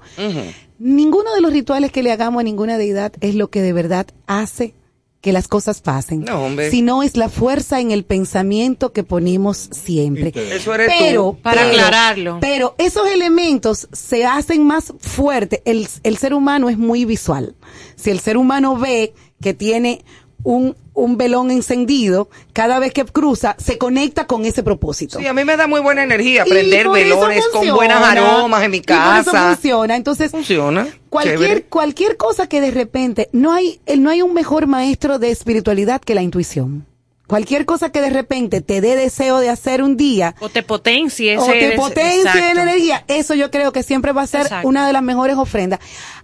Ninguno 0.77 1.33
de 1.33 1.41
los 1.41 1.51
rituales 1.51 1.91
que 1.91 2.03
le 2.03 2.11
hagamos 2.11 2.39
a 2.39 2.43
ninguna 2.43 2.77
deidad 2.77 3.11
es 3.21 3.35
lo 3.35 3.49
que 3.49 3.61
de 3.61 3.73
verdad 3.73 4.07
hace 4.27 4.73
que 5.21 5.33
las 5.33 5.49
cosas 5.49 5.81
pasen, 5.81 6.21
No, 6.23 6.45
hombre. 6.45 6.71
sino 6.71 7.03
es 7.03 7.17
la 7.17 7.27
fuerza 7.27 7.81
en 7.81 7.91
el 7.91 8.05
pensamiento 8.05 8.93
que 8.93 9.03
ponemos 9.03 9.57
siempre. 9.57 10.31
Eso 10.33 10.73
eres 10.73 10.89
Pero, 10.97 11.31
tú. 11.35 11.41
Para 11.41 11.63
pero- 11.63 11.73
aclararlo. 11.73 12.37
Pero 12.39 12.75
esos 12.77 13.05
elementos 13.09 13.89
se 13.91 14.25
hacen 14.25 14.65
más 14.65 14.93
fuertes. 14.99 15.59
El, 15.65 15.89
el 16.03 16.17
ser 16.17 16.33
humano 16.33 16.69
es 16.69 16.77
muy 16.77 17.03
visual. 17.03 17.55
Si 17.97 18.11
el 18.11 18.21
ser 18.21 18.37
humano 18.37 18.77
ve 18.77 19.13
que 19.41 19.53
tiene 19.53 20.05
un, 20.43 20.75
un 20.93 21.17
velón 21.17 21.51
encendido, 21.51 22.29
cada 22.53 22.79
vez 22.79 22.93
que 22.93 23.05
cruza, 23.05 23.55
se 23.57 23.77
conecta 23.77 24.25
con 24.27 24.45
ese 24.45 24.63
propósito. 24.63 25.19
Sí, 25.19 25.27
a 25.27 25.33
mí 25.33 25.43
me 25.45 25.57
da 25.57 25.67
muy 25.67 25.81
buena 25.81 26.03
energía 26.03 26.45
prender 26.45 26.89
velones 26.89 27.45
con 27.49 27.67
buenas 27.69 28.01
aromas 28.03 28.63
en 28.63 28.71
mi 28.71 28.77
Y 28.77 28.81
por 28.81 28.95
eso 28.95 29.31
casa. 29.31 29.53
funciona. 29.53 29.95
Entonces, 29.95 30.31
Funciona. 30.31 30.87
Cualquier, 31.09 31.37
Chévere. 31.39 31.63
cualquier 31.63 32.17
cosa 32.17 32.47
que 32.47 32.61
de 32.61 32.71
repente, 32.71 33.29
no 33.31 33.51
hay, 33.53 33.79
el- 33.85 34.01
no 34.03 34.09
hay 34.09 34.21
un 34.21 34.33
mejor 34.33 34.67
maestro 34.67 35.19
de 35.19 35.31
espiritualidad 35.31 36.01
que 36.01 36.15
la 36.15 36.21
intuición. 36.21 36.85
Cualquier 37.29 37.65
cosa 37.65 37.91
que 37.91 38.01
de 38.01 38.09
repente 38.09 38.59
te 38.61 38.81
dé 38.81 38.95
deseo 38.97 39.37
de 39.39 39.49
hacer 39.49 39.81
un 39.83 39.95
día, 39.95 40.35
O 40.41 40.49
te 40.49 40.63
potencie 40.63 41.35
ese 41.35 41.43
o 41.79 41.89
te 41.91 42.17
exacto. 42.17 42.39
la 42.55 42.63
energía, 42.63 43.05
eso 43.07 43.35
yo 43.35 43.51
creo 43.51 43.71
que 43.71 43.83
siempre 43.83 44.11
va 44.11 44.23
a 44.23 44.27
ser 44.27 44.41
Exacto. 44.41 44.67
una 44.67 44.85
de 44.87 44.93
las 44.93 45.03
mejores 45.03 45.37
ofrendas. 45.37 45.79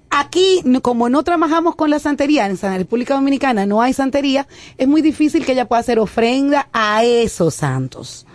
Aquí, 0.10 0.62
como 0.82 1.08
no 1.10 1.24
trabajamos 1.24 1.76
con 1.76 1.90
la 1.90 2.00
santería, 2.00 2.46
en 2.48 2.58
la 2.62 2.78
República 2.78 3.14
Dominicana 3.14 3.66
no 3.66 3.82
hay 3.82 3.94
santería, 3.94 4.48
es 4.78 4.88
muy 4.88 5.02
difícil 5.02 5.46
que 5.46 5.52
ella 5.52 5.66
pueda 5.68 5.80
hacer 5.82 6.00
ofrenda 6.00 6.70
a 6.74 7.04
esos 7.04 7.54
santos. 7.54 8.26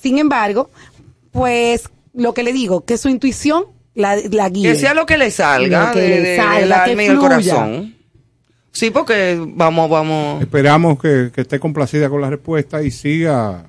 Sin 0.00 0.18
embargo, 0.18 0.70
pues 1.32 1.88
lo 2.12 2.32
que 2.34 2.42
le 2.42 2.52
digo, 2.52 2.84
que 2.84 2.96
su 2.96 3.08
intuición 3.08 3.64
la, 3.94 4.16
la 4.30 4.48
guíe. 4.50 4.72
Que 4.72 4.78
sea 4.78 4.94
lo 4.94 5.06
que 5.06 5.18
le 5.18 5.30
salga, 5.30 5.88
Lo 5.88 5.92
que 5.94 6.00
de- 6.00 6.08
le 6.08 6.20
de- 6.20 6.36
salga, 6.36 6.84
que 6.84 6.90
alma 6.90 7.02
y 7.02 7.06
el 7.06 7.12
fluya. 7.18 7.28
corazón. 7.28 7.94
Sí, 8.74 8.90
porque 8.90 9.40
vamos, 9.40 9.88
vamos. 9.88 10.42
Esperamos 10.42 10.98
que, 11.00 11.30
que 11.34 11.40
esté 11.42 11.58
complacida 11.60 12.10
con 12.10 12.20
la 12.20 12.28
respuesta 12.28 12.82
y 12.82 12.90
siga 12.90 13.64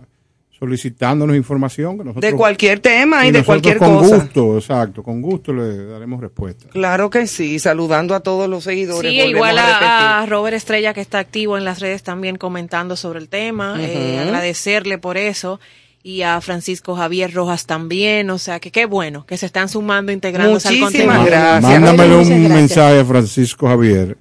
solicitándonos 0.57 1.35
información. 1.35 1.97
Que 1.97 2.03
nosotros, 2.05 2.31
De 2.31 2.35
cualquier 2.35 2.79
tema 2.79 3.23
y, 3.25 3.29
y 3.29 3.31
de 3.31 3.43
cualquier 3.43 3.77
con 3.77 3.97
cosa. 3.97 4.15
gusto, 4.17 4.57
exacto, 4.57 5.03
con 5.03 5.21
gusto 5.21 5.53
le 5.53 5.85
daremos 5.85 6.19
respuesta. 6.21 6.67
Claro 6.69 7.09
que 7.11 7.27
sí, 7.27 7.59
saludando 7.59 8.15
a 8.15 8.21
todos 8.21 8.49
los 8.49 8.63
seguidores. 8.63 9.11
Sí, 9.11 9.19
igual 9.19 9.57
a 9.59 10.25
Robert 10.27 10.55
Estrella 10.55 10.93
que 10.95 11.01
está 11.01 11.19
activo 11.19 11.57
en 11.57 11.65
las 11.65 11.81
redes 11.81 12.01
también 12.01 12.37
comentando 12.37 12.95
sobre 12.95 13.19
el 13.19 13.29
tema, 13.29 13.75
eh, 13.79 14.19
agradecerle 14.19 14.97
por 14.97 15.17
eso 15.17 15.59
y 16.01 16.21
a 16.21 16.39
Francisco 16.41 16.95
Javier 16.95 17.33
Rojas 17.33 17.65
también, 17.65 18.29
o 18.29 18.37
sea 18.37 18.59
que 18.59 18.71
qué 18.71 18.85
bueno 18.85 19.25
que 19.25 19.37
se 19.37 19.45
están 19.47 19.69
sumando, 19.69 20.11
integrándose 20.11 20.67
al 20.69 20.75
Muchísimas 20.77 21.17
contenido. 21.17 21.37
gracias. 21.37 21.63
Mándamele 21.63 22.15
un 22.15 22.29
gracias. 22.29 22.49
mensaje 22.49 22.99
a 22.99 23.05
Francisco 23.05 23.67
Javier 23.67 24.17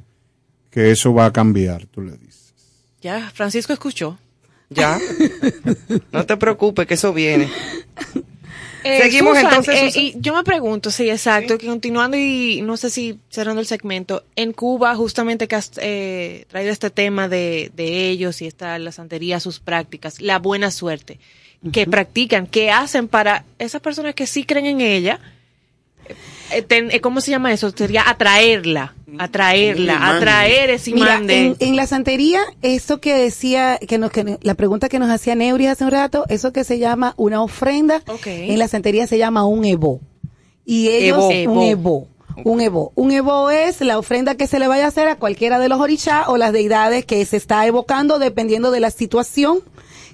que 0.74 0.90
eso 0.90 1.14
va 1.14 1.26
a 1.26 1.32
cambiar, 1.32 1.86
tú 1.86 2.02
le 2.02 2.16
dices. 2.16 2.52
Ya, 3.00 3.30
Francisco 3.32 3.72
escuchó. 3.72 4.18
Ya. 4.70 4.98
no 6.12 6.26
te 6.26 6.36
preocupes, 6.36 6.84
que 6.88 6.94
eso 6.94 7.12
viene. 7.12 7.48
Eh, 8.82 9.02
Seguimos 9.02 9.36
Susan, 9.38 9.50
entonces. 9.52 9.96
eh, 9.96 10.00
y 10.00 10.14
yo 10.18 10.34
me 10.34 10.42
pregunto, 10.42 10.90
sí, 10.90 11.08
exacto, 11.08 11.58
que 11.58 11.68
continuando 11.68 12.16
y 12.16 12.60
no 12.62 12.76
sé 12.76 12.90
si 12.90 13.20
cerrando 13.30 13.60
el 13.60 13.68
segmento, 13.68 14.24
en 14.34 14.52
Cuba 14.52 14.96
justamente 14.96 15.46
que 15.46 15.54
has 15.54 15.70
eh, 15.76 16.44
traído 16.48 16.72
este 16.72 16.90
tema 16.90 17.28
de, 17.28 17.70
de 17.76 18.08
ellos 18.10 18.42
y 18.42 18.46
esta 18.46 18.76
la 18.80 18.90
santería, 18.90 19.38
sus 19.38 19.60
prácticas, 19.60 20.20
la 20.20 20.40
buena 20.40 20.72
suerte, 20.72 21.20
que 21.72 21.86
practican, 21.86 22.48
que 22.48 22.72
hacen 22.72 23.06
para 23.06 23.44
esas 23.60 23.80
personas 23.80 24.16
que 24.16 24.26
sí 24.26 24.42
creen 24.42 24.66
en 24.66 24.80
ella, 24.80 25.20
¿cómo 27.00 27.20
se 27.20 27.30
llama 27.30 27.52
eso? 27.52 27.70
Sería 27.70 28.08
atraerla, 28.08 28.94
atraerla, 29.18 29.94
imán. 29.94 30.16
atraer 30.16 30.70
ese 30.70 30.92
Mira, 30.92 31.14
imán 31.14 31.26
de... 31.26 31.46
en, 31.46 31.56
en 31.60 31.76
la 31.76 31.86
santería, 31.86 32.40
eso 32.62 33.00
que 33.00 33.14
decía, 33.14 33.78
que 33.78 33.98
nos, 33.98 34.10
que 34.10 34.38
la 34.42 34.54
pregunta 34.54 34.88
que 34.88 34.98
nos 34.98 35.10
hacía 35.10 35.34
Neuri 35.34 35.66
hace 35.66 35.84
un 35.84 35.90
rato, 35.90 36.24
eso 36.28 36.52
que 36.52 36.64
se 36.64 36.78
llama 36.78 37.14
una 37.16 37.42
ofrenda, 37.42 38.02
en 38.26 38.58
la 38.58 38.68
santería 38.68 39.06
se 39.06 39.18
llama 39.18 39.44
un 39.46 39.64
evo. 39.64 40.00
Y 40.64 40.88
ellos, 40.88 41.26
Evo. 41.30 41.52
un 41.52 41.62
evo. 41.62 42.08
Un 42.42 42.60
evo. 42.60 42.92
Un 42.96 43.12
evo 43.12 43.50
es 43.50 43.80
la 43.80 43.96
ofrenda 43.98 44.34
que 44.34 44.46
se 44.48 44.58
le 44.58 44.66
vaya 44.66 44.86
a 44.86 44.88
hacer 44.88 45.06
a 45.08 45.16
cualquiera 45.16 45.60
de 45.60 45.68
los 45.68 45.80
orishá 45.80 46.24
o 46.28 46.36
las 46.36 46.52
deidades 46.52 47.04
que 47.04 47.24
se 47.26 47.36
está 47.36 47.64
evocando 47.66 48.18
dependiendo 48.18 48.70
de 48.72 48.80
la 48.80 48.90
situación 48.90 49.60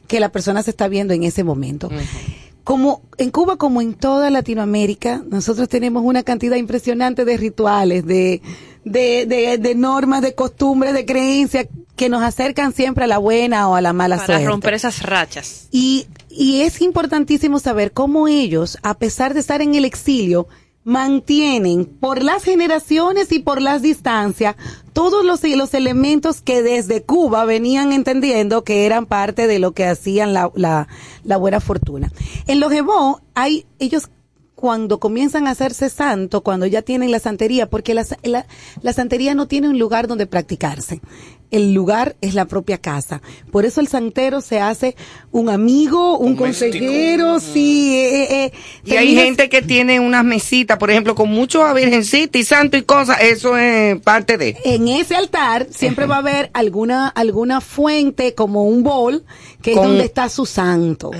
que 0.06 0.20
la 0.20 0.28
persona 0.30 0.62
se 0.62 0.70
está 0.70 0.88
viendo 0.88 1.14
en 1.14 1.22
ese 1.24 1.44
momento. 1.44 1.88
Como 2.64 3.02
en 3.18 3.30
Cuba, 3.30 3.56
como 3.56 3.80
en 3.80 3.94
toda 3.94 4.30
Latinoamérica, 4.30 5.22
nosotros 5.28 5.68
tenemos 5.68 6.02
una 6.04 6.22
cantidad 6.22 6.56
impresionante 6.56 7.24
de 7.24 7.36
rituales, 7.36 8.06
de, 8.06 8.42
de, 8.84 9.26
de, 9.26 9.58
de 9.58 9.74
normas, 9.74 10.22
de 10.22 10.34
costumbres, 10.34 10.94
de 10.94 11.04
creencias 11.04 11.66
que 11.96 12.08
nos 12.08 12.22
acercan 12.22 12.72
siempre 12.72 13.04
a 13.04 13.06
la 13.06 13.18
buena 13.18 13.68
o 13.68 13.74
a 13.74 13.80
la 13.80 13.92
mala 13.92 14.16
para 14.16 14.26
suerte. 14.26 14.46
romper 14.46 14.74
esas 14.74 15.02
rachas. 15.02 15.68
Y, 15.70 16.06
y 16.28 16.62
es 16.62 16.80
importantísimo 16.80 17.58
saber 17.58 17.92
cómo 17.92 18.28
ellos, 18.28 18.78
a 18.82 18.94
pesar 18.94 19.34
de 19.34 19.40
estar 19.40 19.60
en 19.62 19.74
el 19.74 19.84
exilio, 19.84 20.46
mantienen 20.84 21.84
por 21.84 22.22
las 22.22 22.42
generaciones 22.42 23.32
y 23.32 23.40
por 23.40 23.60
las 23.60 23.82
distancias 23.82 24.56
todos 24.92 25.24
los, 25.24 25.42
los 25.44 25.74
elementos 25.74 26.40
que 26.40 26.62
desde 26.62 27.02
Cuba 27.02 27.44
venían 27.44 27.92
entendiendo 27.92 28.64
que 28.64 28.86
eran 28.86 29.06
parte 29.06 29.46
de 29.46 29.58
lo 29.58 29.72
que 29.72 29.86
hacían 29.86 30.32
la, 30.32 30.50
la, 30.54 30.88
la 31.24 31.36
buena 31.36 31.60
fortuna. 31.60 32.10
En 32.46 32.60
los 32.60 32.72
Ebó 32.72 33.20
hay, 33.34 33.66
ellos 33.78 34.08
cuando 34.54 35.00
comienzan 35.00 35.46
a 35.46 35.52
hacerse 35.52 35.88
santo, 35.88 36.42
cuando 36.42 36.66
ya 36.66 36.82
tienen 36.82 37.10
la 37.10 37.18
santería, 37.18 37.70
porque 37.70 37.94
la, 37.94 38.04
la, 38.22 38.46
la 38.82 38.92
santería 38.92 39.34
no 39.34 39.48
tiene 39.48 39.70
un 39.70 39.78
lugar 39.78 40.06
donde 40.06 40.26
practicarse. 40.26 41.00
El 41.50 41.72
lugar 41.72 42.16
es 42.20 42.34
la 42.34 42.44
propia 42.44 42.78
casa. 42.78 43.22
Por 43.50 43.64
eso 43.64 43.80
el 43.80 43.88
santero 43.88 44.40
se 44.40 44.60
hace 44.60 44.94
un 45.32 45.48
amigo, 45.48 46.16
un 46.18 46.36
consejero, 46.36 47.40
sí. 47.40 47.96
eh, 47.96 48.22
eh, 48.22 48.44
eh, 48.46 48.52
Y 48.84 48.96
hay 48.96 49.14
gente 49.14 49.48
que 49.48 49.60
tiene 49.62 49.98
unas 50.00 50.24
mesitas, 50.24 50.78
por 50.78 50.90
ejemplo, 50.90 51.14
con 51.14 51.28
mucho 51.30 51.64
a 51.64 51.72
virgencita 51.74 52.38
y 52.38 52.44
santo 52.44 52.76
y 52.76 52.82
cosas. 52.82 53.18
Eso 53.20 53.56
es 53.56 54.00
parte 54.00 54.38
de. 54.38 54.56
en 54.64 54.88
ese 54.88 55.16
altar 55.16 55.66
siempre 55.70 56.06
va 56.06 56.16
a 56.16 56.18
haber 56.18 56.50
alguna 56.52 57.08
alguna 57.08 57.60
fuente 57.60 58.34
como 58.34 58.64
un 58.64 58.82
bol 58.82 59.24
que 59.62 59.72
Con- 59.72 59.82
es 59.82 59.88
donde 59.88 60.04
está 60.04 60.28
su 60.28 60.46
santo. 60.46 61.10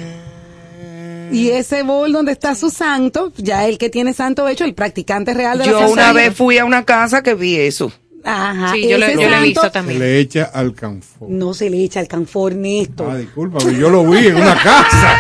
Y 1.32 1.51
ese 1.51 1.85
bol 1.85 2.12
donde 2.12 2.32
está 2.32 2.55
su 2.57 2.70
santo, 2.70 3.32
ya 3.36 3.66
el 3.69 3.78
que 3.78 3.89
tiene 3.89 4.15
santo 4.15 4.48
hecho, 4.48 4.65
el 4.65 4.74
practicante 4.74 5.32
real 5.32 5.59
de 5.59 5.66
la 5.66 5.70
Yo 5.73 5.90
una 5.90 6.12
vez 6.12 6.35
fui 6.35 6.59
a 6.59 6.65
una 6.65 6.85
casa 6.85 7.23
que 7.23 7.35
vi 7.35 7.57
eso. 7.57 7.93
Ajá, 8.22 8.72
Sí, 8.74 8.86
yo 8.88 8.98
lo- 8.98 9.06
ese 9.06 9.22
yo 9.22 9.30
lo 9.30 9.36
he 9.36 9.42
visto 9.42 9.62
Se 9.62 9.70
también. 9.70 9.98
le 9.98 10.18
echa 10.18 10.44
al 10.52 10.74
canfor. 10.74 11.30
No 11.30 11.55
se 11.55 11.70
le 11.70 11.82
echa 11.82 12.01
el 12.01 12.09
canfor, 12.09 12.55
Néstor. 12.55 13.10
Ah, 13.10 13.16
disculpa, 13.16 13.59
yo 13.70 13.88
lo 13.88 14.05
vi 14.05 14.26
en 14.26 14.36
una 14.36 14.55
casa. 14.62 15.18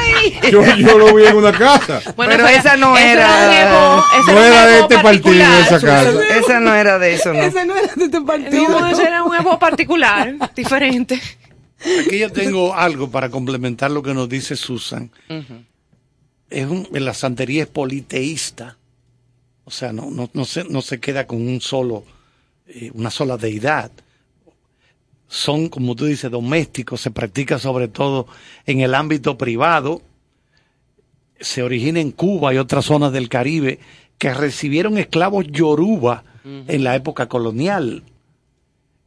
Yo, 0.50 0.62
yo 0.76 0.98
lo 0.98 1.14
vi 1.14 1.24
en 1.24 1.36
una 1.36 1.52
casa. 1.52 2.02
Bueno, 2.14 2.32
Pero 2.32 2.44
fue- 2.46 2.56
esa 2.56 2.76
no 2.76 2.96
era- 2.98 3.98
eso 4.20 4.32
No 4.32 4.44
era 4.44 4.66
de 4.66 4.80
este 4.80 4.98
partido 4.98 5.02
particular. 5.02 5.60
esa 5.62 5.80
casa. 5.80 6.12
Esa 6.36 6.60
no 6.60 6.74
era 6.74 6.98
de 6.98 7.14
eso, 7.14 7.32
¿no? 7.32 7.40
Ese 7.42 7.64
no 7.64 7.74
era 7.76 7.94
de 7.94 8.04
este 8.04 8.20
partido. 8.20 8.68
No, 8.68 8.86
ese 8.86 9.02
era 9.02 9.22
un 9.22 9.34
evo 9.34 9.58
particular, 9.58 10.34
diferente. 10.54 11.20
Aquí 12.06 12.18
yo 12.18 12.30
tengo 12.30 12.74
algo 12.74 13.10
para 13.10 13.30
complementar 13.30 13.90
lo 13.90 14.02
que 14.02 14.12
nos 14.12 14.28
dice 14.28 14.56
Susan. 14.56 15.10
Es 16.50 16.66
un, 16.66 16.86
la 16.92 17.14
santería 17.14 17.62
es 17.62 17.68
politeísta. 17.68 18.76
O 19.64 19.70
sea, 19.70 19.92
no, 19.92 20.10
no, 20.10 20.28
no, 20.34 20.44
se, 20.44 20.64
no 20.64 20.82
se 20.82 20.98
queda 21.00 21.26
con 21.26 21.40
un 21.46 21.60
solo, 21.60 22.04
eh, 22.74 22.90
una 22.94 23.10
sola 23.10 23.36
deidad. 23.36 23.90
Son, 25.28 25.68
como 25.68 25.94
tú 25.94 26.06
dices, 26.06 26.30
domésticos, 26.30 27.00
se 27.00 27.10
practica 27.10 27.58
sobre 27.58 27.88
todo 27.88 28.26
en 28.66 28.80
el 28.80 28.94
ámbito 28.94 29.38
privado. 29.38 30.02
Se 31.38 31.62
origina 31.62 32.00
en 32.00 32.10
Cuba 32.10 32.52
y 32.52 32.58
otras 32.58 32.86
zonas 32.86 33.12
del 33.12 33.28
Caribe 33.28 33.78
que 34.18 34.34
recibieron 34.34 34.98
esclavos 34.98 35.46
yoruba 35.48 36.24
en 36.44 36.84
la 36.84 36.96
época 36.96 37.28
colonial. 37.28 38.02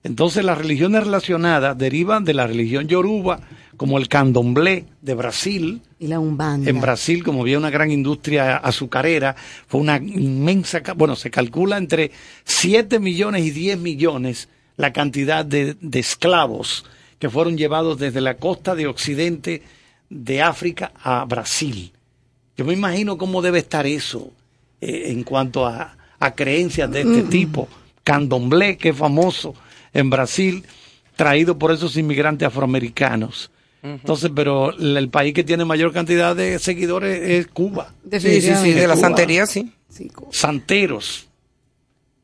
Entonces 0.03 0.43
las 0.43 0.57
religiones 0.57 1.05
relacionadas 1.05 1.77
derivan 1.77 2.25
de 2.25 2.33
la 2.33 2.45
religión 2.45 2.87
yoruba, 2.87 3.39
como 3.77 3.97
el 3.97 4.09
candomblé 4.09 4.85
de 5.01 5.13
Brasil. 5.15 5.81
Y 5.97 6.07
la 6.07 6.19
umbanda. 6.19 6.69
En 6.69 6.81
Brasil, 6.81 7.23
como 7.23 7.41
había 7.41 7.57
una 7.57 7.69
gran 7.69 7.89
industria 7.89 8.57
azucarera, 8.57 9.35
fue 9.67 9.79
una 9.79 9.97
inmensa, 9.97 10.81
bueno, 10.95 11.15
se 11.15 11.31
calcula 11.31 11.77
entre 11.77 12.11
7 12.43 12.99
millones 12.99 13.45
y 13.45 13.51
10 13.51 13.79
millones 13.79 14.49
la 14.75 14.91
cantidad 14.91 15.45
de, 15.45 15.75
de 15.79 15.99
esclavos 15.99 16.85
que 17.17 17.29
fueron 17.29 17.57
llevados 17.57 17.97
desde 17.97 18.19
la 18.19 18.35
costa 18.35 18.75
de 18.75 18.87
occidente 18.87 19.61
de 20.09 20.41
África 20.41 20.91
a 21.01 21.23
Brasil. 21.23 21.93
Yo 22.57 22.65
me 22.65 22.73
imagino 22.73 23.17
cómo 23.17 23.41
debe 23.41 23.59
estar 23.59 23.87
eso 23.87 24.31
eh, 24.81 25.05
en 25.07 25.23
cuanto 25.23 25.65
a, 25.65 25.95
a 26.19 26.35
creencias 26.35 26.91
de 26.91 27.01
este 27.01 27.23
tipo. 27.23 27.69
Candomblé, 28.03 28.77
que 28.77 28.89
es 28.89 28.97
famoso 28.97 29.55
en 29.93 30.09
Brasil, 30.09 30.63
traído 31.15 31.57
por 31.57 31.71
esos 31.71 31.95
inmigrantes 31.97 32.47
afroamericanos. 32.47 33.51
Entonces, 33.83 34.31
pero 34.33 34.71
el, 34.71 35.09
país 35.09 35.33
que 35.33 35.43
tiene 35.43 35.65
mayor 35.65 35.91
cantidad 35.91 36.33
de 36.35 36.57
seguidores 36.57 37.19
es 37.21 37.47
Cuba. 37.47 37.93
Sí, 38.11 38.41
sí, 38.41 38.53
sí, 38.55 38.71
de 38.71 38.87
la 38.87 38.95
santería, 38.95 39.45
sí. 39.45 39.73
Santeros. 40.31 41.27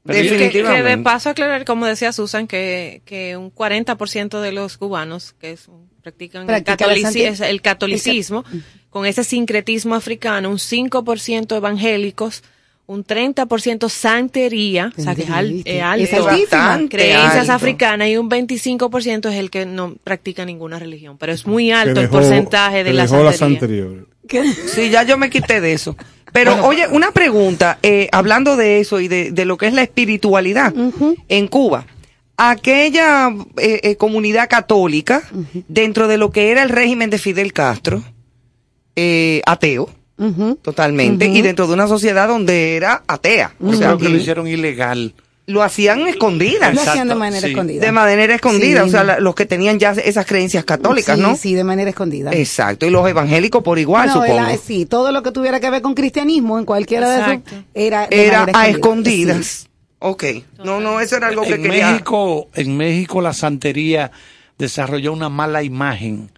Que, 0.08 0.14
que 0.14 0.24
Definitivamente. 0.24 0.90
de 0.90 0.98
paso 1.00 1.30
aclarar, 1.30 1.66
como 1.66 1.86
decía 1.86 2.14
Susan, 2.14 2.48
que, 2.48 3.02
que 3.06 3.36
un 3.38 3.54
40% 3.54 4.40
de 4.40 4.52
los 4.54 4.78
cubanos 4.78 5.34
que 5.34 5.52
es- 5.52 5.68
practican 6.02 6.44
el, 6.44 6.48
Practica 6.48 6.78
catolici- 6.78 7.46
el 7.46 7.62
catolicismo, 7.62 8.46
con 8.90 9.06
ese 9.06 9.24
sincretismo 9.26 9.96
africano, 9.96 10.50
un 10.50 10.58
5% 10.58 11.56
evangélicos, 11.58 12.42
un 12.90 13.06
30% 13.06 13.88
santería, 13.88 14.92
o 14.98 15.02
sea 15.02 15.14
que 15.14 15.22
es, 15.22 15.30
al- 15.30 15.62
es 15.64 15.82
alto, 15.84 16.04
Es 16.06 16.14
altísima. 16.14 16.58
Bastante 16.68 16.98
creencias 16.98 17.36
alto. 17.42 17.52
africanas 17.54 18.08
y 18.10 18.18
un 18.18 18.30
25% 18.32 19.30
es 19.30 19.36
el 19.36 19.52
que 19.52 19.68
no 19.68 19.96
practica 20.04 20.44
ninguna 20.44 20.80
religión, 20.80 21.16
pero 21.20 21.32
es 21.32 21.46
muy 21.46 21.72
alto 21.72 22.02
el 22.02 22.10
porcentaje 22.10 22.84
de 22.84 22.94
la 22.94 23.04
dejó 23.04 23.24
las 23.24 23.38
santería. 23.38 23.84
anteriores. 23.84 24.56
Sí, 24.74 24.90
ya 24.90 25.04
yo 25.04 25.18
me 25.20 25.30
quité 25.30 25.62
de 25.62 25.74
eso. 25.74 25.96
Pero 26.34 26.66
oye, 26.66 26.88
una 26.88 27.12
pregunta, 27.12 27.78
eh, 27.84 28.10
hablando 28.12 28.56
de 28.56 28.80
eso 28.80 29.00
y 29.00 29.08
de, 29.08 29.32
de 29.32 29.46
lo 29.46 29.58
que 29.58 29.68
es 29.68 29.74
la 29.74 29.82
espiritualidad 29.84 30.74
en 31.28 31.48
Cuba. 31.48 31.86
Aquella 32.38 33.30
eh, 33.58 33.82
eh, 33.84 33.96
comunidad 33.98 34.48
católica, 34.50 35.22
dentro 35.68 36.08
de 36.08 36.18
lo 36.18 36.32
que 36.32 36.50
era 36.52 36.64
el 36.64 36.70
régimen 36.70 37.10
de 37.10 37.18
Fidel 37.20 37.54
Castro, 37.54 38.04
eh, 40.20 40.26
ateo, 40.34 40.56
totalmente, 40.62 41.28
Ujú. 41.28 41.36
y 41.38 41.42
dentro 41.42 41.68
de 41.68 41.74
una 41.74 41.88
sociedad 41.88 42.28
donde 42.28 42.76
era 42.76 43.04
atea. 43.08 43.54
O 43.62 43.72
Yo 43.72 43.78
sea, 43.78 43.88
creo 43.88 43.98
que 44.00 44.10
lo 44.10 44.18
hicieron 44.18 44.48
ilegal. 44.48 45.14
lo 45.48 45.64
hacían 45.64 46.08
escondidas. 46.08 46.76
Lo 46.76 46.82
hacían 46.82 47.08
de 47.08 47.16
manera 47.16 47.42
sí. 47.42 47.48
escondida. 47.54 47.82
De 47.84 47.92
manera 47.92 48.36
escondida, 48.36 48.84
Sí. 48.84 48.88
o 48.90 48.92
sea, 48.92 49.04
la- 49.04 49.20
los 49.20 49.34
que 49.34 49.48
tenían 49.48 49.80
ya 49.80 49.94
esas 49.94 50.28
creencias 50.28 50.64
católicas, 50.64 51.16
sí, 51.18 51.22
¿no? 51.24 51.36
Sí, 51.36 51.56
de 51.56 51.64
manera 51.64 51.90
escondida. 51.90 52.32
Exacto, 52.34 52.86
y 52.86 52.92
los 52.92 53.08
evangélicos 53.10 53.64
por 53.64 53.80
igual, 53.80 54.06
No, 54.10 54.14
supongo. 54.14 54.34
era- 54.34 54.58
sí, 54.58 54.86
todo 54.86 55.12
lo 55.12 55.24
que 55.24 55.32
tuviera 55.32 55.60
que 55.60 55.72
ver 55.72 55.82
con 55.82 55.96
cristianismo 55.96 56.60
en 56.60 56.66
cualquiera 56.66 57.10
de 57.10 57.16
Exacto. 57.18 57.50
esos 57.56 57.64
era, 57.74 58.06
de 58.08 58.26
Era 58.28 58.42
a 58.54 58.68
escondida. 58.68 59.34
escondidas. 59.34 59.46
Sí. 59.48 59.66
Ok, 60.02 60.24
no, 60.64 60.80
no, 60.80 61.00
eso 61.02 61.18
era 61.18 61.28
algo 61.30 61.42
que 61.42 61.56
en 61.56 61.64
quería. 61.64 61.90
México, 61.94 62.48
en 62.54 62.78
México 62.78 63.20
la 63.20 63.34
santería 63.34 64.12
desarrolló 64.60 65.12
una 65.14 65.30
mala 65.30 65.64
imagen 65.64 66.30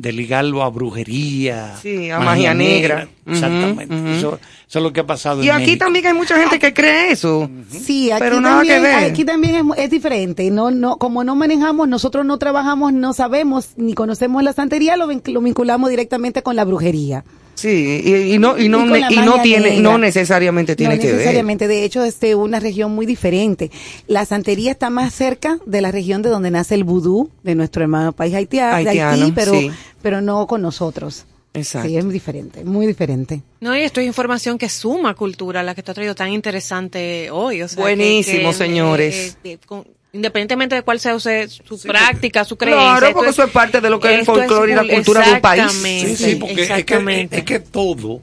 de 0.00 0.12
ligarlo 0.12 0.62
a 0.62 0.70
brujería, 0.70 1.76
Sí, 1.80 2.10
a 2.10 2.18
magia 2.20 2.54
negra. 2.54 3.08
Exactamente. 3.26 3.94
Eso, 4.18 4.38
eso 4.68 4.78
es 4.78 4.82
lo 4.82 4.92
que 4.92 5.00
ha 5.00 5.06
pasado 5.06 5.42
Y 5.42 5.48
en 5.48 5.54
aquí 5.56 5.66
México. 5.66 5.84
también 5.84 6.06
hay 6.06 6.14
mucha 6.14 6.36
gente 6.38 6.58
que 6.58 6.72
cree 6.72 7.12
eso. 7.12 7.48
Sí, 7.70 8.10
aquí 8.10 8.20
Pero 8.22 8.40
nada 8.40 8.56
también, 8.58 8.76
que 8.76 8.88
ver. 8.88 9.10
aquí 9.10 9.24
también 9.24 9.54
es, 9.56 9.64
mu- 9.64 9.74
es 9.74 9.90
diferente. 9.90 10.50
No, 10.50 10.70
no, 10.70 10.96
como 10.96 11.22
no 11.22 11.36
manejamos, 11.36 11.88
nosotros 11.88 12.24
no 12.24 12.38
trabajamos, 12.38 12.92
no 12.92 13.12
sabemos 13.12 13.70
ni 13.76 13.94
conocemos 13.94 14.42
la 14.42 14.52
santería, 14.52 14.96
lo 14.96 15.06
vinculamos 15.06 15.90
directamente 15.90 16.42
con 16.42 16.56
la 16.56 16.64
brujería. 16.64 17.24
Sí, 17.60 18.00
y, 18.04 18.34
y 18.34 18.38
no 18.38 18.58
y 18.58 18.68
no 18.68 18.84
Y 19.10 19.16
no 19.16 19.42
tiene 19.42 19.70
negra. 19.70 19.82
no 19.82 19.98
necesariamente 19.98 20.76
tiene 20.76 20.94
no 20.96 21.00
que 21.00 21.06
ver. 21.08 21.16
necesariamente, 21.16 21.68
de 21.68 21.84
hecho 21.84 22.04
es 22.04 22.18
de 22.20 22.34
una 22.34 22.58
región 22.60 22.92
muy 22.94 23.06
diferente. 23.06 23.70
La 24.06 24.24
santería 24.24 24.70
está 24.72 24.88
más 24.90 25.12
cerca 25.14 25.58
de 25.66 25.80
la 25.80 25.90
región 25.92 26.22
de 26.22 26.30
donde 26.30 26.50
nace 26.50 26.74
el 26.74 26.84
vudú 26.84 27.30
de 27.42 27.54
nuestro 27.54 27.82
hermano 27.82 28.12
país 28.12 28.34
haitia- 28.34 28.68
de 28.78 28.88
Haitiano, 28.88 29.24
Haití, 29.24 29.32
pero, 29.32 29.52
sí. 29.52 29.70
pero 30.02 30.20
no 30.20 30.46
con 30.46 30.62
nosotros. 30.62 31.26
Exacto. 31.52 31.88
Sí, 31.88 31.96
es 31.96 32.04
muy 32.04 32.12
diferente, 32.14 32.64
muy 32.64 32.86
diferente. 32.86 33.42
No, 33.60 33.76
y 33.76 33.80
esto 33.80 34.00
es 34.00 34.06
información 34.06 34.56
que 34.56 34.68
suma 34.68 35.14
cultura, 35.14 35.64
la 35.64 35.74
que 35.74 35.82
te 35.82 35.90
ha 35.90 35.94
traído 35.94 36.14
tan 36.14 36.30
interesante 36.32 37.28
hoy. 37.32 37.62
O 37.62 37.68
sea, 37.68 37.82
Buenísimo, 37.82 38.38
que- 38.38 38.46
que, 38.46 38.52
señores. 38.54 39.36
eh, 39.44 39.52
eh, 39.54 39.58
con- 39.66 39.84
independientemente 40.12 40.74
de 40.74 40.82
cuál 40.82 40.98
sea 41.00 41.18
su 41.18 41.80
práctica, 41.82 42.44
su 42.44 42.56
creencia. 42.56 42.82
Claro, 42.84 43.06
esto 43.06 43.14
porque 43.16 43.30
eso 43.30 43.44
es 43.44 43.50
parte 43.50 43.80
de 43.80 43.90
lo 43.90 44.00
que 44.00 44.12
es 44.14 44.18
el 44.20 44.24
folclore 44.26 44.72
y 44.72 44.74
la 44.74 44.82
cul- 44.82 44.94
cultura 44.94 45.24
de 45.26 45.32
un 45.34 45.40
país. 45.40 45.62
Exactamente, 45.64 46.16
Sí, 46.16 46.24
sí, 46.30 46.36
porque 46.36 46.52
es 46.52 46.56
que, 46.56 46.62
exactamente. 46.74 47.38
es 47.38 47.44
que 47.44 47.60
todo 47.60 48.20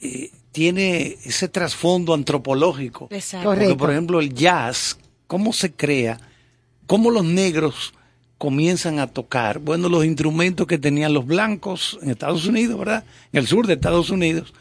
eh, 0.00 0.30
tiene 0.50 1.16
ese 1.24 1.48
trasfondo 1.48 2.14
antropológico. 2.14 3.08
Exacto. 3.10 3.48
Porque, 3.50 3.74
por 3.74 3.90
ejemplo, 3.90 4.20
el 4.20 4.34
jazz, 4.34 4.98
¿cómo 5.26 5.52
se 5.52 5.72
crea? 5.72 6.18
¿Cómo 6.86 7.10
los 7.10 7.24
negros 7.24 7.94
comienzan 8.38 8.98
a 8.98 9.06
tocar? 9.06 9.60
Bueno, 9.60 9.88
los 9.88 10.04
instrumentos 10.04 10.66
que 10.66 10.78
tenían 10.78 11.14
los 11.14 11.24
blancos 11.26 11.98
en 12.02 12.10
Estados 12.10 12.44
Unidos, 12.46 12.78
¿verdad? 12.78 13.04
En 13.32 13.38
el 13.40 13.46
sur 13.46 13.66
de 13.66 13.74
Estados 13.74 14.10
Unidos, 14.10 14.52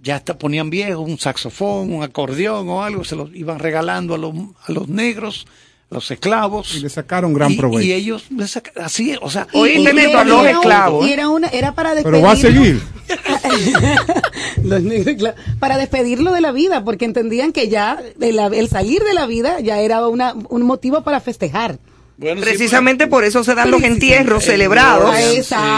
ya 0.00 0.16
hasta 0.16 0.38
ponían 0.38 0.70
viejos, 0.70 1.08
un 1.08 1.18
saxofón, 1.18 1.92
un 1.92 2.02
acordeón 2.02 2.68
o 2.68 2.82
algo, 2.82 3.04
se 3.04 3.16
los 3.16 3.34
iban 3.34 3.58
regalando 3.58 4.14
a 4.14 4.18
los, 4.18 4.34
a 4.66 4.72
los 4.72 4.88
negros, 4.88 5.46
a 5.90 5.94
los 5.94 6.10
esclavos. 6.10 6.74
Y 6.74 6.80
le 6.80 6.88
sacaron 6.88 7.34
gran 7.34 7.52
Y- 7.52 7.56
provecho. 7.56 7.82
Y, 7.82 7.92
ellos, 7.92 8.24
le 8.30 8.46
así, 8.82 9.14
o 9.20 9.30
sea, 9.30 9.46
Oíste, 9.52 9.90
y- 9.90 9.94
Neto, 9.94 10.10
y- 10.10 10.14
a 10.14 10.24
los 10.24 10.46
esclavos. 10.46 11.06
Y 11.06 11.12
era 11.12 11.28
una, 11.28 11.48
era 11.48 11.74
para 11.74 11.94
Pero 11.94 12.20
despedirlo. 12.20 12.26
va 12.26 12.32
a 12.32 12.36
seguir. 12.36 12.82
Los 14.64 14.82
negros, 14.82 15.16
claro, 15.18 15.36
para 15.58 15.76
despedirlo 15.76 16.32
de 16.32 16.40
la 16.40 16.52
vida, 16.52 16.84
porque 16.84 17.04
entendían 17.04 17.52
que 17.52 17.68
ya 17.68 17.98
de 18.16 18.32
la- 18.32 18.46
el 18.46 18.68
salir 18.68 19.02
de 19.02 19.14
la 19.14 19.26
vida 19.26 19.60
ya 19.60 19.80
era 19.80 20.06
una, 20.08 20.34
un 20.48 20.62
motivo 20.62 21.02
para 21.02 21.20
festejar. 21.20 21.78
Precisamente 22.40 23.06
por 23.06 23.24
eso 23.24 23.42
se 23.44 23.54
dan 23.54 23.70
los 23.70 23.82
entierros 23.82 24.44
celebrados 24.44 25.14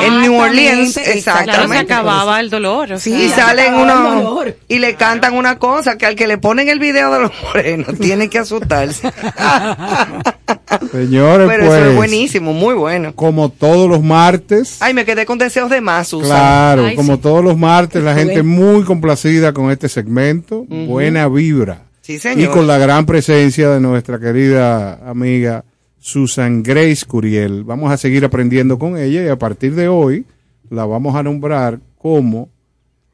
en 0.03 0.21
New 0.21 0.35
Orleans, 0.39 0.97
exactamente. 0.99 1.53
Claro, 1.53 1.69
se 1.73 1.79
acababa 1.79 2.41
el 2.41 2.51
dolor. 2.51 2.93
o 2.93 2.99
Sí, 2.99 3.11
sea. 3.13 3.25
y 3.27 3.29
salen 3.31 3.75
dolor. 3.75 4.57
y 4.69 4.79
le 4.79 4.95
cantan 4.95 5.35
una 5.35 5.59
cosa 5.59 5.97
que 5.97 6.07
al 6.07 6.15
que 6.17 6.27
le 6.27 6.39
ponen 6.39 6.69
el 6.69 6.79
video 6.79 7.13
de 7.13 7.21
los 7.21 7.33
morenos 7.43 7.99
tiene 8.01 8.29
que 8.29 8.39
asustarse. 8.39 9.11
Señores, 10.93 11.49
Pero 11.49 11.67
pues, 11.67 11.79
eso 11.81 11.91
es 11.91 11.97
buenísimo, 11.97 12.53
muy 12.53 12.75
bueno. 12.75 13.15
como 13.15 13.49
todos 13.49 13.89
los 13.89 14.03
martes, 14.03 14.79
Ay, 14.81 14.93
me 14.95 15.05
quedé 15.05 15.25
con 15.27 15.39
deseos 15.39 15.71
de 15.71 15.81
más, 15.81 16.09
Susan. 16.09 16.29
claro, 16.29 16.85
Ay, 16.87 16.97
como 16.97 17.15
sí. 17.15 17.21
todos 17.23 17.45
los 17.45 17.57
martes, 17.57 18.03
la 18.03 18.15
gente 18.15 18.43
muy 18.43 18.83
complacida 18.85 19.53
con 19.53 19.71
este 19.71 19.89
segmento, 19.89 20.65
buena 20.69 21.29
vibra. 21.29 21.83
Sí, 22.03 22.19
señor. 22.19 22.41
Y 22.41 22.47
con 22.53 22.67
la 22.67 22.77
gran 22.79 23.07
presencia 23.07 23.71
de 23.71 23.81
nuestra 23.81 24.19
querida 24.19 24.99
amiga 25.09 25.65
Susan 26.05 26.63
Grace 26.63 27.07
Curiel. 27.07 27.65
Vamos 27.65 27.91
a 27.91 27.97
seguir 27.97 28.27
aprendiendo 28.27 28.79
con 28.79 28.99
ella 28.99 29.25
y 29.25 29.29
a 29.29 29.39
partir 29.39 29.75
de 29.75 29.89
hoy 29.89 30.27
la 30.69 30.85
vamos 30.85 31.17
a 31.17 31.23
nombrar 31.23 31.81
como 31.97 32.51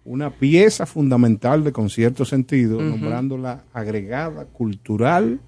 una 0.05 0.31
pieza 0.31 0.87
fundamental 0.87 1.62
de 1.62 1.71
concierto 1.71 2.25
sentido, 2.25 2.81
nombrándola 2.83 3.62
agregada 3.73 4.45
cultural 4.47 5.39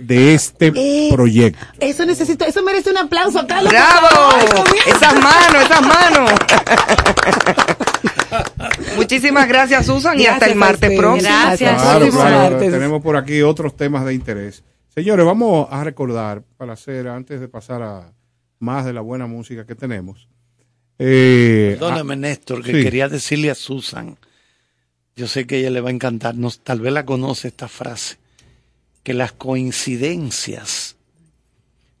de 0.00 0.34
este 0.34 0.70
Eh, 0.76 1.08
proyecto. 1.10 1.66
Eso 1.80 2.06
necesito, 2.06 2.44
eso 2.44 2.62
merece 2.62 2.90
un 2.92 2.98
aplauso, 2.98 3.44
Carlos. 3.48 3.72
¡Bravo! 3.72 4.68
Esas 4.86 5.14
manos, 5.14 5.62
esas 5.64 5.82
manos. 5.82 6.30
Muchísimas 8.96 9.48
gracias, 9.48 9.86
Susan, 9.86 10.20
y 10.20 10.26
hasta 10.26 10.46
el 10.46 10.54
martes 10.54 10.96
próximo. 10.96 11.28
Gracias. 11.28 11.82
Claro, 11.82 12.08
claro, 12.10 12.50
martes. 12.52 12.70
tenemos 12.70 13.02
por 13.02 13.16
aquí 13.16 13.42
otros 13.42 13.76
temas 13.76 14.04
de 14.04 14.14
interés. 14.14 14.62
Señores, 14.94 15.24
vamos 15.24 15.68
a 15.70 15.82
recordar, 15.84 16.42
para 16.58 16.74
hacer, 16.74 17.08
antes 17.08 17.40
de 17.40 17.48
pasar 17.48 17.82
a 17.82 18.12
más 18.58 18.84
de 18.84 18.92
la 18.92 19.00
buena 19.00 19.26
música 19.26 19.64
que 19.64 19.74
tenemos. 19.74 20.28
Eh, 20.98 21.76
Perdóname, 21.78 22.12
ah, 22.12 22.16
Néstor, 22.16 22.62
que 22.62 22.72
sí. 22.72 22.82
quería 22.82 23.08
decirle 23.08 23.50
a 23.50 23.54
Susan, 23.54 24.18
yo 25.16 25.26
sé 25.26 25.46
que 25.46 25.56
a 25.56 25.58
ella 25.58 25.70
le 25.70 25.80
va 25.80 25.88
a 25.88 25.92
encantar, 25.92 26.34
no, 26.34 26.50
tal 26.50 26.80
vez 26.80 26.92
la 26.92 27.06
conoce 27.06 27.48
esta 27.48 27.68
frase, 27.68 28.18
que 29.02 29.14
las 29.14 29.32
coincidencias 29.32 30.96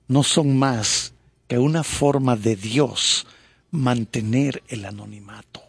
no 0.08 0.22
son 0.22 0.58
más 0.58 1.14
que 1.48 1.58
una 1.58 1.84
forma 1.84 2.36
de 2.36 2.56
Dios 2.56 3.26
mantener 3.70 4.62
el 4.68 4.84
anonimato. 4.84 5.62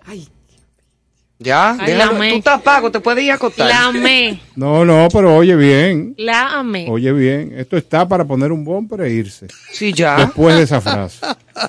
Ya, 1.43 1.71
Ay, 1.79 1.91
déjalo. 1.93 2.17
tú 2.17 2.23
estás 2.23 2.61
pago, 2.61 2.89
te 2.91 2.99
puedes 2.99 3.23
ir 3.23 3.31
a 3.31 3.35
acostar. 3.35 3.67
La 3.67 3.85
amé, 3.85 4.41
No, 4.55 4.85
no, 4.85 5.07
pero 5.11 5.35
oye 5.35 5.55
bien, 5.55 6.15
la 6.17 6.59
amé. 6.59 6.87
oye 6.89 7.11
bien. 7.11 7.53
Esto 7.57 7.75
está 7.77 8.07
para 8.07 8.23
poner 8.25 8.51
un 8.51 8.63
bumper 8.63 9.01
e 9.01 9.11
irse. 9.11 9.47
Sí, 9.71 9.91
ya. 9.93 10.15
Después 10.17 10.55
de 10.55 10.63
esa 10.63 10.79
frase. 10.81 11.19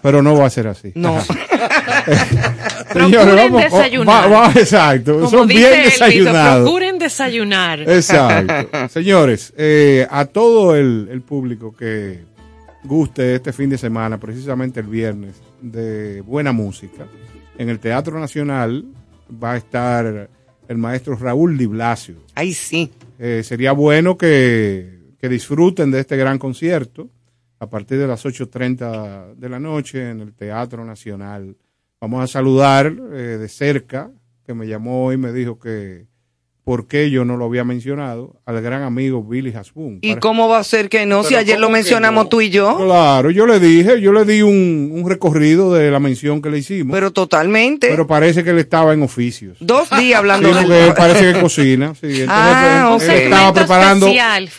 Pero 0.03 0.23
no 0.23 0.37
va 0.39 0.47
a 0.47 0.51
ser 0.51 0.69
así. 0.69 0.93
No. 0.95 1.19
Procuren 2.93 3.53
desayunar. 3.53 4.33
va- 4.33 4.47
va- 4.49 4.53
exacto. 4.55 5.15
Como 5.15 5.31
Son 5.31 5.49
dice 5.49 5.61
bien 5.69 5.81
el 5.81 5.85
desayunados. 5.91 6.63
procuren 6.65 6.99
desayunar. 6.99 7.81
Exacto. 7.81 8.89
Señores, 8.89 9.53
eh, 9.57 10.07
a 10.11 10.25
todo 10.27 10.77
el, 10.77 11.09
el 11.11 11.23
público 11.23 11.75
que 11.77 12.23
guste 12.85 13.35
este 13.37 13.53
fin 13.53 13.71
de 13.71 13.79
semana, 13.79 14.19
precisamente 14.19 14.81
el 14.81 14.87
viernes, 14.87 15.37
de 15.61 16.21
buena 16.21 16.53
música, 16.53 17.05
en 17.59 17.69
el 17.71 17.79
Teatro 17.79 18.19
Nacional 18.21 18.85
va 19.31 19.53
a 19.53 19.57
estar 19.57 20.29
el 20.69 20.79
maestro 20.79 21.17
Raúl 21.17 21.57
Di 21.59 21.67
Blasio. 21.67 22.17
Ay, 22.35 22.55
sí. 22.55 22.91
Eh, 23.19 23.43
sería 23.45 23.73
bueno 23.73 24.17
que, 24.17 25.15
que 25.19 25.29
disfruten 25.29 25.91
de 25.91 26.01
este 26.01 26.17
gran 26.17 26.39
concierto 26.39 27.09
a 27.59 27.69
partir 27.69 27.99
de 27.99 28.07
las 28.07 28.25
8.30 28.25 29.35
de 29.35 29.49
la 29.49 29.59
noche 29.59 30.11
en 30.11 30.21
el 30.21 30.35
Teatro 30.35 30.85
Nacional. 30.85 31.57
Vamos 32.01 32.23
a 32.23 32.27
saludar 32.27 32.87
eh, 32.87 33.39
de 33.39 33.49
cerca, 33.49 34.11
que 34.45 34.55
me 34.55 34.67
llamó 34.67 35.13
y 35.13 35.17
me 35.17 35.33
dijo 35.33 35.59
que 35.59 36.07
por 36.65 36.87
qué 36.89 37.11
yo 37.11 37.27
no 37.27 37.37
lo 37.37 37.45
había 37.45 37.63
mencionado, 37.63 38.41
al 38.47 38.63
gran 38.63 38.83
amigo 38.83 39.23
Billy 39.23 39.53
Hasbun. 39.55 39.99
¿Y 40.01 40.17
cómo 40.17 40.49
va 40.49 40.59
a 40.61 40.65
ser 40.65 40.89
que 40.89 41.05
no? 41.05 41.23
Si 41.23 41.35
ayer 41.37 41.59
lo 41.61 41.67
¿cómo 41.67 41.75
que 41.75 41.81
mencionamos 41.83 42.25
no? 42.25 42.29
tú 42.31 42.41
y 42.41 42.49
yo. 42.49 42.79
Claro, 42.79 43.31
yo 43.31 43.47
le 43.47 43.61
dije, 43.61 44.01
yo 44.01 44.13
le 44.15 44.25
di 44.25 44.41
un, 44.41 44.91
un 44.93 45.09
recorrido 45.09 45.75
de 45.75 45.91
la 45.91 46.01
mención 46.01 46.41
que 46.41 46.49
le 46.49 46.59
hicimos. 46.59 46.95
Pero 46.95 47.13
totalmente. 47.13 47.89
Pero 47.89 48.07
parece 48.07 48.43
que 48.43 48.51
él 48.51 48.59
estaba 48.59 48.95
en 48.95 49.03
oficios. 49.03 49.59
Dos 49.61 49.91
días 49.99 50.19
hablando 50.19 50.49
Sí, 50.59 50.67
de 50.67 50.87
él 50.87 50.95
parece 50.95 51.35
que 51.35 51.41
cocina. 51.41 51.95
Sí, 51.95 52.07
entonces 52.07 52.29
Ah, 52.31 52.87
él, 52.89 52.95
ok. 52.97 53.03
él 53.03 53.23
estaba 53.25 53.53
preparando 53.53 54.09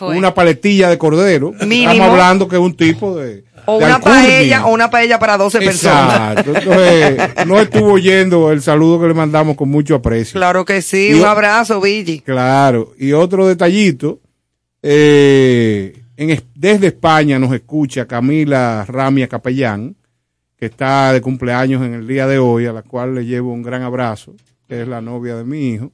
una 0.02 0.32
paletilla 0.32 0.88
de 0.88 0.98
cordero. 0.98 1.52
Mínimo. 1.66 1.90
Estamos 1.92 2.12
hablando 2.12 2.46
que 2.46 2.54
es 2.54 2.62
un 2.62 2.76
tipo 2.76 3.16
de. 3.16 3.42
O 3.66 3.76
una 3.78 4.00
paella, 4.00 4.66
o 4.66 4.72
una 4.72 4.88
paella 4.90 5.18
para 5.18 5.36
12 5.36 5.58
personas. 5.60 6.38
Exacto. 6.38 6.56
Entonces, 6.56 7.46
no 7.46 7.58
estuvo 7.60 7.92
oyendo 7.92 8.50
el 8.52 8.62
saludo 8.62 9.00
que 9.00 9.08
le 9.08 9.14
mandamos 9.14 9.56
con 9.56 9.68
mucho 9.68 9.94
aprecio. 9.96 10.38
Claro 10.38 10.64
que 10.64 10.82
sí, 10.82 11.08
Y 11.10 11.14
un 11.14 11.22
o- 11.22 11.26
abrazo, 11.26 11.80
Billy. 11.80 12.20
Claro. 12.20 12.92
Y 12.98 13.12
otro 13.12 13.46
detallito. 13.46 14.20
eh, 14.88 16.00
en 16.16 16.30
es- 16.30 16.44
desde 16.54 16.86
España 16.88 17.38
nos 17.38 17.52
escucha 17.52 18.06
Camila 18.06 18.84
Ramia 18.86 19.26
Capellán, 19.28 19.96
que 20.56 20.66
está 20.66 21.12
de 21.12 21.20
cumpleaños 21.20 21.84
en 21.84 21.92
el 21.94 22.06
día 22.06 22.26
de 22.26 22.38
hoy, 22.38 22.66
a 22.66 22.72
la 22.72 22.82
cual 22.82 23.14
le 23.14 23.26
llevo 23.26 23.52
un 23.52 23.62
gran 23.62 23.82
abrazo, 23.82 24.34
que 24.68 24.82
es 24.82 24.88
la 24.88 25.00
novia 25.00 25.34
de 25.36 25.44
mi 25.44 25.70
hijo. 25.72 25.92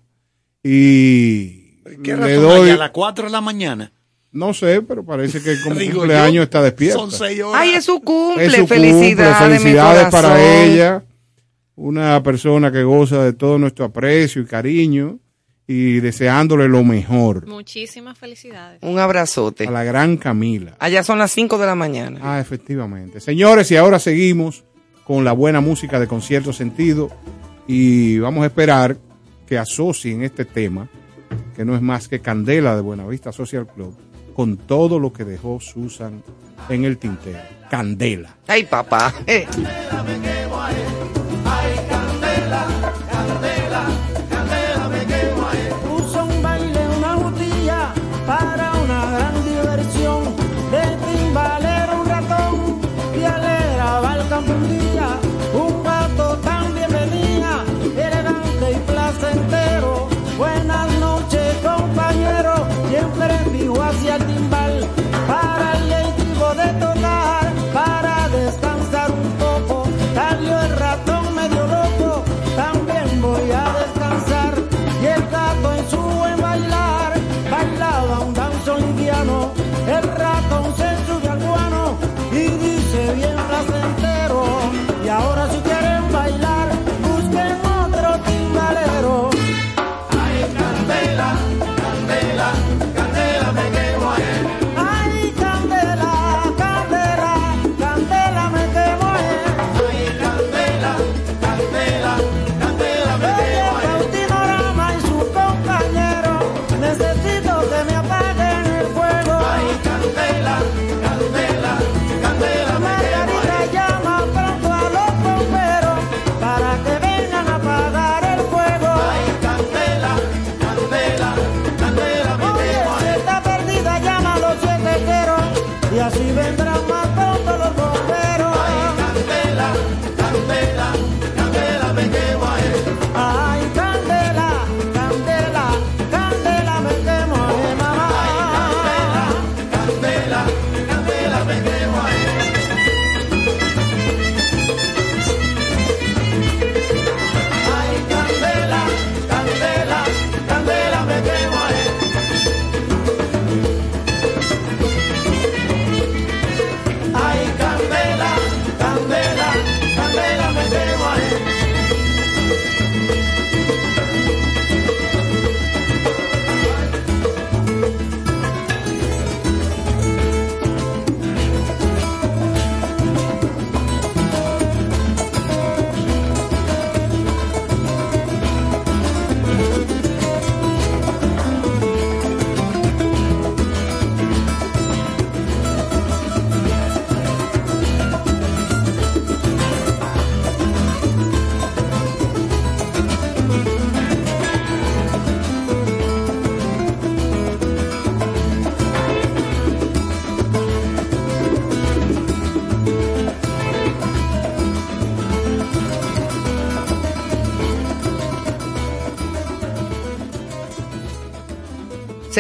Y 0.63 1.79
¿Qué 2.05 2.15
le 2.15 2.17
razón 2.17 2.43
doy, 2.43 2.69
hay? 2.69 2.71
a 2.71 2.77
las 2.77 2.91
4 2.91 3.25
de 3.25 3.31
la 3.31 3.41
mañana? 3.41 3.93
No 4.33 4.55
sé, 4.55 4.83
pero 4.83 5.05
parece 5.05 5.43
que 5.43 5.61
como 5.63 5.75
Digo 5.79 5.99
cumpleaños 5.99 6.35
yo, 6.35 6.43
está 6.43 6.63
despierta. 6.63 6.99
Son 6.99 7.11
6 7.11 7.43
horas. 7.43 7.61
Ay, 7.61 7.75
es 7.75 7.85
su 7.85 8.01
cumple. 8.01 8.47
Es 8.47 8.53
su 8.53 8.61
cumple, 8.61 8.77
felicidades, 8.77 9.51
mi 9.51 9.59
felicidades 9.59 10.09
para 10.11 10.65
ella, 10.65 11.05
una 11.77 12.23
persona 12.23 12.73
que 12.73 12.83
goza 12.83 13.23
de 13.25 13.33
todo 13.33 13.59
nuestro 13.59 13.85
aprecio 13.85 14.43
y 14.43 14.47
cariño 14.47 15.19
y 15.67 16.01
deseándole 16.01 16.69
lo 16.69 16.83
mejor 16.83 17.47
Muchísimas 17.47 18.19
felicidades. 18.19 18.81
Un 18.83 18.99
abrazote. 18.99 19.67
a 19.67 19.71
la 19.71 19.85
gran 19.85 20.17
Camila. 20.17 20.77
Allá 20.79 21.03
son 21.05 21.19
las 21.19 21.31
5 21.33 21.57
de 21.59 21.67
la 21.67 21.75
mañana. 21.75 22.19
Ah, 22.23 22.41
efectivamente. 22.41 23.21
Señores, 23.21 23.71
y 23.71 23.77
ahora 23.77 23.99
seguimos 23.99 24.65
con 25.05 25.25
la 25.25 25.33
buena 25.33 25.61
música 25.61 26.01
de 26.01 26.07
concierto 26.07 26.53
sentido 26.53 27.11
y 27.67 28.19
vamos 28.19 28.43
a 28.43 28.47
esperar 28.47 28.97
que 29.47 29.59
asocien 29.59 30.23
este 30.23 30.45
tema, 30.45 30.89
que 31.55 31.65
no 31.65 31.75
es 31.77 31.83
más 31.83 32.09
que 32.09 32.21
Candela 32.21 32.75
de 32.75 32.83
Buenavista 32.83 33.33
Social 33.33 33.67
Club, 33.67 33.97
con 34.35 34.57
todo 34.57 34.99
lo 34.99 35.13
que 35.13 35.25
dejó 35.25 35.61
Susan 35.61 36.23
en 36.69 36.85
el 36.85 36.99
tintero. 36.99 37.41
Candela. 37.71 38.37
Ay, 38.47 38.65
papá. 38.65 39.15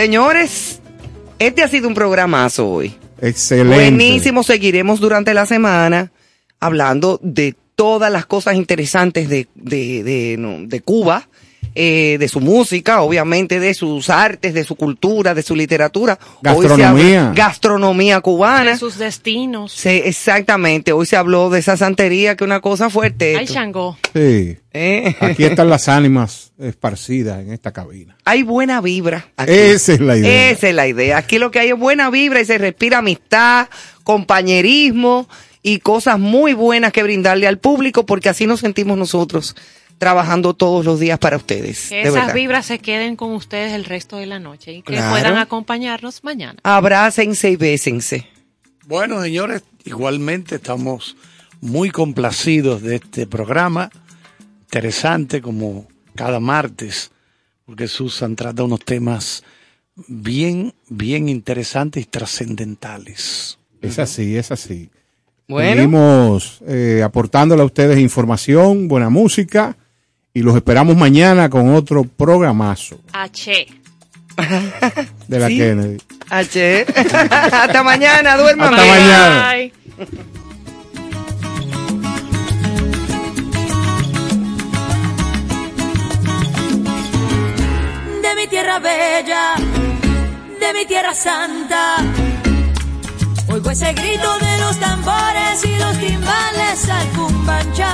Señores, 0.02 0.80
este 1.38 1.62
ha 1.62 1.68
sido 1.68 1.86
un 1.86 1.94
programazo 1.94 2.68
hoy. 2.68 2.92
Excelente. 3.20 3.72
Buenísimo, 3.72 4.42
seguiremos 4.42 4.98
durante 4.98 5.32
la 5.32 5.46
semana 5.46 6.10
hablando 6.58 7.20
de 7.22 7.54
todas 7.76 8.10
las 8.10 8.26
cosas 8.26 8.56
interesantes 8.56 9.28
de, 9.28 9.46
de, 9.54 10.02
de, 10.02 10.64
de 10.66 10.80
Cuba, 10.80 11.28
eh, 11.74 12.16
de 12.18 12.28
su 12.28 12.40
música, 12.40 13.00
obviamente 13.02 13.58
de 13.60 13.72
sus 13.74 14.10
artes, 14.10 14.52
de 14.54 14.64
su 14.64 14.76
cultura, 14.76 15.34
de 15.34 15.42
su 15.42 15.56
literatura. 15.56 16.18
Hoy 16.22 16.62
se 16.62 16.68
Gastronomía. 16.68 17.20
habla- 17.28 17.34
gastronomía 17.34 18.20
cubana. 18.20 18.72
De 18.72 18.76
sus 18.76 18.98
destinos. 18.98 19.72
Sí, 19.72 20.02
exactamente. 20.04 20.92
Hoy 20.92 21.06
se 21.06 21.16
habló 21.16 21.48
de 21.50 21.60
esa 21.60 21.76
santería, 21.76 22.36
que 22.36 22.44
es 22.44 22.46
una 22.46 22.60
cosa 22.60 22.90
fuerte. 22.90 23.36
Ay, 23.36 23.46
Shango. 23.46 23.96
Sí. 24.12 24.56
Eh. 24.74 25.16
Aquí 25.20 25.44
están 25.44 25.68
las 25.70 25.88
ánimas 25.88 26.52
esparcidas 26.58 27.40
en 27.40 27.52
esta 27.52 27.72
cabina. 27.72 28.16
Hay 28.24 28.42
buena 28.42 28.80
vibra. 28.80 29.26
aquí. 29.36 29.52
Esa 29.52 29.94
es 29.94 30.00
la 30.00 30.16
idea. 30.16 30.50
Esa 30.50 30.68
es 30.68 30.74
la 30.74 30.86
idea. 30.88 31.16
Aquí 31.16 31.38
lo 31.38 31.50
que 31.50 31.58
hay 31.60 31.68
es 31.70 31.78
buena 31.78 32.10
vibra 32.10 32.40
y 32.40 32.44
se 32.44 32.58
respira 32.58 32.98
amistad, 32.98 33.68
compañerismo 34.04 35.28
y 35.62 35.78
cosas 35.78 36.18
muy 36.18 36.54
buenas 36.54 36.92
que 36.92 37.02
brindarle 37.02 37.46
al 37.46 37.58
público 37.58 38.04
porque 38.06 38.28
así 38.28 38.46
nos 38.46 38.60
sentimos 38.60 38.98
nosotros 38.98 39.54
trabajando 40.02 40.52
todos 40.52 40.84
los 40.84 40.98
días 40.98 41.16
para 41.20 41.36
ustedes. 41.36 41.88
Que 41.90 42.00
esas 42.02 42.14
verdad. 42.14 42.34
vibras 42.34 42.66
se 42.66 42.80
queden 42.80 43.14
con 43.14 43.30
ustedes 43.34 43.72
el 43.72 43.84
resto 43.84 44.16
de 44.16 44.26
la 44.26 44.40
noche 44.40 44.72
y 44.72 44.82
que 44.82 44.94
Claro. 44.94 45.12
puedan 45.12 45.36
acompañarnos 45.36 46.24
mañana. 46.24 46.58
Abrácense 46.64 47.52
y 47.52 47.54
bésense. 47.54 48.26
Bueno, 48.84 49.22
señores, 49.22 49.62
igualmente 49.84 50.56
estamos 50.56 51.14
muy 51.60 51.90
complacidos 51.90 52.82
de 52.82 52.96
este 52.96 53.28
programa, 53.28 53.92
interesante 54.62 55.40
como 55.40 55.86
cada 56.16 56.40
martes, 56.40 57.12
porque 57.64 57.86
Susan 57.86 58.34
trata 58.34 58.64
unos 58.64 58.80
temas 58.84 59.44
bien, 60.08 60.74
bien 60.88 61.28
interesantes 61.28 62.02
y 62.02 62.06
trascendentales. 62.06 63.56
Es 63.80 64.00
así, 64.00 64.36
es 64.36 64.50
así. 64.50 64.90
Bueno. 65.46 65.76
Seguimos 65.76 66.60
eh, 66.66 67.02
aportándole 67.04 67.62
a 67.62 67.66
ustedes 67.66 68.00
información, 68.00 68.88
buena 68.88 69.08
música 69.08 69.76
y 70.34 70.40
los 70.42 70.56
esperamos 70.56 70.96
mañana 70.96 71.48
con 71.50 71.74
otro 71.74 72.04
programazo 72.04 72.98
H. 73.12 73.66
de 75.28 75.38
la 75.38 75.48
Sí. 75.48 75.58
Kennedy. 75.58 75.98
H. 76.30 76.86
Hasta 77.52 77.82
mañana, 77.82 78.36
duerman 78.36 78.74
Hasta 78.74 78.86
mañana. 78.86 79.52
Bye. 79.52 79.72
de 88.22 88.34
mi 88.36 88.46
tierra 88.48 88.78
bella, 88.78 89.54
de 90.60 90.72
mi 90.78 90.86
tierra 90.86 91.14
santa. 91.14 91.96
Oigo 93.48 93.70
ese 93.70 93.92
grito 93.92 94.38
de 94.38 94.58
los 94.58 94.78
tambores 94.78 95.64
y 95.64 95.76
los 95.76 95.98
timbales 95.98 96.88
al 96.88 97.08
cumbancha. 97.08 97.90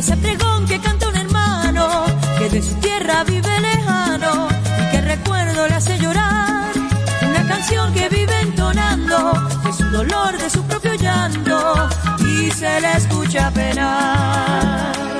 Ese 0.00 0.16
pregón 0.16 0.64
que 0.66 0.80
canta 0.80 1.08
un 1.08 1.16
hermano 1.16 2.06
que 2.38 2.48
de 2.48 2.62
su 2.62 2.74
tierra 2.76 3.22
vive 3.22 3.60
lejano 3.60 4.48
y 4.80 4.90
que 4.92 5.00
recuerdo 5.02 5.68
le 5.68 5.74
hace 5.74 5.98
llorar. 5.98 6.72
Una 7.20 7.46
canción 7.46 7.92
que 7.92 8.08
vive 8.08 8.32
entonando 8.40 9.34
de 9.62 9.72
su 9.74 9.84
dolor, 9.90 10.38
de 10.38 10.48
su 10.48 10.62
propio 10.62 10.94
llanto 10.94 11.90
y 12.18 12.50
se 12.50 12.80
le 12.80 12.92
escucha 12.92 13.50
penar. 13.50 15.19